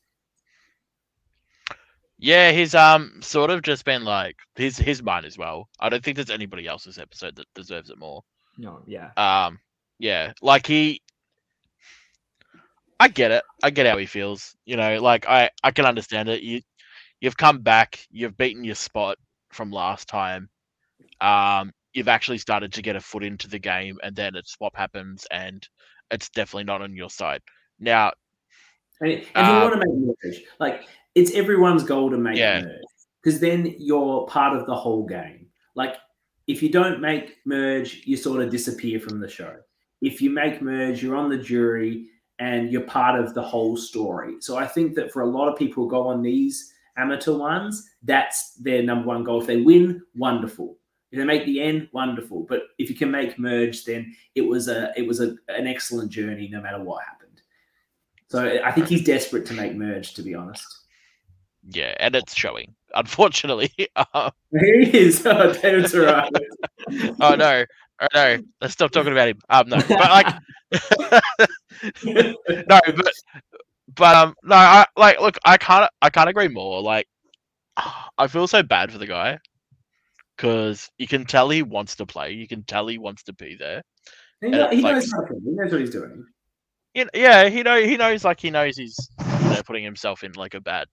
Yeah, 2.17 2.51
he's 2.51 2.75
um 2.75 3.19
sort 3.21 3.49
of 3.49 3.61
just 3.61 3.85
been 3.85 4.03
like 4.03 4.35
his 4.55 4.77
his 4.77 5.03
mine 5.03 5.25
as 5.25 5.37
well. 5.37 5.69
I 5.79 5.89
don't 5.89 6.03
think 6.03 6.15
there's 6.15 6.29
anybody 6.29 6.67
else's 6.67 6.97
episode 6.97 7.35
that 7.35 7.47
deserves 7.55 7.89
it 7.89 7.99
more. 7.99 8.23
No, 8.57 8.81
yeah. 8.87 9.11
Um, 9.17 9.59
yeah, 9.99 10.33
like 10.41 10.65
he. 10.65 11.01
I 12.99 13.07
get 13.07 13.31
it. 13.31 13.43
I 13.63 13.69
get 13.69 13.85
how 13.87 13.97
he 13.97 14.05
feels. 14.05 14.55
You 14.65 14.77
know, 14.77 14.99
like 15.01 15.27
I 15.27 15.49
I 15.63 15.71
can 15.71 15.85
understand 15.85 16.29
it. 16.29 16.41
You 16.43 16.61
you've 17.21 17.37
come 17.37 17.59
back. 17.59 17.99
You've 18.09 18.37
beaten 18.37 18.63
your 18.63 18.75
spot 18.75 19.17
from 19.51 19.71
last 19.71 20.07
time. 20.07 20.49
Um, 21.21 21.71
you've 21.93 22.07
actually 22.07 22.37
started 22.37 22.73
to 22.73 22.81
get 22.81 22.95
a 22.95 23.01
foot 23.01 23.23
into 23.23 23.47
the 23.47 23.59
game, 23.59 23.97
and 24.03 24.15
then 24.15 24.35
a 24.35 24.41
swap 24.45 24.75
happens, 24.75 25.25
and 25.31 25.67
it's 26.11 26.29
definitely 26.29 26.65
not 26.65 26.81
on 26.81 26.95
your 26.95 27.09
side. 27.09 27.41
Now, 27.79 28.11
And, 29.01 29.11
and 29.11 29.47
you 29.47 29.53
Um, 29.53 29.61
want 29.61 29.73
to 29.73 29.79
make 29.79 30.15
merge. 30.23 30.43
Like 30.59 30.87
it's 31.15 31.33
everyone's 31.33 31.83
goal 31.83 32.09
to 32.11 32.17
make 32.17 32.37
Yeah. 32.37 32.61
merge 32.61 32.81
because 33.23 33.39
then 33.39 33.75
you're 33.79 34.25
part 34.27 34.55
of 34.55 34.65
the 34.67 34.75
whole 34.75 35.05
game. 35.05 35.47
Like 35.75 35.95
if 36.47 36.61
you 36.61 36.69
don't 36.69 37.01
make 37.01 37.37
merge, 37.45 38.03
you 38.05 38.15
sort 38.17 38.41
of 38.41 38.49
disappear 38.49 38.99
from 38.99 39.19
the 39.19 39.27
show. 39.27 39.57
If 40.01 40.21
you 40.21 40.29
make 40.29 40.61
merge, 40.61 41.01
you're 41.01 41.15
on 41.15 41.29
the 41.29 41.37
jury 41.37 42.09
and 42.39 42.71
you're 42.71 42.81
part 42.81 43.19
of 43.19 43.33
the 43.33 43.41
whole 43.41 43.77
story. 43.77 44.35
So 44.39 44.57
I 44.57 44.67
think 44.67 44.95
that 44.95 45.11
for 45.11 45.21
a 45.21 45.27
lot 45.27 45.47
of 45.47 45.57
people 45.57 45.83
who 45.83 45.89
go 45.89 46.07
on 46.07 46.21
these 46.21 46.73
amateur 46.97 47.33
ones, 47.33 47.89
that's 48.03 48.55
their 48.55 48.83
number 48.83 49.07
one 49.07 49.23
goal. 49.23 49.41
If 49.41 49.47
they 49.47 49.61
win, 49.61 50.01
wonderful. 50.15 50.77
If 51.11 51.19
they 51.19 51.25
make 51.25 51.45
the 51.45 51.61
end, 51.61 51.87
wonderful. 51.93 52.45
But 52.47 52.63
if 52.77 52.89
you 52.89 52.95
can 52.95 53.11
make 53.11 53.39
merge, 53.39 53.85
then 53.85 54.13
it 54.35 54.41
was 54.41 54.67
a 54.67 54.91
it 54.97 55.07
was 55.07 55.21
a, 55.21 55.35
an 55.47 55.67
excellent 55.67 56.11
journey, 56.11 56.49
no 56.49 56.61
matter 56.61 56.81
what 56.83 57.05
happened. 57.05 57.41
So 58.29 58.59
I 58.63 58.71
think 58.71 58.87
he's 58.87 59.03
desperate 59.03 59.45
to 59.45 59.53
make 59.53 59.75
merge, 59.75 60.13
to 60.15 60.21
be 60.21 60.35
honest. 60.35 60.65
Yeah, 61.69 61.95
and 61.99 62.15
it's 62.15 62.35
showing, 62.35 62.75
unfortunately. 62.93 63.71
Um, 64.13 64.31
he 64.51 64.97
is. 64.97 65.25
Oh, 65.25 65.53
David's 65.53 65.93
oh 65.95 67.35
no, 67.35 67.65
oh 68.01 68.07
no, 68.13 68.37
let's 68.61 68.73
stop 68.73 68.91
talking 68.91 69.11
about 69.11 69.29
him. 69.29 69.39
Um, 69.49 69.69
no, 69.69 69.77
but 69.87 69.89
like, 69.99 70.33
no, 72.03 72.79
but 72.95 73.13
but 73.95 74.15
um, 74.15 74.35
no, 74.43 74.55
I 74.55 74.85
like 74.97 75.19
look, 75.19 75.37
I 75.45 75.57
can't, 75.57 75.89
I 76.01 76.09
can't 76.09 76.29
agree 76.29 76.47
more. 76.49 76.81
Like, 76.81 77.07
I 78.17 78.27
feel 78.27 78.47
so 78.47 78.63
bad 78.63 78.91
for 78.91 78.97
the 78.97 79.07
guy 79.07 79.39
because 80.35 80.89
you 80.97 81.07
can 81.07 81.25
tell 81.25 81.49
he 81.49 81.63
wants 81.63 81.95
to 81.97 82.05
play, 82.05 82.31
you 82.33 82.47
can 82.47 82.63
tell 82.63 82.87
he 82.87 82.97
wants 82.97 83.23
to 83.23 83.33
be 83.33 83.55
there. 83.55 83.81
He, 84.41 84.49
know, 84.49 84.69
he 84.69 84.81
Like- 84.81 84.95
knows. 84.95 85.05
He 85.05 85.51
knows 85.51 85.71
what 85.71 85.81
he's 85.81 85.89
doing. 85.91 86.25
Yeah, 87.13 87.49
he 87.49 87.61
know 87.63 87.81
he 87.81 87.97
knows 87.97 88.23
like 88.23 88.39
he 88.39 88.49
knows 88.51 88.77
he's 88.77 88.97
you 89.19 89.49
know, 89.49 89.61
putting 89.65 89.83
himself 89.83 90.23
in 90.23 90.31
like 90.33 90.53
a 90.53 90.61
bad 90.61 90.87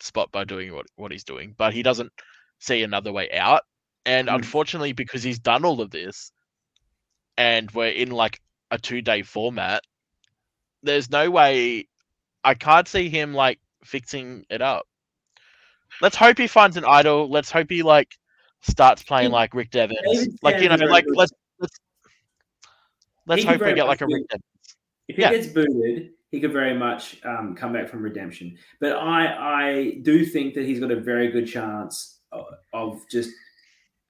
spot 0.00 0.30
by 0.32 0.44
doing 0.44 0.74
what 0.74 0.86
what 0.96 1.12
he's 1.12 1.24
doing, 1.24 1.54
but 1.56 1.72
he 1.74 1.82
doesn't 1.82 2.12
see 2.58 2.82
another 2.82 3.12
way 3.12 3.30
out. 3.32 3.62
And 4.06 4.28
Mm. 4.28 4.30
unfortunately, 4.30 4.92
because 4.92 5.22
he's 5.22 5.38
done 5.40 5.64
all 5.64 5.80
of 5.80 5.90
this, 5.90 6.32
and 7.36 7.70
we're 7.72 7.88
in 7.88 8.10
like 8.10 8.40
a 8.70 8.78
two 8.78 9.00
day 9.02 9.22
format, 9.22 9.82
there's 10.82 11.10
no 11.10 11.30
way 11.30 11.86
I 12.44 12.54
can't 12.54 12.88
see 12.88 13.08
him 13.08 13.34
like 13.34 13.60
fixing 13.84 14.44
it 14.50 14.62
up. 14.62 14.86
Let's 16.00 16.16
hope 16.16 16.38
he 16.38 16.46
finds 16.46 16.76
an 16.76 16.84
idol. 16.84 17.30
Let's 17.30 17.50
hope 17.50 17.70
he 17.70 17.82
like 17.82 18.08
starts 18.62 19.02
playing 19.02 19.30
like 19.30 19.54
Rick 19.54 19.70
Devens. 19.70 20.28
Like 20.42 20.60
you 20.60 20.68
know, 20.68 20.76
like 20.88 21.06
let's 21.14 21.32
let's 21.60 21.78
let's 23.26 23.42
He 23.42 23.44
hope 23.44 23.64
we 23.64 23.74
get 23.74 23.86
like 23.86 24.00
a 24.02 24.06
Rick 24.08 24.24
Devens. 24.28 24.76
If 25.08 25.16
he 25.16 25.22
Yeah. 25.22 25.28
gets 25.28 25.46
booted, 25.48 26.12
he 26.30 26.40
could 26.40 26.52
very 26.52 26.74
much 26.74 27.18
um, 27.24 27.54
come 27.54 27.72
back 27.72 27.88
from 27.88 28.02
redemption. 28.02 28.56
But 28.80 28.92
I, 28.96 29.64
I 29.66 29.98
do 30.02 30.24
think 30.24 30.54
that 30.54 30.64
he's 30.66 30.80
got 30.80 30.90
a 30.90 31.00
very 31.00 31.30
good 31.30 31.46
chance 31.46 32.20
of, 32.32 32.44
of 32.72 33.00
just 33.10 33.30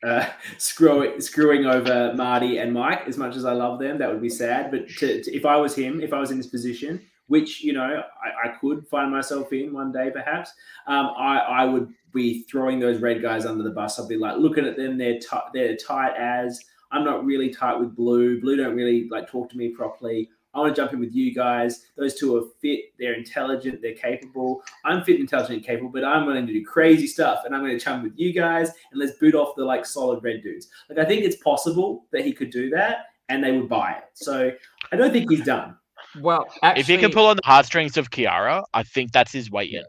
uh, 0.05 0.27
screwing 0.59 1.21
screwing 1.21 1.67
over 1.67 2.14
Marty 2.14 2.59
and 2.59 2.73
Mike. 2.73 3.03
As 3.07 3.17
much 3.19 3.37
as 3.37 3.45
I 3.45 3.53
love 3.53 3.79
them, 3.79 3.99
that 3.99 4.11
would 4.11 4.23
be 4.23 4.29
sad. 4.29 4.71
But 4.71 4.89
to, 4.89 5.23
to- 5.23 5.37
if 5.37 5.45
I 5.45 5.57
was 5.57 5.75
him, 5.75 6.01
if 6.01 6.12
I 6.12 6.21
was 6.21 6.31
in 6.31 6.39
this 6.39 6.47
position, 6.47 7.03
which 7.29 7.62
you 7.62 7.73
know 7.73 8.03
I, 8.25 8.49
I 8.49 8.57
could 8.59 8.87
find 8.89 9.11
myself 9.11 9.53
in 9.53 9.73
one 9.73 9.93
day, 9.93 10.11
perhaps, 10.11 10.53
um, 10.87 11.11
I, 11.17 11.39
I 11.39 11.64
would 11.64 11.93
be 12.14 12.43
throwing 12.45 12.79
those 12.79 13.01
red 13.01 13.21
guys 13.21 13.45
under 13.45 13.62
the 13.62 13.71
bus. 13.71 13.99
I'd 14.01 14.09
be 14.09 14.17
like 14.17 14.39
looking 14.39 14.64
at 14.67 14.77
them; 14.77 14.97
they're 14.97 15.19
t- 15.19 15.49
they're 15.53 15.77
tight 15.77 16.14
as. 16.17 16.61
I'm 16.93 17.05
not 17.05 17.25
really 17.25 17.51
tight 17.51 17.79
with 17.81 17.97
Blue. 17.97 18.41
Blue 18.41 18.57
don't 18.57 18.77
really 18.77 19.09
like 19.11 19.29
talk 19.29 19.51
to 19.51 19.59
me 19.59 19.71
properly. 19.71 20.31
I 20.57 20.61
want 20.61 20.74
to 20.74 20.80
jump 20.80 20.92
in 20.94 21.00
with 21.00 21.14
you 21.14 21.34
guys. 21.34 21.86
Those 21.96 22.14
two 22.14 22.36
are 22.36 22.42
fit. 22.62 22.80
They're 22.98 23.12
intelligent. 23.12 23.82
They're 23.82 23.94
capable. 23.94 24.62
I'm 24.84 25.04
fit, 25.04 25.20
intelligent, 25.20 25.59
and 25.59 25.66
capable, 25.66 25.90
but 25.90 26.02
I'm 26.04 26.24
going 26.24 26.46
to 26.46 26.52
do 26.52 26.64
crazy 26.64 27.07
stuff, 27.07 27.42
and 27.44 27.54
I'm 27.54 27.61
going 27.61 27.78
to 27.78 27.84
chum 27.84 28.02
with 28.02 28.14
you 28.16 28.32
guys, 28.32 28.70
and 28.90 28.98
let's 28.98 29.18
boot 29.18 29.34
off 29.34 29.54
the 29.54 29.64
like 29.64 29.84
solid 29.84 30.24
red 30.24 30.42
dudes. 30.42 30.68
Like 30.88 30.98
I 30.98 31.04
think 31.04 31.24
it's 31.24 31.36
possible 31.36 32.07
that 32.12 32.24
he 32.24 32.32
could 32.32 32.50
do 32.50 32.70
that, 32.70 33.07
and 33.28 33.44
they 33.44 33.52
would 33.52 33.68
buy 33.68 33.92
it. 33.92 34.04
So 34.14 34.50
I 34.90 34.96
don't 34.96 35.12
think 35.12 35.30
he's 35.30 35.44
done. 35.44 35.76
Well, 36.20 36.46
actually, 36.62 36.80
if 36.80 36.86
he 36.86 36.96
can 36.96 37.11
pull 37.11 37.26
on 37.26 37.36
the 37.36 37.42
heartstrings 37.44 37.98
of 37.98 38.11
Kiara, 38.11 38.64
I 38.72 38.82
think 38.82 39.12
that's 39.12 39.32
his 39.32 39.50
way 39.50 39.66
in. 39.66 39.84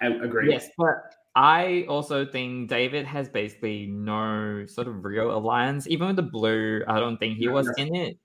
I 0.00 0.06
agree. 0.24 0.50
Yes, 0.50 0.68
but 0.78 0.94
I 1.34 1.84
also 1.88 2.24
think 2.24 2.68
David 2.68 3.06
has 3.06 3.28
basically 3.28 3.86
no 3.86 4.66
sort 4.66 4.86
of 4.86 5.04
real 5.04 5.36
alliance. 5.36 5.88
Even 5.88 6.06
with 6.06 6.16
the 6.16 6.22
blue, 6.22 6.82
I 6.86 7.00
don't 7.00 7.16
think 7.16 7.38
he 7.38 7.46
No, 7.46 7.52
was 7.52 7.66
no. 7.66 7.84
in 7.84 7.94
it. 7.94 8.18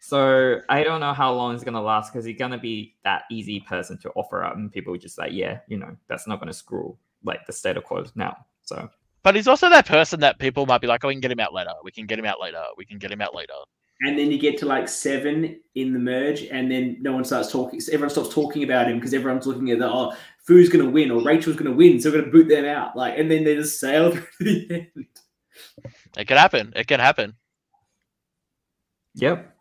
So 0.00 0.60
I 0.68 0.84
don't 0.84 1.00
know 1.00 1.12
how 1.12 1.32
long 1.32 1.54
it's 1.54 1.64
gonna 1.64 1.82
last 1.82 2.12
because 2.12 2.24
he's 2.24 2.38
gonna 2.38 2.58
be 2.58 2.94
that 3.04 3.22
easy 3.30 3.60
person 3.60 3.98
to 3.98 4.10
offer 4.10 4.44
up, 4.44 4.56
and 4.56 4.70
people 4.70 4.96
just 4.96 5.18
like, 5.18 5.32
yeah, 5.32 5.60
you 5.68 5.76
know, 5.78 5.96
that's 6.08 6.26
not 6.26 6.38
gonna 6.38 6.52
screw 6.52 6.96
like 7.24 7.46
the 7.46 7.52
state 7.52 7.76
of 7.76 7.84
quo 7.84 8.04
now. 8.14 8.36
So 8.62 8.88
But 9.22 9.34
he's 9.34 9.48
also 9.48 9.68
that 9.70 9.86
person 9.86 10.20
that 10.20 10.38
people 10.38 10.66
might 10.66 10.80
be 10.80 10.86
like, 10.86 11.04
oh, 11.04 11.08
we 11.08 11.14
can 11.14 11.20
get 11.20 11.32
him 11.32 11.40
out 11.40 11.52
later. 11.52 11.72
We 11.82 11.90
can 11.90 12.06
get 12.06 12.18
him 12.18 12.26
out 12.26 12.40
later. 12.40 12.62
We 12.76 12.84
can 12.84 12.98
get 12.98 13.10
him 13.10 13.20
out 13.20 13.34
later. 13.34 13.54
And 14.02 14.18
then 14.18 14.30
you 14.30 14.38
get 14.38 14.58
to 14.58 14.66
like 14.66 14.88
seven 14.88 15.58
in 15.74 15.94
the 15.94 15.98
merge, 15.98 16.42
and 16.42 16.70
then 16.70 16.98
no 17.00 17.12
one 17.12 17.24
starts 17.24 17.50
talking. 17.50 17.80
Everyone 17.90 18.10
stops 18.10 18.34
talking 18.34 18.62
about 18.62 18.88
him 18.88 18.98
because 18.98 19.14
everyone's 19.14 19.46
looking 19.46 19.70
at 19.70 19.78
the 19.78 19.90
oh, 19.90 20.12
Fu's 20.46 20.68
going 20.68 20.84
to 20.84 20.90
win 20.90 21.10
or 21.10 21.22
Rachel's 21.22 21.56
going 21.56 21.70
to 21.70 21.76
win, 21.76 21.98
so 21.98 22.10
we're 22.10 22.20
going 22.20 22.26
to 22.26 22.30
boot 22.30 22.48
them 22.48 22.66
out. 22.66 22.94
Like, 22.94 23.18
and 23.18 23.30
then 23.30 23.42
they 23.44 23.54
just 23.54 23.80
sail 23.80 24.10
through 24.14 24.26
the 24.44 24.70
end. 24.70 25.06
It 26.16 26.28
can 26.28 26.36
happen. 26.36 26.72
It 26.76 26.86
can 26.86 27.00
happen. 27.00 27.34
Yep. 29.14 29.55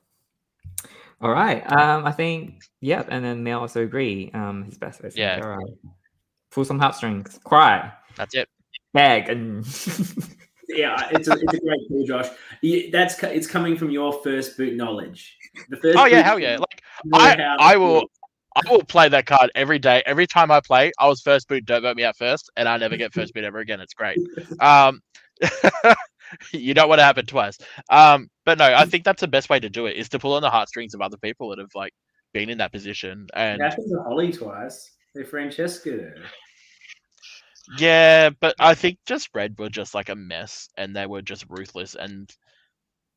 All 1.25 1.31
right. 1.31 1.63
Um, 1.71 2.05
I 2.05 2.11
think 2.11 2.61
yep, 2.81 3.07
and 3.09 3.25
then 3.25 3.43
they 3.43 3.53
also 3.53 3.81
agree. 3.81 4.29
Um, 4.35 4.63
his 4.65 4.77
best 4.77 5.03
is 5.03 5.17
Yeah. 5.17 5.39
All 5.41 5.57
right. 5.57 5.73
Pull 6.51 6.65
some 6.65 6.77
heartstrings, 6.77 7.39
cry, 7.43 7.91
That's 8.15 8.35
it. 8.35 8.47
beg, 8.93 9.27
and 9.29 9.65
Yeah, 10.69 11.09
it's 11.09 11.27
a, 11.27 11.33
it's 11.33 11.53
a 11.55 11.59
great 11.61 11.79
call, 11.87 12.05
Josh. 12.05 12.27
You, 12.61 12.91
that's 12.91 13.15
co- 13.15 13.27
it's 13.27 13.47
coming 13.47 13.75
from 13.75 13.89
your 13.89 14.13
first 14.21 14.55
boot 14.55 14.75
knowledge. 14.75 15.35
The 15.69 15.77
first 15.77 15.97
Oh 15.97 16.05
yeah, 16.05 16.21
hell 16.21 16.37
yeah! 16.37 16.59
Like 16.59 16.83
I, 17.11 17.55
I 17.57 17.77
will, 17.77 18.01
boot. 18.01 18.11
I 18.55 18.61
will 18.69 18.83
play 18.83 19.09
that 19.09 19.25
card 19.25 19.49
every 19.55 19.79
day. 19.79 20.03
Every 20.05 20.27
time 20.27 20.51
I 20.51 20.59
play, 20.59 20.91
I 20.99 21.07
was 21.07 21.21
first 21.21 21.47
boot. 21.47 21.65
Don't 21.65 21.81
vote 21.81 21.97
me 21.97 22.03
out 22.03 22.17
first, 22.17 22.51
and 22.55 22.69
I 22.69 22.77
never 22.77 22.97
get 22.97 23.13
first 23.15 23.33
boot 23.33 23.43
ever 23.43 23.57
again. 23.57 23.79
It's 23.81 23.95
great. 23.95 24.19
Um, 24.59 25.01
you 26.51 26.73
don't 26.73 26.89
want 26.89 26.99
to 26.99 27.03
happen 27.05 27.25
twice. 27.25 27.57
Um, 27.89 28.29
but 28.45 28.57
no, 28.57 28.65
I 28.65 28.85
think 28.85 29.03
that's 29.03 29.21
the 29.21 29.27
best 29.27 29.49
way 29.49 29.59
to 29.59 29.69
do 29.69 29.85
it 29.85 29.95
is 29.97 30.09
to 30.09 30.19
pull 30.19 30.33
on 30.33 30.41
the 30.41 30.49
heartstrings 30.49 30.93
of 30.93 31.01
other 31.01 31.17
people 31.17 31.49
that 31.49 31.59
have 31.59 31.73
like 31.75 31.93
been 32.33 32.49
in 32.49 32.57
that 32.59 32.71
position. 32.71 33.27
And 33.33 33.61
happened 33.61 33.87
to 33.89 34.03
Holly 34.03 34.31
twice. 34.31 34.91
Hey, 35.13 35.23
Francesca. 35.23 36.11
yeah, 37.77 38.29
but 38.39 38.55
I 38.59 38.75
think 38.75 38.99
just 39.05 39.29
Red 39.33 39.57
were 39.57 39.69
just 39.69 39.93
like 39.95 40.09
a 40.09 40.15
mess, 40.15 40.69
and 40.77 40.95
they 40.95 41.05
were 41.05 41.21
just 41.21 41.45
ruthless, 41.49 41.95
and 41.95 42.29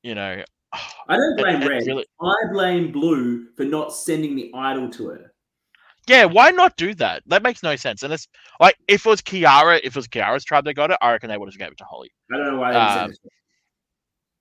you 0.03 0.15
know, 0.15 0.43
I 1.09 1.17
don't 1.17 1.37
blame 1.37 1.63
it 1.63 1.69
Red. 1.69 1.87
really- 1.87 2.07
I 2.23 2.35
blame 2.53 2.93
Blue 2.93 3.47
for 3.57 3.65
not 3.65 3.93
sending 3.93 4.37
the 4.37 4.51
idol 4.55 4.89
to 4.91 5.09
her. 5.09 5.33
Yeah, 6.09 6.25
why 6.25 6.51
not 6.51 6.75
do 6.77 6.95
that? 6.95 7.23
That 7.27 7.43
makes 7.43 7.63
no 7.63 7.77
sense. 7.77 8.03
And 8.03 8.13
it's 8.13 8.27
like 8.61 8.77
if 8.89 9.05
it 9.05 9.09
was 9.09 9.21
Kiara, 9.21 9.79
if 9.79 9.89
it 9.89 9.97
was 9.97 10.09
Kiara's 10.09 10.43
tribe 10.45 10.65
that 10.65 10.73
got 10.73 10.91
it, 10.91 10.97
I 11.03 11.13
reckon 11.13 11.29
they 11.29 11.37
would 11.37 11.51
have 11.51 11.59
gave 11.59 11.69
it 11.69 11.79
to 11.79 11.85
Holly. 11.85 12.11
I 12.33 12.39
don't 12.39 12.55
know 12.55 12.59
why 12.59 12.73
they 12.73 12.79
Um, 12.79 13.11
it. 13.11 13.19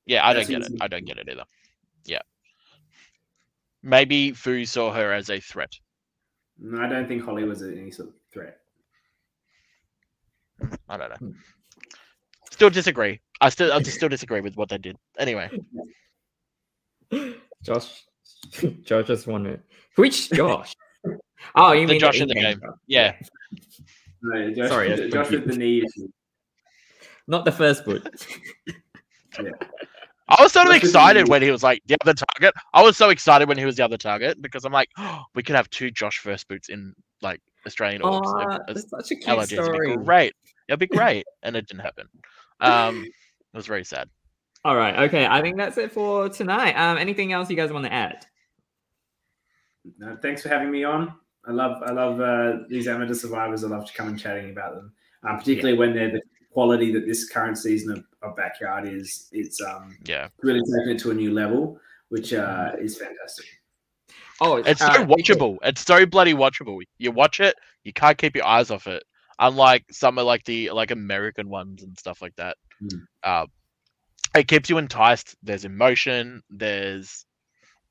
Yeah, 0.05 0.26
I 0.26 0.34
That's 0.34 0.47
don't 0.47 0.61
get 0.61 0.72
it. 0.72 0.78
I 0.82 0.88
don't 0.88 1.05
get 1.05 1.18
it 1.18 1.28
either. 1.30 1.43
Yeah. 2.05 2.22
Maybe 3.84 4.32
Fu 4.32 4.65
saw 4.65 4.93
her 4.93 5.11
as 5.11 5.30
a 5.30 5.41
threat. 5.41 5.74
No, 6.57 6.82
I 6.82 6.88
don't 6.88 7.05
think 7.05 7.26
Holly 7.26 7.43
was 7.43 7.61
any 7.61 7.91
sort 7.91 8.09
of 8.09 8.15
threat. 8.32 8.59
I 10.88 10.95
don't 10.97 11.22
know. 11.22 11.34
Still 12.49 12.70
disagree. 12.70 13.20
I 13.41 13.49
still 13.49 13.74
I 13.74 13.82
still 13.84 14.09
disagree 14.09 14.39
with 14.39 14.55
what 14.55 14.70
they 14.70 14.78
did. 14.78 14.97
Anyway, 15.20 15.49
Josh, 17.61 18.05
Josh 18.84 19.07
just 19.07 19.28
wanted 19.28 19.61
which 19.95 20.32
Josh? 20.32 20.74
Oh, 21.56 21.72
you 21.72 21.86
The 21.88 21.94
mean 21.94 22.00
Josh 22.00 22.20
in 22.20 22.28
the 22.28 22.36
in-game 22.36 22.60
game. 22.60 22.72
yeah. 22.88 23.16
No, 24.22 24.54
Josh, 24.54 24.70
Sorry, 24.70 24.90
that's 24.96 25.14
Josh 25.14 25.30
with 25.32 25.48
the 25.48 25.56
knee 25.56 25.78
issue. 25.80 26.08
not 27.28 27.46
the 27.46 27.52
first 27.52 27.86
boot. 27.86 28.03
I 30.30 30.44
was 30.44 30.52
sort 30.52 30.66
of 30.68 30.74
Josh 30.74 30.84
excited 30.84 31.30
when 31.30 31.41
he 31.41 31.52
was 31.52 31.64
like 31.64 31.82
the 31.86 31.95
other 32.02 32.14
target. 32.14 32.53
I 32.74 32.82
was 32.82 32.98
so 32.98 33.10
excited 33.10 33.48
when 33.48 33.57
he 33.57 33.66
was 33.66 33.76
the 33.78 33.86
other 33.86 33.98
target 33.98 34.41
because 34.41 34.66
I'm 34.66 34.74
like, 34.74 34.90
oh, 34.98 35.24
we 35.36 35.44
could 35.44 35.56
have 35.56 35.70
two 35.70 35.90
Josh 35.91 36.18
first 36.20 36.48
boots 36.48 36.70
in 36.70 36.94
like 37.22 37.40
Australian 37.66 38.02
Oh, 38.03 38.20
orgs. 38.22 38.60
That's 38.68 38.90
such 38.90 39.11
a 39.11 39.16
cute 39.16 39.26
LRGs. 39.38 39.53
It'd 39.53 39.66
story. 39.66 39.98
be 39.98 40.03
great. 40.03 40.34
It'd 40.68 40.80
be 40.80 40.88
great, 40.88 41.26
and 41.44 41.56
it 41.56 41.68
didn't 41.68 41.82
happen. 41.82 42.07
Um, 42.60 43.03
it 43.06 43.57
was 43.57 43.68
very 43.68 43.86
sad. 43.86 44.10
All 44.66 44.76
right, 44.76 45.07
okay. 45.07 45.26
I 45.26 45.41
think 45.41 45.56
that's 45.56 45.78
it 45.78 45.91
for 45.94 46.28
tonight. 46.28 46.74
Um, 46.74 46.98
anything 46.98 47.32
else 47.32 47.49
you 47.49 47.56
guys 47.56 47.72
want 47.72 47.86
to 47.86 47.94
add? 47.94 48.26
No, 49.98 50.18
thanks 50.22 50.41
for 50.41 50.49
having 50.49 50.70
me 50.72 50.84
on. 50.84 51.14
I 51.48 51.52
love 51.52 51.82
I 51.84 51.91
love 51.91 52.19
uh, 52.19 52.64
these 52.68 52.88
amateur 52.88 53.14
survivors. 53.14 53.64
I 53.64 53.68
love 53.68 53.86
to 53.86 53.94
come 53.94 54.10
and 54.10 54.19
chatting 54.19 54.52
about 54.52 54.76
them, 54.76 54.91
um, 55.28 55.40
particularly 55.40 55.78
when 55.78 55.94
they're 55.94 56.11
the 56.11 56.22
quality 56.52 56.91
that 56.91 57.06
this 57.06 57.30
current 57.30 57.57
season 57.57 57.91
of, 57.91 58.03
of 58.22 58.36
backyard 58.36 58.88
is. 58.88 59.30
It's 59.32 59.61
um, 59.61 59.98
Yeah, 60.06 60.28
really 60.41 60.60
taking 60.60 60.95
it 60.95 60.99
to 60.99 61.11
a 61.11 61.14
new 61.14 61.34
level, 61.34 61.80
which 62.10 62.34
uh, 62.34 62.72
is 62.80 62.98
fantastic. 62.98 63.45
Oh, 64.41 64.57
it's 64.57 64.82
so 64.82 64.88
uh, 64.88 65.06
watchable. 65.06 65.57
It's 65.64 65.82
so 65.82 66.06
bloody 66.06 66.34
watchable. 66.34 66.82
You 66.98 67.11
watch 67.11 67.40
it, 67.40 67.56
you 67.84 67.94
can't 67.94 68.18
keep 68.18 68.36
your 68.36 68.45
eyes 68.45 68.69
off 68.69 68.88
it. 68.88 69.03
Unlike 69.40 69.86
some 69.91 70.18
of 70.18 70.26
like 70.26 70.44
the 70.45 70.72
like 70.72 70.91
American 70.91 71.48
ones 71.49 71.84
and 71.84 71.98
stuff 71.98 72.22
like 72.22 72.36
that. 72.36 72.57
Mm. 72.84 73.02
Uh, 73.24 73.45
it 74.36 74.48
keeps 74.48 74.69
you 74.69 74.78
enticed. 74.80 75.36
There's 75.44 75.64
emotion. 75.64 76.41
There's 76.49 77.26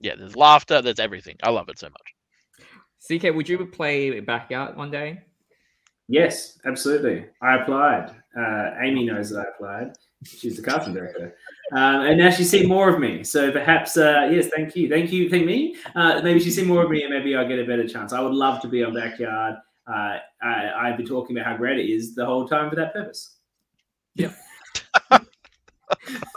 yeah, 0.01 0.15
there's 0.16 0.37
laughter. 0.37 0.83
There's 0.83 1.01
everything. 1.01 1.37
I 1.43 1.51
love 1.51 1.69
it 1.69 1.78
so 1.78 1.87
much. 1.87 2.16
CK, 3.07 3.35
would 3.35 3.49
you 3.49 3.65
play 3.66 4.20
backyard 4.20 4.77
one 4.77 4.91
day? 4.91 5.23
Yes, 6.09 6.59
absolutely. 6.65 7.27
I 7.43 7.57
applied. 7.57 8.11
Uh, 8.39 8.70
Amy 8.81 9.05
knows 9.05 9.31
that 9.31 9.41
I 9.41 9.45
applied. 9.55 9.93
She's 10.24 10.57
the 10.57 10.62
casting 10.62 10.95
director, 10.95 11.37
um, 11.73 12.03
and 12.03 12.19
now 12.19 12.31
she's 12.31 12.51
seen 12.51 12.69
more 12.69 12.89
of 12.89 13.01
me. 13.01 13.23
So 13.23 13.53
perhaps, 13.53 13.97
uh, 13.97 14.28
yes, 14.31 14.49
thank 14.55 14.74
you, 14.74 14.89
thank 14.89 15.12
you, 15.12 15.28
thank 15.28 15.47
me. 15.47 15.77
Uh, 15.95 16.20
maybe 16.23 16.41
she's 16.41 16.57
seen 16.57 16.66
more 16.66 16.83
of 16.85 16.91
me, 16.91 17.03
and 17.03 17.12
maybe 17.12 17.37
I'll 17.37 17.47
get 17.47 17.59
a 17.59 17.65
better 17.65 17.87
chance. 17.87 18.12
I 18.12 18.20
would 18.20 18.35
love 18.35 18.61
to 18.62 18.69
be 18.69 18.83
on 18.83 18.95
Backyard. 18.95 19.57
Uh, 19.87 20.19
I, 20.43 20.70
I've 20.77 20.97
been 20.97 21.07
talking 21.07 21.37
about 21.37 21.47
how 21.47 21.57
great 21.57 21.78
it 21.78 21.89
is 21.91 22.15
the 22.15 22.27
whole 22.27 22.49
time 22.49 22.70
for 22.70 22.77
that 22.77 22.93
purpose. 22.93 23.37
Yeah. 24.15 24.33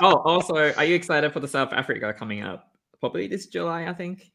oh, 0.02 0.18
also, 0.18 0.56
are 0.56 0.86
you 0.86 0.96
excited 0.96 1.32
for 1.34 1.40
the 1.40 1.48
South 1.48 1.74
Africa 1.74 2.14
coming 2.14 2.44
up? 2.44 2.72
Probably 3.00 3.28
this 3.28 3.48
July, 3.48 3.88
I 3.88 3.94
think. 3.94 4.32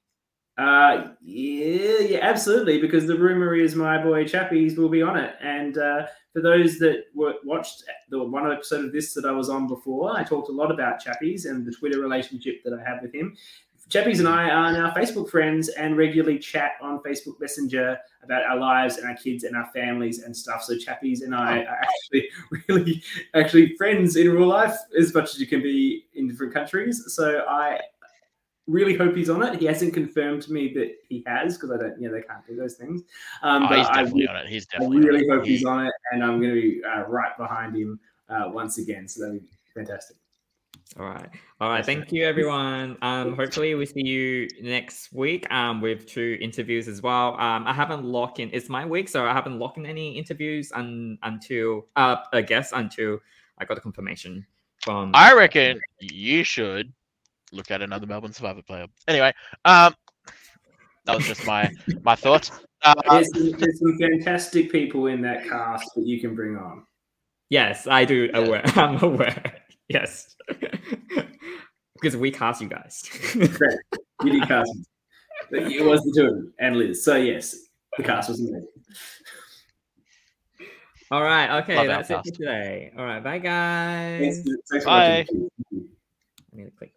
Uh, 0.57 1.09
yeah, 1.23 1.99
yeah, 1.99 2.19
absolutely. 2.23 2.81
Because 2.81 3.07
the 3.07 3.19
rumor 3.19 3.55
is 3.57 3.75
my 3.75 4.01
boy 4.03 4.25
Chappies 4.25 4.77
will 4.77 4.89
be 4.89 5.03
on 5.03 5.17
it. 5.17 5.35
And 5.43 5.79
uh, 5.79 6.07
for 6.33 6.43
those 6.43 6.79
that 6.79 7.05
were, 7.15 7.35
watched 7.45 7.85
the 8.11 8.23
one 8.23 8.51
episode 8.51 8.85
of 8.85 8.93
this 8.93 9.15
that 9.15 9.25
I 9.25 9.33
was 9.33 9.49
on 9.49 9.67
before, 9.67 10.17
I 10.17 10.23
talked 10.23 10.49
a 10.49 10.53
lot 10.53 10.71
about 10.71 11.05
Chappies 11.05 11.47
and 11.47 11.67
the 11.67 11.73
Twitter 11.73 12.01
relationship 12.01 12.63
that 12.65 12.73
I 12.73 12.89
have 12.89 13.03
with 13.03 13.15
him. 13.15 13.37
Chappies 13.91 14.19
and 14.19 14.29
I 14.29 14.49
are 14.49 14.73
now 14.73 14.93
Facebook 14.95 15.29
friends 15.29 15.69
and 15.69 15.97
regularly 15.97 16.39
chat 16.39 16.73
on 16.81 17.01
Facebook 17.01 17.39
Messenger 17.39 17.99
about 18.23 18.43
our 18.43 18.57
lives 18.57 18.97
and 18.97 19.07
our 19.07 19.15
kids 19.15 19.45
and 19.45 19.55
our 19.55 19.67
families 19.75 20.23
and 20.23 20.35
stuff. 20.35 20.63
So 20.63 20.75
Chappies 20.75 21.23
and 21.23 21.35
I 21.35 21.59
are 21.65 21.81
actually 21.83 22.29
really 22.69 23.03
actually 23.35 23.77
friends 23.77 24.17
in 24.17 24.33
real 24.33 24.47
life 24.47 24.75
as 24.99 25.13
much 25.13 25.35
as 25.35 25.41
you 25.41 25.47
can 25.47 25.63
be 25.63 26.07
in 26.15 26.27
different 26.29 26.55
countries. 26.55 27.05
So 27.15 27.45
I 27.47 27.79
really 28.67 28.97
hope 28.97 29.15
he's 29.15 29.29
on 29.29 29.43
it. 29.43 29.59
He 29.61 29.67
hasn't 29.67 29.93
confirmed 29.95 30.43
to 30.43 30.53
me 30.53 30.73
that 30.75 30.95
he 31.09 31.23
has 31.27 31.57
because 31.57 31.71
I 31.71 31.77
don't, 31.77 32.01
you 32.01 32.09
know, 32.09 32.15
they 32.15 32.23
can't 32.23 32.47
do 32.47 32.57
those 32.57 32.75
things. 32.75 33.03
Um, 33.43 33.65
Oh, 33.65 33.69
but 33.69 33.79
he's 33.79 33.87
I, 33.89 33.95
definitely 34.03 34.23
re- 34.23 34.29
on 34.29 34.37
it. 34.37 34.49
He's 34.49 34.67
I 34.75 34.85
really 34.85 35.09
on 35.09 35.15
it. 35.17 35.29
hope 35.31 35.45
he's 35.45 35.65
on 35.65 35.87
it, 35.87 35.93
and 36.13 36.23
I'm 36.25 36.41
going 36.41 36.55
to 36.55 36.61
be 36.61 36.81
uh, 36.85 37.03
right 37.09 37.37
behind 37.37 37.77
him 37.77 38.01
uh, 38.29 38.49
once 38.53 38.79
again. 38.79 39.07
So 39.09 39.25
that'd 39.25 39.41
be 39.41 39.47
fantastic. 39.75 40.17
All 40.99 41.07
right. 41.07 41.29
All 41.61 41.71
right. 41.71 41.85
Thank 41.85 42.13
you, 42.13 42.25
everyone. 42.25 42.97
Um, 43.03 43.35
hopefully 43.37 43.75
we 43.75 43.87
see 43.87 44.03
you 44.07 44.49
next 44.61 45.13
week 45.13 45.51
um, 45.53 45.81
with 45.81 46.07
two 46.07 46.39
interviews 46.41 46.89
as 46.89 47.03
well. 47.03 47.35
Um, 47.41 47.67
I 47.67 47.73
haven't 47.73 48.05
locked 48.05 48.39
in. 48.39 48.51
It's 48.53 48.69
my 48.69 48.85
week, 48.85 49.09
so 49.09 49.25
I 49.27 49.33
haven't 49.33 49.59
locked 49.59 49.79
in 49.79 49.87
any 49.87 50.17
interviews 50.17 50.71
un- 50.75 51.19
until, 51.23 51.87
uh, 51.97 52.17
I 52.33 52.43
guess, 52.43 52.73
until 52.73 53.19
I 53.59 53.65
got 53.65 53.79
a 53.79 53.81
confirmation 53.81 54.47
from. 54.83 55.11
I 55.15 55.33
reckon 55.33 55.81
you 56.01 56.45
should 56.45 56.93
look 57.55 57.71
at 57.71 57.83
another 57.83 58.07
Melbourne 58.07 58.33
Survivor 58.33 58.63
player. 58.63 58.87
Anyway, 59.09 59.33
um, 59.65 59.95
that 61.05 61.17
was 61.17 61.27
just 61.27 61.47
my 61.47 61.71
my 62.03 62.15
thoughts. 62.15 62.51
Uh, 62.83 62.95
There's, 63.09 63.33
some, 63.33 63.51
there's 63.53 63.79
some 63.81 63.99
fantastic 63.99 64.71
people 64.71 65.07
in 65.07 65.23
that 65.23 65.49
cast 65.49 65.95
that 65.95 66.07
you 66.07 66.21
can 66.21 66.35
bring 66.35 66.57
on. 66.57 66.85
Yes, 67.49 67.87
I 67.87 68.05
do. 68.05 68.29
Yeah. 68.33 68.39
Aware. 68.39 68.63
I'm 68.77 69.03
aware. 69.03 69.63
Yes. 69.89 70.37
because 71.95 72.17
we 72.17 72.31
cast 72.31 72.61
you 72.61 72.69
guys. 72.69 73.03
Great. 73.33 73.79
You 74.23 74.33
did 74.33 74.49
cast. 74.49 74.71
It 75.51 75.85
was 75.85 76.03
the 76.03 76.13
two 76.15 76.27
of 76.27 76.35
them 76.35 76.55
and 76.59 76.77
Liz. 76.77 77.05
So 77.05 77.17
yes, 77.17 77.57
the 77.97 78.03
cast 78.03 78.29
was 78.29 78.41
amazing. 78.41 78.67
All 81.11 81.23
right. 81.23 81.63
Okay. 81.63 81.77
Love 81.77 81.87
that's 81.87 82.11
it 82.11 82.17
for 82.25 82.37
today. 82.37 82.93
All 82.97 83.05
right. 83.05 83.23
Bye, 83.23 83.39
guys. 83.39 84.21
Thanks, 84.21 84.51
thanks 84.71 84.85
for 84.85 84.91
Bye. 84.91 85.27
I 85.31 85.77
need 86.53 86.65
to 86.65 86.71
click. 86.73 86.93